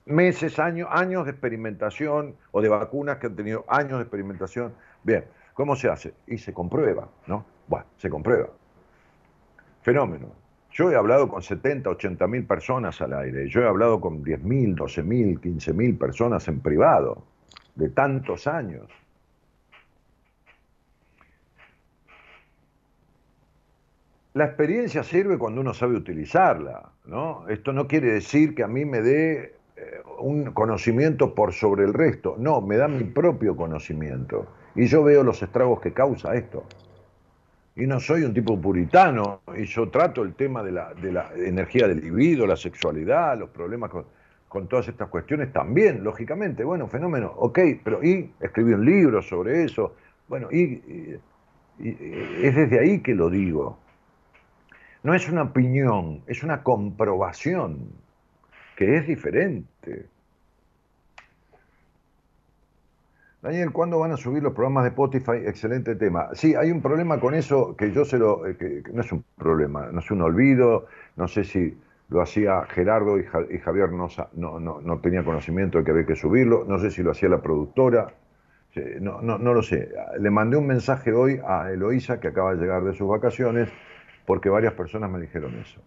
meses, 0.06 0.60
años, 0.60 0.88
años 0.92 1.26
de 1.26 1.32
experimentación 1.32 2.36
o 2.52 2.62
de 2.62 2.70
vacunas 2.70 3.18
que 3.18 3.28
han 3.28 3.36
tenido 3.36 3.66
años 3.68 3.98
de 3.98 4.04
experimentación. 4.04 4.74
Bien, 5.04 5.24
¿cómo 5.54 5.76
se 5.76 5.90
hace? 5.90 6.14
Y 6.28 6.38
se 6.38 6.54
comprueba, 6.54 7.08
¿no? 7.28 7.46
Bueno, 7.68 7.86
se 7.98 8.10
comprueba. 8.10 8.50
Fenómeno. 9.82 10.43
Yo 10.74 10.90
he 10.90 10.96
hablado 10.96 11.30
con 11.30 11.44
70, 11.44 11.88
80 11.88 12.28
mil 12.28 12.46
personas 12.46 13.00
al 13.00 13.14
aire, 13.14 13.48
yo 13.48 13.62
he 13.62 13.68
hablado 13.68 14.02
con 14.02 14.24
10 14.24 14.44
mil, 14.44 14.76
12 14.76 15.04
mil, 15.04 15.40
15 15.40 15.74
mil 15.74 15.98
personas 15.98 16.48
en 16.48 16.62
privado 16.62 17.24
de 17.76 17.90
tantos 17.90 18.48
años. 18.48 18.88
La 24.34 24.46
experiencia 24.46 25.04
sirve 25.04 25.38
cuando 25.38 25.62
uno 25.62 25.76
sabe 25.76 25.96
utilizarla, 25.96 26.90
¿no? 27.06 27.48
Esto 27.50 27.72
no 27.72 27.88
quiere 27.88 28.12
decir 28.12 28.56
que 28.56 28.64
a 28.64 28.68
mí 28.68 28.84
me 28.84 29.02
dé 29.04 29.56
eh, 29.76 30.02
un 30.18 30.54
conocimiento 30.54 31.36
por 31.36 31.54
sobre 31.54 31.84
el 31.84 31.94
resto, 31.94 32.36
no, 32.40 32.60
me 32.62 32.78
da 32.78 32.88
mi 32.88 33.04
propio 33.04 33.56
conocimiento. 33.56 34.48
Y 34.74 34.88
yo 34.88 35.04
veo 35.04 35.24
los 35.24 35.44
estragos 35.44 35.82
que 35.82 35.94
causa 35.94 36.34
esto. 36.34 36.64
Y 37.76 37.88
no 37.88 38.00
soy 38.00 38.24
un 38.24 38.34
tipo 38.34 38.60
puritano, 38.60 39.42
y 39.58 39.66
yo 39.66 39.90
trato 39.90 40.22
el 40.22 40.36
tema 40.36 40.62
de 40.62 40.72
la, 40.72 40.94
de 40.94 41.12
la 41.12 41.32
energía 41.36 41.88
del 41.88 42.02
libido, 42.02 42.46
la 42.46 42.56
sexualidad, 42.56 43.38
los 43.38 43.50
problemas 43.50 43.90
con 43.90 44.06
con 44.54 44.68
todas 44.68 44.88
estas 44.88 45.10
cuestiones 45.10 45.52
también, 45.52 46.04
lógicamente, 46.04 46.64
bueno, 46.64 46.88
fenómeno, 46.88 47.34
ok, 47.38 47.58
pero 47.84 48.04
y 48.04 48.32
escribí 48.40 48.74
un 48.74 48.86
libro 48.86 49.20
sobre 49.24 49.64
eso, 49.64 49.96
bueno, 50.28 50.48
y, 50.52 51.20
es 51.80 52.56
desde 52.56 52.80
ahí 52.80 53.00
que 53.00 53.16
lo 53.16 53.32
digo. 53.32 53.80
No 55.02 55.16
es 55.16 55.28
una 55.28 55.42
opinión, 55.42 56.22
es 56.28 56.44
una 56.44 56.62
comprobación, 56.62 57.94
que 58.76 58.98
es 58.98 59.08
diferente. 59.08 60.06
Daniel, 63.44 63.74
¿cuándo 63.74 64.00
van 64.00 64.14
a 64.14 64.16
subir 64.16 64.42
los 64.42 64.54
programas 64.54 64.86
de 64.86 64.90
Spotify? 64.92 65.46
Excelente 65.46 65.96
tema. 65.96 66.30
Sí, 66.32 66.56
hay 66.56 66.72
un 66.72 66.82
problema 66.82 67.20
con 67.20 67.34
eso 67.34 67.76
que 67.76 67.92
yo 67.92 68.06
se 68.06 68.18
lo... 68.18 68.48
Eh, 68.48 68.56
que 68.56 68.84
no 68.94 69.02
es 69.02 69.12
un 69.12 69.26
problema, 69.38 69.88
no 69.92 70.00
es 70.00 70.10
un 70.12 70.22
olvido, 70.22 70.88
no 71.18 71.28
sé 71.28 71.44
si 71.44 71.78
lo 72.08 72.22
hacía 72.22 72.64
Gerardo 72.68 73.20
y, 73.20 73.26
Javier 73.26 73.92
no, 73.92 74.08
no, 74.32 74.80
no, 74.80 75.00
tenía 75.00 75.26
conocimiento 75.26 75.78
de 75.78 75.84
que 75.84 75.92
había 75.92 76.06
que 76.06 76.16
subirlo, 76.16 76.64
no 76.66 76.80
sé 76.80 76.90
si 76.90 77.04
lo 77.04 77.12
hacía 77.12 77.28
la 77.28 77.42
productora, 77.42 78.14
no, 79.02 79.22
no, 79.22 79.38
no 79.38 79.54
lo 79.54 79.62
sé. 79.62 79.90
Le 80.20 80.32
mandé 80.32 80.56
un 80.56 80.66
mensaje 80.66 81.12
hoy 81.12 81.42
a 81.46 81.70
Eloísa, 81.70 82.22
que 82.22 82.30
acaba 82.30 82.56
de 82.56 82.62
llegar 82.62 82.86
de 82.86 82.94
sus 82.94 83.10
vacaciones, 83.10 83.68
porque 84.26 84.48
varias 84.48 84.74
personas 84.74 85.12
me 85.12 85.20
dijeron 85.20 85.54
eso. 85.56 85.82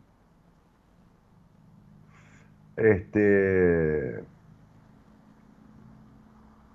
Este. 2.77 4.36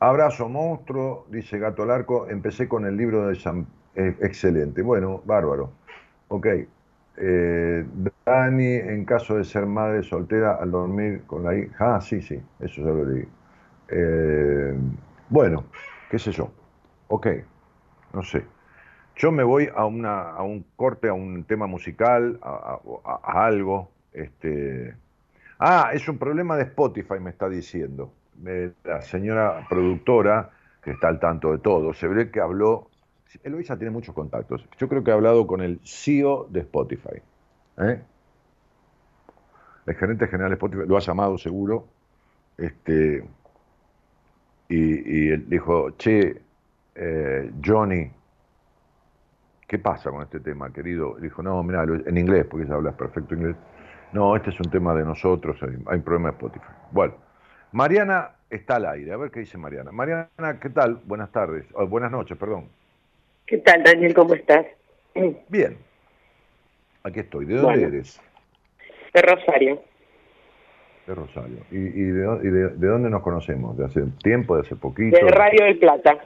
Abrazo 0.01 0.49
monstruo, 0.49 1.27
dice 1.29 1.59
Gato 1.59 1.85
Larco. 1.85 2.27
Empecé 2.27 2.67
con 2.67 2.87
el 2.87 2.97
libro 2.97 3.27
de 3.27 3.35
San. 3.35 3.67
Eh, 3.95 4.17
excelente. 4.21 4.81
Bueno, 4.81 5.21
bárbaro. 5.25 5.73
Ok. 6.27 6.47
Eh, 7.17 7.85
Dani, 8.25 8.73
en 8.77 9.05
caso 9.05 9.35
de 9.35 9.43
ser 9.43 9.67
madre 9.67 10.01
soltera 10.01 10.55
al 10.55 10.71
dormir 10.71 11.21
con 11.27 11.43
la 11.43 11.55
hija. 11.55 11.97
Ah, 11.97 12.01
sí, 12.01 12.19
sí, 12.19 12.41
eso 12.59 12.81
ya 12.81 12.87
lo 12.87 13.05
leí. 13.05 13.27
Eh, 13.89 14.73
bueno, 15.29 15.65
qué 16.09 16.17
sé 16.17 16.31
yo. 16.31 16.51
Ok, 17.07 17.27
no 18.13 18.23
sé. 18.23 18.43
Yo 19.15 19.31
me 19.31 19.43
voy 19.43 19.69
a, 19.75 19.85
una, 19.85 20.31
a 20.31 20.41
un 20.41 20.65
corte, 20.77 21.09
a 21.09 21.13
un 21.13 21.43
tema 21.43 21.67
musical, 21.67 22.39
a, 22.41 22.79
algo. 23.23 23.91
Este... 24.13 24.95
Ah, 25.59 25.91
es 25.93 26.09
un 26.09 26.17
problema 26.17 26.57
de 26.57 26.63
Spotify, 26.63 27.19
me 27.19 27.29
está 27.29 27.47
diciendo. 27.49 28.11
La 28.83 29.01
señora 29.01 29.65
productora, 29.69 30.49
que 30.81 30.91
está 30.91 31.09
al 31.09 31.19
tanto 31.19 31.51
de 31.51 31.59
todo, 31.59 31.93
se 31.93 32.07
ve 32.07 32.31
que 32.31 32.39
habló 32.39 32.91
Eloisa 33.43 33.77
tiene 33.77 33.91
muchos 33.91 34.13
contactos. 34.13 34.67
Yo 34.77 34.87
creo 34.89 35.03
que 35.03 35.11
ha 35.11 35.13
hablado 35.13 35.47
con 35.47 35.61
el 35.61 35.79
CEO 35.83 36.47
de 36.49 36.61
Spotify. 36.61 37.21
¿eh? 37.77 38.01
El 39.85 39.95
gerente 39.95 40.27
general 40.27 40.49
de 40.49 40.55
Spotify 40.55 40.83
lo 40.87 40.97
ha 40.97 40.99
llamado 40.99 41.37
seguro. 41.37 41.87
Este, 42.57 43.23
y, 44.69 45.29
él 45.29 45.49
dijo, 45.49 45.91
che, 45.91 46.41
eh, 46.95 47.51
Johnny, 47.63 48.11
¿qué 49.67 49.79
pasa 49.79 50.11
con 50.11 50.21
este 50.21 50.39
tema, 50.39 50.71
querido? 50.71 51.15
dijo, 51.19 51.41
no, 51.41 51.61
mira, 51.63 51.83
en 51.83 52.17
inglés, 52.17 52.45
porque 52.49 52.65
ella 52.65 52.75
habla 52.75 52.91
perfecto 52.91 53.35
inglés. 53.35 53.55
No, 54.13 54.35
este 54.35 54.49
es 54.49 54.59
un 54.59 54.69
tema 54.69 54.93
de 54.93 55.05
nosotros, 55.05 55.57
hay, 55.63 55.97
un 55.97 56.03
problema 56.03 56.29
de 56.29 56.35
Spotify. 56.35 56.65
Bueno, 56.91 57.15
Mariana 57.71 58.31
está 58.49 58.75
al 58.75 58.85
aire. 58.85 59.13
A 59.13 59.17
ver 59.17 59.31
qué 59.31 59.41
dice 59.41 59.57
Mariana. 59.57 59.91
Mariana, 59.91 60.59
¿qué 60.61 60.69
tal? 60.69 60.99
Buenas 61.05 61.31
tardes, 61.31 61.65
buenas 61.87 62.11
noches, 62.11 62.37
perdón. 62.37 62.69
¿Qué 63.47 63.57
tal, 63.57 63.83
Daniel? 63.83 64.13
¿Cómo 64.13 64.33
estás? 64.33 64.65
Bien. 65.49 65.77
Aquí 67.03 67.19
estoy. 67.19 67.45
¿De 67.45 67.55
dónde 67.55 67.83
eres? 67.83 68.21
De 69.13 69.21
Rosario. 69.21 69.81
De 71.07 71.15
Rosario. 71.15 71.57
¿Y, 71.71 71.79
de, 71.79 72.87
dónde 72.87 73.09
nos 73.09 73.21
conocemos? 73.21 73.77
¿De 73.77 73.85
hace 73.85 74.03
tiempo? 74.23 74.55
¿De 74.55 74.61
hace 74.61 74.75
poquito? 74.75 75.17
De 75.17 75.31
Radio 75.31 75.65
del 75.65 75.79
Plata. 75.79 76.17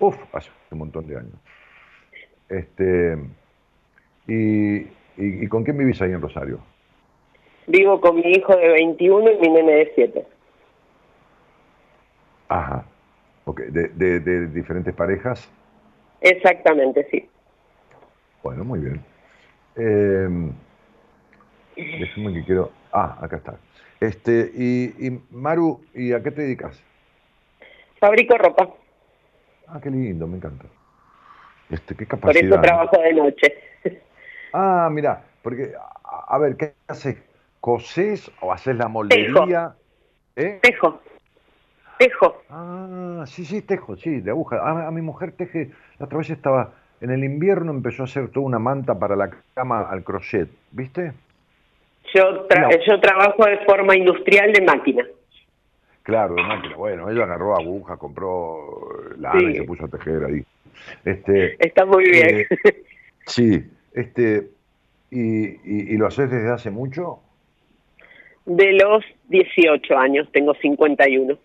Uf, 0.00 0.16
hace 0.32 0.50
un 0.70 0.78
montón 0.78 1.06
de 1.06 1.16
años. 1.16 1.34
Este, 2.48 3.16
y, 4.26 4.86
y, 5.16 5.46
con 5.48 5.64
quién 5.64 5.78
vivís 5.78 6.00
ahí 6.02 6.12
en 6.12 6.20
Rosario? 6.20 6.60
Vivo 7.66 8.00
con 8.00 8.16
mi 8.16 8.32
hijo 8.32 8.56
de 8.56 8.68
21 8.68 9.30
y 9.30 9.38
mi 9.38 9.48
nene 9.50 9.72
de 9.72 9.92
7. 9.94 10.26
Ajá. 12.48 12.84
Ok, 13.44 13.60
¿De, 13.60 13.88
de, 13.88 14.20
de 14.20 14.46
diferentes 14.48 14.94
parejas? 14.94 15.48
Exactamente, 16.20 17.06
sí. 17.10 17.28
Bueno, 18.42 18.64
muy 18.64 18.80
bien. 18.80 19.04
Eh, 19.76 20.28
déjame 21.76 22.32
que 22.34 22.44
quiero. 22.44 22.70
Ah, 22.92 23.18
acá 23.20 23.36
está. 23.36 23.56
Este, 24.00 24.50
y, 24.54 25.10
Maru, 25.30 25.80
¿y 25.94 26.12
a 26.12 26.22
qué 26.22 26.30
te 26.30 26.42
dedicas? 26.42 26.82
Fabrico 27.98 28.36
ropa. 28.36 28.68
Ah, 29.66 29.80
qué 29.82 29.90
lindo, 29.90 30.26
me 30.26 30.36
encanta. 30.36 30.66
Este, 31.70 31.94
qué 31.94 32.06
capacidad. 32.06 32.48
Por 32.48 32.58
eso 32.58 32.60
trabajo 32.60 32.98
de 32.98 33.12
noche. 33.12 33.54
Ah, 34.56 34.88
mira, 34.88 35.24
porque, 35.42 35.72
a, 36.04 36.38
ver, 36.38 36.56
¿qué 36.56 36.74
haces? 36.86 37.16
¿Cosés 37.60 38.30
o 38.40 38.52
haces 38.52 38.76
la 38.76 38.86
moldería? 38.86 39.74
¿Eh? 40.36 40.60
Tejo. 40.62 41.00
Tejo. 42.04 42.42
Ah, 42.50 43.24
sí, 43.26 43.44
sí, 43.46 43.62
tejo, 43.62 43.96
sí, 43.96 44.20
de 44.20 44.30
aguja. 44.30 44.58
a 44.86 44.90
mi 44.90 45.00
mujer 45.00 45.32
teje 45.32 45.70
la 45.98 46.04
otra 46.06 46.18
vez 46.18 46.28
estaba, 46.28 46.72
en 47.00 47.10
el 47.10 47.24
invierno 47.24 47.70
empezó 47.72 48.02
a 48.02 48.04
hacer 48.04 48.28
toda 48.28 48.44
una 48.44 48.58
manta 48.58 48.98
para 48.98 49.16
la 49.16 49.30
cama 49.54 49.88
al 49.88 50.04
crochet, 50.04 50.48
¿viste? 50.70 51.12
Yo, 52.14 52.46
yo 52.86 53.00
trabajo 53.00 53.44
de 53.46 53.58
forma 53.64 53.96
industrial 53.96 54.52
de 54.52 54.60
máquina. 54.60 55.04
Claro, 56.02 56.34
de 56.34 56.42
máquina. 56.42 56.76
Bueno, 56.76 57.08
ella 57.10 57.24
agarró 57.24 57.56
aguja, 57.58 57.96
compró 57.96 58.88
lana 59.16 59.40
y 59.42 59.52
Sí. 59.52 59.58
se 59.60 59.64
puso 59.64 59.86
a 59.86 59.88
tejer 59.88 60.24
ahí. 60.24 60.44
Este, 61.06 61.56
Está 61.66 61.86
muy 61.86 62.04
bien. 62.04 62.40
eh, 62.40 62.46
sí, 63.26 63.64
este, 63.94 64.50
y, 65.10 65.46
y, 65.46 65.94
y 65.94 65.96
lo 65.96 66.06
haces 66.06 66.30
desde 66.30 66.50
hace 66.52 66.70
mucho? 66.70 67.20
De 68.44 68.72
los 68.74 69.02
18 69.28 69.96
años, 69.96 70.28
tengo 70.32 70.52
51. 70.56 71.38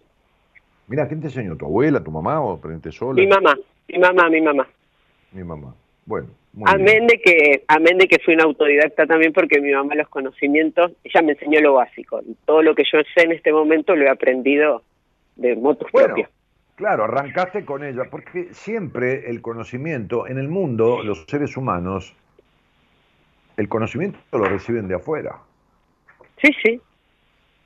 Mira, 0.90 1.08
¿quién 1.08 1.22
te 1.22 1.28
enseñó? 1.28 1.56
¿Tu 1.56 1.66
abuela, 1.66 2.04
tu 2.04 2.12
mamá 2.12 2.42
o 2.42 2.54
aprendiste 2.56 2.92
sola? 2.92 3.14
Mi 3.22 3.28
mamá, 3.28 3.56
mi 3.88 4.00
mamá, 4.00 4.30
mi 4.30 4.42
mamá. 4.42 4.68
Mi 5.32 5.44
mamá. 5.44 5.74
Bueno, 6.06 6.28
muy 6.54 6.66
Amén 6.68 6.86
bien. 6.86 7.08
de 7.08 7.22
que, 7.22 7.64
amén 7.68 7.98
de 8.00 8.08
que 8.08 8.18
fui 8.20 8.34
una 8.34 8.46
autodidacta 8.46 9.06
también 9.06 9.32
porque 9.32 9.62
mi 9.62 9.72
mamá 9.72 9.94
los 9.94 10.10
conocimientos, 10.10 10.92
ella 11.04 11.22
me 11.22 11.34
enseñó 11.34 11.62
lo 11.62 11.74
básico. 11.74 12.22
Todo 12.46 12.64
lo 12.64 12.74
que 12.74 12.84
yo 12.92 13.00
sé 13.16 13.26
en 13.26 13.34
este 13.34 13.54
momento 13.54 13.96
lo 13.96 14.06
he 14.06 14.10
aprendido 14.10 14.82
de 15.36 15.56
motos 15.56 15.88
Bueno, 15.92 16.08
propias. 16.08 16.30
claro, 16.76 17.04
arrancaste 17.04 17.64
con 17.64 17.84
ella, 17.84 18.06
porque 18.10 18.48
siempre 18.54 19.30
el 19.30 19.42
conocimiento, 19.44 20.26
en 20.28 20.40
el 20.40 20.48
mundo, 20.50 21.04
los 21.04 21.26
seres 21.28 21.56
humanos, 21.56 22.16
el 23.58 23.70
conocimiento 23.70 24.18
lo 24.32 24.46
reciben 24.46 24.88
de 24.88 24.96
afuera. 24.96 25.38
Sí, 26.42 26.50
sí. 26.64 26.82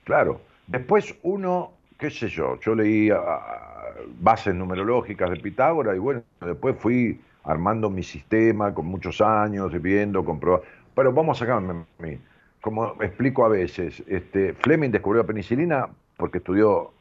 Claro. 0.03 0.41
Después 0.67 1.15
uno, 1.23 1.71
qué 2.03 2.09
sé 2.09 2.27
yo, 2.27 2.59
yo 2.59 2.75
leí 2.75 3.09
ah, 3.11 3.93
bases 4.19 4.53
numerológicas 4.53 5.29
de 5.29 5.37
Pitágoras 5.37 5.95
y 5.95 5.99
bueno, 5.99 6.21
después 6.41 6.75
fui 6.77 7.17
armando 7.45 7.89
mi 7.89 8.03
sistema 8.03 8.73
con 8.73 8.87
muchos 8.87 9.21
años, 9.21 9.71
viendo, 9.81 10.25
comprobando. 10.25 10.67
Pero 10.93 11.13
vamos 11.13 11.37
a 11.37 11.45
sacarme 11.45 11.71
a 11.71 12.03
mí. 12.03 12.19
Como 12.59 13.01
explico 13.01 13.45
a 13.45 13.47
veces, 13.47 14.03
este, 14.07 14.53
Fleming 14.53 14.89
descubrió 14.89 15.23
la 15.23 15.27
penicilina 15.27 15.87
porque 16.17 16.39
estudió 16.39 16.91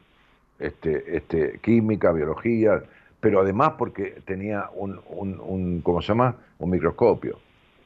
este, 0.57 1.17
este, 1.17 1.59
química, 1.61 2.13
biología, 2.13 2.81
pero 3.19 3.41
además 3.41 3.73
porque 3.77 4.21
tenía 4.23 4.69
un, 4.73 5.01
un, 5.09 5.37
un 5.41 5.81
¿cómo 5.81 6.01
se 6.01 6.07
llama? 6.07 6.37
Un 6.59 6.69
microscopio, 6.69 7.39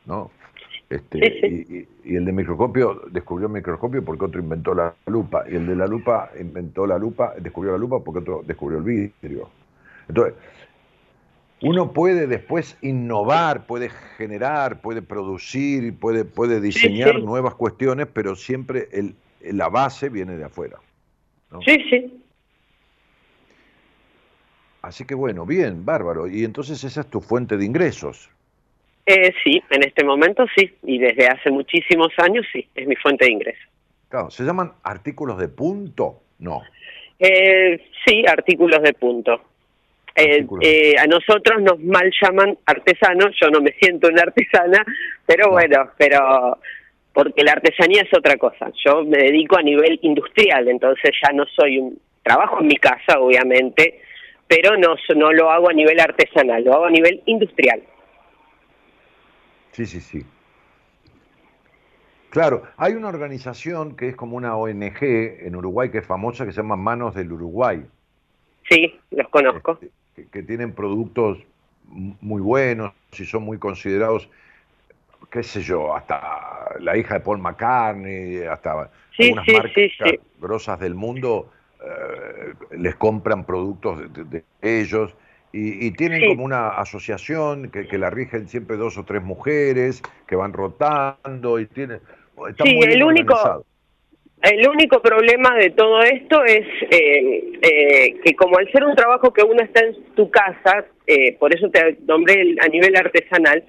¿no? 0.05 0.29
Este, 0.89 1.19
Sí, 1.19 1.65
sí. 1.67 1.87
Y, 2.05 2.15
el 2.15 2.25
de 2.25 2.31
microscopio 2.31 3.01
descubrió 3.11 3.47
el 3.47 3.53
microscopio 3.53 4.03
porque 4.03 4.25
otro 4.25 4.39
inventó 4.39 4.73
la 4.73 4.95
lupa, 5.07 5.43
y 5.49 5.55
el 5.55 5.67
de 5.67 5.75
la 5.75 5.85
lupa 5.85 6.31
inventó 6.39 6.87
la 6.87 6.97
lupa, 6.97 7.33
descubrió 7.39 7.73
la 7.73 7.77
lupa 7.77 8.03
porque 8.03 8.19
otro 8.19 8.41
descubrió 8.45 8.79
el 8.79 8.85
vidrio. 8.85 9.49
Entonces, 10.07 10.35
uno 11.61 11.91
puede 11.91 12.27
después 12.27 12.77
innovar, 12.81 13.65
puede 13.65 13.89
generar, 14.17 14.79
puede 14.79 15.01
producir, 15.01 15.97
puede, 15.97 16.23
puede 16.23 16.61
diseñar 16.61 17.15
sí. 17.15 17.21
nuevas 17.21 17.55
cuestiones, 17.55 18.07
pero 18.13 18.35
siempre 18.35 18.87
el, 18.91 19.15
la 19.41 19.67
base 19.67 20.09
viene 20.09 20.37
de 20.37 20.45
afuera. 20.45 20.77
¿no? 21.51 21.61
Sí, 21.61 21.77
sí. 21.89 22.23
Así 24.81 25.03
que 25.03 25.15
bueno, 25.15 25.45
bien, 25.45 25.83
bárbaro. 25.83 26.27
Y 26.27 26.43
entonces 26.45 26.83
esa 26.83 27.01
es 27.01 27.07
tu 27.07 27.19
fuente 27.19 27.57
de 27.57 27.65
ingresos. 27.65 28.29
Eh, 29.09 29.33
sí, 29.43 29.63
en 29.69 29.83
este 29.83 30.03
momento 30.03 30.45
sí. 30.55 30.69
Y 30.83 30.99
desde 30.99 31.27
hace 31.27 31.49
muchísimos 31.49 32.09
años 32.17 32.45
sí, 32.51 32.67
es 32.75 32.85
mi 32.87 32.95
fuente 32.97 33.25
de 33.25 33.31
ingreso. 33.31 33.63
Claro, 34.09 34.29
¿se 34.29 34.43
llaman 34.43 34.73
artículos 34.83 35.37
de 35.37 35.47
punto? 35.47 36.21
No. 36.39 36.61
Eh, 37.19 37.81
sí, 38.05 38.23
artículos 38.27 38.81
de 38.83 38.93
punto. 38.93 39.41
Eh, 40.15 40.33
Artículos. 40.35 40.65
eh, 40.67 40.95
a 40.99 41.05
nosotros 41.05 41.61
nos 41.61 41.79
mal 41.79 42.11
llaman 42.21 42.57
artesanos, 42.65 43.35
yo 43.41 43.49
no 43.49 43.61
me 43.61 43.71
siento 43.79 44.07
una 44.07 44.23
artesana, 44.23 44.83
pero 45.25 45.45
No. 45.45 45.51
bueno, 45.51 45.89
pero 45.97 46.57
porque 47.13 47.43
la 47.43 47.53
artesanía 47.53 48.01
es 48.03 48.09
otra 48.17 48.35
cosa. 48.37 48.71
Yo 48.85 49.03
me 49.05 49.17
dedico 49.19 49.57
a 49.57 49.61
nivel 49.63 49.99
industrial, 50.01 50.67
entonces 50.67 51.11
ya 51.23 51.31
no 51.33 51.45
soy 51.55 51.79
un 51.79 51.99
trabajo 52.23 52.59
en 52.61 52.67
mi 52.67 52.75
casa, 52.75 53.19
obviamente, 53.19 54.01
pero 54.47 54.75
no 54.77 54.95
no 55.15 55.31
lo 55.33 55.49
hago 55.49 55.69
a 55.69 55.73
nivel 55.73 55.99
artesanal, 55.99 56.63
lo 56.63 56.73
hago 56.73 56.85
a 56.85 56.91
nivel 56.91 57.21
industrial. 57.25 57.81
Sí, 59.71 59.85
sí, 59.85 60.01
sí. 60.01 60.25
Claro, 62.29 62.63
hay 62.77 62.93
una 62.93 63.07
organización 63.07 63.95
que 63.95 64.09
es 64.09 64.15
como 64.15 64.35
una 64.37 64.55
ONG 64.55 64.97
en 65.01 65.55
Uruguay 65.55 65.89
que 65.89 65.99
es 65.99 66.05
famosa 66.05 66.45
que 66.45 66.51
se 66.51 66.57
llama 66.61 66.75
Manos 66.75 67.15
del 67.15 67.31
Uruguay. 67.31 67.85
Sí, 68.69 68.99
los 69.11 69.29
conozco. 69.29 69.79
este, 69.81 69.91
que, 70.15 70.27
que 70.27 70.43
tienen 70.43 70.73
productos 70.73 71.37
muy 71.85 72.41
buenos 72.41 72.91
y 73.17 73.23
son 73.23 73.43
muy 73.43 73.57
considerados, 73.57 74.29
qué 75.31 75.41
sé 75.41 75.61
yo, 75.61 75.95
hasta 75.95 76.75
la 76.79 76.97
hija 76.97 77.15
de 77.15 77.19
Paul 77.21 77.39
McCartney, 77.39 78.43
hasta 78.43 78.91
Sí, 79.15 79.23
algunas 79.23 79.45
sí, 79.47 79.53
marcas 79.53 79.71
sí, 79.75 80.19
grosas 80.39 80.79
del 80.79 80.95
mundo 80.95 81.49
eh, 81.83 82.53
les 82.77 82.95
compran 82.95 83.45
productos 83.45 83.99
de, 83.99 84.23
de- 84.23 84.43
de 84.61 84.81
ellos 84.81 85.15
y, 85.53 85.87
y 85.87 85.91
tienen 85.91 86.21
Sí. 86.21 86.27
como 86.27 86.43
una 86.45 86.69
asociación 86.69 87.69
que, 87.71 87.87
que 87.87 87.97
la 87.97 88.09
rigen 88.09 88.47
siempre 88.47 88.77
dos 88.77 88.97
o 88.97 89.03
tres 89.05 89.23
mujeres 89.23 90.01
que 90.27 90.35
van 90.35 90.53
rotando 90.53 91.59
y 91.59 91.65
tienen... 91.67 91.99
Está 92.49 92.63
Sí, 92.65 92.75
muy 92.75 92.85
el 92.85 93.03
único- 93.03 93.33
organizado. 93.33 93.65
El 94.43 94.67
único 94.69 95.01
problema 95.01 95.55
de 95.55 95.71
todo 95.71 96.03
esto 96.03 96.45
es 96.45 96.63
eh, 96.91 97.51
eh, 97.59 98.19
que 98.23 98.35
como 98.35 98.59
al 98.59 98.71
ser 98.71 98.83
un 98.83 98.95
trabajo 98.95 99.33
que 99.33 99.41
uno 99.43 99.63
está 99.63 99.83
en 99.83 99.95
tu 100.15 100.29
casa, 100.29 100.85
eh, 101.07 101.35
por 101.39 101.55
eso 101.55 101.69
te 101.71 101.97
nombré 102.07 102.55
a 102.63 102.67
nivel 102.67 102.95
artesanal, 102.95 103.63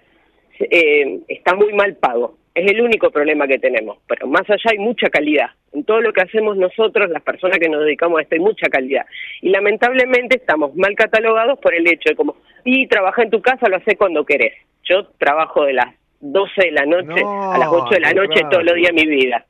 eh, 0.60 1.20
está 1.28 1.54
muy 1.54 1.72
mal 1.72 1.96
pago. 1.96 2.36
Es 2.58 2.72
el 2.72 2.80
único 2.80 3.10
problema 3.10 3.46
que 3.46 3.58
tenemos. 3.58 3.98
Pero 4.08 4.26
más 4.26 4.42
allá 4.50 4.70
hay 4.72 4.78
mucha 4.78 5.08
calidad. 5.10 5.50
En 5.72 5.84
todo 5.84 6.00
lo 6.00 6.12
que 6.12 6.22
hacemos 6.22 6.56
nosotros, 6.56 7.08
las 7.10 7.22
personas 7.22 7.58
que 7.58 7.68
nos 7.68 7.84
dedicamos 7.84 8.18
a 8.18 8.22
esto, 8.22 8.34
hay 8.34 8.40
mucha 8.40 8.68
calidad. 8.68 9.06
Y 9.42 9.50
lamentablemente 9.50 10.38
estamos 10.38 10.74
mal 10.74 10.94
catalogados 10.96 11.58
por 11.60 11.72
el 11.74 11.86
hecho 11.86 12.08
de 12.10 12.16
como, 12.16 12.36
y 12.64 12.88
trabaja 12.88 13.22
en 13.22 13.30
tu 13.30 13.40
casa, 13.40 13.68
lo 13.68 13.76
hace 13.76 13.96
cuando 13.96 14.24
querés. 14.24 14.54
Yo 14.82 15.06
trabajo 15.18 15.64
de 15.64 15.74
las 15.74 15.94
12 16.20 16.52
de 16.56 16.72
la 16.72 16.84
noche 16.84 17.20
No, 17.20 17.52
a 17.52 17.58
las 17.58 17.68
8 17.68 17.94
de 17.94 18.00
la 18.00 18.12
noche 18.12 18.40
todos 18.50 18.64
los 18.64 18.74
días 18.74 18.92
de 18.92 19.06
mi 19.06 19.06
vida. 19.06 19.46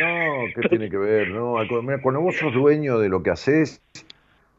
No, 0.00 0.46
¿qué 0.54 0.68
tiene 0.68 0.90
que 0.90 0.96
ver? 0.96 1.28
No, 1.28 1.56
cuando 2.02 2.20
vos 2.20 2.36
sos 2.36 2.52
dueño 2.52 2.98
de 2.98 3.08
lo 3.08 3.22
que 3.22 3.30
haces, 3.30 3.80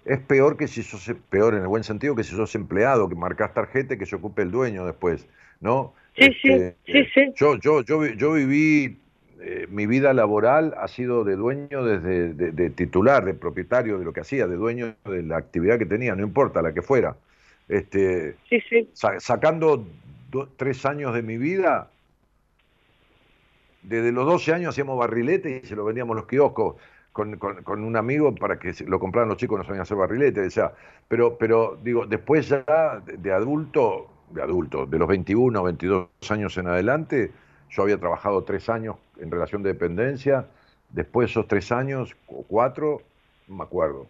es 0.05 0.19
peor 0.19 0.55
que 0.55 0.67
si 0.67 0.83
sos, 0.83 1.13
peor 1.29 1.53
en 1.53 1.63
el 1.63 1.67
buen 1.67 1.83
sentido, 1.83 2.15
que 2.15 2.23
si 2.23 2.33
sos 2.33 2.55
empleado, 2.55 3.09
que 3.09 3.15
marcas 3.15 3.53
tarjeta 3.53 3.95
y 3.95 3.97
que 3.97 4.05
se 4.05 4.15
ocupe 4.15 4.41
el 4.41 4.51
dueño 4.51 4.85
después, 4.85 5.27
¿no? 5.59 5.93
Sí, 6.17 6.33
sí, 6.41 6.73
sí, 6.85 7.05
sí. 7.13 7.33
Yo, 7.35 7.57
yo, 7.59 7.81
yo, 7.83 8.05
yo 8.05 8.33
viví, 8.33 8.97
eh, 9.39 9.67
mi 9.69 9.85
vida 9.85 10.13
laboral 10.13 10.73
ha 10.77 10.87
sido 10.87 11.23
de 11.23 11.35
dueño 11.35 11.83
desde 11.85 12.33
de, 12.33 12.51
de 12.51 12.69
titular, 12.71 13.23
de 13.23 13.33
propietario 13.35 13.99
de 13.99 14.05
lo 14.05 14.13
que 14.13 14.21
hacía, 14.21 14.47
de 14.47 14.55
dueño 14.55 14.95
de 15.05 15.21
la 15.23 15.37
actividad 15.37 15.77
que 15.77 15.85
tenía, 15.85 16.15
no 16.15 16.23
importa 16.23 16.61
la 16.61 16.73
que 16.73 16.81
fuera. 16.81 17.15
Este, 17.67 18.35
Sí, 18.49 18.59
sí. 18.69 18.89
sa- 18.93 19.19
sacando 19.19 19.85
do- 20.31 20.49
tres 20.57 20.85
años 20.85 21.13
de 21.13 21.21
mi 21.21 21.37
vida, 21.37 21.91
desde 23.83 24.11
los 24.11 24.25
12 24.25 24.53
años 24.53 24.69
hacíamos 24.69 24.97
barrilete 24.97 25.61
y 25.63 25.67
se 25.67 25.75
lo 25.75 25.85
vendíamos 25.85 26.13
en 26.15 26.17
los 26.17 26.27
kioscos 26.27 26.75
con, 27.11 27.37
con- 27.37 27.63
con 27.63 27.83
un 27.83 27.95
amigo 27.95 28.33
para 28.35 28.59
que 28.59 28.73
lo 28.85 28.99
compraran 28.99 29.29
los 29.29 29.37
chicos, 29.37 29.57
no 29.57 29.63
sabían 29.65 29.81
hacer 29.83 29.97
barrilete. 29.97 30.41
O 30.45 30.49
sea, 30.49 30.73
pero, 31.07 31.37
pero 31.37 31.77
digo, 31.81 32.05
después 32.05 32.49
ya 32.49 33.01
de, 33.05 33.17
de 33.17 33.31
adulto, 33.31 34.09
de 34.31 34.41
adulto, 34.41 34.85
de 34.85 34.97
los 34.97 35.07
21 35.07 35.59
o 35.59 35.63
22 35.63 36.07
años 36.29 36.57
en 36.57 36.67
adelante, 36.67 37.31
yo 37.69 37.83
había 37.83 37.99
trabajado 37.99 38.43
tres 38.43 38.69
años 38.69 38.97
en 39.19 39.31
relación 39.31 39.63
de 39.63 39.73
dependencia, 39.73 40.47
después 40.89 41.27
de 41.27 41.31
esos 41.31 41.47
tres 41.47 41.71
años, 41.71 42.15
o 42.27 42.43
cuatro, 42.43 43.01
no 43.47 43.57
me 43.57 43.63
acuerdo. 43.63 44.07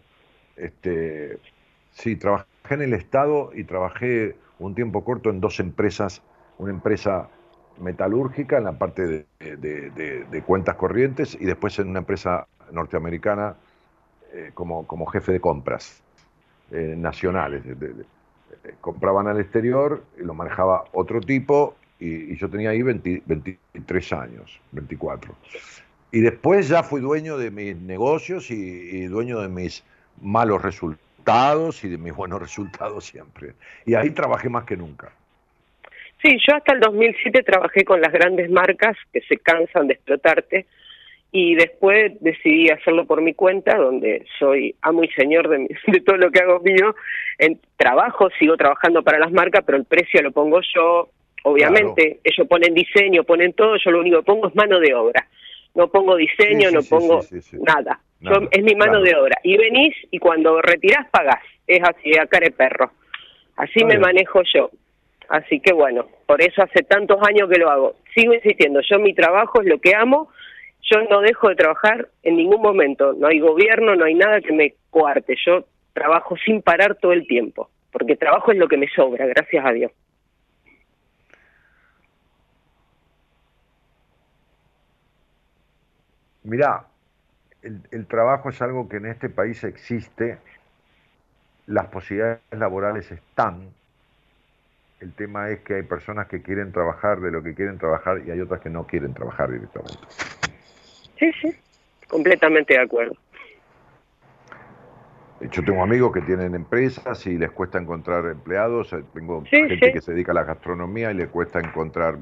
Este, 0.56 1.38
sí, 1.92 2.16
trabajé 2.16 2.46
en 2.70 2.82
el 2.82 2.92
Estado 2.94 3.50
y 3.54 3.64
trabajé 3.64 4.36
un 4.58 4.74
tiempo 4.74 5.04
corto 5.04 5.30
en 5.30 5.40
dos 5.40 5.60
empresas, 5.60 6.22
una 6.58 6.70
empresa 6.72 7.28
metalúrgica 7.80 8.58
en 8.58 8.64
la 8.64 8.72
parte 8.72 9.26
de 9.38 10.42
cuentas 10.44 10.74
corrientes 10.76 11.36
y 11.40 11.44
después 11.44 11.78
en 11.78 11.88
una 11.88 12.00
empresa 12.00 12.46
norteamericana 12.72 13.56
eh, 14.32 14.50
como, 14.52 14.86
como 14.86 15.06
jefe 15.06 15.32
de 15.32 15.40
compras 15.40 16.02
eh, 16.70 16.94
nacionales. 16.98 17.62
Eh, 18.68 18.74
compraban 18.80 19.26
al 19.26 19.40
exterior, 19.40 20.02
y 20.20 20.24
lo 20.24 20.34
manejaba 20.34 20.84
otro 20.92 21.20
tipo 21.20 21.76
y, 21.98 22.32
y 22.32 22.36
yo 22.36 22.48
tenía 22.48 22.70
ahí 22.70 22.82
20 22.82 23.22
23 23.26 24.12
años, 24.12 24.60
24. 24.72 25.34
Y 26.12 26.20
después 26.20 26.68
ya 26.68 26.82
fui 26.82 27.00
dueño 27.00 27.36
de 27.36 27.50
mis 27.50 27.76
negocios 27.76 28.50
y, 28.50 28.54
y 28.54 29.06
dueño 29.06 29.40
de 29.40 29.48
mis 29.48 29.84
malos 30.22 30.62
resultados 30.62 31.84
y 31.84 31.88
de 31.88 31.98
mis 31.98 32.14
buenos 32.14 32.40
resultados 32.46 33.04
siempre. 33.04 33.54
Y 33.84 33.94
ahí 33.94 34.10
trabajé 34.10 34.48
más 34.48 34.64
que 34.64 34.76
nunca. 34.76 35.10
Sí, 36.22 36.36
yo 36.48 36.56
hasta 36.56 36.72
el 36.72 36.80
2007 36.80 37.42
trabajé 37.44 37.84
con 37.84 38.00
las 38.00 38.12
grandes 38.12 38.50
marcas 38.50 38.96
que 39.12 39.20
se 39.20 39.36
cansan 39.36 39.86
de 39.86 39.94
explotarte 39.94 40.66
y 41.30 41.54
después 41.56 42.12
decidí 42.20 42.70
hacerlo 42.70 43.04
por 43.06 43.20
mi 43.20 43.34
cuenta, 43.34 43.76
donde 43.76 44.24
soy 44.38 44.74
amo 44.82 45.04
y 45.04 45.08
señor 45.08 45.48
de, 45.48 45.58
mi- 45.58 45.68
de 45.86 46.00
todo 46.00 46.16
lo 46.16 46.30
que 46.30 46.40
hago 46.40 46.60
mío. 46.60 46.94
En 47.38 47.60
trabajo, 47.76 48.28
sigo 48.38 48.56
trabajando 48.56 49.02
para 49.02 49.18
las 49.18 49.30
marcas, 49.32 49.62
pero 49.64 49.76
el 49.78 49.84
precio 49.84 50.22
lo 50.22 50.32
pongo 50.32 50.60
yo. 50.74 51.08
Obviamente, 51.44 52.18
ellos 52.24 52.48
ponen 52.48 52.74
diseño, 52.74 53.24
ponen 53.24 53.52
todo, 53.52 53.76
yo 53.76 53.90
lo 53.90 54.00
único 54.00 54.18
que 54.18 54.24
pongo 54.24 54.48
es 54.48 54.54
mano 54.54 54.80
de 54.80 54.94
obra. 54.94 55.26
No 55.74 55.88
pongo 55.88 56.16
diseño, 56.16 56.60
Sí, 56.60 56.66
sí, 56.68 56.74
no 56.74 56.82
sí, 56.82 56.88
pongo 56.90 57.20
nada. 57.64 58.00
es 58.50 58.62
mi 58.64 58.74
mano 58.74 59.00
de 59.00 59.14
obra. 59.14 59.36
Y 59.44 59.56
venís 59.56 59.94
y 60.10 60.18
cuando 60.18 60.60
retirás 60.62 61.08
pagás. 61.10 61.42
Es 61.66 61.80
así, 61.82 62.16
a 62.18 62.26
care 62.26 62.50
perro. 62.50 62.90
Así 63.56 63.84
me 63.84 63.98
manejo 63.98 64.40
yo. 64.54 64.70
Así 65.28 65.60
que 65.60 65.72
bueno, 65.74 66.06
por 66.26 66.40
eso 66.40 66.62
hace 66.62 66.82
tantos 66.84 67.18
años 67.28 67.48
que 67.50 67.58
lo 67.60 67.70
hago. 67.70 67.94
Sigo 68.14 68.32
insistiendo, 68.32 68.80
yo 68.80 68.98
mi 68.98 69.12
trabajo 69.14 69.60
es 69.60 69.68
lo 69.68 69.78
que 69.78 69.94
amo, 69.94 70.30
yo 70.90 71.02
no 71.10 71.20
dejo 71.20 71.48
de 71.48 71.56
trabajar 71.56 72.08
en 72.22 72.36
ningún 72.36 72.62
momento, 72.62 73.12
no 73.12 73.26
hay 73.26 73.40
gobierno, 73.40 73.94
no 73.94 74.04
hay 74.04 74.14
nada 74.14 74.40
que 74.40 74.52
me 74.52 74.74
coarte, 74.90 75.36
yo 75.44 75.64
trabajo 75.92 76.36
sin 76.36 76.62
parar 76.62 76.94
todo 76.96 77.12
el 77.12 77.26
tiempo, 77.26 77.70
porque 77.92 78.16
trabajo 78.16 78.52
es 78.52 78.58
lo 78.58 78.68
que 78.68 78.76
me 78.76 78.88
sobra, 78.88 79.26
gracias 79.26 79.64
a 79.64 79.72
Dios. 79.72 79.92
Mirá, 86.44 86.86
el, 87.62 87.82
el, 87.90 88.06
trabajo 88.06 88.48
es 88.48 88.62
algo 88.62 88.88
que 88.88 88.96
en 88.96 89.06
este 89.06 89.28
país 89.28 89.62
existe, 89.64 90.38
las 91.66 91.88
posibilidades 91.88 92.40
laborales 92.52 93.10
están, 93.10 93.68
el 95.00 95.12
tema 95.12 95.50
es 95.50 95.60
que 95.60 95.74
hay 95.74 95.82
personas 95.82 96.26
que 96.26 96.40
quieren 96.40 96.72
trabajar 96.72 97.20
de 97.20 97.30
lo 97.30 97.42
que 97.42 97.54
quieren 97.54 97.78
trabajar 97.78 98.22
y 98.26 98.30
hay 98.30 98.40
otras 98.40 98.60
que 98.60 98.70
no 98.70 98.86
quieren 98.86 99.12
trabajar 99.12 99.50
directamente. 99.50 100.37
Sí, 101.18 101.30
sí, 101.40 101.52
completamente 102.08 102.74
de 102.74 102.80
acuerdo. 102.80 103.16
Yo 105.40 105.64
tengo 105.64 105.82
amigos 105.82 106.12
que 106.12 106.20
tienen 106.22 106.54
empresas 106.54 107.24
y 107.26 107.38
les 107.38 107.52
cuesta 107.52 107.78
encontrar 107.78 108.26
empleados. 108.26 108.94
Tengo 109.14 109.44
gente 109.44 109.92
que 109.92 110.00
se 110.00 110.12
dedica 110.12 110.32
a 110.32 110.34
la 110.34 110.44
gastronomía 110.44 111.12
y 111.12 111.14
le 111.14 111.28
cuesta 111.28 111.60
encontrar 111.60 112.18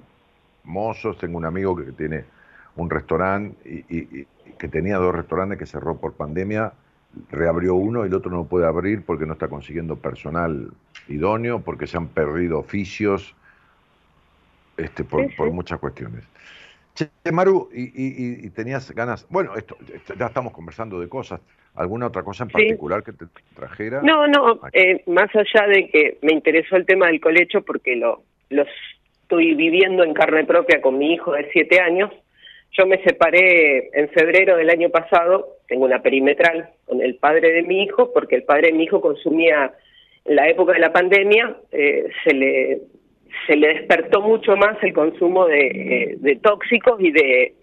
mozos. 0.64 1.16
Tengo 1.16 1.38
un 1.38 1.46
amigo 1.46 1.74
que 1.74 1.92
tiene 1.92 2.24
un 2.76 2.90
restaurante 2.90 3.56
y, 3.88 4.26
que 4.58 4.68
tenía 4.68 4.96
dos 4.98 5.14
restaurantes 5.14 5.58
que 5.58 5.66
cerró 5.66 5.96
por 5.96 6.12
pandemia 6.14 6.72
reabrió 7.30 7.74
uno 7.74 8.04
y 8.04 8.08
el 8.08 8.14
otro 8.14 8.30
no 8.30 8.44
puede 8.44 8.66
abrir 8.66 9.02
porque 9.04 9.26
no 9.26 9.34
está 9.34 9.48
consiguiendo 9.48 9.96
personal 9.96 10.70
idóneo, 11.08 11.60
porque 11.60 11.86
se 11.86 11.96
han 11.96 12.08
perdido 12.08 12.58
oficios, 12.58 13.34
este, 14.76 15.04
por, 15.04 15.50
muchas 15.52 15.78
cuestiones. 15.78 16.24
Che, 16.96 17.10
Maru, 17.30 17.68
y, 17.74 18.48
tenías 18.50 18.90
ganas, 18.92 19.26
bueno, 19.28 19.54
esto, 19.54 19.76
ya 20.18 20.26
estamos 20.26 20.54
conversando 20.54 20.98
de 20.98 21.08
cosas, 21.08 21.40
¿alguna 21.74 22.06
otra 22.06 22.22
cosa 22.22 22.44
en 22.44 22.50
particular 22.50 23.02
que 23.02 23.12
te 23.12 23.26
trajera? 23.54 24.00
No, 24.02 24.26
no, 24.26 24.60
eh, 24.72 25.02
más 25.06 25.28
allá 25.36 25.66
de 25.68 25.88
que 25.90 26.16
me 26.22 26.32
interesó 26.32 26.76
el 26.76 26.86
tema 26.86 27.08
del 27.08 27.20
colecho 27.20 27.60
porque 27.60 27.96
lo, 27.96 28.22
lo 28.48 28.64
estoy 29.22 29.54
viviendo 29.54 30.04
en 30.04 30.14
carne 30.14 30.44
propia 30.44 30.80
con 30.80 30.96
mi 30.96 31.12
hijo 31.12 31.32
de 31.32 31.50
siete 31.52 31.80
años, 31.80 32.10
yo 32.72 32.86
me 32.86 33.02
separé 33.02 33.90
en 33.92 34.08
febrero 34.10 34.56
del 34.56 34.70
año 34.70 34.90
pasado, 34.90 35.56
tengo 35.68 35.84
una 35.84 36.02
perimetral 36.02 36.70
con 36.86 37.00
el 37.02 37.16
padre 37.16 37.52
de 37.52 37.62
mi 37.62 37.82
hijo, 37.82 38.12
porque 38.12 38.36
el 38.36 38.44
padre 38.44 38.68
de 38.68 38.72
mi 38.74 38.84
hijo 38.84 39.00
consumía, 39.00 39.72
en 40.24 40.36
la 40.36 40.48
época 40.48 40.72
de 40.72 40.80
la 40.80 40.92
pandemia, 40.92 41.56
eh, 41.72 42.08
se, 42.24 42.34
le, 42.34 42.80
se 43.46 43.56
le 43.56 43.68
despertó 43.68 44.20
mucho 44.20 44.56
más 44.56 44.76
el 44.82 44.92
consumo 44.92 45.46
de, 45.46 46.18
eh, 46.22 46.38
tóxicos 46.42 47.00
y 47.00 47.10
de, 47.10 47.54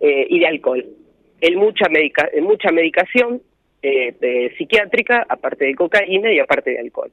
eh, 0.00 0.26
y 0.28 0.38
de 0.40 0.46
alcohol. 0.46 0.84
Él 1.40 1.56
mucha, 1.56 1.88
medica, 1.88 2.28
mucha 2.40 2.70
medicación 2.72 3.42
psiquiátrica, 4.56 5.24
aparte 5.28 5.64
de 5.66 5.74
cocaína 5.74 6.32
y 6.32 6.40
aparte 6.40 6.70
de 6.70 6.80
alcohol. 6.80 7.12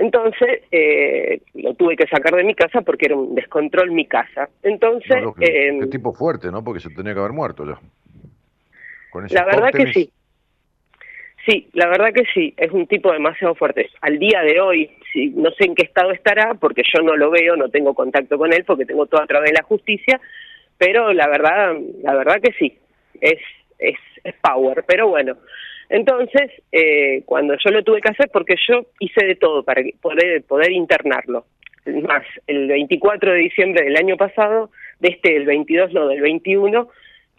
Entonces, 0.00 0.62
eh, 0.72 1.42
lo 1.52 1.74
tuve 1.74 1.94
que 1.94 2.06
sacar 2.06 2.34
de 2.34 2.42
mi 2.42 2.54
casa 2.54 2.80
porque 2.80 3.04
era 3.04 3.16
un 3.16 3.34
descontrol 3.34 3.90
mi 3.90 4.06
casa. 4.06 4.48
Entonces... 4.62 5.22
Eh, 5.40 5.78
qué 5.78 5.86
tipo 5.88 6.14
fuerte, 6.14 6.50
¿no? 6.50 6.64
Porque 6.64 6.80
se 6.80 6.88
tenía 6.88 7.12
que 7.12 7.20
haber 7.20 7.32
muerto 7.32 7.66
ya. 7.66 7.78
la 9.28 9.44
verdad 9.44 9.70
que 9.72 9.92
sí. 9.92 10.10
Sí, 11.46 11.68
la 11.72 11.88
verdad 11.88 12.12
que 12.12 12.24
sí, 12.34 12.52
es 12.56 12.70
un 12.70 12.86
tipo 12.86 13.12
demasiado 13.12 13.54
fuerte. 13.54 13.88
Al 14.02 14.18
día 14.18 14.42
de 14.42 14.60
hoy, 14.60 14.90
sí, 15.12 15.32
no 15.34 15.50
sé 15.52 15.64
en 15.64 15.74
qué 15.74 15.84
estado 15.84 16.10
estará, 16.10 16.54
porque 16.54 16.82
yo 16.82 17.02
no 17.02 17.16
lo 17.16 17.30
veo, 17.30 17.56
no 17.56 17.70
tengo 17.70 17.94
contacto 17.94 18.36
con 18.36 18.52
él, 18.52 18.64
porque 18.64 18.84
tengo 18.84 19.06
todo 19.06 19.22
a 19.22 19.26
través 19.26 19.50
de 19.50 19.56
la 19.56 19.64
justicia, 19.64 20.20
pero 20.76 21.12
la 21.12 21.28
verdad, 21.28 21.76
la 22.02 22.14
verdad 22.14 22.40
que 22.42 22.52
sí, 22.52 22.76
es, 23.20 23.38
es, 23.78 23.96
es 24.22 24.34
power. 24.42 24.84
Pero 24.86 25.08
bueno, 25.08 25.36
entonces, 25.88 26.50
eh, 26.72 27.22
cuando 27.24 27.54
yo 27.54 27.70
lo 27.70 27.82
tuve 27.82 28.00
que 28.00 28.10
hacer, 28.10 28.28
porque 28.32 28.54
yo 28.68 28.86
hice 28.98 29.26
de 29.26 29.34
todo 29.34 29.64
para 29.64 29.82
poder, 30.00 30.42
poder 30.44 30.72
internarlo. 30.72 31.46
Más, 31.86 32.24
el 32.46 32.68
24 32.68 33.32
de 33.32 33.38
diciembre 33.38 33.84
del 33.84 33.96
año 33.96 34.16
pasado, 34.16 34.70
de 35.00 35.08
este, 35.08 35.36
el 35.36 35.46
22, 35.46 35.92
no, 35.92 36.06
del 36.06 36.20
21, 36.20 36.88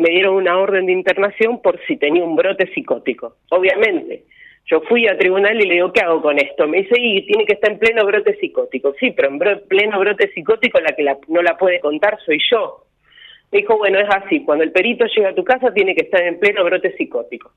me 0.02 0.10
dieron 0.10 0.36
una 0.36 0.58
orden 0.58 0.88
de 0.88 0.92
internación 0.92 1.62
por 1.62 1.80
si 1.86 1.98
tenía 1.98 2.24
un 2.24 2.36
brote 2.36 2.68
psicótico. 2.74 3.36
Obviamente, 3.50 4.24
yo 4.66 4.82
fui 4.82 5.08
a 5.08 5.18
tribunal 5.18 5.60
y 5.62 5.68
le 5.68 5.76
digo, 5.76 5.94
¿qué 5.94 6.02
hago 6.02 6.22
con 6.22 6.38
esto? 6.40 6.68
Me 6.68 6.82
dice, 6.82 6.96
y 6.98 7.26
tiene 7.26 7.46
que 7.46 7.54
estar 7.54 7.72
en 7.72 7.80
pleno 7.80 8.06
brote 8.06 8.36
psicótico. 8.40 8.94
Sí, 9.00 9.12
pero 9.12 9.30
en 9.30 9.40
pleno 9.68 10.00
brote 10.00 10.32
psicótico 10.34 10.80
la 10.80 10.96
que 10.96 11.06
no 11.28 11.42
la 11.42 11.58
puede 11.58 11.80
contar 11.80 12.18
soy 12.26 12.40
yo. 12.52 12.86
Me 13.52 13.60
dijo, 13.60 13.78
bueno, 13.78 14.00
es 14.00 14.08
así, 14.10 14.44
cuando 14.44 14.64
el 14.64 14.72
perito 14.72 15.06
llega 15.06 15.30
a 15.30 15.36
tu 15.36 15.44
casa 15.44 15.74
tiene 15.74 15.94
que 15.94 16.04
estar 16.04 16.22
en 16.22 16.40
pleno 16.40 16.64
brote 16.64 16.96
psicótico. 16.96 17.52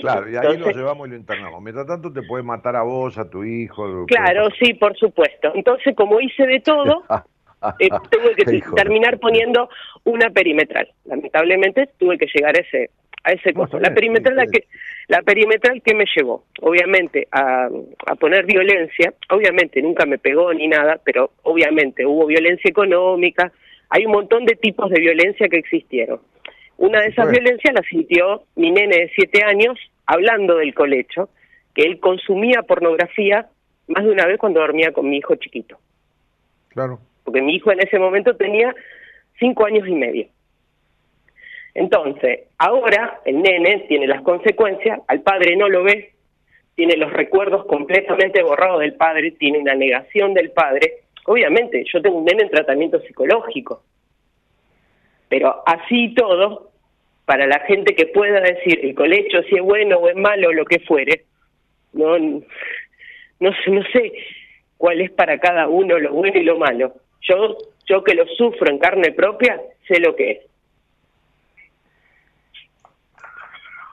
Claro, 0.00 0.28
y 0.28 0.36
ahí 0.36 0.58
lo 0.58 0.70
llevamos 0.70 1.06
y 1.06 1.10
lo 1.10 1.16
internamos. 1.16 1.62
Mientras 1.62 1.86
tanto 1.86 2.12
te 2.12 2.22
puede 2.22 2.42
matar 2.42 2.76
a 2.76 2.82
vos, 2.82 3.16
a 3.18 3.28
tu 3.28 3.44
hijo. 3.44 4.06
Claro, 4.06 4.48
sí, 4.58 4.74
por 4.74 4.96
supuesto. 4.96 5.52
Entonces, 5.54 5.94
como 5.94 6.20
hice 6.20 6.46
de 6.46 6.60
todo, 6.60 7.04
eh, 7.78 7.88
tuve 8.10 8.34
que 8.34 8.62
terminar 8.74 9.18
poniendo 9.18 9.68
una 10.04 10.30
perimetral. 10.30 10.90
Lamentablemente 11.04 11.88
tuve 11.98 12.18
que 12.18 12.26
llegar 12.32 12.56
a 12.56 12.60
ese 12.60 12.90
a 13.26 13.32
ese 13.32 13.54
costo. 13.54 13.80
La 13.80 13.94
perimetral 13.94 14.36
la 14.36 14.46
que 14.46 14.66
la 15.08 15.22
perimetral 15.22 15.82
que 15.82 15.94
me 15.94 16.04
llevó, 16.14 16.44
obviamente 16.60 17.26
a, 17.32 17.68
a 18.06 18.14
poner 18.16 18.44
violencia, 18.44 19.14
obviamente 19.30 19.80
nunca 19.80 20.04
me 20.04 20.18
pegó 20.18 20.52
ni 20.52 20.68
nada, 20.68 21.00
pero 21.02 21.30
obviamente 21.42 22.04
hubo 22.04 22.26
violencia 22.26 22.68
económica, 22.68 23.50
hay 23.88 24.04
un 24.06 24.12
montón 24.12 24.44
de 24.44 24.56
tipos 24.56 24.90
de 24.90 25.00
violencia 25.00 25.48
que 25.48 25.58
existieron. 25.58 26.20
Una 26.76 27.00
de 27.00 27.08
esas 27.08 27.30
violencias 27.30 27.72
la 27.72 27.82
sintió 27.82 28.42
mi 28.56 28.70
nene 28.70 28.96
de 28.96 29.12
siete 29.14 29.44
años 29.44 29.78
hablando 30.06 30.56
del 30.56 30.74
colecho, 30.74 31.30
que 31.74 31.82
él 31.82 32.00
consumía 32.00 32.62
pornografía 32.62 33.48
más 33.86 34.04
de 34.04 34.10
una 34.10 34.26
vez 34.26 34.38
cuando 34.38 34.60
dormía 34.60 34.92
con 34.92 35.08
mi 35.08 35.18
hijo 35.18 35.34
chiquito. 35.36 35.78
Claro. 36.68 36.98
Porque 37.24 37.42
mi 37.42 37.56
hijo 37.56 37.72
en 37.72 37.80
ese 37.80 37.98
momento 37.98 38.36
tenía 38.36 38.74
cinco 39.38 39.66
años 39.66 39.88
y 39.88 39.94
medio. 39.94 40.26
Entonces, 41.74 42.40
ahora 42.58 43.20
el 43.24 43.42
nene 43.42 43.86
tiene 43.88 44.06
las 44.06 44.22
consecuencias, 44.22 45.00
al 45.08 45.22
padre 45.22 45.56
no 45.56 45.68
lo 45.68 45.82
ve, 45.82 46.12
tiene 46.76 46.96
los 46.96 47.12
recuerdos 47.12 47.66
completamente 47.66 48.42
borrados 48.42 48.80
del 48.80 48.94
padre, 48.94 49.32
tiene 49.32 49.58
una 49.58 49.74
negación 49.74 50.34
del 50.34 50.50
padre. 50.52 51.04
Obviamente, 51.26 51.84
yo 51.92 52.00
tengo 52.00 52.18
un 52.18 52.24
nene 52.24 52.44
en 52.44 52.50
tratamiento 52.50 53.00
psicológico, 53.00 53.82
pero 55.28 55.62
así 55.66 56.14
todo, 56.14 56.70
para 57.24 57.46
la 57.46 57.60
gente 57.60 57.94
que 57.94 58.06
pueda 58.06 58.40
decir 58.40 58.80
el 58.84 58.94
colecho 58.94 59.42
si 59.48 59.56
es 59.56 59.62
bueno 59.62 59.98
o 59.98 60.08
es 60.08 60.16
malo 60.16 60.50
o 60.50 60.52
lo 60.52 60.64
que 60.64 60.78
fuere, 60.80 61.24
no, 61.92 62.18
no, 62.18 62.42
no 63.40 63.82
sé 63.92 64.12
cuál 64.76 65.00
es 65.00 65.10
para 65.10 65.38
cada 65.38 65.66
uno 65.68 65.98
lo 65.98 66.12
bueno 66.12 66.38
y 66.38 66.44
lo 66.44 66.58
malo. 66.58 66.94
Yo, 67.24 67.58
yo 67.86 68.04
que 68.04 68.14
lo 68.14 68.26
sufro 68.26 68.70
en 68.70 68.78
carne 68.78 69.12
propia, 69.12 69.60
sé 69.88 69.98
lo 70.00 70.14
que 70.14 70.30
es. 70.30 70.38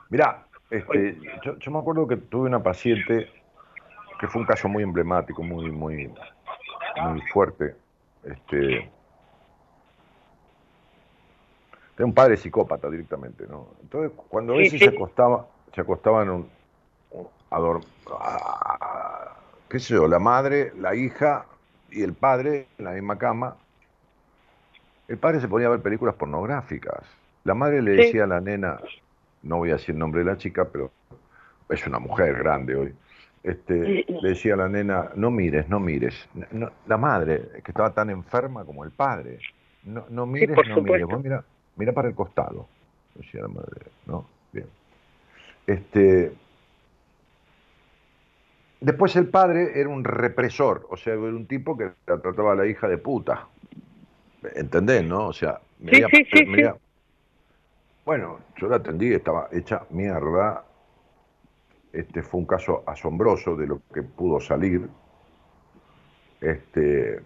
Mirá, 0.10 0.46
este, 0.70 1.18
yo, 1.44 1.58
yo 1.58 1.72
me 1.72 1.80
acuerdo 1.80 2.08
que 2.08 2.18
tuve 2.18 2.48
una 2.48 2.62
paciente 2.62 3.30
que 4.20 4.28
fue 4.28 4.42
un 4.42 4.48
caso 4.48 4.68
muy 4.68 4.84
emblemático, 4.84 5.42
muy, 5.42 5.72
muy, 5.72 6.14
muy 7.02 7.22
fuerte. 7.34 7.76
Este, 8.24 8.90
era 11.98 12.06
un 12.06 12.14
padre 12.14 12.38
psicópata 12.38 12.90
directamente, 12.90 13.48
¿no? 13.48 13.70
Entonces, 13.82 14.12
cuando 14.30 14.54
a 14.54 14.58
veces 14.58 14.80
se 14.80 14.90
acostaba, 14.90 15.48
se 15.74 15.82
acostaban 15.82 16.30
un, 16.30 16.50
a, 17.50 17.60
dormir, 17.60 17.88
qué 19.70 19.80
sé 19.80 19.96
yo, 19.96 20.08
la 20.08 20.20
madre, 20.20 20.72
la 20.78 20.94
hija 20.94 21.46
y 21.92 22.04
el 22.04 22.14
padre 22.14 22.68
en 22.78 22.86
la 22.86 22.92
misma 22.92 23.18
cama, 23.18 23.56
el 25.08 25.18
padre 25.18 25.42
se 25.42 25.48
ponía 25.48 25.68
a 25.68 25.72
ver 25.72 25.82
películas 25.82 26.16
pornográficas. 26.16 27.04
La 27.44 27.54
madre 27.54 27.82
le 27.82 27.92
decía 27.92 28.24
a 28.24 28.28
la 28.28 28.40
nena, 28.40 28.80
no 29.44 29.58
voy 29.58 29.70
a 29.70 29.74
decir 29.74 29.94
el 29.94 30.00
nombre 30.00 30.24
de 30.24 30.26
la 30.26 30.38
chica, 30.38 30.66
pero 30.66 30.92
es 31.70 31.86
una 31.88 32.00
mujer 32.00 32.38
grande 32.38 32.76
hoy, 32.76 32.94
este, 33.44 34.06
le 34.08 34.30
decía 34.30 34.54
a 34.54 34.58
la 34.58 34.70
nena, 34.70 35.10
no 35.16 35.32
mires, 35.32 35.68
no 35.68 35.80
mires. 35.80 36.30
la 36.88 36.98
madre, 36.98 37.50
que 37.64 37.72
estaba 37.72 37.94
tan 37.94 38.10
enferma 38.10 38.64
como 38.66 38.84
el 38.84 38.92
padre, 38.92 39.40
no, 39.84 40.06
no 40.10 40.26
mires, 40.26 40.58
no 40.68 40.82
mires. 40.82 41.08
Vos 41.08 41.24
mira, 41.24 41.44
mira 41.76 41.92
para 41.92 42.08
el 42.08 42.16
costado, 42.16 42.68
decía 43.16 43.42
la 43.42 43.48
madre, 43.48 43.88
¿no? 44.06 44.28
Bien. 44.52 44.68
Este, 45.66 46.34
después 48.82 49.16
el 49.16 49.30
padre 49.30 49.80
era 49.80 49.90
un 49.90 50.04
represor, 50.04 50.86
o 50.90 50.98
sea, 50.98 51.14
era 51.14 51.22
un 51.22 51.46
tipo 51.48 51.78
que 51.78 51.92
trataba 52.06 52.52
a 52.52 52.56
la 52.56 52.68
hija 52.68 52.88
de 52.88 52.98
puta. 52.98 53.48
¿Entendés, 54.56 55.04
no? 55.06 55.28
O 55.28 55.34
sea, 55.34 55.62
sí, 55.80 56.04
sí, 56.12 56.26
sí, 56.34 56.46
Bueno, 58.04 58.40
yo 58.58 58.68
la 58.68 58.78
atendí, 58.78 59.14
estaba 59.14 59.48
hecha 59.52 59.84
mierda. 59.92 60.66
Este 61.94 62.24
fue 62.24 62.40
un 62.40 62.48
caso 62.48 62.84
asombroso 62.88 63.56
de 63.56 63.68
lo 63.68 63.82
que 63.94 64.02
pudo 64.02 64.40
salir. 64.40 64.90
Este, 66.42 67.22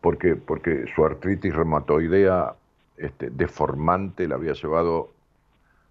porque, 0.00 0.34
porque 0.34 0.86
su 0.94 1.04
artritis 1.04 1.54
reumatoidea 1.54 2.54
este, 2.96 3.30
deformante 3.30 4.26
la 4.26 4.34
había 4.34 4.54
llevado 4.54 5.12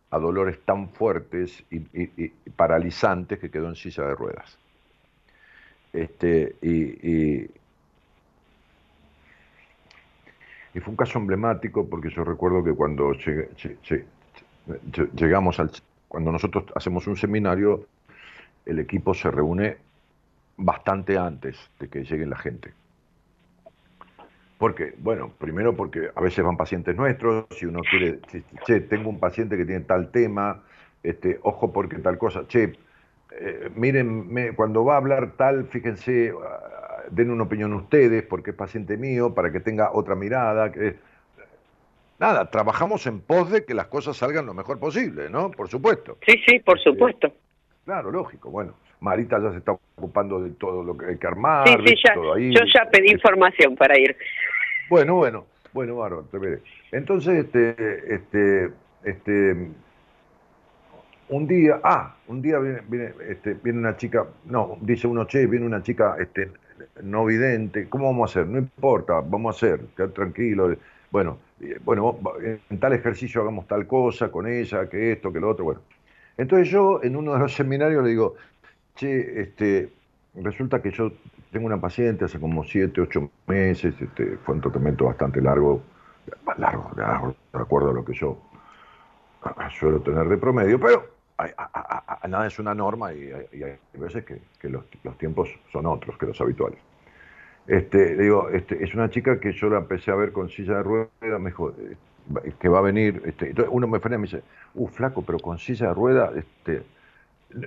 a 0.09 0.19
dolores 0.19 0.59
tan 0.65 0.89
fuertes 0.89 1.63
y, 1.69 1.79
paralizantes 2.55 3.39
que 3.39 3.51
quedó 3.51 3.67
en 3.67 3.75
silla 3.75 4.05
de 4.05 4.15
ruedas. 4.15 4.57
Este, 5.95 6.55
y, 6.61 7.47
y, 10.73 10.79
fue 10.81 10.91
un 10.91 10.97
caso 10.97 11.19
emblemático 11.19 11.87
porque 11.87 12.09
yo 12.09 12.25
recuerdo 12.25 12.61
que 12.61 12.73
cuando 12.73 13.13
llegamos 15.15 15.57
al, 15.61 15.71
cuando 16.09 16.33
nosotros 16.33 16.65
hacemos 16.75 17.07
un 17.07 17.15
seminario, 17.15 17.87
el 18.65 18.79
equipo 18.79 19.13
se 19.13 19.31
reúne 19.31 19.77
bastante 20.57 21.17
antes 21.17 21.57
de 21.79 21.87
que 21.87 22.03
llegue 22.03 22.25
la 22.25 22.37
gente. 22.37 22.73
Porque, 24.57 24.95
bueno, 24.97 25.31
primero 25.37 25.77
porque 25.77 26.09
a 26.13 26.19
veces 26.21 26.43
van 26.43 26.57
pacientes 26.57 26.93
nuestros, 26.97 27.45
si 27.51 27.65
uno 27.65 27.79
quiere, 27.89 28.19
che, 28.65 28.81
tengo 28.81 29.09
un 29.09 29.19
paciente 29.19 29.55
que 29.55 29.65
tiene 29.65 29.85
tal 29.85 30.11
tema, 30.11 30.61
este, 31.03 31.39
ojo 31.43 31.71
porque 31.71 31.99
tal 31.99 32.17
cosa, 32.17 32.45
che, 32.47 32.73
eh, 33.31 33.69
miren, 33.75 34.53
cuando 34.55 34.85
va 34.85 34.95
a 34.95 34.97
hablar 34.97 35.33
tal, 35.37 35.67
fíjense, 35.67 36.33
ah, 36.43 37.03
den 37.11 37.31
una 37.31 37.43
opinión 37.43 37.73
ustedes, 37.73 38.23
porque 38.23 38.51
es 38.51 38.55
paciente 38.55 38.97
mío, 38.97 39.33
para 39.33 39.51
que 39.51 39.59
tenga 39.59 39.91
otra 39.91 40.15
mirada. 40.15 40.71
Que, 40.71 40.95
nada, 42.19 42.49
trabajamos 42.49 43.05
en 43.07 43.21
pos 43.21 43.51
de 43.51 43.65
que 43.65 43.73
las 43.73 43.87
cosas 43.87 44.17
salgan 44.17 44.45
lo 44.45 44.53
mejor 44.53 44.79
posible, 44.79 45.29
¿no? 45.29 45.51
Por 45.51 45.67
supuesto. 45.67 46.17
Sí, 46.25 46.35
sí, 46.47 46.59
por 46.59 46.77
este, 46.77 46.91
supuesto. 46.91 47.33
claro, 47.85 48.11
lógico, 48.11 48.49
bueno. 48.49 48.73
Marita 49.01 49.39
ya 49.39 49.51
se 49.51 49.57
está 49.57 49.73
ocupando 49.73 50.41
de 50.41 50.51
todo 50.51 50.83
lo 50.83 50.97
que 50.97 51.05
hay 51.05 51.17
que 51.17 51.27
armar. 51.27 51.67
Sí, 51.67 51.75
sí, 51.85 51.95
ya, 52.03 52.15
yo 52.15 52.61
ya 52.73 52.89
pedí 52.89 53.11
información 53.11 53.75
para 53.75 53.99
ir. 53.99 54.15
Bueno, 54.89 55.15
bueno, 55.15 55.45
bueno, 55.73 55.97
bárbaro, 55.97 56.25
Entonces, 56.91 57.45
este, 57.45 58.15
este, 58.15 58.71
este, 59.03 59.69
un 61.29 61.47
día, 61.47 61.79
ah, 61.83 62.15
un 62.27 62.41
día 62.41 62.59
viene, 62.59 62.81
viene, 62.87 63.13
este, 63.27 63.55
viene 63.55 63.79
una 63.79 63.97
chica, 63.97 64.25
no, 64.45 64.77
dice 64.81 65.07
uno, 65.07 65.25
che, 65.25 65.47
viene 65.47 65.65
una 65.65 65.81
chica, 65.81 66.15
este, 66.19 66.51
no 67.01 67.25
vidente, 67.25 67.89
¿cómo 67.89 68.05
vamos 68.05 68.29
a 68.29 68.39
hacer? 68.39 68.51
No 68.51 68.59
importa, 68.59 69.21
vamos 69.21 69.55
a 69.55 69.57
hacer, 69.57 70.11
tranquilo. 70.13 70.75
Bueno, 71.11 71.37
bueno, 71.83 72.17
en 72.69 72.79
tal 72.79 72.93
ejercicio 72.93 73.41
hagamos 73.41 73.67
tal 73.67 73.87
cosa 73.87 74.29
con 74.29 74.47
ella, 74.47 74.87
que 74.89 75.13
esto, 75.13 75.31
que 75.31 75.39
lo 75.39 75.49
otro, 75.49 75.65
bueno. 75.65 75.81
Entonces 76.37 76.69
yo 76.69 77.01
en 77.01 77.15
uno 77.15 77.33
de 77.33 77.39
los 77.39 77.53
seminarios 77.55 78.03
le 78.03 78.09
digo, 78.09 78.35
che, 78.95 79.41
este, 79.41 79.89
resulta 80.35 80.81
que 80.81 80.91
yo 80.91 81.11
tengo 81.51 81.67
una 81.67 81.79
paciente 81.79 82.25
hace 82.25 82.39
como 82.39 82.63
7, 82.63 83.01
8 83.01 83.31
meses, 83.47 83.95
este, 83.99 84.37
fue 84.37 84.55
un 84.55 84.61
tratamiento 84.61 85.05
bastante 85.05 85.41
largo, 85.41 85.81
largo, 86.57 86.91
de 87.53 87.59
acuerdo 87.59 87.91
a 87.91 87.93
lo 87.93 88.03
que 88.03 88.13
yo 88.13 88.37
suelo 89.79 90.01
tener 90.01 90.27
de 90.27 90.37
promedio, 90.37 90.79
pero 90.79 91.14
nada 92.27 92.47
es 92.47 92.59
una 92.59 92.73
norma 92.73 93.13
y, 93.13 93.31
hay 93.31 93.77
veces 93.93 94.25
que, 94.25 94.69
los, 94.69 94.85
tiempos 95.17 95.49
son 95.71 95.85
otros 95.85 96.17
que 96.17 96.25
los 96.25 96.39
habituales. 96.39 96.79
Este, 97.67 98.15
digo, 98.15 98.49
este, 98.49 98.83
es 98.83 98.93
una 98.93 99.09
chica 99.09 99.39
que 99.39 99.51
yo 99.51 99.69
la 99.69 99.79
empecé 99.79 100.11
a 100.11 100.15
ver 100.15 100.31
con 100.31 100.49
silla 100.49 100.77
de 100.77 100.83
ruedas, 100.83 101.09
me 101.39 101.49
dijo 101.49 101.71
eh, 101.71 102.53
que 102.59 102.69
va 102.69 102.79
a 102.79 102.81
venir, 102.81 103.21
este, 103.25 103.49
entonces 103.49 103.73
uno 103.73 103.87
me 103.87 103.99
frena 103.99 104.17
y 104.17 104.19
me 104.19 104.25
dice, 104.27 104.43
uh, 104.75 104.87
flaco, 104.87 105.23
pero 105.23 105.39
con 105.39 105.57
silla 105.57 105.87
de 105.87 105.93
ruedas, 105.93 106.35
este, 106.35 106.83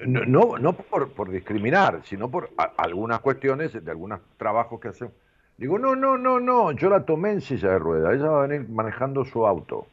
no, 0.07 0.59
no 0.59 0.73
por, 0.75 1.11
por 1.13 1.31
discriminar, 1.31 2.01
sino 2.05 2.31
por 2.31 2.51
algunas 2.77 3.21
cuestiones 3.21 3.73
de 3.85 3.91
algunos 3.91 4.21
trabajos 4.37 4.81
que 4.81 4.89
hacen. 4.89 5.11
Digo, 5.57 5.79
no, 5.79 5.97
no, 5.97 6.17
no, 6.17 6.39
no, 6.39 6.71
yo 6.73 6.89
la 6.89 7.05
tomé 7.05 7.33
en 7.33 7.41
silla 7.41 7.71
de 7.71 7.79
ruedas, 7.81 8.15
ella 8.15 8.29
va 8.29 8.45
a 8.45 8.47
venir 8.47 8.69
manejando 8.69 9.25
su 9.25 9.47
auto. 9.47 9.89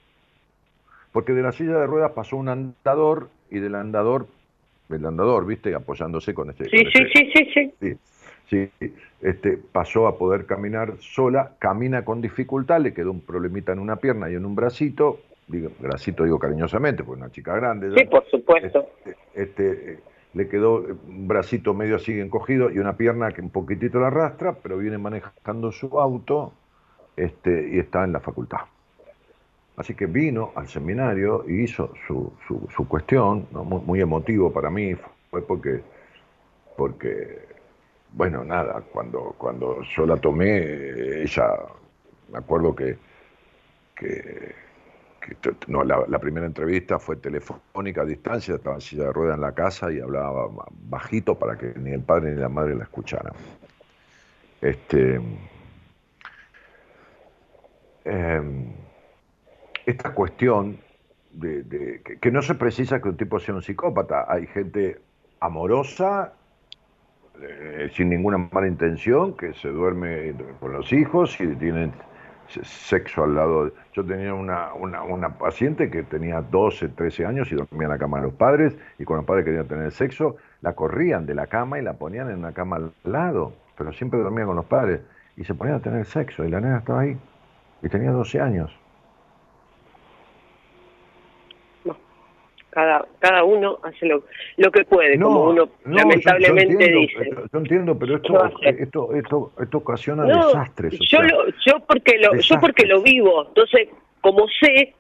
Porque 1.16 1.32
de 1.32 1.42
la 1.42 1.54
silla 1.54 1.78
de 1.78 1.88
ruedas 1.88 2.12
pasó 2.12 2.36
un 2.36 2.50
andador 2.50 3.30
y 3.50 3.60
del 3.60 3.76
andador, 3.76 4.28
el 4.90 5.06
andador, 5.06 5.46
viste, 5.46 5.74
apoyándose 5.74 6.34
con 6.34 6.50
este. 6.50 6.66
Sí, 6.66 6.78
sí, 6.94 7.04
sí, 7.14 7.32
sí, 7.34 7.74
sí, 7.80 8.70
sí. 8.80 8.92
este, 9.22 9.58
pasó 9.58 10.08
a 10.08 10.18
poder 10.18 10.46
caminar 10.46 10.96
sola, 11.00 11.54
camina 11.58 12.04
con 12.04 12.20
dificultad, 12.20 12.82
le 12.82 12.94
quedó 12.94 13.12
un 13.12 13.22
problemita 13.22 13.72
en 13.72 13.80
una 13.80 13.96
pierna 13.96 14.30
y 14.30 14.36
en 14.36 14.46
un 14.46 14.56
bracito, 14.56 15.22
digo, 15.48 15.70
bracito 15.80 16.26
digo 16.26 16.38
cariñosamente, 16.38 17.06
porque 17.06 17.22
una 17.22 17.32
chica 17.32 17.56
grande. 17.56 17.98
Sí, 17.98 18.04
por 18.08 18.30
supuesto. 18.30 18.86
Este, 19.06 19.16
este, 19.42 20.00
le 20.34 20.50
quedó 20.50 20.82
un 20.82 21.30
bracito 21.30 21.74
medio 21.74 21.96
así 21.96 22.20
encogido 22.20 22.70
y 22.70 22.80
una 22.80 22.98
pierna 22.98 23.32
que 23.32 23.40
un 23.40 23.52
poquitito 23.52 24.02
la 24.02 24.08
arrastra, 24.08 24.58
pero 24.62 24.78
viene 24.80 24.98
manejando 24.98 25.72
su 25.72 25.98
auto 25.98 26.52
este, 27.16 27.70
y 27.72 27.80
está 27.80 28.04
en 28.04 28.12
la 28.12 28.20
facultad. 28.20 28.66
Así 29.78 29.94
que 29.94 30.06
vino 30.06 30.52
al 30.56 30.68
seminario 30.68 31.44
y 31.48 31.64
hizo 31.64 31.94
su, 32.08 32.32
su, 32.48 32.88
cuestión, 32.88 33.48
muy, 33.52 34.00
emotivo 34.00 34.52
para 34.52 34.70
mí, 34.70 34.96
fue 35.30 35.42
porque, 35.46 35.82
porque, 36.78 37.46
bueno, 38.14 38.44
nada, 38.46 38.82
cuando, 38.92 39.36
cuando 39.38 39.82
yo 39.82 40.06
la 40.06 40.16
tomé, 40.16 41.24
ella, 41.24 41.58
me 42.32 42.38
acuerdo 42.38 42.74
que, 42.74 42.98
que 43.96 44.56
no, 45.68 45.84
la, 45.84 46.20
primera 46.20 46.46
entrevista 46.46 47.00
fue 47.00 47.16
telefónica 47.16 48.02
a 48.02 48.06
distancia, 48.06 48.56
estaba 48.56 48.76
en 48.76 48.82
silla 48.82 49.06
de 49.06 49.14
ruedas 49.14 49.36
en 49.36 49.42
la 49.42 49.54
casa 49.54 49.92
y 49.92 50.00
hablaba 50.00 50.48
bajito 50.88 51.38
para 51.38 51.58
que 51.58 51.74
ni 51.76 51.92
el 51.92 52.02
padre 52.02 52.32
ni 52.32 52.42
la 52.42 52.50
madre 52.50 52.76
la 52.76 52.84
escucharan. 52.84 53.34
Este, 54.62 55.20
em, 58.04 58.74
esta 59.86 60.14
cuestión 60.14 60.80
de, 61.32 62.02
que, 62.22 62.32
no 62.32 62.42
se 62.42 62.56
precisa 62.56 63.02
que 63.02 63.10
un 63.10 63.18
tipo 63.18 63.40
sea 63.40 63.56
un 63.56 63.62
psicópata, 63.62 64.26
hay 64.28 64.48
gente 64.48 65.00
amorosa, 65.40 66.34
eh, 67.42 67.90
sin 67.94 68.10
ninguna 68.10 68.38
mala 68.38 68.68
intención, 68.68 69.36
que 69.36 69.54
se 69.54 69.70
duerme 69.70 70.34
con 70.60 70.72
los 70.72 70.92
hijos 70.94 71.40
y 71.40 71.48
tienen 71.56 71.92
sexo 72.48 73.24
al 73.24 73.36
lado. 73.36 73.72
Yo 73.94 74.06
tenía 74.06 74.34
una, 74.34 74.74
una, 74.74 75.38
paciente 75.38 75.90
que 75.90 76.04
tenía 76.04 76.42
12, 76.42 76.90
13 76.90 77.26
años 77.26 77.52
y 77.52 77.56
dormía 77.56 77.86
en 77.86 77.90
la 77.90 77.98
cama 77.98 78.18
de 78.18 78.28
los 78.28 78.34
padres 78.34 78.78
y 78.98 79.04
cuando 79.04 79.22
los 79.22 79.28
padres 79.28 79.46
querían 79.46 79.68
tener 79.68 79.92
sexo, 79.92 80.38
la 80.62 80.74
corrían 80.74 81.26
de 81.26 81.36
la 81.36 81.48
cama 81.48 81.80
y 81.80 81.82
la 81.82 81.94
ponían 81.94 82.30
en 82.30 82.38
una 82.38 82.54
cama 82.54 82.78
al 82.78 82.94
lado, 83.04 83.54
pero 83.78 83.92
siempre 83.92 84.20
dormía 84.20 84.46
con 84.46 84.56
los 84.56 84.66
padres 84.66 85.02
y 85.36 85.44
se 85.44 85.54
ponían 85.54 85.78
a 85.78 85.82
tener 85.82 86.06
sexo 86.06 86.46
y 86.46 86.50
la 86.50 86.62
nena 86.62 86.78
estaba 86.78 87.02
ahí 87.02 87.18
y 87.82 87.90
tenía 87.90 88.12
12 88.12 88.40
años. 88.40 88.85
Cada, 92.76 93.06
cada 93.20 93.46
uno 93.46 93.80
hace 93.84 94.06
lo, 94.06 94.26
lo 94.58 94.70
que 94.70 94.84
puede, 94.84 95.18
como 95.18 95.46
uno 95.46 95.70
lamentablemente 95.86 96.92
dice. 96.92 97.32
Yo 97.54 97.60
entiendo, 97.60 97.98
pero 97.98 98.18
esto, 98.18 98.52
esto, 98.64 99.14
esto, 99.16 99.52
esto, 99.62 99.78
ocasiona 99.78 100.26
desastres. 100.26 101.00
Yo, 101.10 101.20
yo 101.66 101.80
porque 101.88 102.18
lo, 102.18 102.36
yo 102.36 102.60
porque 102.60 102.86
lo 102.86 103.02
vivo, 103.02 103.48
entonces 103.48 103.88
como 104.20 104.46
sé, 104.60 104.94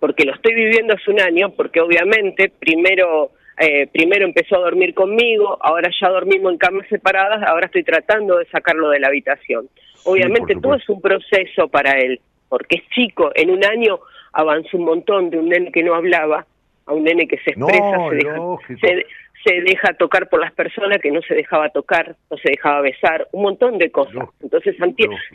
porque 0.00 0.24
lo 0.24 0.32
estoy 0.32 0.54
viviendo 0.54 0.94
hace 0.94 1.10
un 1.10 1.20
año, 1.20 1.50
porque 1.50 1.82
obviamente 1.82 2.50
primero 2.58 3.32
eh, 3.58 3.86
primero 3.92 4.24
empezó 4.24 4.56
a 4.56 4.60
dormir 4.60 4.94
conmigo, 4.94 5.58
ahora 5.60 5.90
ya 6.00 6.08
dormimos 6.08 6.52
en 6.52 6.58
camas 6.58 6.88
separadas, 6.88 7.42
ahora 7.46 7.66
estoy 7.66 7.84
tratando 7.84 8.38
de 8.38 8.46
sacarlo 8.46 8.88
de 8.88 9.00
la 9.00 9.08
habitación. 9.08 9.68
Obviamente 10.06 10.56
todo 10.56 10.74
es 10.76 10.88
un 10.88 11.02
proceso 11.02 11.68
para 11.68 11.98
él, 11.98 12.18
porque 12.48 12.76
es 12.76 12.88
chico, 12.94 13.30
en 13.34 13.50
un 13.50 13.62
año 13.62 14.00
avanzó 14.32 14.78
un 14.78 14.86
montón 14.86 15.28
de 15.28 15.38
un 15.38 15.50
nene 15.50 15.70
que 15.70 15.82
no 15.82 15.94
hablaba 15.94 16.46
a 16.86 16.92
un 16.92 17.04
nene 17.04 17.26
que 17.26 17.38
se 17.38 17.50
expresa, 17.50 19.04
se, 19.44 19.60
deja, 19.60 19.92
tocar 19.94 20.28
por 20.30 20.40
las 20.40 20.52
personas 20.52 20.98
que 21.02 21.10
no 21.10 21.20
se 21.22 21.34
dejaba 21.34 21.68
tocar, 21.68 22.16
no 22.30 22.36
se 22.38 22.50
dejaba 22.50 22.80
besar, 22.80 23.28
un 23.32 23.42
montón 23.42 23.76
de 23.76 23.90
cosas. 23.90 24.28
Entonces 24.42 24.74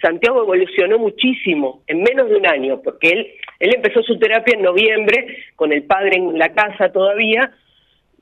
Santiago, 0.02 0.42
evolucionó 0.42 0.98
muchísimo 0.98 1.84
en 1.86 2.02
menos 2.02 2.30
de 2.30 2.38
un 2.38 2.48
año, 2.48 2.82
porque 2.82 3.10
él, 3.10 3.28
él 3.60 3.76
empezó 3.76 4.02
su 4.02 4.18
terapia 4.18 4.56
en 4.56 4.64
noviembre, 4.64 5.38
con 5.56 5.72
el 5.72 5.84
padre 5.84 6.18
en 6.18 6.40
la 6.40 6.54
casa 6.54 6.92
todavía, 6.92 7.52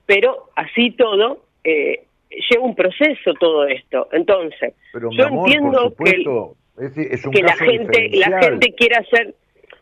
pero 0.05 0.49
así 0.55 0.91
todo, 0.91 1.45
eh, 1.63 2.03
lleva 2.49 2.65
un 2.65 2.75
proceso 2.75 3.33
todo 3.39 3.65
esto. 3.67 4.09
Entonces, 4.11 4.73
yo 4.93 5.27
entiendo 5.27 5.93
que, 6.03 7.31
que 7.31 7.41
la 7.41 7.55
gente 7.55 8.09
la 8.13 8.41
gente 8.41 8.73
quiere 8.73 8.95
hacer 8.95 9.35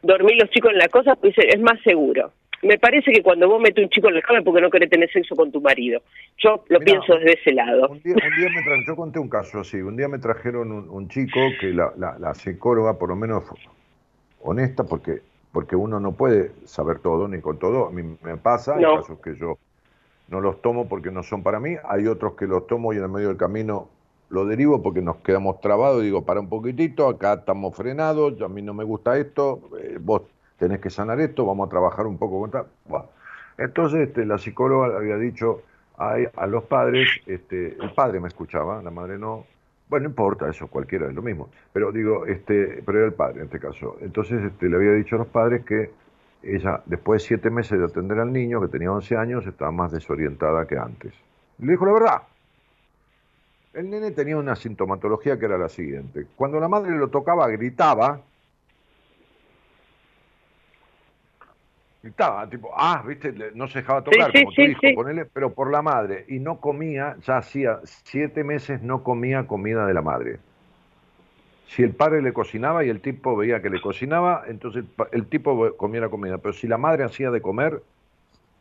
dormir 0.03 0.37
los 0.39 0.49
chicos 0.51 0.71
en 0.71 0.77
la 0.77 0.87
cosa, 0.87 1.15
pues 1.15 1.33
es 1.37 1.59
más 1.59 1.81
seguro 1.81 2.31
me 2.61 2.77
parece 2.77 3.11
que 3.11 3.21
cuando 3.21 3.47
vos 3.47 3.61
metes 3.61 3.83
un 3.83 3.89
chico 3.89 4.07
en 4.07 4.15
la 4.15 4.21
cama 4.21 4.39
es 4.39 4.45
porque 4.45 4.61
no 4.61 4.69
querés 4.69 4.89
tener 4.89 5.11
sexo 5.11 5.35
con 5.35 5.51
tu 5.51 5.61
marido. 5.61 6.01
Yo 6.37 6.63
lo 6.67 6.79
pienso 6.79 7.15
desde 7.15 7.33
ese 7.33 7.53
lado. 7.53 7.89
Un 7.89 8.01
día, 8.01 8.15
me 8.15 8.85
yo 8.87 8.95
conté 8.95 9.19
un 9.19 9.29
caso 9.29 9.59
así. 9.59 9.77
Un 9.77 9.95
día 9.95 10.07
me 10.07 10.19
trajeron 10.19 10.71
un, 10.71 11.09
chico 11.09 11.39
que 11.59 11.67
la, 11.67 11.93
la, 11.97 12.33
psicóloga, 12.33 12.97
por 12.97 13.09
lo 13.09 13.15
menos 13.15 13.43
honesta, 14.41 14.83
porque 14.83 15.21
porque 15.51 15.77
uno 15.77 16.01
no 16.01 16.11
puede 16.11 16.51
saber 16.65 16.99
todo 16.99 17.29
ni 17.29 17.39
con 17.39 17.57
todo. 17.57 17.87
A 17.87 17.91
mí 17.91 18.03
me 18.21 18.35
pasa, 18.35 18.75
hay 18.75 18.83
casos 18.83 19.19
que 19.19 19.37
yo 19.37 19.57
no 20.27 20.41
los 20.41 20.61
tomo 20.61 20.89
porque 20.89 21.11
no 21.11 21.23
son 21.23 21.43
para 21.43 21.61
mí, 21.61 21.77
hay 21.87 22.07
otros 22.07 22.33
que 22.33 22.45
los 22.45 22.67
tomo 22.67 22.91
y 22.91 22.97
en 22.97 23.03
el 23.03 23.09
medio 23.09 23.29
del 23.29 23.37
camino 23.37 23.87
lo 24.27 24.45
derivo 24.45 24.81
porque 24.81 25.01
nos 25.01 25.17
quedamos 25.17 25.61
trabados 25.61 26.01
y 26.01 26.07
digo, 26.07 26.25
para 26.25 26.41
un 26.41 26.49
poquitito, 26.49 27.07
acá 27.07 27.35
estamos 27.35 27.73
frenados, 27.73 28.41
a 28.41 28.49
mí 28.49 28.61
no 28.61 28.73
me 28.73 28.83
gusta 28.83 29.17
esto, 29.17 29.61
eh, 29.79 29.97
vos 30.01 30.23
tenés 30.57 30.79
que 30.79 30.89
sanar 30.89 31.19
esto, 31.19 31.45
vamos 31.45 31.67
a 31.67 31.69
trabajar 31.69 32.05
un 32.07 32.17
poco 32.17 32.39
con 32.41 32.51
tal. 32.51 32.65
Entonces 33.57 34.09
este, 34.09 34.25
la 34.25 34.37
psicóloga 34.37 34.97
había 34.97 35.17
dicho 35.17 35.61
a, 35.97 36.15
a 36.35 36.47
los 36.47 36.63
padres, 36.65 37.09
este, 37.25 37.77
el 37.81 37.93
padre 37.93 38.19
me 38.19 38.27
escuchaba, 38.27 38.81
la 38.81 38.91
madre 38.91 39.17
no, 39.17 39.45
bueno, 39.87 40.03
no 40.05 40.09
importa 40.09 40.49
eso, 40.49 40.67
cualquiera 40.67 41.07
es 41.07 41.13
lo 41.13 41.21
mismo. 41.21 41.49
Pero 41.71 41.91
digo, 41.91 42.25
este, 42.25 42.81
pero 42.85 42.99
era 42.99 43.07
el 43.07 43.13
padre 43.13 43.39
en 43.39 43.45
este 43.45 43.59
caso. 43.59 43.97
Entonces 44.01 44.43
este, 44.43 44.67
le 44.67 44.75
había 44.75 44.93
dicho 44.93 45.15
a 45.15 45.19
los 45.19 45.27
padres 45.27 45.63
que 45.63 45.91
ella, 46.43 46.81
después 46.85 47.21
de 47.21 47.27
siete 47.27 47.49
meses 47.49 47.77
de 47.79 47.85
atender 47.85 48.19
al 48.19 48.31
niño, 48.31 48.61
que 48.61 48.67
tenía 48.67 48.91
11 48.91 49.15
años, 49.17 49.47
estaba 49.47 49.71
más 49.71 49.91
desorientada 49.91 50.67
que 50.67 50.77
antes. 50.77 51.13
le 51.59 51.71
dijo 51.71 51.85
la 51.85 51.93
verdad. 51.93 52.21
El 53.73 53.89
nene 53.89 54.11
tenía 54.11 54.37
una 54.37 54.55
sintomatología 54.55 55.37
que 55.37 55.45
era 55.45 55.57
la 55.57 55.67
siguiente. 55.67 56.27
Cuando 56.35 56.59
la 56.59 56.69
madre 56.69 56.91
lo 56.91 57.09
tocaba, 57.09 57.47
gritaba, 57.49 58.21
Estaba 62.05 62.47
tipo, 62.47 62.71
ah, 62.75 63.03
viste, 63.05 63.33
no 63.55 63.67
se 63.67 63.79
dejaba 63.79 64.03
tocar, 64.03 64.31
como 64.31 64.51
tu 64.51 64.61
hijo, 64.61 64.79
ponele, 64.93 65.25
pero 65.25 65.53
por 65.53 65.71
la 65.71 65.81
madre. 65.81 66.25
Y 66.27 66.37
no 66.37 66.59
comía, 66.59 67.15
ya 67.23 67.37
hacía 67.37 67.79
siete 67.83 68.43
meses 68.43 68.83
no 68.83 69.03
comía 69.03 69.47
comida 69.47 69.87
de 69.87 69.93
la 69.95 70.03
madre. 70.03 70.37
Si 71.65 71.81
el 71.81 71.95
padre 71.95 72.21
le 72.21 72.31
cocinaba 72.31 72.85
y 72.85 72.89
el 72.89 73.01
tipo 73.01 73.35
veía 73.35 73.59
que 73.61 73.71
le 73.71 73.81
cocinaba, 73.81 74.43
entonces 74.47 74.85
el, 75.11 75.25
tipo 75.25 75.75
comía 75.77 76.01
la 76.01 76.09
comida. 76.09 76.37
Pero 76.37 76.53
si 76.53 76.67
la 76.67 76.77
madre 76.77 77.03
hacía 77.03 77.31
de 77.31 77.41
comer, 77.41 77.81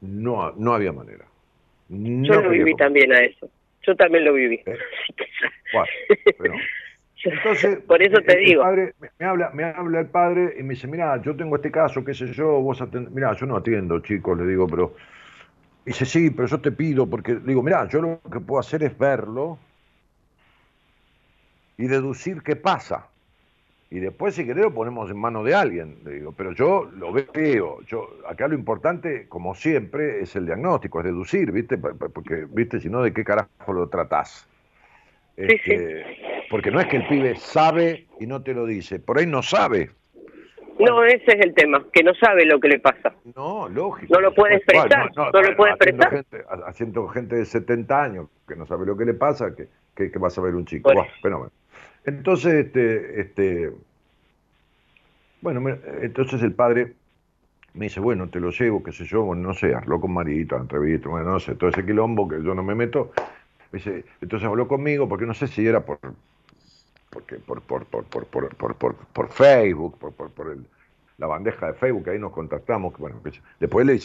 no, 0.01 0.53
no 0.53 0.73
había 0.73 0.93
manera. 0.93 1.27
Yo 1.91 2.41
lo 2.41 2.49
viví 2.49 2.75
también 2.77 3.13
a 3.13 3.19
eso. 3.19 3.51
Yo 3.83 3.95
también 3.95 4.25
lo 4.25 4.33
viví. 4.33 4.63
¿Eh? 4.65 4.79
Entonces, 7.25 7.81
por 7.87 8.03
eso 8.03 8.21
te 8.27 8.39
el, 8.39 8.45
digo. 8.47 8.63
padre, 8.63 8.95
me, 9.19 9.27
habla, 9.27 9.51
me 9.51 9.65
habla 9.65 10.01
el 10.01 10.07
padre 10.07 10.55
y 10.59 10.63
me 10.63 10.75
dice, 10.75 10.87
mira, 10.87 11.21
yo 11.23 11.35
tengo 11.37 11.57
este 11.57 11.71
caso, 11.71 12.05
qué 12.05 12.15
sé 12.15 12.33
yo, 12.33 12.61
vos 12.61 12.81
atend... 12.81 13.11
Mira, 13.11 13.33
yo 13.35 13.47
no 13.47 13.57
atiendo, 13.57 13.99
chicos, 14.01 14.39
le 14.39 14.47
digo, 14.47 14.67
pero... 14.67 14.95
dice, 15.85 16.05
sí, 16.05 16.31
pero 16.31 16.49
yo 16.49 16.61
te 16.61 16.73
pido, 16.73 17.07
porque 17.09 17.37
digo, 17.37 17.63
mira, 17.63 17.89
yo 17.89 18.01
lo 18.03 18.21
que 18.31 18.41
puedo 18.41 18.61
hacer 18.61 18.83
es 18.83 18.97
verlo 18.97 19.59
y 21.77 21.87
deducir 21.87 22.43
qué 22.43 22.57
pasa. 22.57 23.09
Y 23.91 24.01
después, 24.01 24.35
si 24.35 24.45
querés, 24.45 24.65
lo 24.65 24.75
ponemos 24.75 25.11
en 25.11 25.19
manos 25.19 25.45
de 25.45 25.55
alguien, 25.55 25.99
le 26.05 26.15
digo, 26.15 26.33
pero 26.33 26.53
yo 26.53 26.91
lo 26.97 27.13
veo. 27.13 27.81
Yo, 27.83 28.09
acá 28.29 28.49
lo 28.49 28.55
importante, 28.55 29.29
como 29.29 29.55
siempre, 29.55 30.21
es 30.21 30.35
el 30.35 30.47
diagnóstico, 30.47 30.99
es 31.01 31.07
deducir, 31.07 31.53
¿viste? 31.53 31.79
Porque, 31.79 32.47
¿viste? 32.51 32.81
Si 32.81 32.89
no, 32.89 33.03
¿de 33.03 33.13
qué 33.13 33.23
carajo 33.23 33.73
lo 33.73 33.89
tratás? 33.89 34.49
Este, 35.37 36.47
porque 36.51 36.71
no 36.71 36.81
es 36.81 36.87
que 36.87 36.97
el 36.97 37.09
pibe 37.09 37.37
sabe 37.37 38.07
y 38.21 38.27
no 38.27 38.43
te 38.43 38.55
lo 38.55 38.67
dice, 38.67 39.01
por 39.01 39.19
ahí 39.19 39.27
no 39.27 39.43
sabe. 39.43 39.91
No, 40.79 41.05
ese 41.05 41.25
es 41.27 41.41
el 41.41 41.55
tema, 41.55 41.85
que 41.93 42.03
no 42.03 42.15
sabe 42.15 42.47
lo 42.47 42.59
que 42.59 42.69
le 42.69 42.81
pasa. 42.81 43.15
No, 43.37 43.69
lógico. 43.69 44.15
No 44.15 44.21
lo 44.21 44.35
puede 44.35 44.57
expresar, 44.57 45.11
no, 45.15 45.31
lo 45.31 45.57
puede 45.57 45.73
expresar. 45.73 46.11
Gente, 46.11 46.45
haciendo 46.67 47.07
gente 47.09 47.37
de 47.37 47.45
70 47.45 48.03
años 48.03 48.29
que 48.47 48.57
no 48.57 48.67
sabe 48.67 48.87
lo 48.87 48.97
que 48.97 49.05
le 49.05 49.15
pasa, 49.15 49.55
que, 49.55 49.69
que, 49.95 50.19
va 50.19 50.29
a 50.29 50.31
saber 50.31 50.55
un 50.55 50.67
chico. 50.67 50.91
Entonces, 52.05 52.67
este, 52.67 53.21
este, 53.21 53.73
bueno, 55.41 55.79
entonces 56.03 56.43
el 56.43 56.53
padre 56.53 56.95
me 57.75 57.87
dice, 57.87 58.01
bueno, 58.01 58.29
te 58.29 58.41
lo 58.41 58.51
llevo, 58.51 58.83
qué 58.83 58.93
sé 58.93 59.05
yo, 59.05 59.35
no 59.35 59.55
sé, 59.55 59.75
hazlo 59.75 60.01
con 60.01 60.13
Marito, 60.13 60.57
entrevista, 60.57 61.09
bueno, 61.09 61.31
no 61.31 61.41
sé, 61.41 61.55
todo 61.55 61.71
ese 61.71 61.85
quilombo 61.85 62.29
que 62.29 62.43
yo 62.43 62.55
no 62.55 62.63
me 62.63 62.75
meto, 62.75 63.13
entonces 64.21 64.47
habló 64.47 64.69
conmigo, 64.69 65.09
porque 65.09 65.27
no 65.27 65.35
sé 65.35 65.47
si 65.49 65.67
era 65.67 65.85
por 65.85 65.99
por, 69.13 69.29
Facebook, 69.29 69.99
por, 69.99 70.57
la 71.17 71.27
bandeja 71.29 71.69
de 71.69 71.75
Facebook, 71.75 72.09
ahí 72.11 72.19
nos 72.19 72.33
contactamos, 72.33 72.97
bueno, 72.99 73.21
después 73.61 73.87
le, 73.87 73.99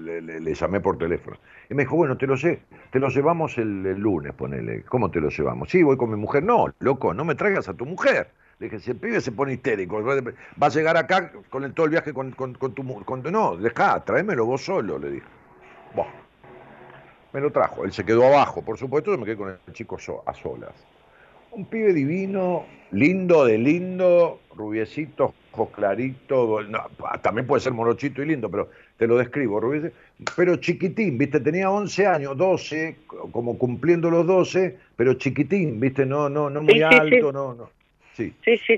le, 0.00 0.20
le, 0.20 0.54
llamé 0.54 0.80
por 0.80 0.98
teléfono. 0.98 1.38
Y 1.70 1.74
me 1.74 1.84
dijo, 1.84 1.96
bueno, 1.96 2.18
te 2.18 2.26
lo 2.26 2.36
sé, 2.36 2.60
te 2.90 2.98
lo 2.98 3.08
llevamos 3.08 3.56
el, 3.56 3.82
lunes, 3.98 4.34
ponele. 4.34 4.82
¿Cómo 4.82 5.10
te 5.10 5.20
lo 5.20 5.30
llevamos? 5.30 5.70
Sí, 5.70 5.82
voy 5.82 5.96
con 5.96 6.10
mi 6.10 6.16
mujer. 6.16 6.42
No, 6.42 6.66
loco, 6.80 7.14
no 7.14 7.24
me 7.24 7.34
traigas 7.34 7.68
a 7.68 7.74
tu 7.74 7.86
mujer. 7.86 8.28
Le 8.58 8.66
dije, 8.66 8.80
si 8.80 8.90
el 8.90 8.98
pibe 8.98 9.20
se 9.20 9.32
pone 9.32 9.54
histérico, 9.54 10.02
va 10.04 10.66
a 10.66 10.68
llegar 10.68 10.96
acá 10.96 11.32
con 11.48 11.72
todo 11.72 11.86
el 11.86 11.90
viaje 11.90 12.12
con, 12.12 12.32
con, 12.32 12.54
con 12.54 12.74
tu 12.74 12.82
mujer. 12.82 13.32
No, 13.32 13.56
deja, 13.56 14.04
tráemelo 14.04 14.44
vos 14.44 14.62
solo, 14.62 14.98
le 14.98 15.10
dije. 15.10 15.26
Bueno, 15.94 16.12
me 17.32 17.40
lo 17.40 17.50
trajo. 17.50 17.84
Él 17.84 17.92
se 17.92 18.04
quedó 18.04 18.26
abajo, 18.26 18.62
por 18.62 18.78
supuesto, 18.78 19.10
yo 19.10 19.18
me 19.18 19.24
quedé 19.24 19.36
con 19.36 19.48
el 19.50 19.72
chico 19.72 19.98
a 20.26 20.34
solas. 20.34 20.72
Un 21.50 21.66
pibe 21.66 21.92
divino, 21.92 22.64
lindo 22.92 23.44
de 23.44 23.58
lindo, 23.58 24.40
rubiecito, 24.56 25.34
ojos 25.52 25.68
claritos, 25.70 26.66
también 27.20 27.46
puede 27.46 27.60
ser 27.60 27.74
morochito 27.74 28.22
y 28.22 28.26
lindo, 28.26 28.50
pero 28.50 28.70
te 28.96 29.06
lo 29.06 29.18
describo, 29.18 29.60
rubiecito, 29.60 29.94
pero 30.34 30.56
chiquitín, 30.56 31.18
¿viste? 31.18 31.40
Tenía 31.40 31.70
11 31.70 32.06
años, 32.06 32.36
12, 32.38 32.96
como 33.06 33.58
cumpliendo 33.58 34.10
los 34.10 34.26
12, 34.26 34.78
pero 34.96 35.14
chiquitín, 35.14 35.78
¿viste? 35.78 36.06
No, 36.06 36.30
no, 36.30 36.48
no 36.48 36.62
muy 36.62 36.80
alto, 36.80 37.32
no, 37.32 37.54
no. 37.54 37.70
Sí, 38.14 38.32
sí, 38.44 38.56
sí. 38.58 38.76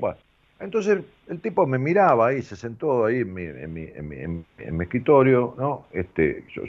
Entonces 0.59 1.03
el 1.27 1.39
tipo 1.41 1.67
me 1.67 1.77
miraba 1.77 2.27
ahí, 2.27 2.41
se 2.41 2.55
sentó 2.55 3.05
ahí 3.05 3.19
en 3.19 3.33
mi, 3.33 3.43
en 3.43 3.73
mi, 3.73 3.89
en 3.93 4.77
mi, 4.77 4.83
escritorio, 4.83 5.53
¿no? 5.57 5.85
Este, 5.91 6.45
yo, 6.53 6.63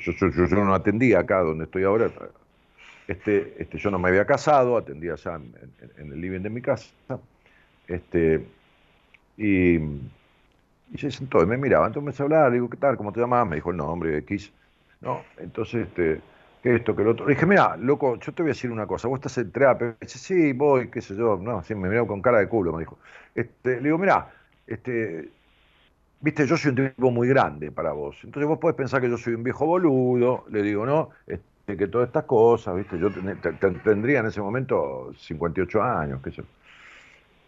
no 0.64 0.74
atendía 0.74 1.20
acá 1.20 1.40
donde 1.40 1.64
estoy 1.64 1.84
ahora. 1.84 2.10
Este, 3.06 3.54
este, 3.58 3.78
yo 3.78 3.90
no 3.90 3.98
me 3.98 4.08
había 4.08 4.24
casado, 4.24 4.76
atendía 4.76 5.14
ya 5.14 5.36
en, 5.36 6.12
el 6.12 6.20
living 6.20 6.40
de 6.40 6.50
mi 6.50 6.60
casa. 6.60 6.92
Este, 7.86 8.44
y, 9.36 9.78
se 10.98 11.10
sentó 11.12 11.42
y 11.42 11.46
me 11.46 11.56
miraba. 11.56 11.86
Entonces 11.86 12.18
me 12.18 12.22
a 12.22 12.24
hablar, 12.24 12.50
le 12.50 12.54
digo, 12.54 12.68
¿qué 12.68 12.76
tal? 12.76 12.96
¿Cómo 12.96 13.12
te 13.12 13.20
llamas? 13.20 13.46
Me 13.46 13.56
dijo 13.56 13.70
el 13.70 13.76
nombre, 13.76 14.18
X. 14.18 14.52
¿no? 15.00 15.22
Entonces, 15.38 15.86
este, 15.86 16.20
esto, 16.62 16.96
que 16.96 17.02
lo 17.04 17.12
otro. 17.12 17.26
Le 17.26 17.34
dije, 17.34 17.46
mira, 17.46 17.76
loco, 17.76 18.18
yo 18.18 18.32
te 18.32 18.42
voy 18.42 18.50
a 18.50 18.54
decir 18.54 18.70
una 18.70 18.86
cosa, 18.86 19.08
vos 19.08 19.18
estás 19.18 19.38
en 19.38 19.50
terapia. 19.52 19.96
Dice, 20.00 20.18
sí, 20.18 20.52
voy, 20.52 20.88
qué 20.90 21.00
sé 21.00 21.16
yo, 21.16 21.38
no, 21.40 21.62
sí, 21.62 21.74
me 21.74 21.88
miró 21.88 22.06
con 22.06 22.20
cara 22.22 22.38
de 22.38 22.48
culo, 22.48 22.72
me 22.72 22.80
dijo. 22.80 22.98
Este, 23.34 23.76
le 23.76 23.82
digo, 23.82 23.98
mira, 23.98 24.32
este, 24.66 25.30
viste, 26.20 26.46
yo 26.46 26.56
soy 26.56 26.70
un 26.70 26.76
tipo 26.76 27.10
muy 27.10 27.28
grande 27.28 27.70
para 27.70 27.92
vos. 27.92 28.18
Entonces 28.24 28.48
vos 28.48 28.58
podés 28.58 28.76
pensar 28.76 29.00
que 29.00 29.08
yo 29.08 29.16
soy 29.16 29.34
un 29.34 29.44
viejo 29.44 29.66
boludo, 29.66 30.44
le 30.50 30.62
digo, 30.62 30.86
¿no? 30.86 31.10
Este, 31.26 31.76
que 31.76 31.88
todas 31.88 32.08
estas 32.08 32.24
cosas, 32.24 32.76
viste, 32.76 32.98
yo 32.98 33.10
tendría 33.84 34.20
en 34.20 34.26
ese 34.26 34.40
momento 34.40 35.12
58 35.18 35.82
años, 35.82 36.20
qué 36.22 36.30
sé 36.30 36.36
yo. 36.38 36.44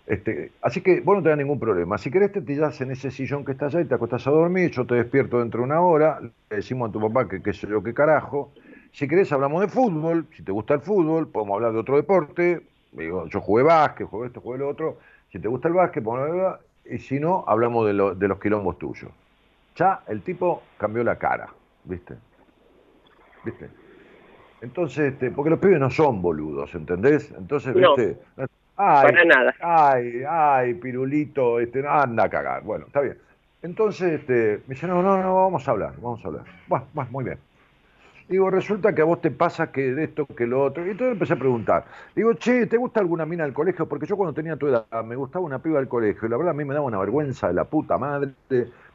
Este, 0.09 0.53
así 0.63 0.81
que 0.81 1.03
vos 1.03 1.17
no 1.17 1.23
tenés 1.23 1.39
ningún 1.39 1.61
problema. 1.61 1.99
Si 1.99 2.11
querés 2.11 2.33
te 2.33 2.41
tiras 2.41 2.81
en 2.81 2.91
ese 2.93 3.11
sillón 3.11 3.45
que 3.45 3.53
está 3.53 3.67
allá 3.67 3.83
y 3.83 3.85
te 3.85 3.95
acostás 3.95 4.27
a 4.27 4.31
dormir, 4.31 4.71
yo 4.71 4.87
te 4.87 4.95
despierto 4.95 5.39
dentro 5.39 5.61
de 5.61 5.67
una 5.67 5.83
hora, 5.83 6.19
le 6.21 6.57
decimos 6.57 6.89
a 6.89 6.93
tu 6.93 7.01
papá 7.01 7.29
que 7.29 7.43
qué 7.43 7.53
sé 7.53 7.67
yo, 7.69 7.83
qué 7.83 7.93
carajo, 7.93 8.55
si 8.93 9.09
querés 9.09 9.31
hablamos 9.33 9.61
de 9.61 9.69
fútbol, 9.69 10.27
si 10.37 10.43
te 10.43 10.53
gusta 10.53 10.75
el 10.75 10.81
fútbol, 10.81 11.29
podemos 11.29 11.57
hablar 11.57 11.73
de 11.73 11.79
otro 11.79 11.97
deporte. 11.97 12.63
yo 12.93 13.41
jugué 13.41 13.63
básquet, 13.63 14.07
jugué 14.07 14.29
esto, 14.29 14.41
jugué 14.41 14.59
lo 14.59 14.69
otro. 14.69 14.99
Si 15.31 15.39
te 15.39 15.49
gusta 15.49 15.69
el 15.69 15.75
básquet, 15.75 16.03
podemos 16.03 16.31
hablar 16.31 16.61
y 16.85 16.99
si 16.99 17.21
no, 17.21 17.45
hablamos 17.47 17.87
de, 17.87 17.93
de 17.93 18.29
los 18.29 18.41
quilombos 18.41 18.79
tuyos. 18.79 19.11
Ya 19.77 20.01
el 20.09 20.23
tipo 20.23 20.63
cambió 20.79 21.05
la 21.05 21.17
cara, 21.17 21.49
¿viste? 21.85 22.15
¿Viste? 23.45 23.69
Entonces, 24.61 25.13
este, 25.13 25.31
porque 25.31 25.51
los 25.51 25.59
pibes 25.59 25.79
no 25.79 25.91
son 25.91 26.21
boludos, 26.21 26.75
¿entendés? 26.75 27.33
Entonces, 27.37 27.75
¿viste? 27.75 28.19
Ay, 28.77 29.13
para 29.13 29.25
nada. 29.25 29.55
Ay, 29.61 30.23
ay, 30.29 30.75
pirulito, 30.75 31.61
este, 31.61 31.87
anda 31.87 32.25
a 32.25 32.31
cagar. 32.31 32.63
Bueno, 32.63 32.87
está 32.87 33.01
bien. 33.01 33.19
Entonces, 33.63 34.21
este, 34.21 34.63
me 34.67 34.75
dice, 34.75 34.87
no, 34.87 35.03
no, 35.03 35.21
no, 35.23 35.35
vamos 35.35 35.67
a 35.67 35.71
hablar, 35.71 35.95
vamos 36.01 36.25
a 36.25 36.29
hablar. 36.29 36.45
Bueno, 36.67 36.87
muy 37.11 37.25
bien. 37.25 37.39
Digo, 38.29 38.51
resulta 38.51 38.95
que 38.95 39.01
a 39.01 39.05
vos 39.07 39.23
te 39.23 39.31
pasa 39.31 39.73
que 39.73 40.03
esto, 40.03 40.27
que 40.27 40.47
lo 40.47 40.63
otro. 40.63 40.87
Y 40.87 40.91
entonces 40.91 41.15
empecé 41.15 41.33
a 41.33 41.39
preguntar. 41.39 41.87
Digo, 42.15 42.35
che, 42.35 42.67
¿te 42.67 42.77
gusta 42.77 43.01
alguna 43.01 43.25
mina 43.25 43.45
del 43.45 43.55
colegio? 43.55 43.89
Porque 43.89 44.07
yo 44.07 44.17
cuando 44.19 44.35
tenía 44.35 44.57
tu 44.57 44.67
edad 44.67 44.87
me 45.05 45.17
gustaba 45.17 45.45
una 45.47 45.63
piba 45.63 45.79
del 45.79 45.89
colegio. 45.89 46.27
Y 46.29 46.31
la 46.31 46.37
verdad 46.37 46.51
a 46.51 46.55
mí 46.57 46.65
me 46.65 46.75
daba 46.75 46.85
una 46.87 46.99
vergüenza 46.99 47.49
de 47.49 47.55
la 47.55 47.65
puta 47.65 47.97
madre. 47.97 48.33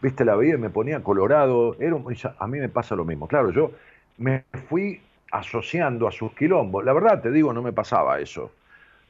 Viste, 0.01 0.23
la 0.23 0.35
veía 0.35 0.53
y 0.55 0.57
me 0.59 0.69
ponía 0.69 1.01
colorado. 1.03 1.75
Era 1.79 1.97
a 2.37 2.47
mí 2.47 2.59
me 2.59 2.69
pasa 2.69 2.95
lo 2.95 3.05
mismo. 3.05 3.27
Claro, 3.27 3.49
yo 3.51 3.71
me 4.17 4.45
fui 4.69 5.01
asociando 5.31 6.07
a 6.07 6.11
sus 6.11 6.33
quilombos. 6.35 6.85
La 6.85 6.93
verdad 6.93 7.21
te 7.21 7.31
digo, 7.31 7.53
no 7.53 7.63
me 7.63 7.73
pasaba 7.73 8.19
eso. 8.19 8.51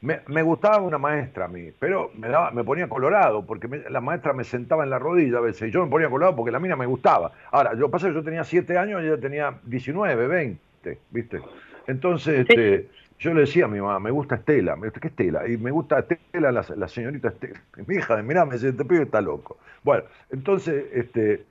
Me, 0.04 0.42
gustaba 0.42 0.82
una 0.82 0.98
maestra 0.98 1.46
a 1.46 1.48
mí, 1.48 1.72
pero 1.78 2.10
me, 2.18 2.28
daba, 2.28 2.50
me 2.50 2.62
ponía 2.62 2.90
colorado, 2.90 3.46
porque 3.46 3.84
la 3.88 4.02
maestra 4.02 4.34
me 4.34 4.44
sentaba 4.44 4.84
en 4.84 4.90
la 4.90 4.98
rodilla 4.98 5.38
a 5.38 5.40
veces, 5.40 5.68
y 5.68 5.70
yo 5.72 5.82
me 5.82 5.90
ponía 5.90 6.10
colorado 6.10 6.36
porque 6.36 6.52
la 6.52 6.58
mina 6.58 6.76
me 6.76 6.84
gustaba. 6.84 7.32
Ahora, 7.50 7.72
lo 7.72 7.86
que 7.86 7.92
pasa 7.92 8.08
es 8.08 8.12
que 8.12 8.18
yo 8.18 8.22
tenía 8.22 8.44
7 8.44 8.76
años 8.76 9.02
y 9.02 9.06
ella 9.06 9.18
tenía 9.18 9.58
19, 9.64 10.26
20, 10.26 10.98
¿viste? 11.10 11.40
Entonces, 11.86 12.40
este, 12.46 12.90
yo 13.18 13.32
le 13.32 13.40
decía 13.42 13.64
a 13.64 13.68
mi 13.68 13.80
mamá, 13.80 13.98
me 13.98 14.10
gusta 14.10 14.34
Estela, 14.34 14.76
me 14.76 14.88
gusta, 14.88 15.00
¿qué 15.00 15.08
Estela? 15.08 15.48
Y 15.48 15.56
me 15.56 15.70
gusta 15.70 16.00
Estela, 16.00 16.52
la, 16.52 16.88
señorita 16.88 17.28
Estela. 17.28 17.62
Mi 17.86 17.96
hija, 17.96 18.22
mirá, 18.22 18.44
me 18.44 18.56
dice, 18.56 18.68
este 18.68 18.84
pibe 18.84 19.04
está 19.04 19.22
loco. 19.22 19.56
Bueno, 19.82 20.04
entonces, 20.30 20.84
este, 20.92 21.46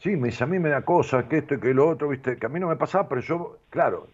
sí, 0.00 0.16
me 0.16 0.28
dice, 0.28 0.42
a 0.42 0.48
mí 0.48 0.58
me 0.58 0.70
da 0.70 0.82
cosas, 0.82 1.26
que 1.26 1.38
esto 1.38 1.54
y 1.54 1.60
que 1.60 1.72
lo 1.72 1.88
otro, 1.88 2.08
viste, 2.08 2.36
que 2.36 2.46
a 2.46 2.48
mí 2.48 2.58
no 2.58 2.66
me 2.66 2.74
pasaba, 2.74 3.08
pero 3.08 3.20
yo, 3.20 3.58
claro, 3.70 4.08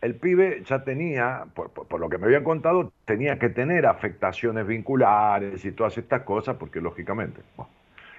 el 0.00 0.14
pibe 0.14 0.62
ya 0.64 0.82
tenía, 0.82 1.44
por, 1.54 2.00
lo 2.00 2.08
que 2.08 2.18
me 2.18 2.26
habían 2.26 2.44
contado, 2.44 2.92
tenía 3.04 3.38
que 3.38 3.50
tener 3.50 3.86
afectaciones 3.86 4.66
vinculares 4.66 5.64
y 5.64 5.72
todas 5.72 5.96
estas 5.98 6.22
cosas, 6.22 6.56
porque 6.56 6.80
lógicamente. 6.80 7.42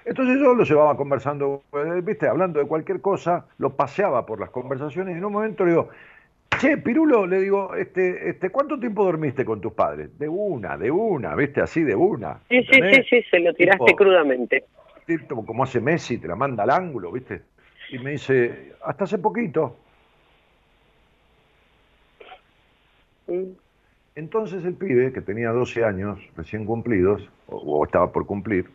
Entonces 0.04 0.38
yo 0.38 0.54
lo 0.54 0.64
llevaba 0.64 0.96
conversando, 0.96 1.62
eh, 1.72 2.00
viste, 2.02 2.28
hablando 2.28 2.60
de 2.60 2.66
cualquier 2.66 3.00
cosa, 3.00 3.46
lo 3.58 3.74
paseaba 3.74 4.26
por 4.26 4.40
las 4.40 4.50
conversaciones 4.50 5.14
y 5.14 5.18
en 5.18 5.24
un 5.24 5.32
momento 5.32 5.64
le 5.64 5.70
digo, 5.72 5.88
che, 6.60 6.76
Pirulo, 6.76 7.26
le 7.26 7.40
digo, 7.40 7.74
este, 7.74 8.30
este, 8.30 8.50
¿cuánto 8.50 8.78
tiempo 8.78 9.04
dormiste 9.04 9.44
con 9.44 9.60
tus 9.60 9.72
padres? 9.72 10.16
De 10.18 10.28
una, 10.28 10.76
de 10.76 10.90
una, 10.90 11.34
viste, 11.34 11.60
así 11.60 11.82
de 11.82 11.94
una. 11.94 12.38
Sí, 12.48 12.62
sí, 12.70 12.80
sí, 12.92 13.02
sí, 13.10 13.22
se 13.30 13.40
lo 13.40 13.54
tiraste 13.54 13.94
crudamente. 13.96 14.64
como 15.34 15.64
hace 15.64 15.80
Messi, 15.80 16.18
te 16.18 16.28
la 16.28 16.36
manda 16.36 16.62
al 16.62 16.70
ángulo, 16.70 17.10
viste. 17.10 17.42
Y 17.90 17.98
me 17.98 18.12
dice, 18.12 18.72
hasta 18.84 19.04
hace 19.04 19.18
poquito. 19.18 19.81
Entonces 24.14 24.64
el 24.64 24.74
pibe, 24.74 25.12
que 25.12 25.22
tenía 25.22 25.50
12 25.50 25.84
años 25.84 26.18
recién 26.36 26.66
cumplidos, 26.66 27.28
o, 27.46 27.84
estaba 27.84 28.12
por 28.12 28.26
cumplir, 28.26 28.68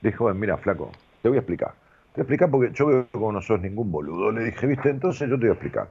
dijo, 0.00 0.32
mira, 0.34 0.56
flaco, 0.56 0.90
te 1.22 1.28
voy 1.28 1.38
a 1.38 1.40
explicar. 1.40 1.72
Te 2.14 2.20
voy 2.20 2.20
a 2.20 2.22
explicar 2.22 2.50
porque 2.50 2.72
yo 2.72 2.86
veo 2.86 3.06
que 3.10 3.18
no 3.18 3.40
sos 3.40 3.60
ningún 3.60 3.90
boludo. 3.90 4.30
Le 4.32 4.44
dije, 4.44 4.66
viste, 4.66 4.90
entonces 4.90 5.28
yo 5.28 5.36
te 5.36 5.42
voy 5.42 5.50
a 5.50 5.52
explicar. 5.52 5.88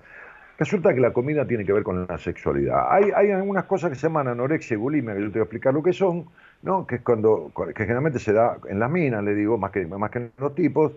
Resulta 0.57 0.93
que 0.93 0.99
la 0.99 1.11
comida 1.11 1.47
tiene 1.47 1.65
que 1.65 1.73
ver 1.73 1.81
con 1.81 2.05
la 2.05 2.17
sexualidad. 2.19 2.85
Hay, 2.91 3.11
hay 3.15 3.31
algunas 3.31 3.65
cosas 3.65 3.89
que 3.89 3.95
se 3.95 4.03
llaman 4.03 4.27
anorexia 4.27 4.75
y 4.75 4.77
bulimia, 4.77 5.15
que 5.15 5.21
yo 5.21 5.27
te 5.27 5.33
voy 5.33 5.39
a 5.39 5.43
explicar 5.43 5.73
lo 5.73 5.81
que 5.81 5.93
son, 5.93 6.25
¿no? 6.61 6.85
que 6.85 6.95
es 6.95 7.01
cuando, 7.01 7.51
que 7.75 7.83
generalmente 7.83 8.19
se 8.19 8.33
da 8.33 8.57
en 8.69 8.79
las 8.79 8.91
minas, 8.91 9.23
le 9.23 9.33
digo, 9.33 9.57
más 9.57 9.71
que, 9.71 9.87
más 9.87 10.11
que 10.11 10.19
en 10.19 10.31
los 10.37 10.53
tipos, 10.53 10.91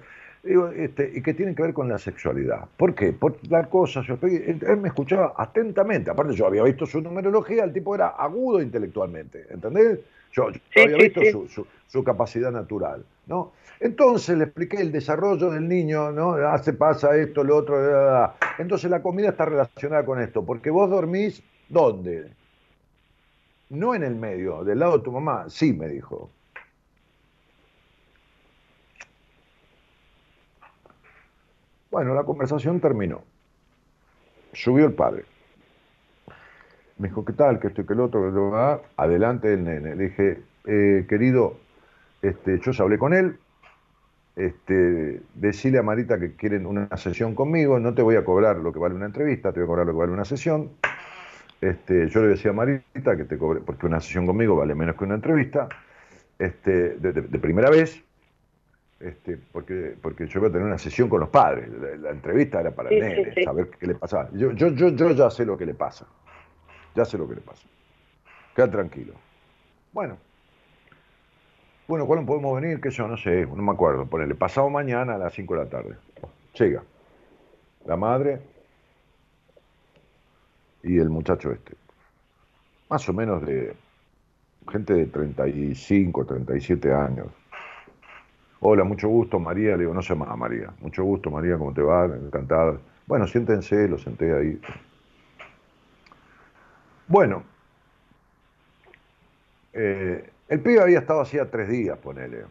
Digo, 0.45 0.69
este, 0.69 1.11
y 1.15 1.23
que 1.23 1.33
tienen 1.33 1.55
que 1.55 1.63
ver 1.63 1.73
con 1.73 1.89
la 1.89 1.97
sexualidad. 1.99 2.69
¿Por 2.77 2.95
qué? 2.95 3.15
Por 3.15 3.41
dar 3.49 3.71
cosas. 3.71 4.07
Él 4.09 4.77
me 4.79 4.89
escuchaba 4.89 5.33
atentamente. 5.37 6.11
Aparte, 6.11 6.35
yo 6.35 6.47
había 6.47 6.63
visto 6.63 6.85
su 6.85 7.01
numerología, 7.01 7.65
el 7.65 7.73
tipo 7.73 7.95
era 7.95 8.09
agudo 8.09 8.61
intelectualmente. 8.61 9.47
¿Entendés? 9.49 10.01
Yo, 10.33 10.49
había 10.77 10.97
visto 10.97 11.49
Su, 11.49 11.67
su, 11.87 12.05
capacidad 12.05 12.53
natural. 12.53 13.05
¿no? 13.27 13.53
Entonces 13.81 14.37
le 14.37 14.45
expliqué 14.45 14.83
el 14.83 14.93
desarrollo 14.93 15.51
del 15.51 15.67
niño, 15.67 16.13
¿no? 16.13 16.33
Hace, 16.35 16.75
pasa 16.75 17.17
esto, 17.17 17.43
lo 17.43 17.57
otro. 17.57 17.77
Entonces 18.59 18.91
la 18.91 19.01
comida 19.01 19.31
está 19.31 19.47
relacionada 19.47 20.05
con 20.05 20.21
esto, 20.21 20.45
porque 20.45 20.69
vos 20.69 20.91
dormís, 20.91 21.43
¿dónde? 21.71 22.33
No 23.71 23.95
en 23.95 24.03
el 24.03 24.15
medio, 24.15 24.63
del 24.63 24.79
lado 24.79 24.99
de 24.99 25.05
tu 25.05 25.13
mamá. 25.13 25.47
Sí, 25.49 25.73
me 25.73 25.89
dijo. 25.89 26.29
Bueno, 31.95 32.13
la 32.13 32.25
conversación 32.25 32.81
terminó. 32.81 33.23
Subió 34.53 34.85
el 34.87 34.95
padre. 34.95 35.23
Me 36.99 37.07
dijo, 37.07 37.25
¿qué 37.25 37.33
tal? 37.33 37.61
Que 37.61 37.69
esto 37.69 37.83
y 37.83 37.87
que 37.87 37.93
el 37.93 38.01
otro. 38.01 38.83
Adelante 38.97 39.55
el 39.55 39.63
nene. 39.63 39.95
Le 39.95 40.09
dije, 40.09 40.43
eh, 40.65 41.07
querido, 41.09 41.57
este, 42.21 42.59
yo 42.59 42.73
hablé 42.83 42.99
con 42.99 43.15
él. 43.15 43.39
Este, 44.35 45.23
decile 45.37 45.79
a 45.79 45.85
Marita 45.85 46.19
que 46.19 46.35
quieren 46.35 46.67
una 46.67 46.89
sesión 46.97 47.37
conmigo. 47.37 47.79
No 47.79 47.95
te 47.95 48.03
voy 48.03 48.17
a 48.17 48.25
cobrar 48.25 48.57
lo 48.57 48.73
que 48.73 48.81
vale 48.81 48.97
una 48.97 49.07
entrevista, 49.07 49.53
te 49.53 49.61
voy 49.61 49.67
a 49.67 49.69
cobrar 49.69 49.87
lo 49.87 49.93
que 49.93 49.99
vale 49.99 50.13
una 50.13 50.25
sesión. 50.25 50.71
Este, 51.61 52.09
yo 52.09 52.23
le 52.23 52.27
decía 52.27 52.51
a 52.51 52.55
Marita 52.55 53.17
que 53.17 53.25
te 53.25 53.39
cobre, 53.39 53.61
porque 53.61 53.87
una 53.87 54.01
sesión 54.01 54.27
conmigo 54.27 54.57
vale 54.57 54.75
menos 54.75 54.97
que 54.97 55.05
una 55.05 55.15
entrevista. 55.15 55.69
Este, 56.41 56.97
de 56.97 57.39
primera 57.39 57.71
vez, 57.71 58.04
este, 59.01 59.37
porque, 59.37 59.97
porque 60.01 60.27
yo 60.27 60.41
voy 60.41 60.49
a 60.49 60.53
tener 60.53 60.67
una 60.67 60.79
sesión 60.79 61.09
con 61.09 61.21
los 61.21 61.29
padres. 61.29 61.69
La, 62.01 62.11
entrevista 62.11 62.61
era 62.61 62.71
para 62.71 62.91
el 62.91 63.01
nene, 63.01 63.45
saber 63.45 63.71
qué 63.71 63.87
le 63.87 63.95
pasaba. 63.95 64.31
Yo, 64.33 64.53
yo, 64.53 64.69
yo, 64.69 64.89
yo 64.89 65.11
ya 65.13 65.31
sé 65.31 65.45
lo 65.45 65.59
que 65.59 65.67
le 65.67 65.75
pasa. 65.75 66.07
Ya 66.95 67.05
sé 67.05 67.19
lo 67.19 67.29
que 67.29 67.35
le 67.35 67.41
pasa. 67.41 67.67
Queda 68.55 68.71
tranquilo. 68.71 69.15
Bueno. 69.93 70.17
Bueno, 71.87 72.07
¿cuándo 72.07 72.25
podemos 72.25 72.61
venir? 72.61 72.81
Que 72.81 72.91
yo 72.91 73.07
no 73.07 73.17
sé, 73.17 73.45
no 73.47 73.57
me 73.57 73.73
acuerdo. 73.73 74.07
Ponele, 74.07 74.35
pasado 74.35 74.71
mañana 74.71 75.17
a 75.17 75.19
las 75.19 75.35
5 75.35 75.55
de 75.55 75.65
la 75.65 75.69
tarde. 75.69 75.97
Llega. 76.59 76.83
La 77.85 77.97
madre 77.97 78.41
y 80.83 80.99
el 80.99 81.11
muchacho 81.11 81.53
este. 81.53 81.75
Más 82.89 83.07
o 83.09 83.13
menos 83.13 83.45
de 83.45 83.75
gente 84.71 84.95
de 84.95 85.07
35, 85.07 86.25
37 86.25 86.93
años 86.93 87.27
Hola, 88.67 88.83
mucho 88.83 89.09
gusto, 89.09 89.39
María. 89.39 89.73
Le 89.73 89.81
digo, 89.81 89.93
no 89.93 90.01
se 90.01 90.15
llama 90.15 90.35
María. 90.37 90.73
Mucho 90.81 91.05
gusto, 91.05 91.31
María, 91.31 91.59
¿cómo 91.59 91.75
te 91.75 91.83
va? 91.83 92.07
Encantada. 92.07 92.79
Bueno, 93.07 93.27
siéntense, 93.27 93.87
lo 93.87 93.99
senté 93.99 94.35
ahí. 94.35 94.59
Bueno, 97.07 97.45
eh, 99.75 100.31
el 100.49 100.61
pibe 100.61 100.81
había 100.81 101.01
estado 101.01 101.21
hacía 101.21 101.51
tres 101.51 101.69
días, 101.69 101.99
ponele. 101.99 102.47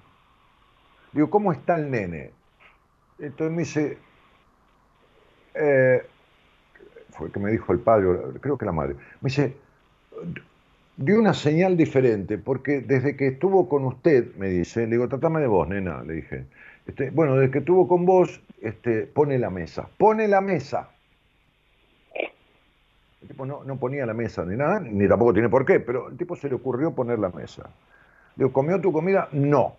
Digo, 1.14 1.31
¿cómo 1.31 1.52
está 1.52 1.77
el 1.77 1.90
nene? 1.90 2.31
Entonces 3.18 3.52
me 3.52 3.64
dice, 3.64 3.98
eh, 5.56 6.06
fue 7.10 7.31
que 7.31 7.40
me 7.40 7.49
dijo 7.49 7.73
el 7.73 7.80
padre, 7.80 8.06
creo 8.40 8.56
que 8.56 8.65
la 8.65 8.72
madre, 8.72 8.94
me 9.19 9.30
dice, 9.30 9.57
dio 10.97 11.19
una 11.19 11.33
señal 11.33 11.77
diferente, 11.77 12.37
porque 12.37 12.81
desde 12.81 13.15
que 13.15 13.27
estuvo 13.27 13.67
con 13.67 13.85
usted, 13.85 14.35
me 14.35 14.49
dice, 14.49 14.81
le 14.81 14.91
digo, 14.91 15.07
tratame 15.07 15.41
de 15.41 15.47
vos, 15.47 15.67
nena, 15.67 16.03
le 16.03 16.13
dije. 16.13 16.45
Este, 16.85 17.09
bueno, 17.09 17.35
desde 17.35 17.51
que 17.51 17.59
estuvo 17.59 17.87
con 17.87 18.05
vos, 18.05 18.41
este, 18.61 19.07
pone 19.07 19.39
la 19.39 19.49
mesa. 19.49 19.87
Pone 19.97 20.27
la 20.27 20.41
mesa. 20.41 20.89
El 23.21 23.27
tipo 23.29 23.45
no, 23.45 23.63
no, 23.63 23.77
ponía 23.77 24.05
la 24.05 24.13
mesa 24.13 24.43
ni 24.43 24.57
nada, 24.57 24.81
ni 24.81 25.07
tampoco 25.07 25.31
tiene 25.31 25.47
por 25.47 25.65
qué, 25.65 25.79
pero 25.79 26.09
el 26.09 26.17
tipo 26.17 26.35
se 26.35 26.49
le 26.49 26.55
ocurrió 26.55 26.91
poner 26.91 27.19
la 27.19 27.29
mesa. 27.29 27.69
Le 28.35 28.43
digo, 28.43 28.51
¿comió 28.51 28.81
tu 28.81 28.91
comida? 28.91 29.29
No. 29.31 29.77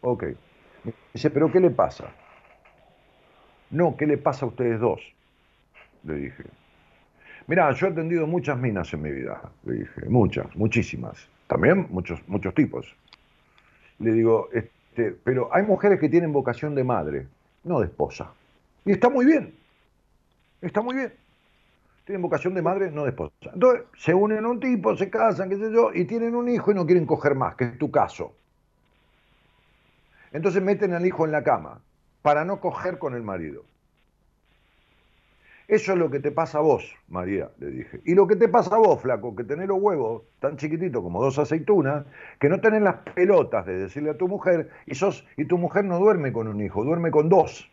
Ok. 0.00 0.24
dice, 1.14 1.30
¿pero 1.30 1.52
qué 1.52 1.60
le 1.60 1.70
pasa? 1.70 2.10
No, 3.70 3.96
¿qué 3.96 4.06
le 4.06 4.18
pasa 4.18 4.44
a 4.44 4.48
ustedes 4.48 4.80
dos? 4.80 5.00
Le 6.02 6.14
dije. 6.14 6.44
Mirá, 7.50 7.72
yo 7.72 7.88
he 7.88 7.90
atendido 7.90 8.28
muchas 8.28 8.56
minas 8.56 8.94
en 8.94 9.02
mi 9.02 9.10
vida, 9.10 9.42
le 9.64 9.80
dije, 9.80 10.06
muchas, 10.06 10.54
muchísimas. 10.54 11.28
También 11.48 11.88
muchos, 11.90 12.20
muchos 12.28 12.54
tipos. 12.54 12.94
Le 13.98 14.12
digo, 14.12 14.48
este, 14.52 15.16
pero 15.24 15.52
hay 15.52 15.64
mujeres 15.64 15.98
que 15.98 16.08
tienen 16.08 16.32
vocación 16.32 16.76
de 16.76 16.84
madre, 16.84 17.26
no 17.64 17.80
de 17.80 17.86
esposa. 17.86 18.30
Y 18.84 18.92
está 18.92 19.08
muy 19.08 19.26
bien. 19.26 19.52
Está 20.60 20.80
muy 20.80 20.94
bien. 20.94 21.12
Tienen 22.04 22.22
vocación 22.22 22.54
de 22.54 22.62
madre, 22.62 22.88
no 22.92 23.02
de 23.02 23.10
esposa. 23.10 23.50
Entonces, 23.52 23.82
se 23.98 24.14
unen 24.14 24.44
a 24.44 24.48
un 24.48 24.60
tipo, 24.60 24.96
se 24.96 25.10
casan, 25.10 25.48
qué 25.48 25.56
sé 25.56 25.72
yo, 25.72 25.90
y 25.92 26.04
tienen 26.04 26.36
un 26.36 26.48
hijo 26.48 26.70
y 26.70 26.74
no 26.76 26.86
quieren 26.86 27.04
coger 27.04 27.34
más, 27.34 27.56
que 27.56 27.64
es 27.64 27.78
tu 27.78 27.90
caso. 27.90 28.32
Entonces 30.30 30.62
meten 30.62 30.92
al 30.92 31.04
hijo 31.04 31.24
en 31.24 31.32
la 31.32 31.42
cama 31.42 31.80
para 32.22 32.44
no 32.44 32.60
coger 32.60 33.00
con 33.00 33.16
el 33.16 33.24
marido. 33.24 33.64
Eso 35.70 35.92
es 35.92 35.98
lo 35.98 36.10
que 36.10 36.18
te 36.18 36.32
pasa 36.32 36.58
a 36.58 36.62
vos, 36.62 36.96
María, 37.06 37.48
le 37.60 37.70
dije. 37.70 38.00
Y 38.04 38.16
lo 38.16 38.26
que 38.26 38.34
te 38.34 38.48
pasa 38.48 38.74
a 38.74 38.78
vos, 38.78 39.00
flaco, 39.00 39.36
que 39.36 39.44
tenés 39.44 39.68
los 39.68 39.80
huevos 39.80 40.22
tan 40.40 40.56
chiquititos 40.56 41.00
como 41.00 41.22
dos 41.22 41.38
aceitunas, 41.38 42.06
que 42.40 42.48
no 42.48 42.60
tenés 42.60 42.82
las 42.82 42.96
pelotas 43.14 43.64
de 43.66 43.78
decirle 43.78 44.10
a 44.10 44.16
tu 44.16 44.26
mujer, 44.26 44.68
y, 44.86 44.96
sos, 44.96 45.24
y 45.36 45.44
tu 45.44 45.58
mujer 45.58 45.84
no 45.84 46.00
duerme 46.00 46.32
con 46.32 46.48
un 46.48 46.60
hijo, 46.60 46.82
duerme 46.82 47.12
con 47.12 47.28
dos. 47.28 47.70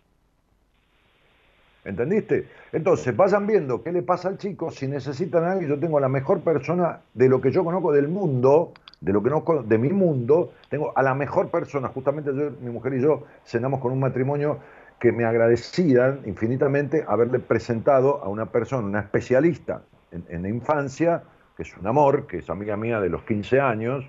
¿Entendiste? 1.86 2.45
Entonces, 2.72 3.18
vayan 3.18 3.48
viendo 3.48 3.82
qué 3.82 3.91
le 3.91 4.03
pasa 4.03 4.28
al 4.28 4.38
chico, 4.38 4.69
si 4.69 4.88
necesitan 4.88 5.45
a 5.45 5.53
alguien, 5.53 5.72
yo 5.72 5.80
tengo 5.80 5.99
la 5.99 6.10
mejor 6.10 6.41
persona 6.41 7.02
de 7.15 7.28
lo 7.28 7.41
que 7.41 7.49
yo 7.49 7.64
conozco 7.64 7.91
del 7.91 8.10
mundo, 8.10 8.74
de 9.02 9.11
lo 9.11 9.24
que 9.24 9.32
no 9.32 9.44
de 9.64 9.78
mi 9.80 9.90
mundo, 9.90 10.52
tengo 10.69 10.95
a 10.95 11.02
la 11.02 11.15
mejor 11.15 11.49
persona, 11.49 11.88
justamente 11.88 12.30
yo, 12.36 12.52
mi 12.61 12.69
mujer 12.69 12.94
y 12.94 13.02
yo 13.02 13.24
cenamos 13.44 13.80
con 13.80 13.91
un 13.91 13.99
matrimonio 13.99 14.60
que 14.99 15.11
me 15.11 15.26
agradecían 15.26 16.22
infinitamente 16.26 17.06
haberle 17.07 17.40
presentado 17.40 18.24
a 18.24 18.30
una 18.30 18.48
persona, 18.48 18.88
una 18.88 18.99
especialista 19.02 19.84
en, 20.11 20.41
la 20.41 20.49
infancia, 20.49 21.24
que 21.56 21.64
es 21.64 21.78
un 21.78 21.86
amor, 21.86 22.26
que 22.26 22.38
es 22.38 22.49
amiga 22.49 22.78
mía 22.78 22.99
de 22.99 23.10
los 23.10 23.24
15 23.24 23.60
años, 23.60 24.06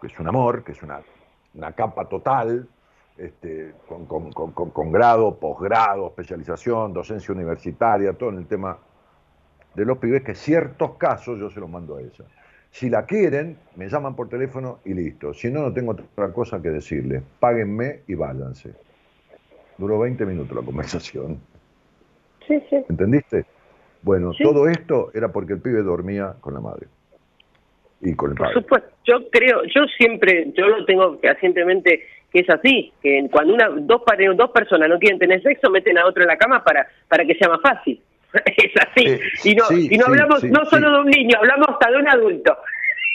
que 0.00 0.08
es 0.08 0.18
un 0.18 0.28
amor, 0.28 0.62
que 0.64 0.72
es 0.72 0.82
una, 0.82 1.00
capa 1.72 2.06
total, 2.06 2.68
este, 3.16 3.74
con, 3.86 4.92
grado, 4.92 5.38
posgrado, 5.38 6.08
especialización, 6.08 6.92
docencia 6.92 7.32
universitaria, 7.32 8.12
todo 8.12 8.30
en 8.30 8.38
el 8.38 8.46
tema 8.46 8.76
de 9.74 9.84
los 9.84 9.98
pibes, 9.98 10.22
que 10.22 10.34
ciertos 10.34 10.96
casos 10.96 11.38
yo 11.38 11.48
se 11.48 11.60
los 11.60 11.70
mando 11.70 11.96
a 11.96 12.02
ella. 12.02 12.24
Si 12.70 12.90
la 12.90 13.06
quieren, 13.06 13.56
me 13.76 13.88
llaman 13.88 14.16
por 14.16 14.28
teléfono 14.28 14.80
y 14.84 14.94
listo. 14.94 15.32
Si 15.32 15.48
no, 15.48 15.62
no 15.62 15.72
tengo 15.72 15.92
otra 15.92 16.32
cosa 16.32 16.60
que 16.60 16.70
decirles. 16.70 17.22
Páguenme 17.38 18.00
y 18.08 18.14
váyanse. 18.14 18.83
Duró 19.78 19.98
20 20.00 20.24
minutos 20.26 20.56
la 20.56 20.62
conversación. 20.62 21.38
Sí, 22.46 22.60
sí. 22.70 22.76
¿Entendiste? 22.88 23.44
Bueno, 24.02 24.32
todo 24.42 24.68
esto 24.68 25.10
era 25.14 25.32
porque 25.32 25.54
el 25.54 25.60
pibe 25.60 25.82
dormía 25.82 26.34
con 26.40 26.54
la 26.54 26.60
madre 26.60 26.86
y 28.02 28.14
con 28.14 28.32
el 28.32 28.36
padre. 28.36 28.54
Por 28.54 28.62
supuesto, 28.62 28.90
yo 29.04 29.30
creo, 29.30 29.62
yo 29.64 29.84
siempre, 29.96 30.52
yo 30.54 30.66
lo 30.68 30.84
tengo 30.84 31.18
fehacientemente 31.18 32.06
que 32.30 32.40
es 32.40 32.50
así, 32.50 32.92
que 33.00 33.26
cuando 33.30 33.54
una 33.54 33.68
dos 33.68 34.02
dos 34.36 34.50
personas 34.50 34.88
no 34.88 34.98
quieren 34.98 35.20
tener 35.20 35.40
sexo, 35.42 35.70
meten 35.70 35.96
a 35.96 36.06
otro 36.06 36.22
en 36.24 36.28
la 36.28 36.36
cama 36.36 36.64
para 36.64 36.86
para 37.08 37.24
que 37.24 37.34
sea 37.36 37.48
más 37.48 37.60
fácil. 37.62 38.00
es 38.44 38.72
así. 38.76 39.06
Eh, 39.06 39.20
y 39.44 39.54
no, 39.54 39.64
sí, 39.66 39.88
y 39.90 39.96
no 39.96 40.06
sí, 40.06 40.10
hablamos 40.10 40.44
no 40.44 40.64
solo 40.66 40.92
de 40.92 41.00
un 41.00 41.06
niño, 41.06 41.36
hablamos 41.38 41.68
hasta 41.68 41.90
de 41.92 41.96
un 41.98 42.08
adulto. 42.08 42.56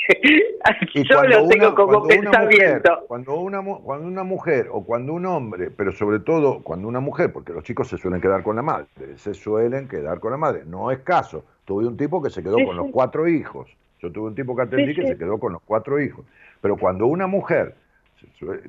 Y 0.94 1.04
yo 1.08 1.16
cuando 1.18 1.40
lo 1.42 1.48
tengo 1.48 1.66
una- 1.68 1.76
como 1.76 1.88
cuando 2.04 2.20
una 2.20 2.32
mujer- 2.32 2.50
pensamiento. 2.50 3.06
cuando 3.08 3.36
una, 3.40 3.64
cuando 3.64 4.08
una 4.08 4.24
mujer 4.24 4.68
o 4.72 4.84
cuando 4.84 5.14
un 5.14 5.26
hombre, 5.26 5.70
pero 5.72 5.92
sobre 5.92 6.20
todo 6.20 6.62
cuando 6.64 6.88
una 6.88 7.00
mujer, 7.00 7.32
porque 7.32 7.54
los 7.54 7.64
chicos 7.64 7.88
se 7.88 7.98
suelen 7.98 8.20
quedar 8.20 8.44
con 8.44 8.56
la 8.56 8.62
madre, 8.62 8.88
se 9.16 9.34
suelen 9.34 9.88
quedar 9.88 10.20
con 10.20 10.32
la 10.32 10.38
madre. 10.38 10.64
No 10.66 10.92
es 10.92 11.00
caso. 11.00 11.46
Tuve 11.66 11.88
un 11.88 11.96
tipo 11.98 12.22
que 12.22 12.30
se 12.30 12.42
quedó 12.44 12.58
Sí, 12.58 12.66
con 12.66 12.76
sí. 12.76 12.78
los 12.78 12.92
cuatro 12.92 13.28
hijos. 13.28 13.70
Yo 14.02 14.12
tuve 14.12 14.28
un 14.30 14.36
tipo 14.36 14.56
que 14.56 14.64
atendí 14.64 14.94
Sí, 14.96 15.02
que 15.02 15.08
se 15.08 15.18
quedó 15.18 15.38
con 15.40 15.54
los 15.54 15.62
cuatro 15.62 16.00
hijos. 16.00 16.26
Pero 16.62 16.76
cuando 16.78 17.06
una 17.06 17.28
mujer 17.28 17.76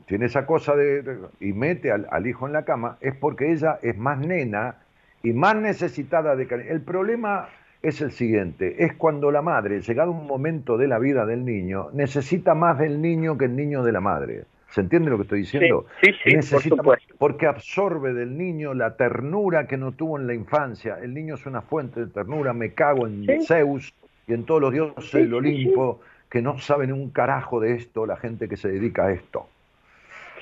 tiene 0.06 0.26
esa 0.26 0.46
cosa 0.46 0.76
de, 0.76 1.02
de- 1.02 1.18
y 1.40 1.52
mete 1.52 1.90
al, 1.90 2.06
al 2.10 2.26
hijo 2.26 2.46
en 2.46 2.52
la 2.52 2.64
cama, 2.64 2.98
es 3.00 3.14
porque 3.16 3.50
ella 3.52 3.78
es 3.82 3.96
más 3.96 4.18
nena 4.18 4.76
y 5.22 5.32
más 5.32 5.56
necesitada 5.56 6.36
de 6.36 6.46
cariño. 6.46 6.70
El 6.70 6.82
problema 6.82 7.48
es 7.82 8.00
el 8.00 8.12
siguiente, 8.12 8.84
es 8.84 8.94
cuando 8.94 9.30
la 9.30 9.42
madre, 9.42 9.80
llegado 9.80 10.10
un 10.10 10.26
momento 10.26 10.76
de 10.76 10.86
la 10.88 10.98
vida 10.98 11.24
del 11.24 11.44
niño, 11.44 11.88
necesita 11.92 12.54
más 12.54 12.78
del 12.78 13.00
niño 13.00 13.38
que 13.38 13.46
el 13.46 13.56
niño 13.56 13.82
de 13.82 13.92
la 13.92 14.00
madre. 14.00 14.44
¿Se 14.70 14.82
entiende 14.82 15.10
lo 15.10 15.16
que 15.16 15.22
estoy 15.22 15.40
diciendo? 15.40 15.86
Sí, 16.00 16.12
sí, 16.12 16.12
sí, 16.12 16.30
por 16.30 16.36
Necesita 16.36 16.82
más, 16.82 16.98
porque 17.18 17.46
absorbe 17.46 18.14
del 18.14 18.38
niño 18.38 18.72
la 18.72 18.96
ternura 18.96 19.66
que 19.66 19.76
no 19.76 19.92
tuvo 19.92 20.16
en 20.16 20.28
la 20.28 20.34
infancia. 20.34 20.98
El 21.02 21.12
niño 21.12 21.34
es 21.34 21.46
una 21.46 21.60
fuente 21.60 22.00
de 22.00 22.06
ternura, 22.06 22.52
me 22.52 22.72
cago 22.72 23.06
en 23.06 23.24
Sí. 23.24 23.46
Zeus 23.46 23.92
y 24.28 24.34
en 24.34 24.44
todos 24.44 24.60
los 24.60 24.72
dioses 24.72 25.12
del 25.12 25.34
Olimpo 25.34 26.00
que 26.30 26.40
no 26.40 26.58
saben 26.58 26.92
un 26.92 27.10
carajo 27.10 27.58
de 27.58 27.74
esto, 27.74 28.06
la 28.06 28.16
gente 28.16 28.48
que 28.48 28.56
se 28.56 28.68
dedica 28.68 29.06
a 29.06 29.12
esto. 29.12 29.48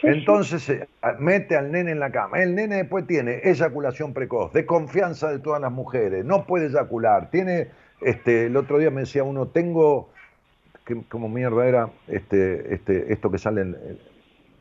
Entonces 0.03 0.63
se 0.63 0.89
mete 1.19 1.57
al 1.57 1.73
nene 1.73 1.93
en 1.93 2.01
la 2.01 2.11
cama. 2.11 2.43
El 2.43 2.55
nene 2.55 2.77
después 2.77 3.07
tiene 3.07 3.41
eyaculación 3.45 4.13
precoz, 4.15 4.53
de 4.53 4.65
confianza 4.67 5.31
de 5.31 5.39
todas 5.39 5.61
las 5.61 5.73
mujeres, 5.73 6.25
no 6.25 6.47
puede 6.47 6.67
eyacular. 6.67 7.31
Tiene, 7.31 7.69
este, 8.01 8.47
el 8.47 8.57
otro 8.57 8.79
día 8.79 8.91
me 8.91 9.01
decía 9.01 9.25
uno, 9.25 9.47
tengo, 9.49 10.11
que, 10.85 11.03
como 11.09 11.29
mierda 11.29 11.67
era, 11.67 11.89
este, 12.07 12.75
este, 12.75 13.13
esto 13.13 13.31
que 13.31 13.39
sale, 13.39 13.63
en- 13.63 13.77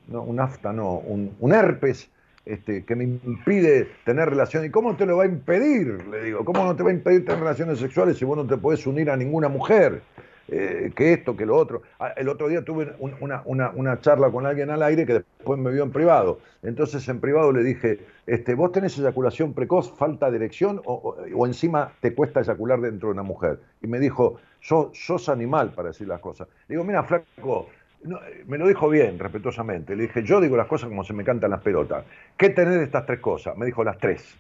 no, 0.08 0.24
un 0.24 0.40
afta, 0.40 0.72
no, 0.74 0.94
un, 1.00 1.36
un 1.40 1.54
herpes. 1.54 2.10
Este, 2.46 2.86
que 2.86 2.96
me 2.96 3.04
impide 3.04 3.90
tener 4.06 4.30
relaciones. 4.30 4.70
¿Y 4.70 4.72
cómo 4.72 4.96
te 4.96 5.06
lo 5.06 5.18
va 5.18 5.24
a 5.26 5.28
impedir? 5.28 6.08
Le 6.08 6.24
digo, 6.24 6.46
¿cómo 6.46 6.64
no 6.64 6.78
te 6.78 6.82
va 6.84 6.92
a 6.92 6.94
impedir 6.94 7.26
tener 7.26 7.42
relaciones 7.42 7.78
sexuales 7.78 8.18
si 8.18 8.24
vos 8.24 8.38
no 8.38 8.48
te 8.48 8.56
podés 8.56 8.88
unir 8.88 9.10
a 9.10 9.18
ninguna 9.18 9.50
mujer? 9.50 10.02
Eh, 10.50 10.92
que 10.96 11.12
esto, 11.12 11.36
que 11.36 11.46
lo 11.46 11.58
otro. 11.58 11.82
Ah, 12.00 12.14
El 12.16 12.30
otro 12.30 12.48
día 12.48 12.64
tuve 12.64 12.96
un- 13.00 13.16
una, 13.20 13.42
una, 13.46 13.70
una 13.72 14.00
charla 14.00 14.30
con 14.32 14.46
alguien 14.46 14.70
al 14.70 14.82
aire 14.82 15.06
que 15.06 15.14
después 15.14 15.60
me 15.60 15.72
vio 15.72 15.84
en 15.84 15.92
privado. 15.92 16.40
Entonces 16.64 17.06
en 17.10 17.20
privado 17.20 17.52
le 17.52 17.64
dije, 17.64 18.00
este, 18.26 18.56
¿vos 18.56 18.72
tenés 18.72 18.98
eyaculación 18.98 19.54
precoz, 19.54 19.92
falta 19.98 20.32
de 20.32 20.38
erección 20.38 20.82
o, 20.86 20.94
o- 20.94 21.18
o 21.36 21.46
encima 21.46 21.92
te 22.00 22.14
cuesta 22.16 22.40
eyacular 22.40 22.80
dentro 22.80 23.10
de 23.10 23.14
una 23.14 23.24
mujer? 23.24 23.60
Y 23.82 23.88
me 23.88 24.00
dijo, 24.00 24.40
sos, 24.62 24.90
sos 24.98 25.28
animal 25.28 25.72
para 25.74 25.90
decir 25.90 26.08
las 26.08 26.22
cosas. 26.22 26.48
Le 26.70 26.76
digo, 26.76 26.84
mira, 26.86 27.04
flaco, 27.04 27.68
no, 28.04 28.20
me 28.46 28.58
lo 28.58 28.68
dijo 28.68 28.88
bien, 28.88 29.20
respetuosamente. 29.20 29.98
Le 29.98 30.04
dije, 30.04 30.24
yo 30.24 30.40
digo 30.40 30.56
las 30.56 30.68
cosas 30.68 30.88
como 30.88 31.04
se 31.04 31.12
me 31.14 31.26
cantan 31.26 31.52
las 31.52 31.62
pelotas. 31.62 32.06
¿Qué 32.38 32.52
tenés 32.52 32.76
de 32.76 32.84
estas 32.86 33.06
tres 33.06 33.20
cosas? 33.20 33.58
Me 33.58 33.66
dijo, 33.66 33.84
las 33.84 33.98
tres. 33.98 34.38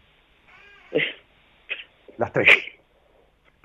Las 2.17 2.31
tres. 2.33 2.47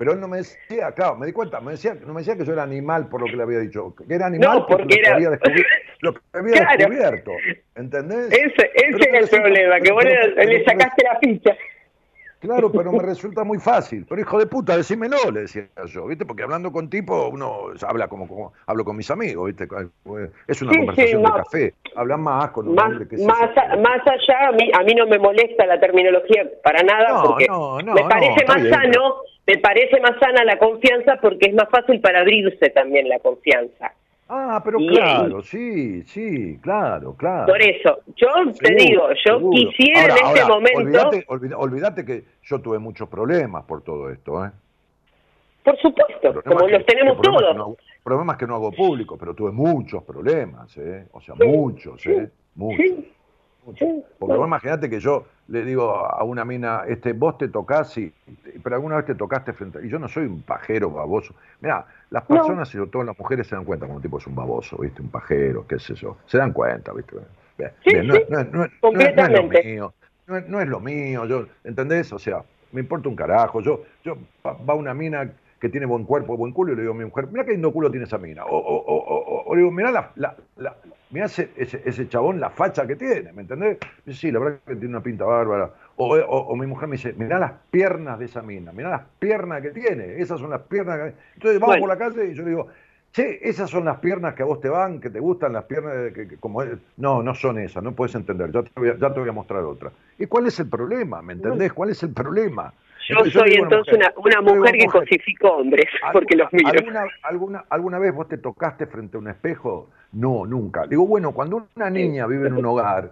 Pero 0.03 0.15
él 0.15 0.19
no 0.19 0.27
me 0.27 0.35
decía, 0.39 0.91
claro, 0.91 1.15
me 1.15 1.25
di 1.27 1.31
cuenta, 1.31 1.61
me 1.61 1.71
decía, 1.71 1.93
no 2.05 2.13
me 2.13 2.19
decía 2.19 2.35
que 2.35 2.43
yo 2.43 2.51
era 2.51 2.63
animal 2.63 3.07
por 3.07 3.21
lo 3.21 3.27
que 3.27 3.37
le 3.37 3.43
había 3.43 3.59
dicho, 3.59 3.95
que 3.95 4.13
era 4.13 4.25
animal 4.25 4.57
No, 4.59 4.65
porque 4.65 4.83
lo 4.83 4.89
que 4.89 4.99
era- 4.99 5.15
había 5.15 5.29
descubierto, 5.29 5.69
lo 6.01 6.13
que 6.13 6.19
había 6.33 6.53
Claro. 6.57 6.77
descubierto, 6.77 7.31
¿entendés? 7.75 8.27
Ese, 8.33 8.71
ese 8.73 9.09
era 9.09 9.19
el 9.19 9.29
problema, 9.29 9.79
que 9.79 9.91
vos 9.93 10.03
le 10.03 10.65
sacaste 10.65 11.03
la 11.05 11.19
ficha. 11.19 11.55
Claro, 12.43 12.69
pero 12.73 12.91
me 12.91 12.99
resulta 12.99 13.45
muy 13.45 13.57
fácil. 13.57 14.05
Pero 14.07 14.19
hijo 14.19 14.37
de 14.37 14.45
puta, 14.47 14.75
decímelo, 14.75 15.15
le 15.31 15.41
decía 15.41 15.65
yo, 15.87 16.07
¿viste? 16.07 16.25
Porque 16.25 16.43
hablando 16.43 16.73
con 16.73 16.89
tipo, 16.89 17.29
uno 17.29 17.67
habla 17.87 18.09
como, 18.09 18.27
como 18.27 18.51
hablo 18.67 18.83
con 18.83 18.97
mis 18.97 19.09
amigos, 19.09 19.47
¿viste? 19.47 19.65
Es 20.47 20.61
una 20.61 20.71
Sí, 20.73 20.77
conversación 20.77 21.21
sí, 21.21 21.31
de 21.31 21.37
café. 21.37 21.73
Hablan 21.95 22.21
más 22.21 22.51
con 22.51 22.67
un 22.67 22.75
Más, 22.75 22.85
hombre 22.87 23.07
que 23.07 23.17
más, 23.25 23.41
a- 23.55 23.75
más 23.77 24.01
allá, 24.05 24.49
a 24.49 24.51
mí, 24.51 24.69
a 24.77 24.83
mí 24.83 24.93
no 24.93 25.07
me 25.07 25.17
molesta 25.19 25.65
la 25.65 25.79
terminología 25.79 26.45
para 26.61 26.83
nada, 26.83 27.13
No, 27.13 27.23
porque 27.23 27.45
no, 27.47 27.81
no, 27.81 27.93
me 27.93 28.03
parece 28.03 28.45
más 28.45 28.61
bien, 28.61 28.73
sano, 28.73 29.15
me 29.47 29.57
parece 29.59 30.01
más 30.01 30.19
sana 30.19 30.43
la 30.43 30.59
confianza 30.59 31.17
porque 31.21 31.47
es 31.49 31.55
más 31.55 31.69
fácil 31.69 32.01
para 32.01 32.19
abrirse 32.19 32.69
también 32.71 33.07
la 33.07 33.19
confianza. 33.19 33.93
Ah, 34.29 34.61
pero 34.63 34.79
Y- 34.79 34.87
claro, 34.87 35.41
sí, 35.43 36.01
sí, 36.03 36.57
claro, 36.61 37.13
claro. 37.15 37.45
Por 37.45 37.61
eso, 37.61 37.99
yo 38.15 38.27
te 38.59 38.67
Seguro, 38.67 38.83
digo, 38.85 39.09
yo 39.09 39.37
seguro. 39.37 39.51
quisiera 39.51 40.01
Ahora, 40.01 40.13
en 40.15 40.25
este 40.27 40.41
ahora, 40.41 40.53
momento, 40.55 40.79
Olvídate, 40.79 41.25
olvida- 41.27 41.57
olvídate 41.57 42.05
que 42.05 42.23
yo 42.43 42.59
tuve 42.61 42.79
muchos 42.79 43.09
problemas 43.09 43.63
por 43.65 43.81
todo 43.83 44.09
esto, 44.09 44.45
¿eh? 44.45 44.51
por 45.63 45.77
supuesto, 45.79 46.41
como 46.43 46.65
que- 46.65 46.71
los 46.73 46.85
tenemos 46.85 47.15
que 47.15 47.21
problemas 47.21 47.41
todos. 47.41 47.51
que 47.53 47.57
no 47.57 47.75
problemas 48.03 48.37
que 48.37 48.47
no 48.47 48.55
hago 48.55 48.71
público, 48.71 49.17
pero 49.17 49.33
tuve 49.33 49.51
muchos 49.51 50.03
problemas, 50.03 50.75
¿eh? 50.77 51.05
O 51.13 51.21
sea, 51.21 51.35
Sí, 51.35 51.43
muchos, 51.47 52.05
¿eh? 52.05 52.25
Sí, 52.25 52.31
muchos. 52.55 52.85
sí, 52.85 53.12
Porque 53.65 53.85
no. 54.33 54.39
vos 54.39 54.47
imaginate 54.47 54.89
que 54.89 54.99
yo 54.99 55.25
le 55.47 55.63
digo 55.65 55.89
a 56.05 56.23
una 56.23 56.45
mina, 56.45 56.83
este, 56.87 57.13
vos 57.13 57.37
te 57.37 57.47
tocás, 57.47 57.97
y, 57.97 58.13
pero 58.63 58.75
alguna 58.75 58.97
vez 58.97 59.05
te 59.05 59.15
tocaste 59.15 59.53
frente 59.53 59.79
a... 59.79 59.81
Y 59.81 59.89
yo 59.89 59.99
no 59.99 60.07
soy 60.07 60.25
un 60.25 60.41
pajero 60.41 60.89
baboso. 60.89 61.33
Mira, 61.61 61.85
las 62.09 62.29
No. 62.29 62.35
personas 62.37 62.69
y 62.69 62.77
sobre 62.77 62.89
todo 62.89 63.03
las 63.03 63.17
mujeres 63.17 63.47
se 63.47 63.55
dan 63.55 63.65
cuenta 63.65 63.85
cuando 63.85 63.97
un 63.97 64.01
tipo 64.03 64.17
es 64.17 64.27
un 64.27 64.35
baboso, 64.35 64.77
¿viste? 64.77 65.01
Un 65.01 65.09
pajero, 65.09 65.65
qué 65.67 65.79
sé 65.79 65.95
yo. 65.95 66.17
Se 66.25 66.37
dan 66.37 66.53
cuenta, 66.53 66.93
¿viste? 66.93 67.15
Bien, 67.57 67.71
Sí, 67.83 67.93
bien, 67.93 68.07
no, 68.07 68.15
sí, 68.15 68.21
es- 68.21 68.29
no 68.29 68.43
no 68.43 68.67
no 68.91 68.91
no 68.91 69.27
lo 69.29 69.43
mío. 69.43 69.93
No 70.25 70.37
es, 70.37 70.47
no 70.47 70.65
lo 70.65 70.79
mío, 70.79 71.25
yo, 71.25 71.45
¿entendés? 71.63 72.11
O 72.13 72.19
sea, 72.19 72.43
me 72.71 72.81
importa 72.81 73.09
un 73.09 73.15
carajo. 73.15 73.61
Yo, 73.61 73.83
yo 74.03 74.17
va 74.45 74.73
una 74.73 74.93
mina 74.93 75.29
que 75.59 75.69
tiene 75.69 75.85
buen 75.85 76.03
cuerpo, 76.05 76.35
buen 76.37 76.51
culo, 76.53 76.73
y 76.73 76.75
le 76.75 76.81
digo 76.81 76.93
a 76.93 76.97
mi 76.97 77.05
mujer, 77.05 77.27
mira 77.31 77.45
qué 77.45 77.51
lindo 77.51 77.71
culo 77.71 77.89
tiene 77.91 78.05
esa 78.05 78.17
mina. 78.17 78.45
O, 78.45 78.57
o, 78.57 78.75
o, 78.75 78.95
o- 78.95 79.43
o 79.45 79.55
le 79.55 79.61
digo, 79.61 79.71
mirá, 79.71 79.91
la, 79.91 80.11
la, 80.15 80.35
la- 80.57 80.75
mirá 81.13 81.27
ese, 81.27 81.51
ese, 81.55 81.81
ese 81.85 82.09
chabón, 82.09 82.39
la 82.39 82.49
facha 82.49 82.85
que 82.85 82.95
tiene, 82.97 83.31
¿me 83.31 83.43
entendés? 83.43 83.77
Dice, 84.05 84.19
sí, 84.19 84.31
la 84.31 84.39
verdad 84.39 84.59
que 84.67 84.75
tiene 84.75 84.89
una 84.89 85.03
pinta 85.03 85.23
bárbara. 85.25 85.71
O, 85.95 86.15
o- 86.17 86.47
o 86.47 86.55
mi 86.55 86.65
mujer 86.67 86.89
me 86.89 86.97
dice, 86.97 87.13
mirá 87.13 87.39
las 87.39 87.53
piernas 87.71 88.19
de 88.19 88.25
esa 88.25 88.41
mina, 88.41 88.71
mirá 88.73 88.89
las 88.89 89.03
piernas 89.19 89.61
que 89.61 89.69
tiene, 89.69 90.19
esas 90.19 90.39
son 90.39 90.49
las 90.49 90.61
piernas 90.63 90.97
que... 90.99 91.13
Entonces 91.35 91.59
vamos 91.59 91.77
Bueno. 91.77 91.81
por 91.81 91.89
la 91.89 91.97
calle 91.97 92.31
y 92.31 92.33
yo 92.33 92.43
le 92.43 92.49
digo, 92.49 92.67
Che, 93.13 93.47
esas 93.47 93.69
son 93.69 93.85
las 93.85 93.99
piernas 93.99 94.33
que 94.33 94.41
a 94.41 94.45
vos 94.47 94.59
te 94.59 94.69
van, 94.69 94.99
que 94.99 95.11
te 95.11 95.19
gustan, 95.19 95.53
las 95.53 95.65
piernas 95.65 95.93
de- 95.95 96.13
que, 96.13 96.27
que 96.27 96.37
como. 96.37 96.63
No, 96.97 97.21
no 97.21 97.35
son 97.35 97.59
esas, 97.59 97.83
no 97.83 97.91
puedes 97.91 98.15
entender. 98.15 98.51
Ya 98.51 98.63
te, 98.63 98.71
voy 98.75 98.89
a, 98.89 98.97
ya 98.97 99.13
te 99.13 99.19
voy 99.19 99.29
a 99.29 99.33
mostrar 99.33 99.61
otra. 99.63 99.91
¿Y 100.17 100.25
cuál 100.25 100.47
es 100.47 100.59
el 100.59 100.67
problema? 100.67 101.21
¿Me 101.21 101.33
entendés? 101.33 101.73
¿Cuál 101.73 101.91
es 101.91 102.01
el 102.01 102.11
problema? 102.11 102.73
Yo 103.07 103.25
soy 103.25 103.53
entonces 103.53 103.93
una, 104.15 104.41
mujer 104.41 104.73
que 104.77 104.85
mujer, 104.85 105.01
cosifico 105.01 105.49
hombres, 105.57 105.85
porque 106.11 106.35
los 106.35 106.51
miro. 106.53 106.69
¿Alguna, 106.69 107.03
alguna, 107.23 107.65
¿Alguna 107.69 107.99
vez 107.99 108.13
vos 108.13 108.27
te 108.27 108.37
tocaste 108.37 108.85
frente 108.87 109.17
a 109.17 109.19
un 109.19 109.27
espejo? 109.29 109.89
No, 110.13 110.45
nunca. 110.45 110.85
Digo, 110.87 111.05
bueno, 111.07 111.31
cuando 111.33 111.67
una 111.75 111.89
niña 111.89 112.27
vive 112.27 112.47
en 112.47 112.53
un 112.53 112.65
hogar 112.65 113.11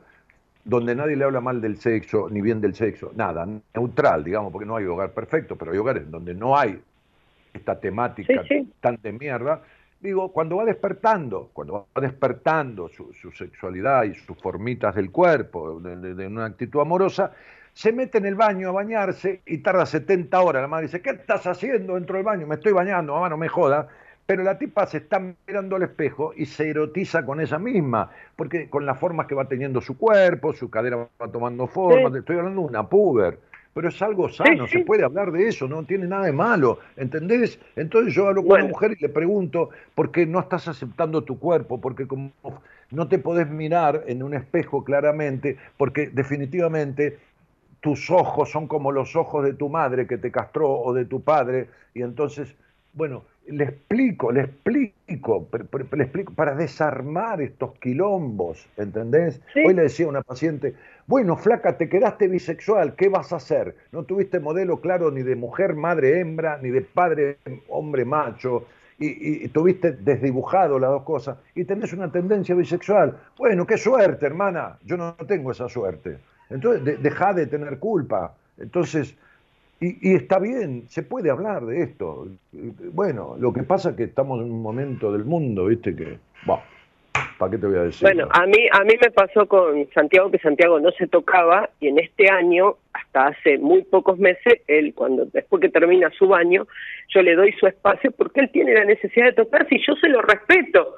donde 0.63 0.93
nadie 0.95 1.15
le 1.15 1.23
habla 1.25 1.41
mal 1.41 1.59
del 1.59 1.77
sexo, 1.77 2.29
ni 2.29 2.39
bien 2.41 2.61
del 2.61 2.75
sexo, 2.75 3.11
nada, 3.15 3.47
neutral, 3.73 4.23
digamos, 4.23 4.51
porque 4.51 4.67
no 4.67 4.75
hay 4.75 4.85
hogar 4.85 5.11
perfecto, 5.11 5.55
pero 5.55 5.71
hay 5.71 5.77
hogares 5.79 6.09
donde 6.09 6.33
no 6.35 6.55
hay 6.57 6.79
esta 7.53 7.79
temática 7.79 8.43
Sí, 8.43 8.47
sí. 8.59 8.73
tan 8.79 8.97
de 9.01 9.11
mierda. 9.11 9.61
Digo, 9.99 10.31
cuando 10.31 10.57
va 10.57 10.65
despertando, 10.65 11.49
cuando 11.53 11.87
va 11.95 12.01
despertando 12.01 12.87
su, 12.89 13.11
su 13.13 13.31
sexualidad 13.31 14.03
y 14.03 14.13
sus 14.15 14.37
formitas 14.37 14.95
del 14.95 15.11
cuerpo, 15.11 15.79
de, 15.79 15.95
de- 15.97 16.13
de 16.15 16.27
una 16.27 16.45
actitud 16.45 16.79
amorosa, 16.79 17.33
se 17.73 17.91
mete 17.91 18.17
en 18.17 18.25
el 18.25 18.35
baño 18.35 18.69
a 18.69 18.71
bañarse 18.71 19.41
y 19.45 19.59
tarda 19.59 19.85
70 19.85 20.39
horas. 20.41 20.61
La 20.61 20.67
madre 20.67 20.87
dice, 20.87 21.01
¿qué 21.01 21.11
estás 21.11 21.47
haciendo 21.47 21.95
dentro 21.95 22.15
del 22.15 22.25
baño? 22.25 22.47
Me 22.47 22.55
estoy 22.55 22.73
bañando, 22.73 23.13
mamá, 23.13 23.29
no 23.29 23.37
me 23.37 23.47
joda. 23.47 23.87
Pero 24.25 24.43
la 24.43 24.57
tipa 24.57 24.85
se 24.85 24.97
está 24.97 25.19
mirando 25.47 25.75
al 25.75 25.83
espejo 25.83 26.33
y 26.35 26.45
se 26.45 26.69
erotiza 26.69 27.25
con 27.25 27.41
ella 27.41 27.59
misma, 27.59 28.11
porque 28.35 28.69
con 28.69 28.85
las 28.85 28.97
formas 28.99 29.27
que 29.27 29.35
va 29.35 29.45
teniendo 29.45 29.81
su 29.81 29.97
cuerpo, 29.97 30.53
su 30.53 30.69
cadera 30.69 30.97
va 31.21 31.27
tomando 31.31 31.67
forma. 31.67 32.09
Sí. 32.11 32.17
Estoy 32.19 32.37
hablando 32.37 32.61
de 32.61 32.67
una 32.67 32.87
puber, 32.87 33.39
pero 33.73 33.89
es 33.89 34.01
algo 34.01 34.29
sano, 34.29 34.67
sí. 34.67 34.79
se 34.79 34.85
puede 34.85 35.03
hablar 35.03 35.31
de 35.31 35.47
eso, 35.47 35.67
no 35.67 35.83
tiene 35.83 36.07
nada 36.07 36.25
de 36.25 36.31
malo, 36.33 36.79
¿entendés? 36.97 37.59
Entonces 37.75 38.13
yo 38.13 38.27
hablo 38.27 38.41
con 38.41 38.49
Bueno. 38.49 38.65
una 38.65 38.71
mujer 38.71 38.95
y 38.97 39.01
le 39.01 39.09
pregunto, 39.09 39.69
¿por 39.95 40.11
qué 40.11 40.25
no 40.25 40.39
estás 40.39 40.67
aceptando 40.67 41.23
tu 41.23 41.37
cuerpo? 41.39 41.81
Porque 41.81 42.07
como 42.07 42.31
no 42.91 43.07
te 43.07 43.17
podés 43.17 43.49
mirar 43.49 44.03
en 44.07 44.23
un 44.23 44.33
espejo 44.33 44.83
claramente, 44.83 45.57
porque 45.77 46.09
definitivamente 46.09 47.17
tus 47.81 48.09
ojos 48.09 48.49
son 48.49 48.67
como 48.67 48.91
los 48.91 49.15
ojos 49.15 49.43
de 49.43 49.53
tu 49.53 49.67
madre 49.69 50.07
que 50.07 50.17
te 50.17 50.31
castró 50.31 50.69
o 50.71 50.93
de 50.93 51.05
tu 51.05 51.21
padre, 51.21 51.69
y 51.93 52.01
entonces 52.03 52.55
Bueno, 52.93 53.23
le 53.47 53.63
explico, 53.63 54.31
le 54.31 54.41
explico, 54.41 55.47
le 55.93 56.03
explico 56.03 56.33
para 56.33 56.55
desarmar 56.55 57.41
estos 57.41 57.73
quilombos, 57.79 58.67
¿entendés? 58.77 59.41
Hoy 59.65 59.73
le 59.73 59.83
decía 59.83 60.05
a 60.05 60.09
una 60.09 60.21
paciente, 60.21 60.75
bueno, 61.07 61.37
flaca, 61.37 61.77
te 61.77 61.89
quedaste 61.89 62.27
bisexual, 62.27 62.95
¿qué 62.95 63.09
vas 63.09 63.31
a 63.33 63.37
hacer? 63.37 63.75
No 63.91 64.03
tuviste 64.03 64.39
modelo 64.39 64.81
claro 64.81 65.09
ni 65.09 65.23
de 65.23 65.35
mujer, 65.35 65.73
madre, 65.75 66.19
hembra, 66.19 66.59
ni 66.61 66.69
de 66.69 66.81
padre, 66.81 67.37
hombre, 67.69 68.05
macho, 68.05 68.67
y, 68.99 69.47
tuviste 69.49 69.93
desdibujado 69.93 70.77
las 70.77 70.91
dos 70.91 71.03
cosas, 71.03 71.37
y 71.55 71.63
tenés 71.65 71.91
una 71.93 72.11
tendencia 72.11 72.53
bisexual. 72.53 73.17
Bueno, 73.37 73.65
qué 73.65 73.77
suerte, 73.77 74.25
hermana, 74.25 74.77
yo 74.83 74.97
no 74.97 75.15
tengo 75.27 75.51
esa 75.51 75.67
suerte. 75.67 76.19
Entonces, 76.51 77.01
deja 77.01 77.33
de 77.33 77.47
tener 77.47 77.79
culpa. 77.79 78.35
Entonces, 78.57 79.17
y, 79.83 80.13
está 80.13 80.37
bien, 80.37 80.83
se 80.89 81.01
puede 81.01 81.31
hablar 81.31 81.65
de 81.65 81.81
esto. 81.81 82.27
Bueno, 82.93 83.35
lo 83.39 83.51
que 83.51 83.63
pasa 83.63 83.89
es 83.89 83.95
que 83.95 84.03
estamos 84.03 84.39
en 84.39 84.51
un 84.51 84.61
momento 84.61 85.11
del 85.11 85.25
mundo, 85.25 85.65
viste, 85.65 85.95
que, 85.95 86.19
bueno, 86.45 86.61
¿para 87.39 87.51
qué 87.51 87.57
te 87.57 87.65
voy 87.65 87.77
a 87.77 87.83
decir? 87.83 88.03
Bueno, 88.03 88.27
a 88.31 88.45
mí, 88.45 88.67
a 88.71 88.83
mí 88.83 88.93
me 89.01 89.09
pasó 89.09 89.47
con 89.47 89.89
Santiago 89.91 90.29
que 90.29 90.37
Santiago 90.37 90.79
no 90.79 90.91
se 90.91 91.07
tocaba 91.07 91.67
y 91.79 91.87
en 91.87 91.97
este 91.97 92.31
año, 92.31 92.75
hasta 92.93 93.29
hace 93.29 93.57
muy 93.57 93.81
pocos 93.81 94.19
meses, 94.19 94.61
él, 94.67 94.93
cuando 94.93 95.25
después 95.25 95.59
que 95.59 95.69
termina 95.69 96.11
su 96.11 96.27
baño, 96.27 96.67
yo 97.09 97.23
le 97.23 97.35
doy 97.35 97.51
su 97.53 97.65
espacio 97.65 98.11
porque 98.11 98.41
él 98.41 98.51
tiene 98.51 98.75
la 98.75 98.85
necesidad 98.85 99.25
de 99.25 99.33
tocarse 99.33 99.73
y 99.73 99.83
yo 99.83 99.95
se 99.95 100.09
lo 100.09 100.21
respeto. 100.21 100.95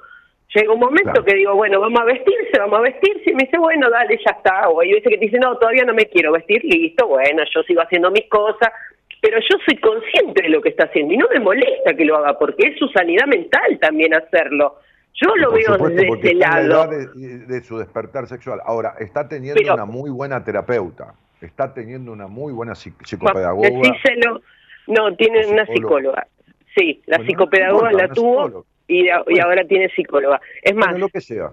Llega 0.54 0.72
un 0.72 0.80
momento 0.80 1.24
que 1.24 1.36
digo, 1.36 1.56
bueno, 1.56 1.80
vamos 1.80 2.00
a 2.02 2.06
vestirse, 2.06 2.60
vamos 2.60 2.80
a 2.80 2.84
vestirse, 2.84 3.32
y 3.32 3.34
me 3.34 3.46
dice, 3.46 3.58
bueno, 3.58 3.90
dale, 3.90 4.20
ya 4.24 4.34
está. 4.38 4.70
O 4.70 4.82
hay 4.82 4.92
veces 4.92 5.10
que 5.10 5.18
te 5.18 5.26
dice, 5.26 5.40
no, 5.40 5.58
todavía 5.58 5.84
no 5.84 5.96
me 5.96 6.06
quiero 6.06 6.32
vestir, 6.32 6.64
listo, 6.64 7.08
bueno, 7.08 7.42
yo 7.54 7.64
sigo 7.64 7.82
haciendo 7.82 8.12
mis 8.12 8.30
cosas, 8.30 8.70
pero 9.20 9.40
yo 9.40 9.58
soy 9.66 9.78
consciente 9.78 10.44
de 10.44 10.50
lo 10.50 10.62
que 10.62 10.70
está 10.70 10.84
haciendo 10.84 11.14
y 11.14 11.18
no 11.18 11.28
me 11.34 11.40
molesta 11.40 11.96
que 11.96 12.06
lo 12.06 12.18
haga, 12.18 12.38
porque 12.38 12.68
es 12.68 12.78
su 12.78 12.88
sanidad 12.90 13.26
mental 13.26 13.80
también 13.82 14.14
hacerlo. 14.14 14.80
Yo 15.14 15.36
lo 15.38 15.52
veo 15.52 15.78
desde 15.78 16.08
ese 16.08 16.34
lado. 16.36 16.88
De, 16.88 17.62
su 17.62 17.78
despertar 17.78 18.28
sexual. 18.28 18.60
Ahora, 18.66 18.96
está 19.00 19.28
teniendo 19.28 19.74
una 19.74 19.86
muy 19.86 20.10
buena 20.10 20.44
terapeuta, 20.44 21.14
está 21.42 21.74
teniendo 21.74 22.12
una 22.12 22.28
muy 22.28 22.52
buena 22.52 22.76
psicopedagoga. 22.76 23.70
Decíselo. 23.70 24.42
No, 24.88 25.16
tiene 25.16 25.46
una 25.48 25.66
psicóloga. 25.66 26.28
Sí, 26.76 27.02
la 27.06 27.20
psicopedagoga 27.20 27.92
la 27.92 28.08
tuvo 28.10 28.66
y, 28.88 29.06
y 29.06 29.40
ahora 29.40 29.66
tiene 29.66 29.90
psicóloga. 29.90 30.42
Es 30.62 30.76
más, 30.76 30.96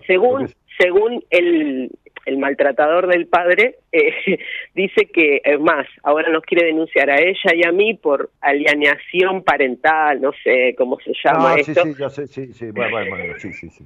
según, 0.07 0.49
según 0.79 1.25
el, 1.31 1.91
el 2.27 2.39
maltratador 2.39 3.07
del 3.07 3.27
padre, 3.27 3.77
eh, 3.93 4.39
dice 4.75 5.07
que, 5.07 5.41
es 5.45 5.61
más, 5.61 5.87
ahora 6.03 6.31
nos 6.31 6.43
quiere 6.43 6.67
denunciar 6.67 7.11
a 7.11 7.21
ella 7.21 7.55
y 7.55 7.67
a 7.67 7.73
mí 7.73 7.95
por 7.95 8.31
alienación 8.41 9.43
parental, 9.43 10.21
no 10.21 10.33
sé 10.45 10.75
cómo 10.77 10.99
se 11.01 11.13
llama 11.25 11.53
ah, 11.53 11.59
esto. 11.59 11.83
Sí, 11.83 11.93
sí, 11.93 11.99
ya 11.99 12.11
sé, 12.11 12.27
sí, 12.27 12.53
sí, 12.53 12.71
bueno, 12.71 12.91
bueno, 13.09 13.35
sí, 13.39 13.53
sí, 13.53 13.69
sí. 13.71 13.85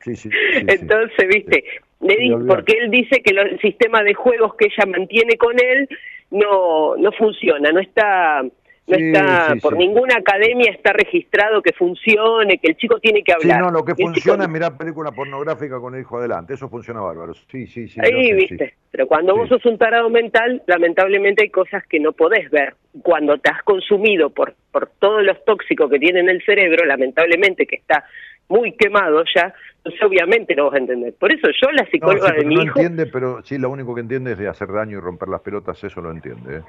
Sí, 0.00 0.14
sí, 0.14 0.30
Entonces, 0.54 1.28
viste, 1.28 1.64
le 2.00 2.16
di, 2.16 2.30
porque 2.46 2.78
él 2.78 2.88
dice 2.88 3.20
que 3.20 3.34
el 3.34 3.58
sistema 3.58 4.02
de 4.04 4.14
juegos 4.14 4.54
que 4.54 4.66
ella 4.66 4.86
mantiene 4.86 5.36
con 5.36 5.56
él 5.60 5.88
no, 6.30 6.96
no 6.96 7.10
funciona, 7.12 7.72
no 7.72 7.80
está 7.80 8.44
no 8.88 8.96
está, 8.96 9.54
por 9.60 9.76
ninguna 9.76 10.16
academia 10.16 10.70
está 10.70 10.92
registrado 10.92 11.60
que 11.60 11.72
funcione, 11.72 12.58
que 12.58 12.68
el 12.70 12.76
chico 12.76 12.98
tiene 12.98 13.22
que 13.22 13.32
hablar. 13.32 13.58
Sí, 13.58 13.64
no, 13.64 13.70
lo 13.70 13.84
que 13.84 13.94
funciona 13.94 14.44
es 14.44 14.50
mirar 14.50 14.76
película 14.76 15.12
pornográfica 15.12 15.78
con 15.78 15.94
el 15.94 16.00
hijo 16.00 16.18
adelante, 16.18 16.54
eso 16.54 16.68
funciona 16.68 17.00
bárbaro. 17.00 17.34
Sí, 17.34 17.66
sí, 17.66 17.88
sí. 17.88 18.00
Ahí, 18.02 18.32
viste. 18.32 18.74
Pero 18.90 19.06
cuando 19.06 19.36
vos 19.36 19.48
sos 19.48 19.64
un 19.66 19.76
tarado 19.76 20.08
mental, 20.08 20.62
lamentablemente 20.66 21.44
hay 21.44 21.50
cosas 21.50 21.86
que 21.86 22.00
no 22.00 22.12
podés 22.12 22.50
ver. 22.50 22.74
Cuando 23.02 23.36
te 23.38 23.50
has 23.50 23.62
consumido 23.62 24.30
por, 24.30 24.54
por 24.72 24.88
todos 24.98 25.22
los 25.22 25.44
tóxicos 25.44 25.90
que 25.90 25.98
tiene 25.98 26.20
en 26.20 26.30
el 26.30 26.42
cerebro, 26.42 26.86
lamentablemente 26.86 27.66
que 27.66 27.76
está 27.76 28.04
muy 28.48 28.72
quemado 28.72 29.22
ya, 29.34 29.52
entonces 29.76 30.02
obviamente 30.02 30.54
no 30.56 30.66
vas 30.66 30.74
a 30.74 30.78
entender. 30.78 31.14
Por 31.18 31.32
eso 31.32 31.48
yo, 31.48 31.70
la 31.72 31.84
psicóloga 31.90 32.32
de 32.32 32.44
mi 32.44 32.54
no 32.54 32.62
hijo... 32.64 32.78
entiende, 32.78 33.06
pero 33.06 33.42
sí, 33.42 33.58
lo 33.58 33.70
único 33.70 33.94
que 33.94 34.00
entiende 34.00 34.32
es 34.32 34.38
de 34.38 34.48
hacer 34.48 34.72
daño 34.72 34.96
y 34.96 35.00
romper 35.00 35.28
las 35.28 35.42
pelotas, 35.42 35.82
eso 35.84 36.00
lo 36.00 36.10
entiende. 36.10 36.58
¿eh? 36.58 36.62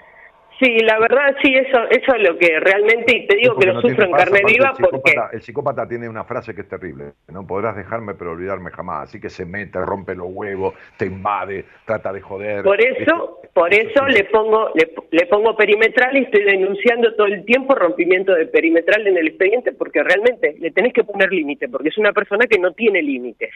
Sí, 0.60 0.78
la 0.80 1.00
verdad 1.00 1.36
sí, 1.42 1.54
eso, 1.56 1.84
eso 1.90 2.16
es 2.16 2.22
lo 2.22 2.38
que 2.38 2.60
realmente, 2.60 3.16
y 3.16 3.26
te 3.26 3.38
digo 3.38 3.56
que 3.56 3.68
lo 3.68 3.80
sufro 3.80 4.04
en 4.04 4.12
carne 4.12 4.42
viva 4.46 4.74
porque... 4.78 5.14
El 5.32 5.42
psicópata 5.42 5.88
tiene 5.88 6.10
una 6.10 6.26
frase 6.26 6.54
que 6.54 6.62
es 6.62 6.68
terrible, 6.68 7.14
no 7.30 7.48
podrás 7.48 7.78
dejarme 7.78 8.14
pero 8.16 8.32
olvidarme 8.32 8.70
jamás, 8.70 9.08
así 9.08 9.22
que 9.22 9.30
se 9.30 9.46
mete, 9.46 9.80
rompe 9.80 10.16
los 10.16 10.28
huevos, 10.30 10.74
te 10.98 11.06
invade, 11.06 11.64
trata 11.86 12.12
de 12.12 12.20
joder. 12.20 12.64
Por 12.64 12.82
eso, 12.82 13.40
por 13.54 13.74
eso, 13.74 14.06
le 14.08 14.26
pongo 14.26 14.70
le, 14.76 14.92
le, 15.12 15.28
pongo 15.28 15.56
perimetral 15.56 16.18
y 16.18 16.24
estoy 16.24 16.44
denunciando 16.44 17.16
todo 17.16 17.28
el 17.28 17.46
tiempo 17.46 17.74
rompimiento 17.76 18.34
de 18.34 18.46
perimetral 18.48 19.08
en 19.08 19.18
el 19.18 19.28
expediente 19.28 19.72
porque 19.72 20.04
realmente 20.04 20.58
le 20.60 20.72
tenés 20.72 20.92
que 20.92 21.06
poner 21.06 21.32
límite, 21.32 21.70
porque 21.70 21.88
es 21.88 21.98
una 21.98 22.12
persona 22.12 22.48
que 22.48 22.60
no 22.60 22.74
tiene 22.74 23.02
límites. 23.02 23.52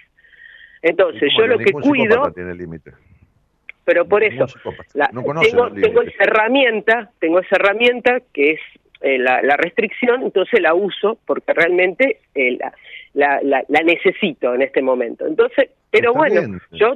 Entonces, 0.82 1.34
yo 1.38 1.48
lo 1.48 1.58
que 1.58 1.74
cuido... 1.74 2.32
tiene 2.32 2.56
límites 2.56 2.94
pero 3.86 4.06
por 4.08 4.24
eso 4.24 4.46
tengo, 5.42 5.70
tengo 5.72 6.02
esa 6.02 6.24
herramienta, 6.24 7.12
tengo 7.20 7.40
esa 7.40 7.56
herramienta 7.58 8.22
que 8.34 8.52
es 8.52 8.60
eh, 9.02 9.18
la, 9.18 9.58
restricción, 9.58 10.24
entonces 10.24 10.62
la 10.62 10.74
uso 10.74 11.18
porque 11.26 11.54
realmente 11.54 12.20
eh, 12.36 12.58
la, 13.14 13.40
la, 13.44 13.64
la, 13.68 13.82
necesito 13.82 14.56
en 14.56 14.62
este 14.62 14.82
momento. 14.82 15.28
Entonces, 15.28 15.70
pero 15.92 16.14
bueno, 16.14 16.60
yo 16.72 16.96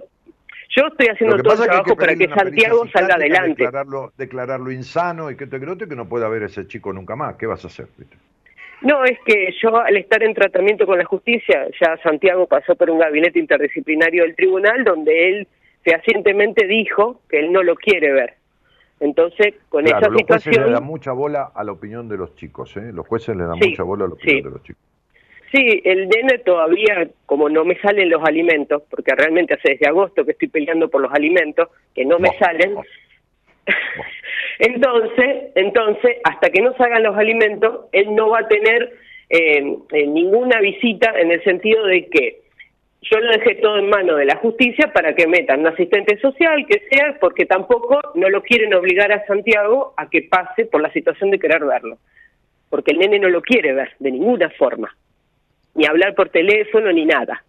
yo 0.78 0.88
estoy 0.88 1.08
haciendo 1.08 1.38
todo 1.38 1.64
el 1.64 1.70
trabajo 1.70 1.96
para 1.96 2.16
que 2.16 2.28
Santiago 2.28 2.88
salga 2.94 3.16
adelante. 3.16 3.64
Declararlo, 3.64 4.12
declararlo 4.18 4.72
insano 4.72 5.32
y 5.32 5.36
que 5.36 5.48
te 5.48 5.60
que 5.60 5.96
no 5.96 6.08
pueda 6.08 6.30
ver 6.30 6.44
ese 6.44 6.68
chico 6.68 6.94
nunca 6.94 7.16
más. 7.16 7.36
¿Qué 7.36 7.48
vas 7.48 7.64
a 7.64 7.68
hacer? 7.68 7.88
No, 8.82 9.04
es 9.04 9.18
que 9.26 9.54
yo 9.62 9.76
al 9.78 9.98
estar 9.98 10.22
en 10.22 10.34
tratamiento 10.34 10.86
con 10.86 11.00
la 11.00 11.06
justicia, 11.06 11.68
ya 11.82 11.98
Santiago 12.04 12.46
pasó 12.46 12.76
por 12.76 12.90
un 12.90 13.00
gabinete 13.00 13.40
interdisciplinario 13.40 14.24
del 14.24 14.36
tribunal 14.36 14.84
donde 14.84 15.30
él 15.30 15.48
fehacientemente 15.88 16.68
dijo 16.68 17.22
que 17.30 17.40
él 17.40 17.54
no 17.54 17.64
lo 17.64 17.76
quiere 17.76 18.12
ver. 18.12 18.34
Entonces, 19.00 19.54
con 19.70 19.86
esa 19.86 20.00
situación... 20.00 20.18
Los 20.18 20.44
jueces 20.44 20.58
le 20.58 20.72
dan 20.72 20.84
mucha 20.84 21.12
bola 21.14 21.52
a 21.56 21.64
la 21.64 21.72
opinión 21.72 22.10
de 22.10 22.18
los 22.18 22.36
chicos, 22.36 22.76
¿eh? 22.76 22.92
Los 22.92 23.08
jueces 23.08 23.38
le 23.38 23.44
dan 23.46 23.58
mucha 23.58 23.84
bola 23.84 24.06
a 24.06 24.08
la 24.10 24.14
opinión 24.16 24.44
de 24.44 24.50
los 24.50 24.64
chicos. 24.64 24.82
Sí, 25.52 25.82
el 25.86 26.10
nene 26.10 26.40
todavía, 26.40 27.08
como 27.26 27.48
no 27.48 27.64
me 27.64 27.80
salen 27.80 28.10
los 28.10 28.22
alimentos, 28.22 28.84
porque 28.90 29.14
realmente 29.16 29.54
hace 29.54 29.72
desde 29.72 29.88
agosto 29.88 30.26
que 30.26 30.32
estoy 30.32 30.50
peleando 30.50 30.90
por 30.90 31.02
los 31.02 31.14
alimentos, 31.14 31.70
que 31.96 32.04
no 32.04 32.20
me 32.20 32.30
salen. 32.38 32.76
entonces, 34.60 35.52
entonces, 35.56 36.18
hasta 36.26 36.50
que 36.50 36.62
no 36.62 36.76
salgan 36.76 37.04
los 37.04 37.16
alimentos, 37.16 37.86
él 37.94 38.14
no 38.14 38.32
va 38.32 38.40
a 38.40 38.48
tener 38.50 38.94
eh, 39.30 39.78
eh, 39.94 40.08
ninguna 40.08 40.60
visita 40.60 41.14
en 41.18 41.32
el 41.32 41.42
sentido 41.46 41.86
de 41.86 42.08
que 42.08 42.42
yo 43.10 43.20
lo 43.20 43.32
dejé 43.32 43.56
todo 43.56 43.78
en 43.78 43.90
mano 43.90 44.16
de 44.16 44.26
la 44.26 44.38
justicia 44.38 44.92
para 44.94 45.14
que 45.16 45.28
metan 45.28 45.62
un 45.62 45.68
asistente 45.68 46.18
social, 46.20 46.66
que 46.68 46.82
sea, 46.90 47.18
porque 47.20 47.46
tampoco 47.46 48.00
no 48.16 48.30
lo 48.30 48.42
quieren 48.42 48.74
obligar 48.74 49.12
a 49.12 49.26
Santiago 49.26 49.94
a 49.98 50.10
que 50.10 50.24
pase 50.24 50.66
por 50.66 50.82
la 50.82 50.92
situación 50.92 51.32
de 51.32 51.40
querer 51.40 51.64
verlo. 51.66 51.98
Porque 52.70 52.92
el 52.92 53.00
nene 53.00 53.20
no 53.20 53.30
lo 53.30 53.42
quiere 53.42 53.74
ver 53.74 53.94
de 54.00 54.12
ninguna 54.12 54.50
forma. 54.52 54.96
Ni 55.76 55.86
hablar 55.86 56.16
por 56.16 56.30
teléfono, 56.30 56.92
ni 56.92 57.06
nada. 57.06 57.44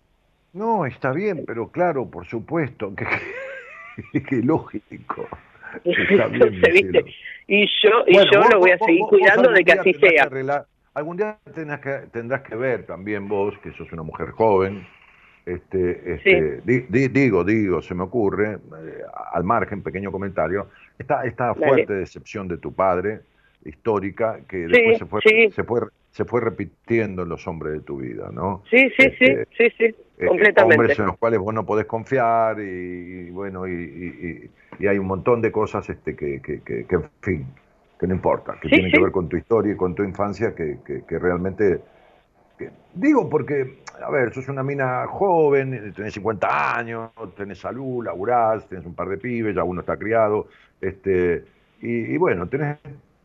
No, 0.52 0.86
está 0.86 1.12
bien, 1.12 1.44
pero 1.46 1.68
claro, 1.70 2.08
por 2.10 2.26
supuesto, 2.26 2.92
que, 2.94 4.20
que 4.20 4.36
lógico. 4.36 5.28
¿viste? 5.84 7.04
Y 7.46 7.66
yo, 7.82 8.04
y 8.06 8.16
yo 8.16 8.42
lo 8.50 8.60
voy 8.60 8.70
a 8.70 8.78
seguir 8.78 9.02
cuidando 9.08 9.50
de 9.50 9.64
que 9.64 9.72
así 9.72 9.94
sea. 9.94 10.28
algún 10.94 11.16
día 11.16 11.38
tendrás 11.54 11.80
que, 11.80 11.90
tendrás 12.12 12.42
que 12.42 12.54
ver 12.56 12.86
también 12.86 13.28
vos, 13.28 13.58
que 13.62 13.72
sos 13.72 13.90
una 13.92 14.02
mujer 14.02 14.30
joven, 14.30 14.86
este, 15.54 16.14
este 16.14 17.08
digo, 17.08 17.44
digo, 17.44 17.82
se 17.82 17.94
me 17.94 18.02
ocurre, 18.02 18.52
eh, 18.52 19.02
al 19.32 19.44
margen, 19.44 19.82
pequeño 19.82 20.12
comentario, 20.12 20.68
esta, 20.98 21.24
esta 21.24 21.54
fuerte 21.54 21.94
decepción 21.94 22.48
de 22.48 22.58
tu 22.58 22.72
padre, 22.72 23.20
histórica, 23.64 24.40
que 24.48 24.68
después 24.68 24.98
se, 24.98 25.06
fue, 25.06 25.20
se, 25.52 25.64
fue, 25.64 25.80
se 26.10 26.24
fue 26.24 26.40
repitiendo 26.40 27.22
en 27.22 27.28
los 27.28 27.46
hombres 27.46 27.74
de 27.74 27.80
tu 27.80 27.98
vida, 27.98 28.30
¿no? 28.32 28.62
Sí, 28.70 28.88
sí, 28.96 29.10
sí, 29.18 29.24
este, 29.24 29.46
sí, 29.56 29.74
sí, 29.76 29.84
eh, 30.18 30.26
completamente. 30.26 30.76
Hombres 30.76 30.98
en 30.98 31.06
los 31.06 31.18
cuales 31.18 31.40
vos 31.40 31.54
no 31.54 31.66
podés 31.66 31.86
confiar 31.86 32.60
y, 32.60 33.30
bueno, 33.30 33.66
y, 33.66 34.50
y, 34.78 34.86
hay 34.86 34.98
un 34.98 35.06
montón 35.06 35.42
de 35.42 35.50
cosas 35.50 35.88
este, 35.90 36.14
que, 36.14 36.40
que, 36.40 36.60
que, 36.62 36.86
en 36.90 37.10
fin, 37.20 37.46
que 37.98 38.06
no 38.06 38.14
importa, 38.14 38.56
que 38.60 38.68
tienen 38.68 38.92
que 38.92 39.00
ver 39.00 39.10
con 39.10 39.28
tu 39.28 39.36
historia 39.36 39.72
y 39.72 39.76
con 39.76 39.94
tu 39.94 40.04
infancia, 40.04 40.54
que, 40.54 40.78
que 40.84 41.18
realmente 41.18 41.80
Digo 42.94 43.28
porque, 43.28 43.78
a 44.04 44.10
ver, 44.10 44.32
sos 44.32 44.48
una 44.48 44.62
mina 44.62 45.06
joven, 45.06 45.92
tenés 45.94 46.14
50 46.14 46.76
años, 46.76 47.10
tenés 47.36 47.58
salud, 47.58 48.04
laburás, 48.04 48.68
tenés 48.68 48.86
un 48.86 48.94
par 48.94 49.08
de 49.08 49.18
pibes, 49.18 49.54
ya 49.54 49.64
uno 49.64 49.80
está 49.80 49.96
criado, 49.96 50.48
este, 50.80 51.44
y, 51.80 52.16
bueno, 52.16 52.48
tenés, 52.48 52.78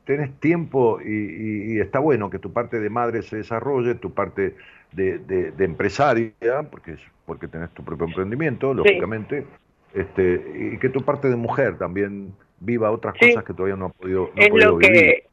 tenés 0.05 0.31
tiempo 0.39 0.99
y, 1.01 1.80
está 1.80 1.99
bueno 1.99 2.30
que 2.30 2.39
tu 2.39 2.53
parte 2.53 2.80
de 2.80 2.89
madre 2.89 3.22
se 3.23 3.38
desarrolle, 3.38 3.95
tu 3.95 4.14
parte 4.14 4.55
de, 4.91 5.53
empresaria, 5.60 6.31
porque, 6.69 6.97
porque 7.26 7.47
tenés 7.47 7.72
tu 7.72 7.84
propio 7.84 8.07
emprendimiento, 8.07 8.73
lógicamente, 8.73 9.45
este, 9.93 10.72
y 10.73 10.77
que 10.77 10.89
tu 10.89 11.03
parte 11.03 11.30
de 11.30 11.35
mujer 11.35 11.77
también 11.77 12.34
viva 12.60 12.91
otras 12.91 13.15
cosas 13.19 13.43
que 13.43 13.53
todavía 13.53 13.76
no 13.76 13.85
ha 13.85 13.89
podido, 13.89 14.31
es 14.35 14.49
lo 14.53 14.77
Que, 14.77 15.26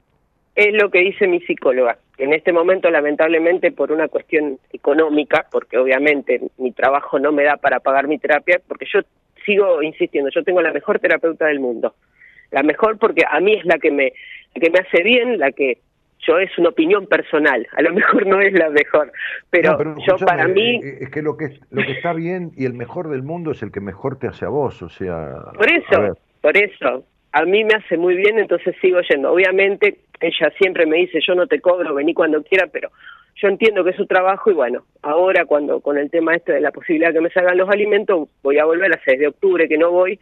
es 0.54 0.74
lo 0.74 0.90
que 0.90 0.98
dice 1.00 1.26
mi 1.26 1.40
psicóloga 1.40 1.98
en 2.20 2.32
este 2.32 2.52
momento 2.52 2.90
lamentablemente 2.90 3.72
por 3.72 3.92
una 3.92 4.08
cuestión 4.08 4.58
económica, 4.72 5.46
porque 5.50 5.78
obviamente 5.78 6.40
mi 6.58 6.72
trabajo 6.72 7.18
no 7.18 7.32
me 7.32 7.44
da 7.44 7.56
para 7.56 7.80
pagar 7.80 8.06
mi 8.08 8.18
terapia, 8.18 8.60
porque 8.66 8.86
yo 8.92 9.00
sigo 9.44 9.82
insistiendo, 9.82 10.30
yo 10.30 10.44
tengo 10.44 10.60
la 10.60 10.72
mejor 10.72 10.98
terapeuta 10.98 11.46
del 11.46 11.60
mundo, 11.60 11.94
la 12.50 12.62
mejor 12.62 12.98
porque 12.98 13.22
a 13.28 13.40
mí 13.40 13.54
es 13.54 13.64
la 13.64 13.78
que 13.78 13.90
me, 13.90 14.12
que 14.54 14.70
me 14.70 14.78
hace 14.78 15.02
bien, 15.02 15.38
la 15.38 15.52
que 15.52 15.78
yo 16.26 16.38
es 16.38 16.56
una 16.58 16.68
opinión 16.68 17.06
personal, 17.06 17.66
a 17.72 17.82
lo 17.82 17.94
mejor 17.94 18.26
no 18.26 18.40
es 18.40 18.52
la 18.52 18.68
mejor, 18.68 19.12
pero, 19.48 19.78
yo 20.06 20.16
para 20.18 20.46
mí... 20.46 20.76
Eh, 20.76 20.98
es 21.00 21.10
que 21.10 21.22
lo 21.22 21.36
que 21.36 21.58
lo 21.70 21.82
que 21.82 21.92
está 21.92 22.12
bien 22.12 22.52
y 22.56 22.66
el 22.66 22.74
mejor 22.74 23.08
del 23.08 23.22
mundo 23.22 23.52
es 23.52 23.62
el 23.62 23.72
que 23.72 23.80
mejor 23.80 24.18
te 24.18 24.26
hace 24.26 24.44
a 24.44 24.48
vos, 24.48 24.82
o 24.82 24.88
sea... 24.90 25.36
Por 25.54 25.72
eso, 25.72 26.18
por 26.42 26.56
eso, 26.56 27.04
a 27.32 27.44
mí 27.44 27.64
me 27.64 27.74
hace 27.74 27.96
muy 27.96 28.16
bien, 28.16 28.38
entonces 28.38 28.74
sigo 28.80 29.00
yendo. 29.08 29.32
Obviamente, 29.32 29.98
ella 30.20 30.52
siempre 30.58 30.86
me 30.86 30.98
dice, 30.98 31.20
yo 31.26 31.34
no 31.34 31.46
te 31.46 31.60
cobro, 31.60 31.94
vení 31.94 32.14
cuando 32.14 32.42
quiera, 32.42 32.66
pero 32.66 32.90
yo 33.36 33.48
entiendo 33.48 33.84
que 33.84 33.90
es 33.90 33.96
su 33.96 34.06
trabajo 34.06 34.50
y 34.50 34.54
bueno, 34.54 34.84
ahora 35.02 35.46
cuando 35.46 35.80
con 35.80 35.96
el 35.96 36.10
tema 36.10 36.34
este 36.34 36.52
de 36.52 36.60
la 36.60 36.72
posibilidad 36.72 37.12
que 37.12 37.20
me 37.20 37.30
salgan 37.30 37.56
los 37.56 37.68
alimentos, 37.68 38.28
voy 38.42 38.58
a 38.58 38.64
volver 38.64 38.92
a 38.92 39.00
6 39.04 39.18
de 39.18 39.28
octubre, 39.28 39.68
que 39.68 39.78
no 39.78 39.90
voy, 39.90 40.18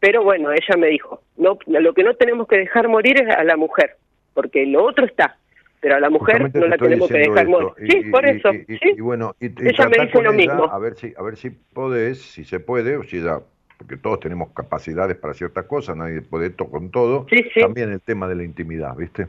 pero 0.00 0.22
bueno, 0.24 0.50
ella 0.50 0.76
me 0.76 0.88
dijo, 0.88 1.22
no, 1.36 1.58
lo 1.66 1.94
que 1.94 2.02
no 2.02 2.14
tenemos 2.14 2.48
que 2.48 2.58
dejar 2.58 2.88
morir 2.88 3.22
es 3.22 3.34
a 3.34 3.44
la 3.44 3.56
mujer, 3.56 3.96
porque 4.34 4.66
lo 4.66 4.84
otro 4.84 5.04
está, 5.04 5.36
pero 5.80 5.96
a 5.96 6.00
la 6.00 6.10
mujer 6.10 6.50
no 6.54 6.66
la 6.66 6.76
tenemos 6.76 7.08
que 7.08 7.18
dejar 7.18 7.46
morir. 7.46 7.68
sí, 7.88 8.10
por 8.10 8.26
eso. 8.26 8.50
Y, 8.52 9.00
bueno, 9.00 9.34
ella 9.40 9.88
me 9.88 10.04
dice 10.04 10.22
lo 10.22 10.32
mismo. 10.32 10.64
A 10.64 10.78
ver 10.78 10.94
si, 10.96 11.12
a 11.16 11.22
ver 11.22 11.36
si 11.36 11.50
podés, 11.50 12.20
si 12.20 12.44
se 12.44 12.58
puede, 12.58 12.96
o 12.96 13.04
si 13.04 13.22
ya 13.22 13.40
porque 13.78 13.96
todos 13.96 14.20
tenemos 14.20 14.52
capacidades 14.52 15.16
para 15.16 15.34
ciertas 15.34 15.64
cosas, 15.66 15.96
nadie 15.96 16.22
puede 16.22 16.48
esto 16.48 16.66
con 16.66 16.90
todo. 16.90 17.26
También 17.60 17.92
el 17.92 18.00
tema 18.00 18.28
de 18.28 18.36
la 18.36 18.44
intimidad, 18.44 18.96
¿viste? 18.96 19.26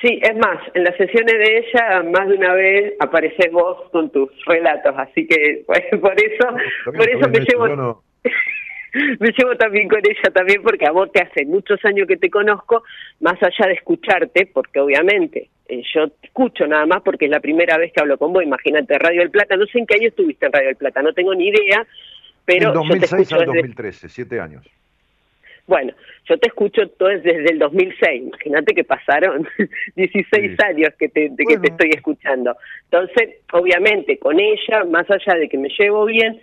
Sí, 0.00 0.20
es 0.22 0.36
más, 0.36 0.60
en 0.74 0.84
las 0.84 0.96
sesiones 0.96 1.32
de 1.32 1.58
ella 1.58 2.02
más 2.02 2.28
de 2.28 2.34
una 2.34 2.52
vez 2.54 2.94
apareces 3.00 3.50
vos 3.52 3.88
con 3.90 4.10
tus 4.10 4.28
relatos, 4.46 4.94
así 4.96 5.26
que 5.26 5.64
por 5.66 6.14
eso, 6.20 6.48
por 6.84 7.08
eso 7.08 7.28
me 7.28 7.40
llevo... 7.40 8.02
me 9.18 9.32
llevo 9.36 9.56
también 9.56 9.88
con 9.88 9.98
ella 9.98 10.30
también 10.32 10.62
porque 10.62 10.86
a 10.86 10.92
vos 10.92 11.10
te 11.10 11.20
hace 11.20 11.44
muchos 11.46 11.84
años 11.84 12.06
que 12.06 12.16
te 12.16 12.30
conozco, 12.30 12.84
más 13.20 13.34
allá 13.42 13.66
de 13.66 13.74
escucharte, 13.74 14.46
porque 14.52 14.78
obviamente 14.78 15.48
eh, 15.68 15.82
yo 15.94 16.08
te 16.08 16.28
escucho 16.28 16.66
nada 16.66 16.86
más 16.86 17.02
porque 17.02 17.24
es 17.24 17.30
la 17.30 17.40
primera 17.40 17.76
vez 17.76 17.92
que 17.92 18.00
hablo 18.00 18.18
con 18.18 18.32
vos, 18.32 18.42
imagínate, 18.42 18.98
Radio 18.98 19.20
del 19.20 19.30
Plata, 19.30 19.56
no 19.56 19.66
sé 19.66 19.78
en 19.78 19.86
qué 19.86 19.96
año 19.96 20.08
estuviste 20.08 20.46
en 20.46 20.52
Radio 20.52 20.68
del 20.68 20.76
Plata, 20.76 21.02
no 21.02 21.12
tengo 21.12 21.34
ni 21.34 21.48
idea, 21.48 21.86
pero... 22.44 22.68
En 22.68 22.74
2006 22.74 23.32
al 23.32 23.46
2013, 23.46 24.08
siete 24.08 24.40
años. 24.40 24.64
Bueno, 25.66 25.94
yo 26.28 26.38
te 26.38 26.48
escucho 26.48 26.86
todo 26.90 27.08
desde 27.08 27.50
el 27.50 27.58
2006. 27.58 28.22
Imagínate 28.22 28.74
que 28.74 28.84
pasaron 28.84 29.48
16 29.96 30.60
años 30.62 30.90
que 30.98 31.08
te, 31.08 31.30
que 31.36 31.58
te 31.58 31.68
estoy 31.68 31.90
escuchando. 31.94 32.56
Entonces, 32.90 33.36
obviamente, 33.52 34.18
con 34.18 34.38
ella, 34.38 34.84
más 34.84 35.10
allá 35.10 35.38
de 35.38 35.48
que 35.48 35.56
me 35.56 35.70
llevo 35.78 36.04
bien, 36.04 36.40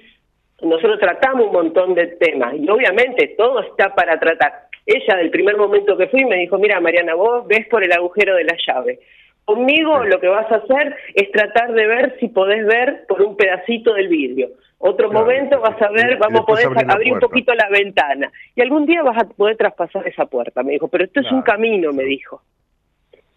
nosotros 0.61 0.99
tratamos 0.99 1.47
un 1.47 1.53
montón 1.53 1.93
de 1.93 2.07
temas 2.07 2.55
y 2.55 2.69
obviamente 2.69 3.35
todo 3.37 3.61
está 3.61 3.93
para 3.93 4.19
tratar. 4.19 4.67
Ella, 4.85 5.15
del 5.17 5.29
primer 5.29 5.57
momento 5.57 5.97
que 5.97 6.07
fui, 6.07 6.25
me 6.25 6.37
dijo, 6.37 6.57
mira, 6.57 6.79
Mariana, 6.79 7.13
vos 7.13 7.47
ves 7.47 7.67
por 7.67 7.83
el 7.83 7.91
agujero 7.91 8.35
de 8.35 8.43
la 8.43 8.57
llave. 8.65 8.99
Conmigo 9.45 10.03
lo 10.03 10.19
que 10.19 10.27
vas 10.27 10.51
a 10.51 10.57
hacer 10.57 10.95
es 11.13 11.31
tratar 11.31 11.73
de 11.73 11.85
ver 11.85 12.15
si 12.19 12.27
podés 12.27 12.65
ver 12.65 13.05
por 13.07 13.21
un 13.21 13.35
pedacito 13.35 13.93
del 13.93 14.07
vidrio. 14.07 14.49
Otro 14.83 15.11
momento 15.11 15.59
vas 15.61 15.79
a 15.79 15.89
ver, 15.91 16.17
vamos 16.17 16.41
a 16.41 16.45
poder 16.45 16.67
abrir, 16.89 17.13
un 17.13 17.19
poquito 17.19 17.53
la 17.53 17.69
ventana. 17.69 18.31
Y 18.55 18.61
algún 18.61 18.87
día 18.87 19.03
vas 19.03 19.23
a 19.23 19.27
poder 19.27 19.55
traspasar 19.55 20.07
esa 20.07 20.25
puerta, 20.25 20.63
me 20.63 20.73
dijo. 20.73 20.87
Pero 20.87 21.03
esto 21.03 21.19
es 21.19 21.31
un 21.31 21.43
camino, 21.43 21.93
me 21.93 22.03
dijo. 22.03 22.41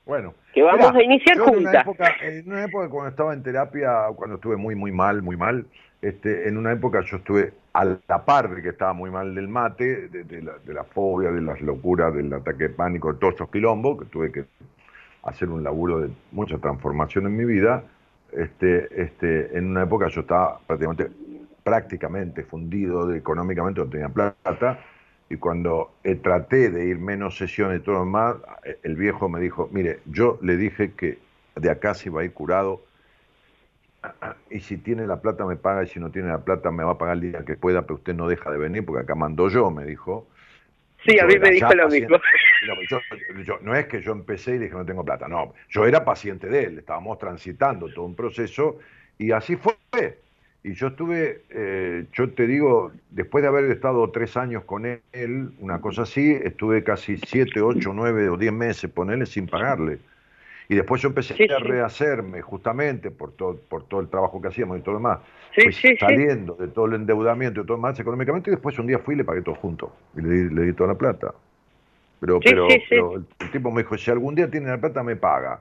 Bueno. 0.07 0.35
Que 0.55 0.63
vamos 0.63 0.95
a 0.95 1.03
iniciar 1.03 1.39
juntas. 1.39 1.61
En 1.61 1.69
una, 1.69 1.81
época, 1.81 2.15
en 2.23 2.49
una 2.51 2.65
época 2.65 2.89
cuando 2.89 3.11
estaba 3.11 3.35
en 3.35 3.43
terapia, 3.43 4.07
cuando 4.17 4.37
estuve 4.37 4.57
muy, 4.57 4.75
muy 4.75 4.91
mal, 4.91 5.21
muy 5.21 5.37
mal, 5.37 5.67
este, 6.01 6.49
en 6.49 6.57
una 6.57 6.73
época 6.73 7.03
yo 7.03 7.19
estuve 7.19 7.53
a 7.75 7.85
la 7.85 8.25
par 8.25 8.55
de 8.55 8.63
que 8.63 8.71
estaba 8.71 8.95
muy 8.95 9.11
mal 9.11 9.35
del 9.35 9.49
mate, 9.49 10.09
de, 10.09 10.43
la, 10.43 10.53
de 10.65 10.73
la 10.73 10.85
fobia, 10.85 11.31
de 11.31 11.43
las 11.43 11.61
locuras, 11.61 12.15
del 12.15 12.33
ataque 12.33 12.65
de 12.65 12.71
pánico, 12.71 13.13
de 13.13 13.19
todos 13.19 13.35
esos 13.35 13.51
quilombos, 13.51 13.99
que 13.99 14.05
tuve 14.07 14.33
que 14.33 14.45
hacer 15.25 15.51
un 15.51 15.63
laburo 15.63 16.01
de 16.01 16.11
mucha 16.33 16.57
transformación 16.57 17.27
en 17.27 17.37
mi 17.37 17.45
vida. 17.45 17.83
Este, 18.33 18.89
este, 19.03 19.57
en 19.57 19.67
una 19.71 19.83
época 19.83 20.09
yo 20.09 20.23
estaba 20.23 20.59
prácticamente 20.67 21.09
prácticamente 21.65 22.45
fundido 22.45 23.13
económicamente, 23.13 23.81
no 23.81 23.89
tenía 23.89 24.09
plata, 24.11 24.85
y 25.31 25.37
cuando 25.37 25.95
eh, 26.05 26.15
traté 26.17 26.71
de 26.71 26.87
ir 26.87 26.99
menos 26.99 27.39
sesiones 27.39 27.81
y 27.81 27.83
todo 27.83 28.05
más, 28.05 28.37
eh, 28.65 28.79
el 28.83 28.95
viejo 28.95 29.29
me 29.29 29.41
dijo, 29.41 29.69
mire, 29.73 30.01
yo 30.05 30.39
le 30.43 30.57
dije 30.57 30.93
que 30.93 31.19
de 31.57 31.71
acá 31.71 31.95
se 31.95 32.11
iba 32.11 32.21
a 32.21 32.25
ir 32.25 32.33
curado, 32.33 32.85
y 34.51 34.61
si 34.61 34.77
tiene 34.77 35.07
la 35.07 35.23
plata 35.23 35.47
me 35.47 35.57
paga, 35.57 35.83
y 35.85 35.87
si 35.87 35.99
no 35.99 36.11
tiene 36.11 36.29
la 36.29 36.45
plata 36.45 36.71
me 36.71 36.85
va 36.85 36.93
a 36.93 36.99
pagar 36.99 37.17
el 37.17 37.33
día 37.33 37.45
que 37.47 37.57
pueda, 37.57 37.83
pero 37.83 37.95
usted 37.95 38.15
no 38.15 38.29
deja 38.29 38.51
de 38.51 38.59
venir, 38.59 38.85
porque 38.85 39.03
acá 39.03 39.15
mando 39.15 39.49
yo, 39.49 39.71
me 39.71 39.87
dijo. 39.87 40.29
Sí, 41.07 41.19
a 41.19 41.25
mí 41.25 41.39
me 41.39 41.51
dijo 41.51 41.73
lo 41.75 41.89
mismo. 41.89 42.19
no 43.63 43.75
es 43.75 43.87
que 43.87 44.03
yo 44.03 44.13
empecé 44.13 44.57
y 44.57 44.59
dije 44.59 44.75
no 44.75 44.85
tengo 44.85 45.03
plata, 45.03 45.27
no, 45.27 45.55
yo 45.71 45.87
era 45.87 46.05
paciente 46.05 46.49
de 46.49 46.65
él, 46.65 46.79
estábamos 46.79 47.19
transitando 47.19 47.89
todo 47.89 48.05
un 48.05 48.15
proceso 48.15 48.79
y 49.17 49.33
así 49.33 49.57
fue. 49.57 50.24
Y 50.65 50.73
yo 50.73 50.87
estuve, 50.87 51.43
eh, 51.51 52.07
yo 52.15 52.31
te 52.31 52.47
digo, 52.47 52.91
después 53.11 53.43
de 53.43 53.49
haber 53.49 53.67
estado 53.67 54.11
tres 54.11 54.35
años 54.39 54.65
con 54.65 54.87
él, 54.87 55.51
una 55.61 55.83
cosa 55.83 56.03
así, 56.03 56.33
estuve 56.43 56.83
casi 56.83 57.19
siete, 57.19 57.61
ocho, 57.61 57.93
nueve 57.95 58.31
o 58.31 58.39
diez 58.39 58.53
meses 58.53 58.91
con 58.95 59.11
él 59.11 59.27
sin 59.27 59.47
pagarle. 59.47 59.99
Y 60.71 60.77
después 60.77 61.03
yo 61.03 61.09
empecé 61.11 61.35
a 61.53 61.59
rehacerme 61.59 62.41
justamente 62.41 63.11
por 63.11 63.33
todo, 63.33 63.61
por 63.69 63.87
todo 63.87 64.01
el 64.01 64.09
trabajo 64.09 64.41
que 64.41 64.49
hacíamos 64.49 64.79
y 64.79 64.81
todo 64.81 64.93
lo 64.93 65.01
demás. 65.01 65.19
Pues 65.55 65.79
saliendo 66.01 66.55
de 66.55 66.69
todo 66.69 66.87
el 66.87 66.95
endeudamiento 66.95 67.61
y 67.61 67.65
todo 67.65 67.77
lo 67.77 67.83
demás 67.83 68.01
económicamente, 68.01 68.49
y 68.49 68.53
después 68.53 68.79
un 68.79 68.87
día 68.87 68.99
fui 68.99 69.17
y 69.17 69.19
le 69.19 69.25
pagué 69.25 69.43
todo 69.43 69.57
junto. 69.57 69.95
Y 70.17 70.23
le, 70.23 70.45
le 70.49 70.63
di 70.63 70.73
toda 70.73 70.95
la 70.95 70.99
plata. 70.99 71.35
Pero, 72.21 72.41
pero, 72.41 72.69
pero 72.89 73.17
el 73.17 73.51
tipo 73.51 73.71
me 73.71 73.83
dijo, 73.83 73.99
si 73.99 74.11
algún 74.11 74.35
día 74.35 74.51
tiene 74.51 74.69
la 74.69 74.79
plata, 74.79 75.03
me 75.03 75.15
paga 75.15 75.61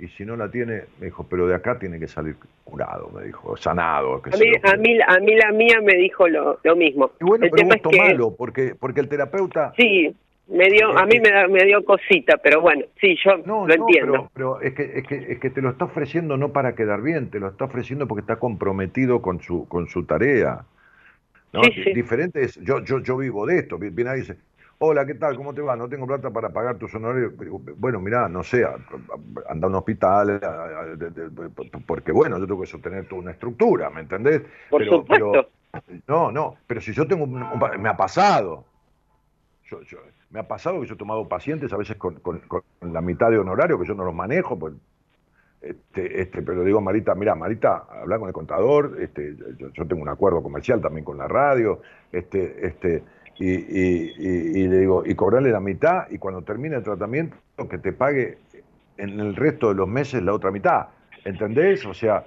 y 0.00 0.08
si 0.08 0.24
no 0.24 0.34
la 0.34 0.50
tiene, 0.50 0.84
me 0.98 1.06
dijo, 1.06 1.26
pero 1.28 1.46
de 1.46 1.54
acá 1.54 1.78
tiene 1.78 2.00
que 2.00 2.08
salir 2.08 2.36
curado, 2.64 3.10
me 3.14 3.24
dijo, 3.24 3.56
sanado. 3.56 4.22
a, 4.24 4.36
mí, 4.36 4.52
a, 4.62 4.76
mí, 4.76 4.98
a 5.06 5.18
mí 5.20 5.34
la 5.36 5.52
mía 5.52 5.80
me 5.82 5.94
dijo 5.96 6.26
lo, 6.26 6.58
lo 6.62 6.76
mismo. 6.76 7.12
Y 7.20 7.24
bueno, 7.24 7.46
pero 7.50 7.68
es 7.68 7.98
malo, 7.98 8.34
porque, 8.36 8.74
porque 8.78 9.00
el 9.00 9.08
terapeuta... 9.08 9.72
Sí, 9.76 10.14
me 10.48 10.68
dio, 10.68 10.96
a 10.98 11.06
mí 11.06 11.20
me, 11.20 11.48
me 11.48 11.64
dio 11.64 11.84
cosita, 11.84 12.38
pero 12.38 12.60
bueno, 12.60 12.84
sí, 13.00 13.16
yo 13.24 13.36
lo 13.36 13.72
entiendo. 13.72 14.30
Pero, 14.34 14.58
pero, 14.58 14.60
es, 14.60 14.74
que, 14.74 14.98
es, 14.98 15.06
que, 15.06 15.32
es 15.32 15.38
que 15.38 15.50
te 15.50 15.60
lo 15.60 15.70
está 15.70 15.84
ofreciendo 15.84 16.36
no 16.36 16.50
para 16.52 16.74
quedar 16.74 17.02
bien, 17.02 17.30
te 17.30 17.38
lo 17.38 17.48
está 17.48 17.66
ofreciendo 17.66 18.08
porque 18.08 18.22
está 18.22 18.36
comprometido 18.36 19.22
con 19.22 19.40
su, 19.40 19.68
con 19.68 19.86
su 19.86 20.04
tarea. 20.06 20.64
¿no? 21.52 21.60
Diferente 21.94 22.42
es, 22.42 22.56
yo, 22.62 22.82
yo, 22.84 23.00
yo 23.00 23.16
vivo 23.16 23.46
de 23.46 23.58
esto, 23.58 23.78
viene 23.78 24.10
ahí 24.10 24.20
dice, 24.20 24.38
Hola, 24.82 25.04
¿qué 25.04 25.14
tal? 25.14 25.36
¿Cómo 25.36 25.52
te 25.52 25.60
va? 25.60 25.76
No 25.76 25.90
tengo 25.90 26.06
plata 26.06 26.30
para 26.30 26.48
pagar 26.48 26.78
tus 26.78 26.94
honorarios. 26.94 27.34
Bueno, 27.76 28.00
mira, 28.00 28.30
no 28.30 28.42
sé, 28.42 28.64
anda 29.46 29.66
a 29.66 29.68
un 29.68 29.74
hospital, 29.74 30.40
porque 31.86 32.12
bueno, 32.12 32.38
yo 32.38 32.46
tengo 32.46 32.62
que 32.62 32.66
sostener 32.66 33.06
toda 33.06 33.20
una 33.20 33.32
estructura, 33.32 33.90
¿me 33.90 34.00
entendés? 34.00 34.40
Por 34.70 34.80
pero, 34.80 35.04
pero, 35.04 35.48
no, 36.08 36.32
no, 36.32 36.56
pero 36.66 36.80
si 36.80 36.94
yo 36.94 37.06
tengo, 37.06 37.26
me 37.26 37.88
ha 37.90 37.96
pasado, 37.98 38.64
yo, 39.64 39.80
me 40.30 40.40
ha 40.40 40.48
pasado 40.48 40.80
que 40.80 40.86
yo 40.86 40.94
he 40.94 40.98
tomado 40.98 41.28
pacientes 41.28 41.70
a 41.74 41.76
veces 41.76 41.98
con, 41.98 42.18
la 42.80 43.02
mitad 43.02 43.30
de 43.30 43.38
honorario, 43.38 43.78
que 43.78 43.86
yo 43.86 43.94
no 43.94 44.06
los 44.06 44.14
manejo, 44.14 44.58
pues, 44.58 44.72
este, 45.60 46.22
este, 46.22 46.40
pero 46.40 46.64
digo, 46.64 46.80
Marita, 46.80 47.14
mira, 47.14 47.34
Marita, 47.34 47.84
habla 48.00 48.18
con 48.18 48.28
el 48.28 48.32
contador, 48.32 48.96
este, 48.98 49.36
yo, 49.58 49.68
yo, 49.74 49.86
tengo 49.86 50.00
un 50.00 50.08
acuerdo 50.08 50.42
comercial 50.42 50.80
también 50.80 51.04
con 51.04 51.18
la 51.18 51.28
radio, 51.28 51.82
este, 52.10 52.66
este, 52.66 53.04
y, 53.40 54.68
le 54.68 54.78
digo, 54.78 55.02
y 55.06 55.14
cobrarle 55.14 55.50
la 55.50 55.60
mitad 55.60 56.10
y 56.10 56.18
cuando 56.18 56.42
termine 56.42 56.76
el 56.76 56.82
tratamiento 56.82 57.36
que 57.70 57.78
te 57.78 57.92
pague 57.92 58.38
en 58.98 59.18
el 59.18 59.34
resto 59.34 59.70
de 59.70 59.74
los 59.76 59.88
meses 59.88 60.22
la 60.22 60.34
otra 60.34 60.50
mitad. 60.50 60.88
¿Entendés? 61.24 61.84
O 61.86 61.94
sea, 61.94 62.24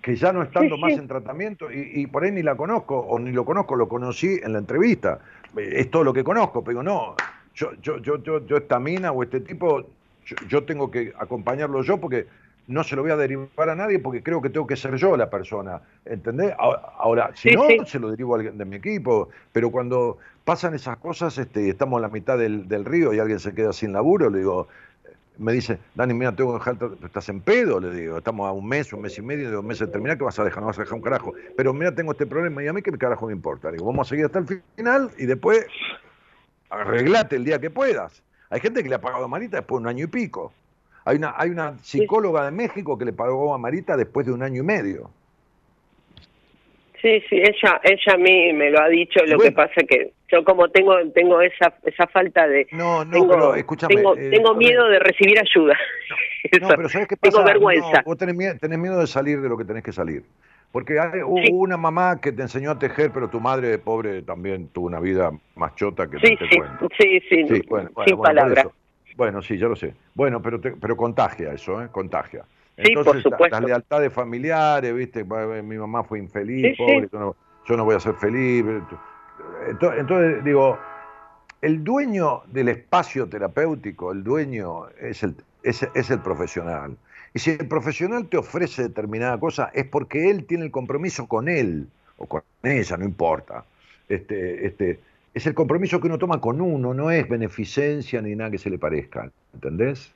que 0.00 0.16
ya 0.16 0.32
no 0.32 0.42
estando 0.42 0.78
más 0.78 0.92
en 0.92 1.06
tratamiento 1.06 1.70
y, 1.70 2.06
por 2.06 2.24
ahí 2.24 2.32
ni 2.32 2.42
la 2.42 2.56
conozco 2.56 2.98
o 2.98 3.18
ni 3.18 3.30
lo 3.32 3.44
conozco, 3.44 3.76
lo 3.76 3.88
conocí 3.88 4.40
en 4.42 4.54
la 4.54 4.58
entrevista. 4.58 5.20
Es 5.56 5.90
todo 5.90 6.04
lo 6.04 6.12
que 6.14 6.24
conozco, 6.24 6.64
pero 6.64 6.82
no, 6.82 7.14
yo, 7.54 7.72
yo, 7.82 7.98
yo, 7.98 8.22
yo, 8.22 8.46
yo 8.46 8.56
esta 8.56 8.78
mina 8.78 9.12
o 9.12 9.22
este 9.22 9.40
tipo, 9.40 9.84
yo 10.48 10.64
tengo 10.64 10.90
que 10.90 11.12
acompañarlo 11.18 11.82
yo 11.82 11.98
porque 11.98 12.26
no 12.68 12.84
se 12.84 12.94
lo 12.94 13.02
voy 13.02 13.10
a 13.10 13.16
derivar 13.16 13.70
a 13.70 13.74
nadie 13.74 13.98
porque 13.98 14.22
creo 14.22 14.40
que 14.40 14.50
tengo 14.50 14.66
que 14.66 14.76
ser 14.76 14.94
yo 14.96 15.16
la 15.16 15.28
persona, 15.28 15.80
¿entendés? 16.04 16.54
Ahora, 16.58 17.32
si 17.34 17.50
no, 17.50 17.64
se 17.86 17.98
lo 17.98 18.10
derivo 18.10 18.34
a 18.34 18.38
alguien 18.38 18.58
de 18.58 18.64
mi 18.64 18.76
equipo, 18.76 19.30
pero 19.52 19.70
cuando 19.70 20.18
pasan 20.48 20.72
esas 20.72 20.96
cosas, 20.96 21.36
este, 21.36 21.68
estamos 21.68 21.98
en 21.98 22.02
la 22.02 22.08
mitad 22.08 22.38
del, 22.38 22.84
río 22.86 23.12
y 23.12 23.18
alguien 23.18 23.38
se 23.38 23.52
queda 23.52 23.70
sin 23.74 23.92
laburo, 23.92 24.30
le 24.30 24.38
digo, 24.38 24.66
me 25.36 25.52
dice, 25.52 25.78
Dani, 25.94 26.14
mira, 26.14 26.34
tengo 26.34 26.52
que 26.52 26.70
dejar, 26.70 26.90
estás 27.04 27.28
en 27.28 27.42
pedo, 27.42 27.78
le 27.78 27.90
digo, 27.90 28.16
estamos 28.16 28.48
a 28.48 28.52
un 28.52 28.66
mes, 28.66 28.90
un 28.94 29.02
mes 29.02 29.18
y 29.18 29.20
medio, 29.20 29.50
dos 29.50 29.62
meses 29.62 29.88
de 29.88 29.92
terminar, 29.92 30.16
que 30.16 30.24
vas 30.24 30.38
a 30.38 30.44
dejar? 30.44 30.62
No 30.62 30.68
vas 30.68 30.78
a 30.78 30.84
dejar 30.84 30.96
un 30.96 31.02
carajo. 31.02 31.34
Pero 31.54 31.74
mira, 31.74 31.94
tengo 31.94 32.12
este 32.12 32.24
problema 32.24 32.64
y 32.64 32.66
a 32.66 32.72
mí 32.72 32.80
qué 32.80 32.90
carajo 32.92 33.26
me 33.26 33.34
importa. 33.34 33.68
Le 33.68 33.76
digo, 33.76 33.84
vamos 33.84 34.06
a 34.06 34.08
seguir 34.08 34.24
hasta 34.24 34.38
el 34.38 34.62
final 34.74 35.10
y 35.18 35.26
después 35.26 35.66
arreglate 36.70 37.36
el 37.36 37.44
día 37.44 37.58
que 37.58 37.68
puedas. 37.68 38.22
Hay 38.48 38.60
gente 38.60 38.82
que 38.82 38.88
le 38.88 38.94
ha 38.94 39.02
pagado 39.02 39.26
a 39.26 39.28
Marita 39.28 39.58
después 39.58 39.82
de 39.82 39.82
un 39.82 39.88
año 39.88 40.04
y 40.04 40.08
pico. 40.08 40.54
Hay 41.04 41.18
una, 41.18 41.34
hay 41.36 41.50
una 41.50 41.76
psicóloga 41.82 42.46
de 42.46 42.52
México 42.52 42.96
que 42.96 43.04
le 43.04 43.12
pagó 43.12 43.52
a 43.52 43.58
Marita 43.58 43.98
después 43.98 44.24
de 44.24 44.32
un 44.32 44.42
año 44.42 44.62
y 44.62 44.64
medio. 44.64 45.10
Sí, 47.00 47.22
sí, 47.28 47.36
ella, 47.36 47.80
ella 47.84 48.12
a 48.14 48.16
mí 48.16 48.52
me 48.52 48.70
lo 48.70 48.80
ha 48.80 48.88
dicho. 48.88 49.20
Lo 49.26 49.38
que 49.38 49.52
pasa 49.52 49.82
que 49.88 50.12
yo 50.30 50.44
como 50.44 50.68
tengo, 50.70 50.94
tengo 51.12 51.40
esa, 51.40 51.72
esa 51.84 52.06
falta 52.08 52.46
de, 52.48 52.66
no, 52.72 53.04
no, 53.04 53.12
tengo, 53.12 53.28
pero 53.28 53.54
escúchame, 53.54 53.94
tengo, 53.96 54.16
eh, 54.16 54.30
tengo 54.30 54.54
miedo 54.54 54.88
de 54.88 54.98
recibir 54.98 55.38
ayuda. 55.38 55.76
No, 56.60 56.68
pero 56.76 56.88
¿sabes 56.88 57.08
qué 57.08 57.16
pasa? 57.16 57.30
Tengo 57.32 57.44
vergüenza. 57.46 57.98
No, 57.98 58.02
vos 58.04 58.18
tenés 58.18 58.34
miedo, 58.34 58.54
tenés 58.60 58.78
miedo 58.78 58.98
de 58.98 59.06
salir 59.06 59.40
de 59.40 59.48
lo 59.48 59.56
que 59.56 59.64
tenés 59.64 59.84
que 59.84 59.92
salir. 59.92 60.24
Porque 60.72 60.98
hay, 61.00 61.22
hubo 61.22 61.38
Sí. 61.42 61.50
una 61.52 61.76
mamá 61.76 62.20
que 62.20 62.30
te 62.32 62.42
enseñó 62.42 62.72
a 62.72 62.78
tejer, 62.78 63.10
pero 63.12 63.28
tu 63.28 63.40
madre, 63.40 63.78
pobre, 63.78 64.22
también 64.22 64.68
tuvo 64.68 64.86
una 64.86 65.00
vida 65.00 65.30
más 65.54 65.74
chota 65.76 66.10
que 66.10 66.18
Sí, 66.18 66.32
no 66.32 66.38
te 66.38 66.48
sí, 66.48 66.56
cuento. 66.58 66.88
sí, 66.98 67.20
sí, 67.28 67.44
Sí, 67.48 67.62
bueno, 67.68 67.88
sin 68.04 68.16
bueno, 68.16 68.22
palabras. 68.22 68.66
Bueno, 69.16 69.40
sí, 69.40 69.56
ya 69.56 69.66
lo 69.66 69.76
sé. 69.76 69.94
Bueno, 70.14 70.42
pero 70.42 70.60
te- 70.60 70.72
pero 70.72 70.96
contagia 70.96 71.52
eso, 71.52 71.82
¿eh? 71.82 71.88
Contagia. 71.90 72.44
Sí, 72.82 72.94
por 72.94 73.06
Entonces, 73.16 73.24
la- 73.38 73.48
las 73.50 73.64
lealtades 73.64 74.12
familiares, 74.12 74.94
¿viste? 74.94 75.20
Eh, 75.20 75.62
Mi 75.62 75.76
mamá 75.76 76.04
fue 76.04 76.18
infeliz, 76.18 76.62
Sí, 76.62 76.74
sí. 76.76 76.76
pobre, 76.76 77.08
yo 77.12 77.18
no, 77.18 77.36
yo 77.66 77.76
no 77.76 77.84
voy 77.84 77.96
a 77.96 78.00
ser 78.00 78.14
feliz. 78.14 78.64
Entonces, 79.68 80.00
entonces, 80.00 80.44
digo, 80.44 80.78
el 81.60 81.82
dueño 81.82 82.42
del 82.46 82.68
espacio 82.68 83.28
terapéutico, 83.28 84.12
el 84.12 84.22
dueño 84.22 84.88
es 85.00 85.22
el, 85.24 85.34
es, 85.62 85.82
es 85.94 86.10
el 86.10 86.20
profesional. 86.20 86.96
Y 87.34 87.40
si 87.40 87.50
el 87.50 87.66
profesional 87.68 88.28
te 88.28 88.36
ofrece 88.38 88.82
determinada 88.84 89.38
cosa, 89.38 89.70
es 89.74 89.84
porque 89.84 90.30
él 90.30 90.44
tiene 90.46 90.64
el 90.64 90.70
compromiso 90.70 91.26
con 91.26 91.48
él, 91.48 91.88
o 92.16 92.26
con 92.26 92.42
ella, 92.62 92.96
no 92.96 93.04
importa. 93.04 93.64
Este, 94.08 94.66
este, 94.66 95.00
es 95.34 95.46
el 95.46 95.54
compromiso 95.54 96.00
que 96.00 96.06
uno 96.06 96.18
toma 96.18 96.40
con 96.40 96.60
uno, 96.60 96.94
no 96.94 97.10
es 97.10 97.28
beneficencia 97.28 98.22
ni 98.22 98.34
nada 98.36 98.50
que 98.50 98.58
se 98.58 98.70
le 98.70 98.78
parezca. 98.78 99.30
¿Entendés? 99.52 100.12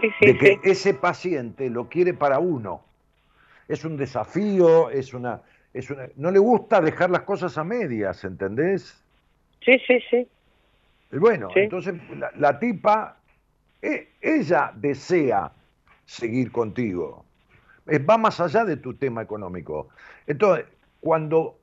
Sí, 0.00 0.10
sí, 0.18 0.26
de 0.26 0.38
que 0.38 0.46
sí. 0.54 0.60
ese 0.64 0.94
paciente 0.94 1.70
lo 1.70 1.88
quiere 1.88 2.14
para 2.14 2.38
uno. 2.38 2.82
Es 3.68 3.84
un 3.84 3.96
desafío, 3.96 4.90
es 4.90 5.14
una, 5.14 5.42
es 5.72 5.90
una. 5.90 6.08
No 6.16 6.30
le 6.30 6.38
gusta 6.38 6.80
dejar 6.80 7.10
las 7.10 7.22
cosas 7.22 7.56
a 7.56 7.64
medias, 7.64 8.24
¿entendés? 8.24 9.02
Sí, 9.64 9.78
sí, 9.86 9.98
sí. 10.10 10.28
Y 11.12 11.18
Bueno, 11.18 11.48
entonces 11.54 11.94
la, 12.18 12.30
la 12.36 12.58
tipa, 12.58 13.16
e- 13.80 14.08
ella 14.20 14.72
desea 14.74 15.52
seguir 16.04 16.50
contigo. 16.52 17.24
Eh, 17.86 17.98
Va 17.98 18.18
más 18.18 18.40
allá 18.40 18.64
de 18.64 18.76
tu 18.76 18.94
tema 18.94 19.22
económico. 19.22 19.88
Entonces, 20.26 20.66
cuando 21.00 21.58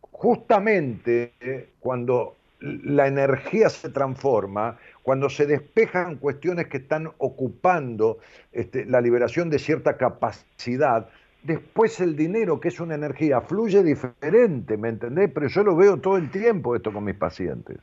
justamente 0.00 1.34
eh, 1.40 1.70
cuando 1.80 2.36
la 2.60 3.06
energía 3.06 3.70
se 3.70 3.88
transforma, 3.88 4.78
cuando 5.02 5.28
se 5.28 5.46
despejan 5.46 6.16
cuestiones 6.16 6.66
que 6.68 6.78
están 6.78 7.10
ocupando 7.18 8.18
este, 8.52 8.84
la 8.84 9.00
liberación 9.00 9.50
de 9.50 9.58
cierta 9.58 9.96
capacidad, 9.96 11.08
después 11.42 12.00
el 12.00 12.16
dinero, 12.16 12.60
que 12.60 12.68
es 12.68 12.80
una 12.80 12.94
energía, 12.94 13.40
fluye 13.40 13.82
diferente, 13.82 14.76
¿me 14.76 14.90
entendés? 14.90 15.30
Pero 15.32 15.48
yo 15.48 15.62
lo 15.62 15.76
veo 15.76 15.96
todo 15.98 16.16
el 16.16 16.30
tiempo 16.30 16.76
esto 16.76 16.92
con 16.92 17.04
mis 17.04 17.16
pacientes. 17.16 17.78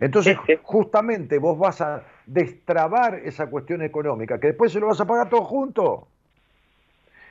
Entonces, 0.00 0.36
justamente 0.62 1.38
vos 1.38 1.56
vas 1.58 1.80
a 1.80 2.02
destrabar 2.26 3.20
esa 3.24 3.46
cuestión 3.46 3.82
económica, 3.82 4.40
que 4.40 4.48
después 4.48 4.72
se 4.72 4.80
lo 4.80 4.88
vas 4.88 5.00
a 5.00 5.06
pagar 5.06 5.28
todo 5.28 5.44
junto. 5.44 6.08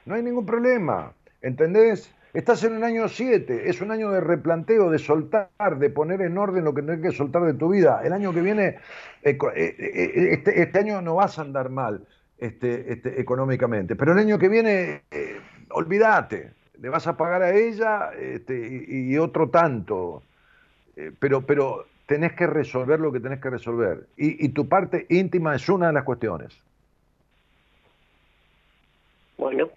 No 0.06 0.16
hay 0.16 0.24
ningún 0.24 0.46
problema, 0.46 1.14
¿entendés? 1.42 2.16
Estás 2.34 2.64
en 2.64 2.78
un 2.78 2.84
año 2.86 3.10
7, 3.10 3.70
es 3.70 3.82
un 3.82 3.92
año 3.92 4.10
de 4.10 4.22
replanteo, 4.22 4.90
de 4.90 5.00
soltar, 5.00 5.78
de 5.78 5.90
poner 5.90 6.22
en 6.22 6.38
orden 6.38 6.64
lo 6.64 6.74
que 6.74 6.82
tenés 6.82 7.02
que 7.02 7.12
soltar 7.12 7.44
de 7.44 7.54
tu 7.54 7.70
vida. 7.70 8.02
El 8.06 8.14
año 8.14 8.34
que 8.34 8.42
viene, 8.42 8.78
eh, 9.22 9.38
eh, 9.38 9.76
eh, 9.78 10.28
este, 10.32 10.62
este 10.62 10.80
año 10.80 11.02
no 11.02 11.16
vas 11.16 11.38
a 11.38 11.42
andar 11.42 11.70
mal 11.70 12.08
este, 12.38 12.94
este, 12.94 13.20
económicamente, 13.20 13.98
pero 13.98 14.14
el 14.14 14.20
año 14.20 14.40
que 14.40 14.48
viene, 14.48 15.02
eh, 15.12 15.42
olvídate, 15.72 16.54
le 16.80 16.88
vas 16.90 17.06
a 17.06 17.18
pagar 17.18 17.42
a 17.42 17.54
ella 17.54 18.12
este, 18.18 18.86
y, 18.88 19.12
y 19.12 19.18
otro 19.18 19.50
tanto. 19.50 20.24
Pero, 21.20 21.42
pero 21.42 21.86
tenés 22.06 22.34
que 22.34 22.46
resolver 22.48 23.00
lo 23.00 23.12
que 23.12 23.20
tenés 23.20 23.42
que 23.42 23.50
resolver. 23.50 24.08
Y, 24.18 24.46
y 24.46 24.50
tu 24.50 24.68
parte 24.68 25.06
íntima 25.10 25.56
es 25.56 25.68
una 25.68 25.88
de 25.88 25.94
las 25.94 26.04
cuestiones. 26.04 26.54
Bueno. 29.38 29.70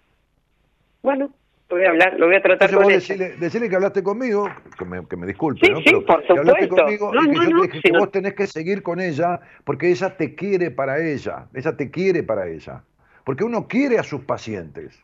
Bueno, 1.01 1.31
voy 1.69 1.83
a 1.85 1.89
hablar, 1.89 2.19
lo 2.19 2.27
voy 2.27 2.35
a 2.35 2.41
tratar 2.41 2.69
Entonces 2.69 2.75
con 2.75 2.83
vos 2.83 2.91
ella. 2.91 2.99
decirle, 2.99 3.37
decirle 3.37 3.69
que 3.69 3.75
hablaste 3.75 4.03
conmigo, 4.03 4.49
que 4.77 4.85
me, 4.85 5.05
que 5.07 5.17
me 5.17 5.27
disculpe, 5.27 5.65
Sí, 5.65 5.71
¿no? 5.71 5.77
sí, 5.79 5.83
Pero 5.85 6.05
por 6.05 6.23
que 6.23 6.33
hablaste 6.39 6.67
conmigo 6.69 7.13
No, 7.13 7.23
y 7.23 7.29
que 7.29 7.35
no, 7.35 7.43
yo 7.43 7.49
no, 7.49 7.61
te 7.61 7.67
dije 7.67 7.81
que 7.81 7.97
vos 7.97 8.11
tenés 8.11 8.33
que 8.33 8.47
seguir 8.47 8.83
con 8.83 8.99
ella 8.99 9.39
porque 9.63 9.89
ella 9.89 10.15
te 10.15 10.35
quiere 10.35 10.71
para 10.71 10.99
ella. 10.99 11.47
Ella 11.53 11.75
te 11.75 11.89
quiere 11.89 12.23
para 12.23 12.47
ella. 12.47 12.83
Porque 13.23 13.43
uno 13.43 13.67
quiere 13.67 13.97
a 13.97 14.03
sus 14.03 14.21
pacientes. 14.21 14.99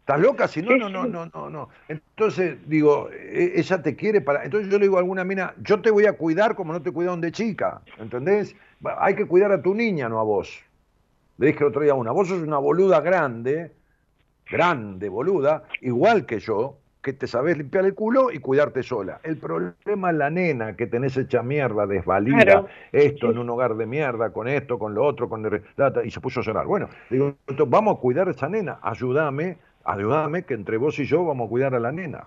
¿Estás 0.00 0.20
loca? 0.20 0.48
Si 0.48 0.62
no, 0.62 0.76
no, 0.76 0.88
no, 0.88 1.06
no, 1.06 1.26
no, 1.26 1.50
no. 1.50 1.68
Entonces, 1.88 2.56
digo, 2.66 3.10
e- 3.10 3.52
ella 3.56 3.82
te 3.82 3.94
quiere 3.94 4.20
para. 4.22 4.44
Entonces 4.44 4.70
yo 4.70 4.78
le 4.78 4.86
digo 4.86 4.96
a 4.96 5.00
alguna 5.00 5.22
mina, 5.24 5.52
yo 5.62 5.80
te 5.82 5.90
voy 5.90 6.06
a 6.06 6.14
cuidar 6.14 6.54
como 6.54 6.72
no 6.72 6.80
te 6.80 6.90
cuidaron 6.90 7.20
de 7.20 7.30
chica. 7.30 7.82
¿Entendés? 7.98 8.56
Hay 8.98 9.14
que 9.14 9.26
cuidar 9.26 9.52
a 9.52 9.60
tu 9.60 9.74
niña, 9.74 10.08
no 10.08 10.18
a 10.18 10.22
vos. 10.22 10.62
Le 11.36 11.48
dije 11.48 11.58
el 11.60 11.66
otro 11.66 11.82
día 11.82 11.92
a 11.92 11.94
una, 11.94 12.10
vos 12.10 12.28
sos 12.28 12.40
una 12.40 12.56
boluda 12.58 13.00
grande, 13.00 13.70
grande 14.50 15.08
boluda, 15.08 15.64
igual 15.80 16.26
que 16.26 16.38
yo, 16.40 16.78
que 17.02 17.12
te 17.12 17.26
sabés 17.26 17.56
limpiar 17.56 17.84
el 17.84 17.94
culo 17.94 18.30
y 18.32 18.38
cuidarte 18.40 18.82
sola. 18.82 19.20
El 19.22 19.38
problema 19.38 20.10
es 20.10 20.16
la 20.16 20.30
nena 20.30 20.76
que 20.76 20.86
tenés 20.86 21.16
hecha 21.16 21.42
mierda, 21.42 21.86
desvalida, 21.86 22.44
Claro. 22.44 22.66
esto 22.92 23.30
en 23.30 23.38
un 23.38 23.48
hogar 23.50 23.76
de 23.76 23.86
mierda, 23.86 24.30
con 24.32 24.48
esto, 24.48 24.78
con 24.78 24.94
lo 24.94 25.04
otro, 25.04 25.28
con 25.28 25.46
el- 25.46 25.62
y 26.04 26.10
se 26.10 26.20
puso 26.20 26.40
a 26.40 26.42
llorar. 26.42 26.66
Bueno, 26.66 26.88
digo, 27.08 27.36
vamos 27.68 27.96
a 27.96 28.00
cuidar 28.00 28.28
a 28.28 28.32
esa 28.32 28.48
nena, 28.48 28.78
ayúdame, 28.82 29.58
ayúdame 29.84 30.42
que 30.42 30.54
entre 30.54 30.76
vos 30.76 30.98
y 30.98 31.04
yo 31.06 31.24
vamos 31.24 31.46
a 31.46 31.48
cuidar 31.48 31.74
a 31.74 31.80
la 31.80 31.92
nena. 31.92 32.24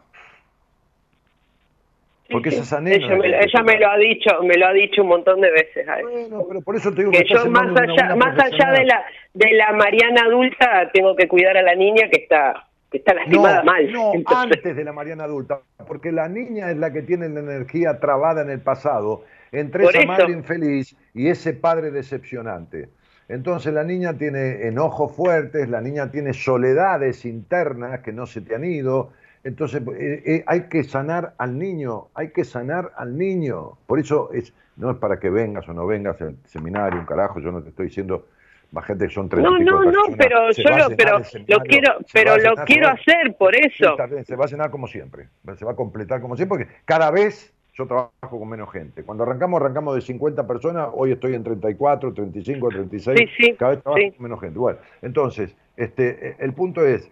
Porque 2.31 2.51
sí. 2.51 2.57
es 2.57 2.63
esa 2.63 2.81
nena 2.81 2.95
Ella, 2.95 3.07
la 3.09 3.15
me, 3.15 3.21
que- 3.21 3.39
ella 3.45 3.63
me 3.63 3.79
lo 3.79 3.89
ha 3.89 3.97
dicho, 3.97 4.29
me 4.43 4.55
lo 4.57 4.67
ha 4.67 4.73
dicho 4.73 5.01
un 5.01 5.07
montón 5.09 5.41
de 5.41 5.51
veces. 5.51 5.85
Bueno, 6.01 6.45
pero 6.47 6.61
por 6.61 6.75
eso 6.75 6.91
te 6.91 7.01
digo 7.01 7.11
que, 7.11 7.23
que 7.23 7.33
yo 7.33 7.45
más 7.49 7.69
allá, 7.75 8.15
más 8.15 8.37
allá 8.39 8.71
de 8.71 8.85
la 8.85 9.03
de 9.33 9.51
la 9.53 9.71
Mariana 9.73 10.23
adulta 10.23 10.89
tengo 10.93 11.15
que 11.15 11.27
cuidar 11.27 11.57
a 11.57 11.61
la 11.61 11.75
niña 11.75 12.09
que 12.11 12.21
está 12.21 12.67
que 12.91 12.97
está 12.97 13.13
lastimada 13.13 13.59
no, 13.59 13.63
mal. 13.71 13.91
No, 13.91 14.11
Entonces, 14.13 14.57
antes 14.57 14.75
de 14.75 14.83
la 14.83 14.91
Mariana 14.91 15.23
adulta, 15.23 15.61
porque 15.87 16.11
la 16.11 16.27
niña 16.27 16.71
es 16.71 16.77
la 16.77 16.91
que 16.91 17.01
tiene 17.01 17.29
la 17.29 17.39
energía 17.39 17.99
trabada 18.01 18.41
en 18.41 18.49
el 18.49 18.59
pasado, 18.59 19.23
entre 19.53 19.83
Por 19.83 19.91
esa 19.91 19.99
eso. 20.03 20.07
madre 20.11 20.31
infeliz 20.33 20.95
y 21.13 21.29
ese 21.29 21.53
padre 21.53 21.91
decepcionante. 21.91 22.89
Entonces 23.29 23.73
la 23.73 23.85
niña 23.85 24.17
tiene 24.17 24.67
enojos 24.67 25.15
fuertes, 25.15 25.69
la 25.69 25.79
niña 25.79 26.11
tiene 26.11 26.33
soledades 26.33 27.23
internas 27.23 28.01
que 28.01 28.11
no 28.11 28.25
se 28.25 28.41
te 28.41 28.55
han 28.55 28.65
ido. 28.65 29.13
Entonces 29.43 29.81
eh, 29.97 30.23
eh, 30.25 30.43
hay 30.45 30.63
que 30.63 30.83
sanar 30.83 31.33
al 31.37 31.57
niño, 31.57 32.07
hay 32.13 32.29
que 32.31 32.43
sanar 32.43 32.91
al 32.95 33.17
niño. 33.17 33.77
Por 33.87 33.99
eso 33.99 34.31
es, 34.33 34.53
no 34.75 34.91
es 34.91 34.97
para 34.97 35.19
que 35.19 35.29
vengas 35.29 35.67
o 35.67 35.73
no 35.73 35.85
vengas 35.87 36.21
al 36.21 36.37
seminario, 36.45 36.99
un 36.99 37.05
carajo, 37.05 37.39
yo 37.39 37.51
no 37.51 37.61
te 37.63 37.69
estoy 37.69 37.87
diciendo, 37.87 38.27
más 38.71 38.85
gente 38.85 39.07
que 39.07 39.13
son 39.13 39.27
treinta 39.27 39.49
no, 39.49 39.59
no, 39.59 39.91
no, 39.91 40.15
pero 40.17 40.53
se 40.53 40.63
yo 40.63 40.77
lo, 40.77 40.95
pero 40.95 41.19
lo 41.47 41.59
quiero, 41.61 41.97
pero 42.13 42.37
lo 42.37 42.55
quiero 42.65 42.89
hacer 42.89 43.35
por 43.37 43.55
eso. 43.55 43.95
se 44.23 44.35
va 44.35 44.45
a 44.45 44.47
llenar 44.47 44.71
como 44.71 44.87
siempre. 44.87 45.27
Se 45.55 45.65
va 45.65 45.71
a 45.71 45.75
completar 45.75 46.21
como 46.21 46.35
siempre, 46.35 46.65
porque 46.65 46.73
cada 46.85 47.11
vez 47.11 47.53
yo 47.73 47.87
trabajo 47.87 48.39
con 48.39 48.47
menos 48.47 48.71
gente. 48.71 49.03
Cuando 49.03 49.23
arrancamos, 49.23 49.59
arrancamos 49.61 49.95
de 49.95 50.01
50 50.01 50.45
personas, 50.47 50.89
hoy 50.93 51.13
estoy 51.13 51.35
en 51.35 51.43
34, 51.43 52.13
35, 52.13 52.69
36, 52.69 53.19
Sí, 53.19 53.27
sí, 53.37 53.55
cada 53.57 53.71
vez 53.71 53.83
trabajo 53.83 54.03
con 54.15 54.23
menos 54.23 54.39
gente. 54.39 54.59
Bueno, 54.59 54.79
entonces, 55.01 55.55
este, 55.77 56.29
eh, 56.29 56.35
el 56.39 56.53
punto 56.53 56.85
es, 56.85 57.09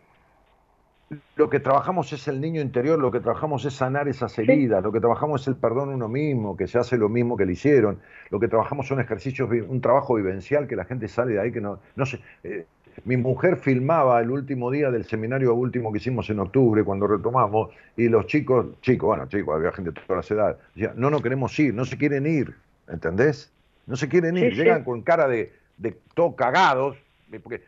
lo 1.36 1.50
que 1.50 1.60
trabajamos 1.60 2.14
es 2.14 2.28
el 2.28 2.40
niño 2.40 2.62
interior, 2.62 3.00
lo 3.00 3.12
que 3.12 3.20
trabajamos 3.20 3.66
es 3.66 3.74
sanar 3.74 4.08
esas 4.08 4.38
heridas, 4.38 4.84
lo 4.84 4.92
que 4.92 5.00
trabajamos 5.00 5.42
es 5.42 5.48
el 5.48 5.56
perdón 5.56 5.92
a 5.92 5.96
uno 5.96 6.08
mismo, 6.08 6.56
que 6.56 6.68
se 6.68 6.78
hace 6.78 6.98
lo 6.98 7.10
mismo 7.10 7.36
que 7.36 7.46
le 7.46 7.54
hicieron, 7.54 8.00
lo 8.30 8.40
que 8.40 8.48
trabajamos 8.48 8.88
son 8.88 9.00
ejercicios, 9.00 9.50
un 9.68 9.82
trabajo 9.82 10.16
vivencial 10.16 10.68
que 10.68 10.76
la 10.76 10.86
gente 10.86 11.08
sale 11.08 11.34
de 11.34 11.40
ahí 11.42 11.52
que 11.52 11.62
no, 11.62 11.80
no 11.96 12.06
sé. 12.06 12.20
eh, 12.44 12.66
mi 13.06 13.16
mujer 13.16 13.56
filmaba 13.58 14.20
el 14.20 14.30
último 14.30 14.70
día 14.70 14.92
del 14.92 15.06
seminario 15.06 15.54
último 15.54 15.92
que 15.92 16.00
hicimos 16.00 16.30
en 16.30 16.40
octubre, 16.40 16.84
cuando 16.84 17.08
retomamos, 17.08 17.70
y 17.96 18.10
los 18.10 18.28
chicos, 18.28 18.68
chicos, 18.82 19.08
bueno, 19.08 19.26
chicos, 19.30 19.56
había 19.56 19.72
gente 19.72 19.92
de 19.92 20.02
todas 20.06 20.18
las 20.26 20.32
edades, 20.32 20.58
decían, 20.76 20.94
no, 20.98 21.10
no 21.10 21.22
queremos 21.22 21.58
ir, 21.60 21.74
no 21.74 21.86
se 21.86 21.98
quieren 21.98 22.26
ir, 22.28 22.54
¿entendés? 22.90 23.52
No 23.88 23.96
se 23.96 24.10
quieren 24.10 24.38
ir, 24.38 24.50
Sí, 24.52 24.58
sí. 24.58 24.64
llegan 24.64 24.84
con 24.84 25.02
cara 25.02 25.28
de, 25.30 25.54
de 25.78 25.98
todo 26.14 26.36
cagados, 26.36 26.98
porque 27.42 27.62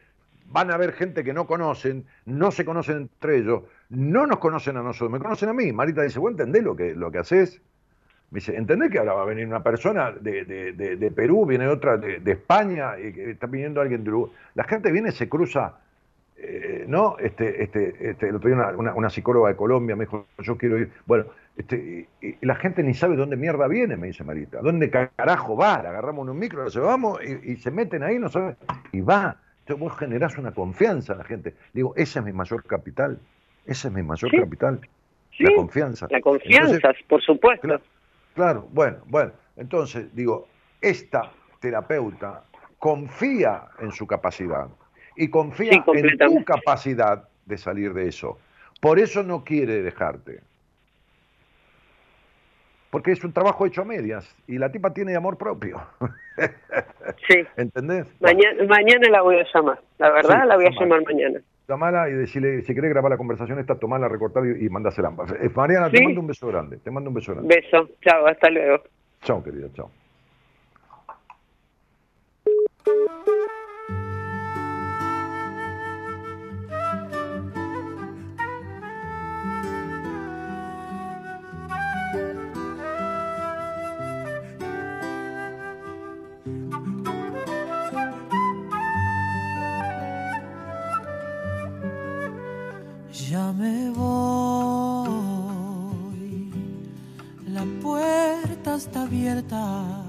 van 0.52 0.72
a 0.72 0.78
ver 0.78 0.94
gente 0.94 1.24
que 1.24 1.34
no 1.34 1.48
conocen, 1.48 2.06
no 2.26 2.52
se 2.52 2.66
conocen 2.66 2.98
entre 2.98 3.38
ellos, 3.38 3.64
no 3.90 4.26
nos 4.28 4.40
conocen 4.40 4.78
a 4.78 4.84
nosotros, 4.84 5.12
me 5.12 5.20
conocen 5.20 5.50
a 5.50 5.54
mí. 5.54 5.72
Marita 5.72 6.02
dice, 6.02 6.20
¿vos 6.20 6.32
entendés 6.32 6.64
lo 6.64 6.76
que, 6.76 6.94
lo 6.96 7.12
que 7.12 7.20
haces? 7.20 7.62
Me 8.32 8.40
dice, 8.40 8.56
¿entendés 8.56 8.92
que 8.92 9.00
ahora 9.00 9.14
va 9.14 9.24
a 9.24 9.26
venir 9.26 9.46
una 9.46 9.62
persona 9.64 10.12
de, 10.12 10.46
de- 10.46 10.96
de- 10.96 11.12
Perú, 11.12 11.46
viene 11.46 11.68
otra 11.68 11.98
de, 11.98 12.22
España, 12.32 12.98
y 12.98 13.12
que 13.12 13.32
está 13.32 13.48
viniendo 13.48 13.82
alguien 13.82 14.04
de 14.04 14.10
Uruguay? 14.10 14.32
La 14.56 14.64
gente 14.64 14.92
viene, 14.92 15.12
se 15.12 15.28
cruza 15.28 15.76
eh, 16.44 16.86
¿no? 16.88 17.18
Este, 17.20 17.62
este, 17.64 18.10
este, 18.10 18.30
el 18.30 18.36
otro 18.36 18.50
día 18.50 18.74
una, 18.76 19.10
psicóloga 19.12 19.50
de 19.50 19.56
Colombia 19.56 19.96
me 19.96 20.06
dijo, 20.06 20.26
yo 20.40 20.58
quiero 20.58 20.80
ir. 20.80 20.92
Bueno, 21.06 21.26
este, 21.56 22.08
y, 22.20 22.36
la 22.44 22.56
gente 22.56 22.82
ni 22.82 22.96
sabe 22.96 23.16
dónde 23.16 23.36
mierda 23.36 23.68
viene, 23.68 23.96
me 23.96 24.08
dice 24.08 24.24
Marita. 24.24 24.60
¿Dónde 24.60 24.90
carajo 24.90 25.56
va? 25.56 25.76
agarramos 25.76 26.28
un 26.28 26.40
micro, 26.40 26.64
lo 26.64 26.70
llevamos 26.70 27.20
y, 27.24 27.58
se 27.58 27.70
meten 27.70 28.02
ahí, 28.02 28.18
no 28.18 28.30
saben. 28.30 28.56
Y 28.92 29.02
va. 29.02 29.38
Entonces 29.72 29.90
vos 29.90 29.98
generás 29.98 30.38
una 30.38 30.52
confianza 30.52 31.14
a 31.14 31.16
la 31.16 31.24
gente. 31.24 31.56
Digo, 31.72 31.94
ese 31.96 32.20
es 32.20 32.26
mi 32.26 32.34
mayor 32.34 32.62
capital. 32.66 33.18
Ese 33.66 33.88
es 33.88 33.94
mi 33.94 34.04
mayor 34.04 34.30
capital. 34.30 34.82
la 35.40 35.56
confianza. 35.56 36.08
La 36.10 36.20
confianza, 36.20 36.92
por 37.08 37.22
supuesto. 37.22 37.80
claro, 38.36 38.68
bueno, 38.74 38.98
bueno. 39.06 39.32
Entonces, 39.56 40.14
digo, 40.14 40.50
esta 40.82 41.32
terapeuta 41.62 42.44
confía 42.80 43.70
en 43.80 43.94
su 43.94 44.06
capacidad 44.06 44.68
y 45.16 45.30
confía 45.30 45.72
en 45.72 46.18
tu 46.18 46.44
capacidad 46.44 47.30
de 47.46 47.58
salir 47.58 47.94
de 47.94 48.10
eso. 48.10 48.40
Por 48.82 49.00
eso 49.00 49.24
no 49.24 49.46
quiere 49.46 49.82
dejarte. 49.84 50.42
Porque 52.92 53.14
es 53.14 53.24
un 53.24 53.32
trabajo 53.34 53.66
hecho 53.66 53.82
a 53.82 53.86
medias 53.86 54.36
y 54.48 54.58
la 54.58 54.72
tipa 54.72 54.94
tiene 54.94 55.16
amor 55.16 55.38
propio. 55.38 55.82
Sí. 57.28 57.46
¿Entendés? 57.58 58.08
Mañana, 58.20 58.64
mañana 58.64 59.10
la 59.10 59.22
voy 59.22 59.38
a 59.38 59.46
llamar. 59.54 59.80
La 60.00 60.10
verdad, 60.12 60.48
la 60.48 60.56
voy 60.56 60.66
a 60.66 60.72
llamar 60.72 61.04
mañana. 61.04 61.40
Llamala 61.68 62.10
y 62.10 62.14
decirle, 62.14 62.62
si 62.62 62.74
querés 62.74 62.90
grabar 62.90 63.12
la 63.12 63.18
conversación 63.18 63.60
esta, 63.60 63.76
tomala, 63.76 64.08
recortar 64.08 64.44
y, 64.46 64.66
y 64.66 64.70
mandásela. 64.70 65.12
Eh, 65.40 65.50
Mariana, 65.54 65.90
te 65.92 66.02
mando 66.02 66.22
un 66.22 66.28
beso 66.28 66.48
grande. 66.48 66.78
Te 66.78 66.90
mando 66.90 67.10
un 67.10 67.14
beso 67.14 67.34
grande. 67.34 67.54
Beso. 67.54 67.90
Chao, 68.02 68.26
hasta 68.26 68.50
luego. 68.50 68.84
Chao, 69.22 69.44
querida, 69.44 69.68
chao. 69.74 69.92
Me 93.58 93.90
voy, 93.92 95.12
la 97.48 97.66
puerta 97.82 98.76
está 98.76 99.02
abierta. 99.04 100.04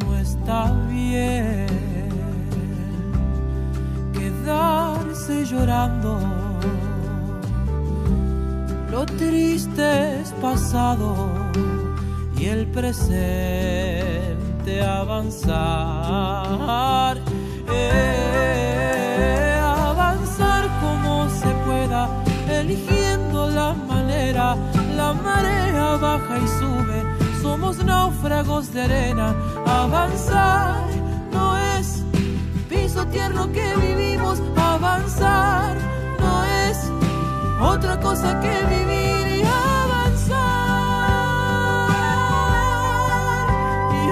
No 0.00 0.16
está 0.18 0.72
bien 0.88 1.68
quedarse 4.12 5.44
llorando 5.44 6.33
lo 9.04 9.16
triste 9.16 10.22
pasado 10.40 11.28
y 12.38 12.46
el 12.46 12.66
presente 12.68 13.52
avanzar. 14.82 15.58
Eh, 17.72 19.60
avanzar 19.62 20.68
como 20.80 21.28
se 21.28 21.48
pueda, 21.66 22.08
eligiendo 22.48 23.48
la 23.50 23.74
manera, 23.74 24.56
la 24.96 25.12
marea 25.12 25.96
baja 25.96 26.38
y 26.38 26.48
sube, 26.58 27.02
somos 27.42 27.84
náufragos 27.84 28.72
de 28.72 28.82
arena, 28.82 29.34
avanzar 29.66 30.84
no 31.32 31.58
es 31.76 32.04
piso 32.68 33.06
tierno 33.08 33.52
que 33.52 33.74
vivimos, 33.76 34.40
avanzar 34.56 35.76
otra 37.60 37.98
cosa 38.00 38.40
que 38.40 38.64
vivir 38.66 39.26
y 39.38 39.42
avanzar. 39.42 40.34
Y 43.92 44.10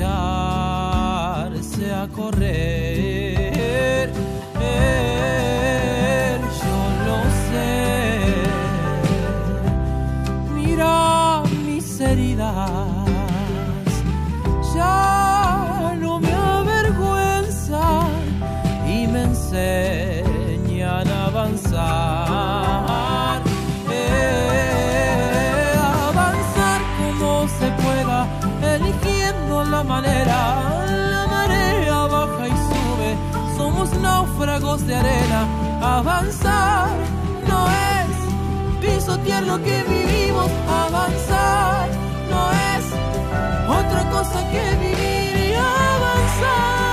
echarse 0.00 1.92
a 1.92 2.08
correr. 2.08 2.89
De 34.78 34.94
arena. 34.94 35.48
Avanzar 35.82 36.90
no 37.48 37.66
es 37.68 38.80
pisotear 38.80 39.42
lo 39.42 39.60
que 39.64 39.82
vivimos. 39.82 40.48
Avanzar 40.68 41.88
no 42.30 42.50
es 42.52 42.84
otra 43.68 44.10
cosa 44.10 44.38
que 44.52 44.76
vivir 44.76 45.50
y 45.50 45.54
avanzar. 45.54 46.89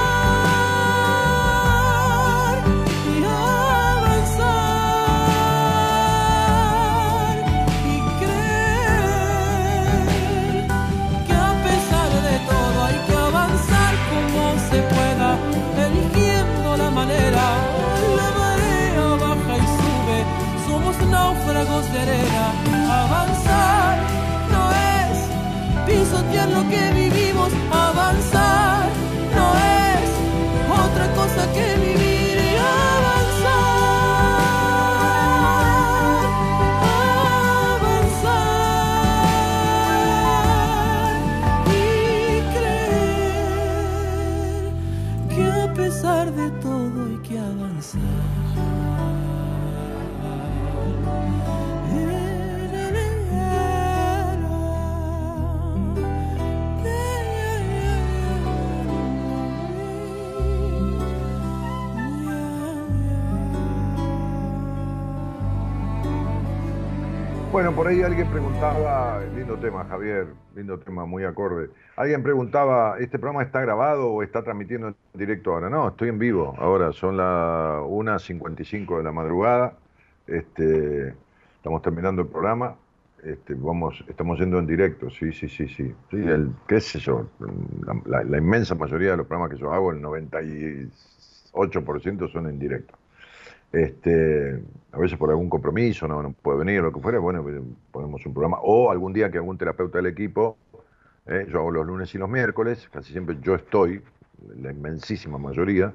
Avanzar. 22.90 23.98
No 24.52 24.72
es 24.72 25.18
pisotear 25.86 26.50
lo 26.50 26.68
que 26.70 26.97
Bueno, 67.58 67.74
por 67.74 67.88
ahí 67.88 68.04
alguien 68.04 68.28
preguntaba, 68.28 69.20
lindo 69.36 69.58
tema, 69.58 69.84
Javier, 69.86 70.28
lindo 70.56 70.78
tema, 70.78 71.08
muy 71.08 71.24
acorde. 71.24 71.72
Alguien 71.96 72.22
preguntaba, 72.22 73.00
¿este 73.00 73.18
programa 73.18 73.42
está 73.42 73.62
grabado 73.62 74.12
o 74.12 74.22
está 74.22 74.44
transmitiendo 74.44 74.90
en 74.90 74.96
directo 75.16 75.54
ahora? 75.54 75.68
No, 75.68 75.88
estoy 75.88 76.10
en 76.10 76.20
vivo 76.20 76.54
ahora, 76.60 76.92
son 76.92 77.18
las 77.18 77.82
1.55 77.82 78.98
de 78.98 79.04
la 79.04 79.12
madrugada. 79.12 79.74
Este, 80.28 81.16
estamos 81.56 81.82
terminando 81.82 82.22
el 82.22 82.28
programa. 82.28 82.76
Este, 83.24 83.58
estamos 84.08 84.38
yendo 84.38 84.60
en 84.60 84.68
directo, 84.68 85.10
sí, 85.10 85.34
sí, 85.34 85.50
sí, 85.50 85.68
sí. 85.68 85.96
¿Qué 86.68 86.80
sé 86.80 87.00
yo? 87.00 87.28
La, 88.06 88.24
la 88.24 88.38
inmensa 88.38 88.76
mayoría 88.76 89.10
de 89.10 89.18
los 89.18 89.26
programas 89.26 89.50
que 89.50 89.58
yo 89.58 89.74
hago, 89.74 89.92
el 89.92 90.00
98% 90.00 92.32
son 92.32 92.50
en 92.50 92.60
directo. 92.60 92.94
Este, 93.72 94.62
a 94.98 95.00
veces 95.00 95.18
por 95.20 95.30
algún 95.30 95.48
compromiso, 95.48 96.08
no, 96.08 96.34
puede 96.42 96.58
venir, 96.58 96.82
lo 96.82 96.92
que 96.92 97.00
fuera, 97.00 97.20
bueno, 97.20 97.44
pues, 97.44 97.56
ponemos 97.92 98.26
un 98.26 98.34
programa. 98.34 98.58
O 98.64 98.90
algún 98.90 99.14
día 99.14 99.30
que 99.30 99.38
algún 99.38 99.56
terapeuta 99.56 100.00
del 100.00 100.08
equipo, 100.08 100.58
eh, 101.28 101.46
yo 101.48 101.60
hago 101.60 101.70
los 101.70 101.86
lunes 101.86 102.14
y 102.16 102.18
los 102.18 102.28
miércoles, 102.28 102.90
casi 102.92 103.12
siempre 103.12 103.38
yo 103.42 103.54
estoy, 103.54 104.02
la 104.60 104.72
inmensísima 104.72 105.38
mayoría, 105.38 105.94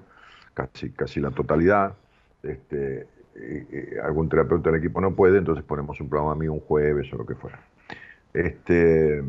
casi, 0.54 0.90
casi 0.90 1.18
la 1.18 1.32
totalidad. 1.32 1.94
Este, 2.44 3.08
algún 4.04 4.28
terapeuta 4.28 4.70
del 4.70 4.78
equipo 4.78 5.00
no 5.00 5.16
puede, 5.16 5.38
entonces 5.38 5.64
ponemos 5.64 6.00
un 6.00 6.08
programa 6.08 6.32
a 6.32 6.36
mí 6.36 6.46
un 6.46 6.60
jueves 6.60 7.12
o 7.12 7.16
lo 7.16 7.26
que 7.26 7.34
fuera. 7.34 7.58
Este, 8.32 9.20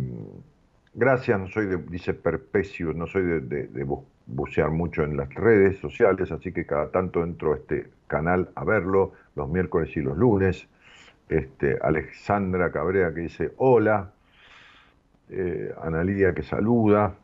gracias, 0.93 1.39
no 1.39 1.47
soy 1.47 1.65
de, 1.65 1.77
dice 1.77 2.13
Perpecio, 2.13 2.93
no 2.93 3.07
soy 3.07 3.23
de 3.23 3.87
bucear 4.27 4.69
mucho 4.69 5.03
en 5.03 5.17
las 5.17 5.33
redes 5.33 5.79
sociales, 5.79 6.31
así 6.31 6.51
que 6.51 6.67
cada 6.67 6.91
tanto 6.91 7.23
entro 7.23 7.53
a 7.53 7.57
este 7.57 7.87
canal 8.07 8.51
a 8.53 8.63
verlo, 8.63 9.13
los 9.35 9.49
miércoles 9.49 9.95
y 9.95 10.01
los 10.01 10.17
lunes. 10.17 10.67
Este, 11.29 11.77
Alexandra 11.81 12.71
Cabrea 12.71 13.13
que 13.13 13.21
dice 13.21 13.53
hola, 13.57 14.11
eh, 15.29 15.73
Analía 15.81 16.33
que 16.33 16.43
saluda. 16.43 17.15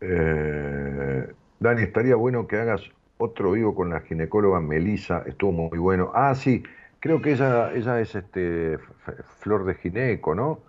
Eh, 0.00 1.32
Dani, 1.60 1.82
estaría 1.82 2.16
bueno 2.16 2.46
que 2.46 2.56
hagas 2.56 2.82
otro 3.18 3.52
vivo 3.52 3.74
con 3.74 3.90
la 3.90 4.00
ginecóloga 4.00 4.60
Melisa, 4.60 5.22
estuvo 5.26 5.52
muy 5.52 5.78
bueno. 5.78 6.10
Ah, 6.14 6.34
sí, 6.34 6.62
creo 7.00 7.22
que 7.22 7.32
ella, 7.32 7.72
ella 7.72 8.00
es 8.00 8.14
este 8.14 8.78
Flor 9.40 9.64
de 9.64 9.74
Gineco, 9.74 10.34
¿no? 10.34 10.60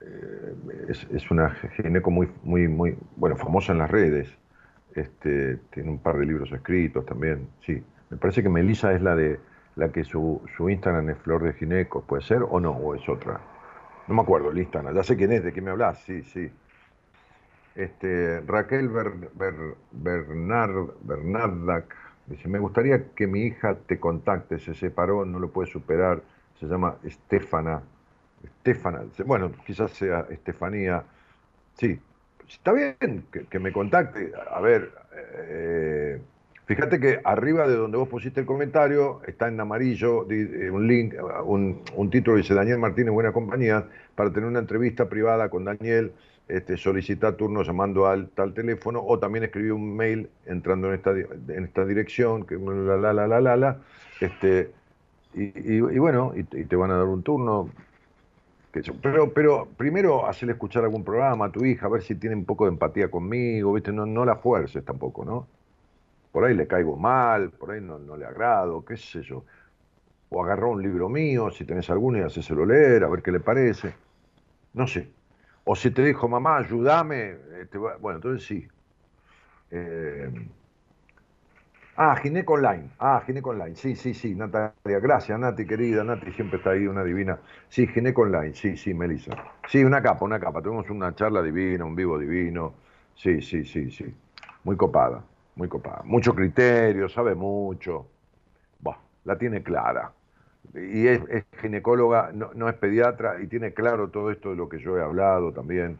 Eh, 0.00 0.54
es, 0.88 1.30
una 1.30 1.50
gineco 1.76 2.10
muy, 2.10 2.28
muy, 2.42 2.68
muy, 2.68 2.96
bueno, 3.16 3.36
famosa 3.36 3.72
en 3.72 3.78
las 3.78 3.90
redes. 3.90 4.28
Este, 4.94 5.56
tiene 5.72 5.90
un 5.90 5.98
par 5.98 6.16
de 6.16 6.26
libros 6.26 6.50
escritos 6.52 7.04
también, 7.06 7.48
sí. 7.64 7.82
Me 8.10 8.16
parece 8.16 8.42
que 8.42 8.48
Melisa 8.48 8.92
es 8.92 9.02
la 9.02 9.16
de 9.16 9.40
la 9.76 9.90
que 9.90 10.04
su, 10.04 10.42
su 10.56 10.68
Instagram 10.68 11.10
es 11.10 11.18
Flor 11.18 11.44
de 11.44 11.52
Gineco, 11.54 12.02
¿puede 12.02 12.22
ser 12.22 12.42
o 12.42 12.60
no? 12.60 12.72
¿O 12.72 12.94
es 12.94 13.08
otra? 13.08 13.40
No 14.08 14.14
me 14.14 14.22
acuerdo 14.22 14.50
el 14.50 14.58
Instagram, 14.58 14.94
ya 14.94 15.02
sé 15.02 15.16
quién 15.16 15.32
es, 15.32 15.44
de 15.44 15.52
quién 15.52 15.64
me 15.64 15.70
hablas, 15.70 16.00
sí, 16.00 16.22
sí. 16.24 16.50
Este, 17.76 18.40
Raquel 18.40 18.88
Bernard, 19.92 20.90
Bernardac 21.02 21.94
dice, 22.26 22.48
me 22.48 22.58
gustaría 22.58 23.10
que 23.14 23.26
mi 23.26 23.42
hija 23.42 23.76
te 23.86 24.00
contacte, 24.00 24.58
se 24.58 24.74
separó, 24.74 25.24
no 25.24 25.38
lo 25.38 25.50
puede 25.50 25.70
superar, 25.70 26.20
se 26.58 26.66
llama 26.66 26.96
Estefana 27.04 27.82
Estefana, 28.42 29.02
bueno, 29.26 29.52
quizás 29.66 29.90
sea 29.92 30.26
Estefanía, 30.30 31.04
sí, 31.74 32.00
está 32.48 32.72
bien 32.72 33.24
que, 33.30 33.58
me 33.58 33.72
contacte. 33.72 34.32
A 34.50 34.60
ver, 34.60 34.92
eh, 35.36 36.20
fíjate 36.74 37.00
que 37.00 37.20
arriba 37.24 37.66
de 37.66 37.74
donde 37.74 37.98
vos 37.98 38.08
pusiste 38.08 38.38
el 38.38 38.46
comentario 38.46 39.20
está 39.26 39.48
en 39.48 39.58
amarillo 39.58 40.30
eh, 40.30 40.70
un 40.70 40.86
link, 40.86 41.14
un, 41.44 41.82
un 41.96 42.10
título 42.10 42.36
dice 42.36 42.54
Daniel 42.54 42.78
Martínez, 42.78 43.12
buena 43.12 43.32
compañía, 43.32 43.88
para 44.14 44.32
tener 44.32 44.48
una 44.48 44.60
entrevista 44.60 45.08
privada 45.08 45.48
con 45.48 45.64
Daniel. 45.64 46.12
Este, 46.46 46.76
solicita 46.76 47.36
turno 47.36 47.62
llamando 47.62 48.08
al 48.08 48.28
tal 48.30 48.54
teléfono 48.54 49.00
o 49.04 49.20
también 49.20 49.44
escribí 49.44 49.70
un 49.70 49.96
mail 49.96 50.28
entrando 50.46 50.88
en 50.88 50.94
esta, 50.94 51.12
en 51.12 51.64
esta 51.64 51.84
dirección, 51.84 52.44
que 52.44 52.56
la 52.56 52.96
la 52.96 53.12
la 53.12 53.28
la 53.28 53.40
la 53.40 53.56
la, 53.56 53.78
este, 54.20 54.72
y, 55.32 55.52
y, 55.54 55.98
bueno, 56.00 56.32
y 56.34 56.42
te 56.42 56.74
van 56.74 56.90
a 56.90 56.96
dar 56.96 57.06
un 57.06 57.22
turno, 57.22 57.70
pero, 59.00 59.32
pero 59.32 59.68
primero 59.76 60.26
hacerle 60.26 60.54
escuchar 60.54 60.82
algún 60.82 61.04
programa 61.04 61.46
a 61.46 61.52
tu 61.52 61.64
hija, 61.64 61.86
a 61.86 61.88
ver 61.88 62.02
si 62.02 62.16
tiene 62.16 62.34
un 62.34 62.44
poco 62.44 62.64
de 62.64 62.72
empatía 62.72 63.08
conmigo, 63.08 63.72
¿viste? 63.72 63.92
No, 63.92 64.04
no 64.06 64.24
la 64.24 64.34
fuerces 64.36 64.84
tampoco, 64.84 65.24
¿no? 65.24 65.46
Por 66.32 66.44
ahí 66.44 66.54
le 66.54 66.66
caigo 66.66 66.96
mal, 66.96 67.50
por 67.50 67.72
ahí 67.72 67.80
no, 67.80 67.98
le 68.16 68.24
agrado, 68.24 68.84
qué 68.84 68.96
sé 68.96 69.22
yo. 69.22 69.44
O 70.30 70.42
agarró 70.44 70.70
un 70.70 70.82
libro 70.82 71.08
mío, 71.08 71.50
si 71.50 71.64
tenés 71.64 71.90
alguno, 71.90 72.18
y 72.18 72.22
hacéselo 72.22 72.64
leer, 72.64 73.04
a 73.04 73.08
ver 73.08 73.22
qué 73.22 73.32
le 73.32 73.40
parece. 73.40 73.94
No 74.74 74.86
sé. 74.86 75.08
O 75.64 75.74
si 75.76 75.90
te 75.90 76.04
dijo, 76.04 76.28
mamá, 76.28 76.58
ayúdame, 76.58 77.36
este, 77.60 77.78
bueno, 77.78 78.16
entonces 78.18 78.46
sí. 78.46 78.66
Eh, 79.70 80.30
Ah, 82.02 82.16
Gineco 82.16 82.54
Online. 82.54 82.88
Ah, 82.98 83.22
Gineco 83.26 83.50
Online. 83.50 83.76
Sí, 83.76 83.94
sí, 83.94 84.14
sí, 84.14 84.34
Natalia. 84.34 85.00
Gracias, 85.00 85.38
Nati, 85.38 85.66
querida. 85.66 86.02
Nati 86.02 86.32
siempre 86.32 86.56
está 86.56 86.70
ahí, 86.70 86.86
una 86.86 87.04
divina. 87.04 87.38
Sí, 87.68 87.86
Gineco 87.86 88.22
Online. 88.22 88.54
Sí, 88.54 88.74
sí, 88.78 88.94
Melissa. 88.94 89.32
Sí, 89.68 89.84
una 89.84 90.00
capa, 90.00 90.24
una 90.24 90.40
capa. 90.40 90.62
Tuvimos 90.62 90.88
una 90.88 91.14
charla 91.14 91.42
divina, 91.42 91.84
un 91.84 91.94
vivo 91.94 92.18
divino. 92.18 92.72
Sí, 93.14 93.42
sí, 93.42 93.66
sí, 93.66 93.90
sí. 93.90 94.06
Muy 94.64 94.76
copada, 94.78 95.22
muy 95.56 95.68
copada. 95.68 96.02
Mucho 96.04 96.34
criterio, 96.34 97.08
sabe 97.08 97.34
mucho. 97.34 98.06
La 99.24 99.36
tiene 99.36 99.62
clara. 99.62 100.12
Y 100.74 101.06
es, 101.06 101.20
ginecóloga, 101.60 102.30
no, 102.32 102.50
no, 102.54 102.68
es 102.68 102.74
pediatra 102.76 103.40
y 103.42 103.46
tiene 103.46 103.72
claro 103.72 104.08
todo 104.08 104.30
esto 104.30 104.50
de 104.50 104.56
lo 104.56 104.68
que 104.68 104.78
yo 104.78 104.96
he 104.96 105.02
hablado 105.02 105.52
también. 105.52 105.98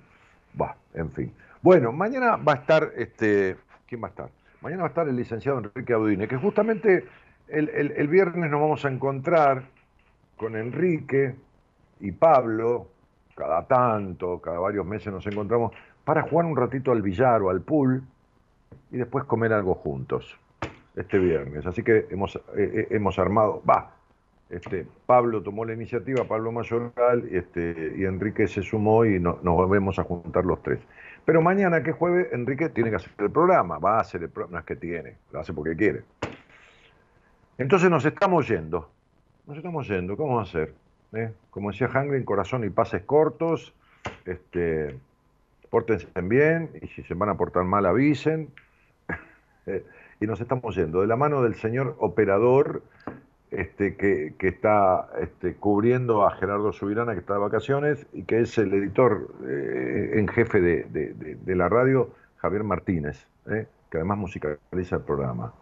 Bah, 0.55 0.77
en 0.95 1.11
fin. 1.11 1.33
Bueno, 1.63 1.93
mañana 1.93 2.37
va 2.37 2.53
a 2.53 2.57
estar, 2.57 2.93
este, 2.97 3.57
¿quién 3.87 4.03
va 4.03 4.07
a 4.07 4.11
estar? 4.11 4.29
Mañana 4.63 4.83
va 4.83 4.89
a 4.89 4.91
estar 4.91 5.09
el 5.09 5.17
licenciado 5.17 5.59
Enrique 5.59 5.93
Audine, 5.93 6.29
que 6.29 6.37
justamente 6.37 7.05
el, 7.49 8.09
viernes 8.09 8.51
nos 8.51 8.61
vamos 8.61 8.85
a 8.85 8.89
encontrar 8.89 9.65
con 10.37 10.57
Enrique 10.57 11.35
y 12.01 12.13
Pablo, 12.13 12.89
cada 13.35 13.67
tanto, 13.67 14.41
cada 14.41 14.59
varios 14.59 14.87
meses 14.87 15.13
nos 15.13 15.27
encontramos, 15.27 15.73
para 16.05 16.23
jugar 16.23 16.47
un 16.47 16.57
ratito 16.57 16.93
al 16.93 17.03
billar 17.03 17.43
o 17.43 17.51
al 17.51 17.63
pool 17.63 18.03
y 18.91 18.99
después 18.99 19.25
comer 19.25 19.53
algo 19.53 19.75
juntos 19.75 20.39
este 20.97 21.19
viernes. 21.19 21.67
Así 21.67 21.83
que 21.83 22.07
hemos, 22.11 22.37
eh, 22.37 22.41
eh, 22.57 22.87
hemos 22.91 23.19
armado, 23.19 23.63
va, 23.69 23.95
este, 24.51 24.87
Pablo 25.07 25.43
tomó 25.43 25.65
la 25.65 25.75
iniciativa, 25.75 26.25
Pablo 26.25 26.51
Mayoral, 26.51 27.29
este, 27.31 27.95
y 27.97 28.05
Enrique 28.05 28.49
se 28.49 28.63
sumó 28.63 29.05
y 29.05 29.21
nos 29.21 29.41
volvemos 29.43 29.99
a 29.99 30.03
juntar 30.03 30.45
los 30.45 30.61
tres. 30.63 30.81
Pero 31.25 31.41
mañana, 31.41 31.83
que 31.83 31.93
jueves, 31.93 32.33
Enrique 32.33 32.69
tiene 32.69 32.91
que 32.91 32.97
hacer 32.97 33.13
el 33.19 33.31
programa, 33.31 33.79
va 33.79 33.99
a 33.99 34.01
hacer 34.01 34.23
el 34.23 34.29
programa, 34.29 34.55
no 34.55 34.59
es 34.61 34.65
que 34.67 34.77
tiene, 34.77 35.17
lo 35.31 35.41
hace 35.41 35.53
porque 35.53 35.77
quiere. 35.77 36.03
Entonces 37.59 37.91
nos 37.91 38.05
estamos 38.05 38.49
yendo, 38.49 38.91
nos 39.47 39.57
estamos 39.57 39.87
yendo, 39.87 40.17
¿cómo 40.17 40.37
va 40.37 40.43
a 40.43 40.47
ser? 40.47 40.75
¿Eh? 41.13 41.33
Como 41.51 41.71
decía 41.71 41.89
Hangren, 41.89 42.25
corazón 42.25 42.65
y 42.65 42.71
pases 42.71 43.03
cortos, 43.03 43.75
este, 44.25 44.99
pórtense 45.71 46.09
bien, 46.23 46.71
y 46.83 46.89
si 46.89 47.03
se 47.03 47.15
van 47.15 47.29
a 47.29 47.37
portar 47.37 47.65
mal 47.65 47.87
avisen. 47.87 48.49
y 50.21 50.27
nos 50.27 50.41
estamos 50.41 50.75
yendo 50.77 51.01
de 51.01 51.07
la 51.07 51.17
mano 51.17 51.43
del 51.43 51.55
señor 51.55 51.97
operador 51.99 52.83
este, 53.51 53.97
que, 53.97 54.35
está 54.41 55.09
este, 55.21 55.55
cubriendo 55.55 56.25
a 56.27 56.37
Gerardo 56.37 56.73
Subirana, 56.73 57.15
que 57.15 57.21
está 57.21 57.35
de 57.35 57.41
vacaciones, 57.41 58.07
y 58.13 58.23
que 58.23 58.41
es 58.41 58.57
el 58.59 58.73
editor 58.73 59.29
eh, 59.45 60.13
en 60.15 60.29
jefe 60.29 60.61
de, 60.61 61.57
la 61.57 61.69
radio, 61.69 62.11
Javier 62.37 62.63
Martínez, 62.63 63.27
eh, 63.51 63.67
que 63.91 63.99
además 63.99 64.19
musicaliza 64.19 64.97
el 64.97 65.03
programa. 65.03 65.53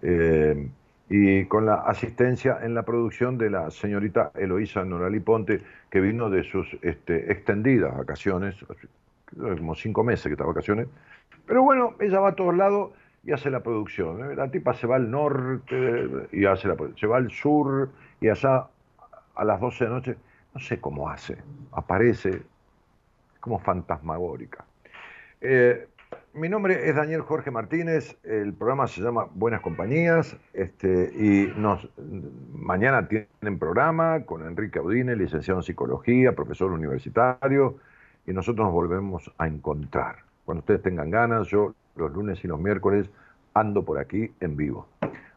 Eh, 0.00 0.68
y 1.10 1.44
con 1.46 1.66
la 1.66 1.74
asistencia 1.74 2.58
en 2.62 2.74
la 2.74 2.84
producción 2.84 3.38
de 3.38 3.50
la 3.50 3.70
señorita 3.70 4.32
Eloísa 4.34 4.84
Norali 4.84 5.20
Ponte, 5.20 5.62
que 5.90 6.00
vino 6.00 6.30
de 6.30 6.44
sus 6.44 6.76
este, 6.82 7.32
extendidas 7.32 7.96
vacaciones, 7.96 8.56
como 9.36 9.74
cinco 9.74 10.04
meses 10.04 10.24
que 10.24 10.32
está 10.32 10.44
de 10.44 10.48
vacaciones. 10.48 10.88
Pero 11.46 11.62
bueno, 11.62 11.94
ella 12.00 12.20
va 12.20 12.30
a 12.30 12.34
todos 12.34 12.54
lados 12.54 12.92
y 13.24 13.32
hace 13.32 13.50
la 13.50 13.60
producción. 13.60 14.30
¿eh? 14.30 14.34
La 14.34 14.50
tipa 14.50 14.74
se 14.74 14.86
va 14.86 14.96
al 14.96 15.10
norte 15.10 16.28
y 16.32 16.44
hace 16.44 16.68
la 16.68 16.76
Se 16.98 17.06
va 17.06 17.16
al 17.16 17.30
sur 17.30 17.90
y 18.20 18.28
allá 18.28 18.66
a 19.34 19.44
las 19.44 19.60
12 19.60 19.84
de 19.84 19.90
la 19.90 19.96
noche, 19.96 20.16
no 20.54 20.60
sé 20.60 20.80
cómo 20.80 21.08
hace, 21.08 21.38
aparece 21.72 22.42
como 23.40 23.58
fantasmagórica. 23.58 24.64
Eh, 25.40 25.86
mi 26.34 26.48
nombre 26.48 26.88
es 26.88 26.96
Daniel 26.96 27.22
Jorge 27.22 27.50
Martínez, 27.50 28.16
el 28.24 28.52
programa 28.52 28.86
se 28.86 29.00
llama 29.00 29.28
Buenas 29.34 29.60
Compañías 29.60 30.36
este, 30.52 31.10
y 31.14 31.52
nos, 31.56 31.88
mañana 32.52 33.08
tienen 33.08 33.58
programa 33.58 34.24
con 34.24 34.46
Enrique 34.46 34.78
Audine, 34.78 35.16
licenciado 35.16 35.60
en 35.60 35.64
Psicología, 35.64 36.34
profesor 36.34 36.72
universitario, 36.72 37.76
y 38.28 38.32
nosotros 38.34 38.66
nos 38.66 38.74
volvemos 38.74 39.32
a 39.38 39.46
encontrar. 39.46 40.16
Cuando 40.44 40.60
ustedes 40.60 40.82
tengan 40.82 41.10
ganas, 41.10 41.48
yo 41.48 41.74
los 41.96 42.12
lunes 42.12 42.44
y 42.44 42.46
los 42.46 42.60
miércoles 42.60 43.08
ando 43.54 43.82
por 43.84 43.98
aquí 43.98 44.30
en 44.40 44.54
vivo. 44.54 44.86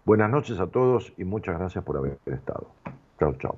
Buenas 0.04 0.30
noches 0.30 0.60
a 0.60 0.68
todos 0.68 1.14
y 1.18 1.24
muchas 1.24 1.58
gracias 1.58 1.86
por 1.86 1.96
haber 1.96 2.20
estado. 2.26 2.68
Chao, 3.18 3.34
chao. 3.36 3.58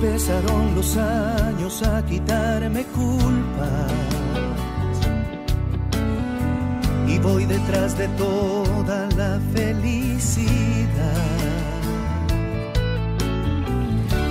Empezaron 0.00 0.76
los 0.76 0.96
años 0.96 1.82
a 1.82 2.06
quitarme 2.06 2.84
culpas 2.84 3.92
y 7.08 7.18
voy 7.18 7.44
detrás 7.46 7.98
de 7.98 8.06
toda 8.10 9.08
la 9.16 9.40
felicidad. 9.52 10.86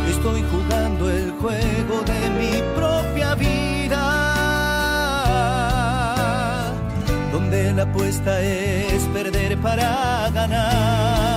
Estoy 0.10 0.41
jugando 0.53 1.11
el 1.11 1.31
juego 1.31 2.02
de 2.11 2.30
mi 2.39 2.64
propia 2.77 3.35
vida, 3.35 4.03
donde 7.34 7.73
la 7.73 7.84
apuesta 7.84 8.41
es 8.41 9.03
perder 9.14 9.57
para 9.57 10.30
ganar. 10.34 11.36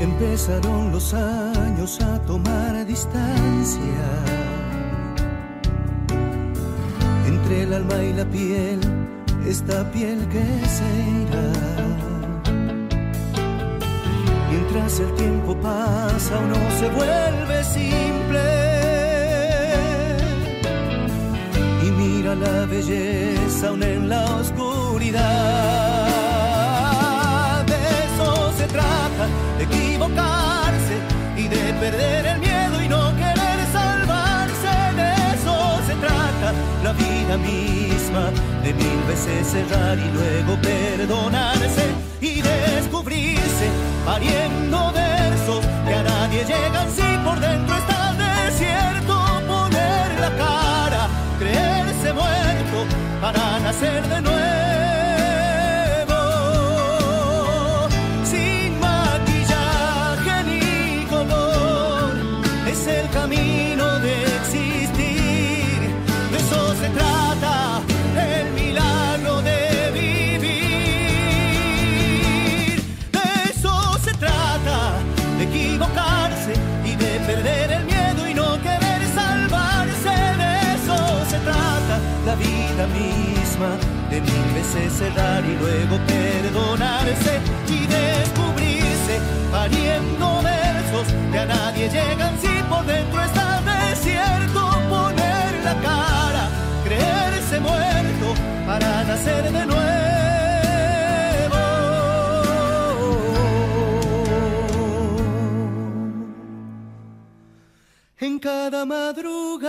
Empezaron 0.00 0.90
los 0.90 1.14
años 1.14 2.00
a 2.00 2.18
tomar 2.22 2.84
distancia 2.86 3.80
entre 7.24 7.62
el 7.62 7.72
alma 7.72 8.02
y 8.02 8.12
la 8.14 8.24
piel, 8.24 8.80
esta 9.46 9.88
piel 9.92 10.26
que 10.28 10.44
se 10.66 10.88
irá. 11.22 12.07
Mientras 14.60 14.98
el 14.98 15.14
tiempo 15.14 15.54
pasa, 15.62 16.36
uno 16.36 16.56
se 16.80 16.88
vuelve 16.88 17.62
simple 17.62 18.40
y 21.86 21.90
mira 21.92 22.34
la 22.34 22.66
belleza 22.66 23.68
aún 23.68 23.84
en 23.84 24.08
la 24.08 24.24
oscuridad. 24.24 25.22
De 27.66 27.76
eso 28.06 28.52
se 28.58 28.66
trata, 28.66 29.28
de 29.58 29.64
equivocarse 29.64 30.96
y 31.36 31.46
de 31.46 31.72
perder 31.74 32.26
el 32.26 32.40
miedo 32.40 32.82
y 32.82 32.88
no 32.88 33.14
querer 33.14 33.58
salvarse. 33.72 34.72
De 35.00 35.12
eso 35.34 35.54
se 35.86 35.94
trata 36.04 36.52
la 36.82 36.92
vida 36.94 37.36
misma, 37.36 38.32
de 38.64 38.74
mil 38.74 39.02
veces 39.06 39.46
cerrar 39.46 39.96
y 39.98 40.10
luego 40.10 40.60
perdonarse 40.60 41.86
y 42.20 42.42
descubrirse 42.42 43.97
pariendo 44.08 44.90
versos 44.92 45.60
que 45.86 45.94
a 45.94 46.02
nadie 46.02 46.40
llegan 46.44 46.88
si 46.96 47.08
por 47.26 47.38
dentro 47.38 47.76
está 47.76 48.14
desierto. 48.24 49.14
Poner 49.46 50.08
la 50.24 50.30
cara, 50.44 51.02
creerse 51.38 52.12
muerto 52.14 52.78
para 53.20 53.60
nacer 53.60 54.02
de 54.08 54.20
nuevo. 54.22 54.87
Vida 82.78 82.86
misma, 82.94 83.76
de 84.10 84.20
mil 84.20 84.54
veces 84.54 84.92
cerrar 84.92 85.44
y 85.44 85.56
luego 85.56 85.98
perdonarse 86.06 87.40
y 87.66 87.86
descubrirse 87.86 89.20
pariendo 89.50 90.40
versos 90.42 91.08
que 91.32 91.38
a 91.38 91.46
nadie 91.46 91.88
llegan 91.88 92.38
si 92.40 92.62
por 92.68 92.84
dentro 92.86 93.20
está 93.22 93.60
desierto. 93.62 94.60
Poner 94.88 95.64
la 95.64 95.74
cara, 95.82 96.48
creerse 96.84 97.58
muerto 97.60 98.34
para 98.66 99.04
nacer 99.04 99.52
de 99.52 99.66
nuevo. 99.66 99.78
En 108.20 108.38
cada 108.38 108.84
madrugada. 108.84 109.68